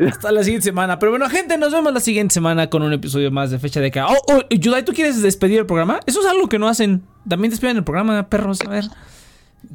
hasta 0.08 0.32
la 0.32 0.44
siguiente 0.44 0.64
semana. 0.64 0.98
Pero 0.98 1.12
bueno, 1.12 1.28
gente, 1.28 1.56
nos 1.58 1.72
vemos 1.72 1.92
la 1.92 2.00
siguiente 2.00 2.34
semana 2.34 2.68
con 2.68 2.82
un 2.82 2.92
episodio 2.92 3.30
más 3.30 3.50
de 3.50 3.58
Fecha 3.58 3.80
de 3.80 3.90
Ca. 3.90 4.08
Oh, 4.08 4.16
oh, 4.28 4.40
Yudai, 4.50 4.84
¿tú 4.84 4.92
quieres 4.92 5.22
despedir 5.22 5.60
el 5.60 5.66
programa? 5.66 6.00
Eso 6.06 6.20
es 6.20 6.26
algo 6.26 6.48
que 6.48 6.58
no 6.58 6.68
hacen. 6.68 7.02
También 7.28 7.50
despiden 7.50 7.78
el 7.78 7.84
programa, 7.84 8.28
perros, 8.28 8.60
a 8.62 8.68
ver. 8.70 8.84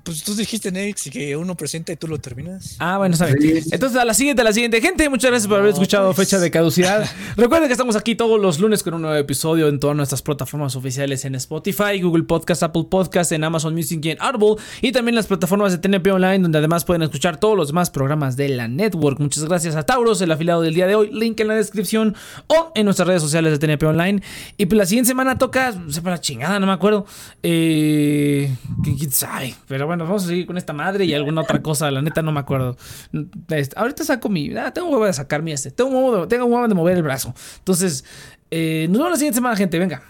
Pues 0.03 0.23
tú 0.23 0.33
dijiste, 0.35 0.71
Nex, 0.71 1.07
y 1.07 1.09
que 1.09 1.35
uno 1.35 1.55
presenta 1.55 1.91
y 1.91 1.97
tú 1.97 2.07
lo 2.07 2.17
terminas. 2.17 2.77
Ah, 2.79 2.97
bueno, 2.97 3.13
está 3.13 3.25
bien. 3.25 3.63
Entonces, 3.71 3.99
a 3.99 4.05
la 4.05 4.13
siguiente, 4.13 4.41
a 4.41 4.45
la 4.45 4.53
siguiente. 4.53 4.79
Gente, 4.79 5.09
muchas 5.09 5.31
gracias 5.31 5.47
por 5.47 5.59
haber 5.59 5.71
No, 5.71 5.75
escuchado 5.75 6.13
pues. 6.13 6.29
Fecha 6.29 6.39
de 6.39 6.49
Caducidad. 6.49 7.09
Recuerden 7.35 7.67
que 7.67 7.73
estamos 7.73 7.95
aquí 7.95 8.15
todos 8.15 8.39
los 8.39 8.59
lunes 8.59 8.83
con 8.83 8.93
un 8.93 9.01
nuevo 9.01 9.17
episodio 9.17 9.67
en 9.67 9.79
todas 9.79 9.95
nuestras 9.95 10.21
plataformas 10.21 10.75
oficiales 10.75 11.25
en 11.25 11.35
Spotify, 11.35 12.01
Google 12.01 12.23
Podcast, 12.23 12.63
Apple 12.63 12.85
Podcast, 12.89 13.33
en 13.33 13.43
Amazon 13.43 13.73
Music 13.75 13.99
y 14.03 14.11
en 14.11 14.21
Audible. 14.21 14.55
Y 14.81 14.91
también 14.93 15.15
las 15.15 15.27
plataformas 15.27 15.73
de 15.73 15.77
TNP 15.77 16.09
Online, 16.11 16.39
donde 16.39 16.57
además 16.59 16.85
pueden 16.85 17.01
escuchar 17.01 17.37
todos 17.37 17.57
los 17.57 17.67
demás 17.67 17.89
programas 17.89 18.37
de 18.37 18.49
la 18.49 18.67
network. 18.69 19.19
Muchas 19.19 19.43
gracias 19.43 19.75
a 19.75 19.83
Tauros, 19.83 20.21
el 20.21 20.31
afiliado 20.31 20.61
del 20.61 20.73
día 20.73 20.87
de 20.87 20.95
hoy. 20.95 21.09
Link 21.11 21.39
en 21.41 21.49
la 21.49 21.55
descripción 21.55 22.15
o 22.47 22.71
en 22.75 22.85
nuestras 22.85 23.07
redes 23.07 23.21
sociales 23.21 23.51
de 23.51 23.59
TNP 23.59 23.83
Online. 23.85 24.21
Y 24.57 24.67
pues 24.67 24.77
la 24.77 24.85
siguiente 24.85 25.09
semana 25.09 25.37
toca, 25.37 25.73
sepa 25.89 26.11
la 26.11 26.21
chingada, 26.21 26.59
no 26.59 26.65
me 26.65 26.73
acuerdo. 26.73 27.05
Eh, 27.43 28.55
¿quién 28.83 28.97
quién 28.97 29.11
sabe? 29.11 29.53
Pero 29.71 29.87
bueno, 29.87 30.03
vamos 30.03 30.25
a 30.25 30.27
seguir 30.27 30.45
con 30.45 30.57
esta 30.57 30.73
madre 30.73 31.05
y 31.05 31.13
alguna 31.13 31.43
otra 31.43 31.61
cosa. 31.61 31.89
La 31.91 32.01
neta 32.01 32.21
no 32.21 32.33
me 32.33 32.41
acuerdo. 32.41 32.75
Este, 33.47 33.79
ahorita 33.79 34.03
saco 34.03 34.27
mi. 34.27 34.53
Ah, 34.53 34.73
tengo 34.73 34.89
huevo 34.89 35.05
de 35.05 35.13
sacar 35.13 35.41
mi 35.41 35.53
este. 35.53 35.71
Tengo 35.71 35.91
huevo 35.91 36.27
tengo 36.27 36.43
huevo 36.43 36.67
de 36.67 36.75
mover 36.75 36.97
el 36.97 37.03
brazo. 37.03 37.33
Entonces, 37.59 38.03
eh, 38.49 38.87
nos 38.89 38.97
vemos 38.97 39.11
la 39.11 39.15
siguiente 39.15 39.35
semana, 39.35 39.55
gente. 39.55 39.79
Venga. 39.79 40.01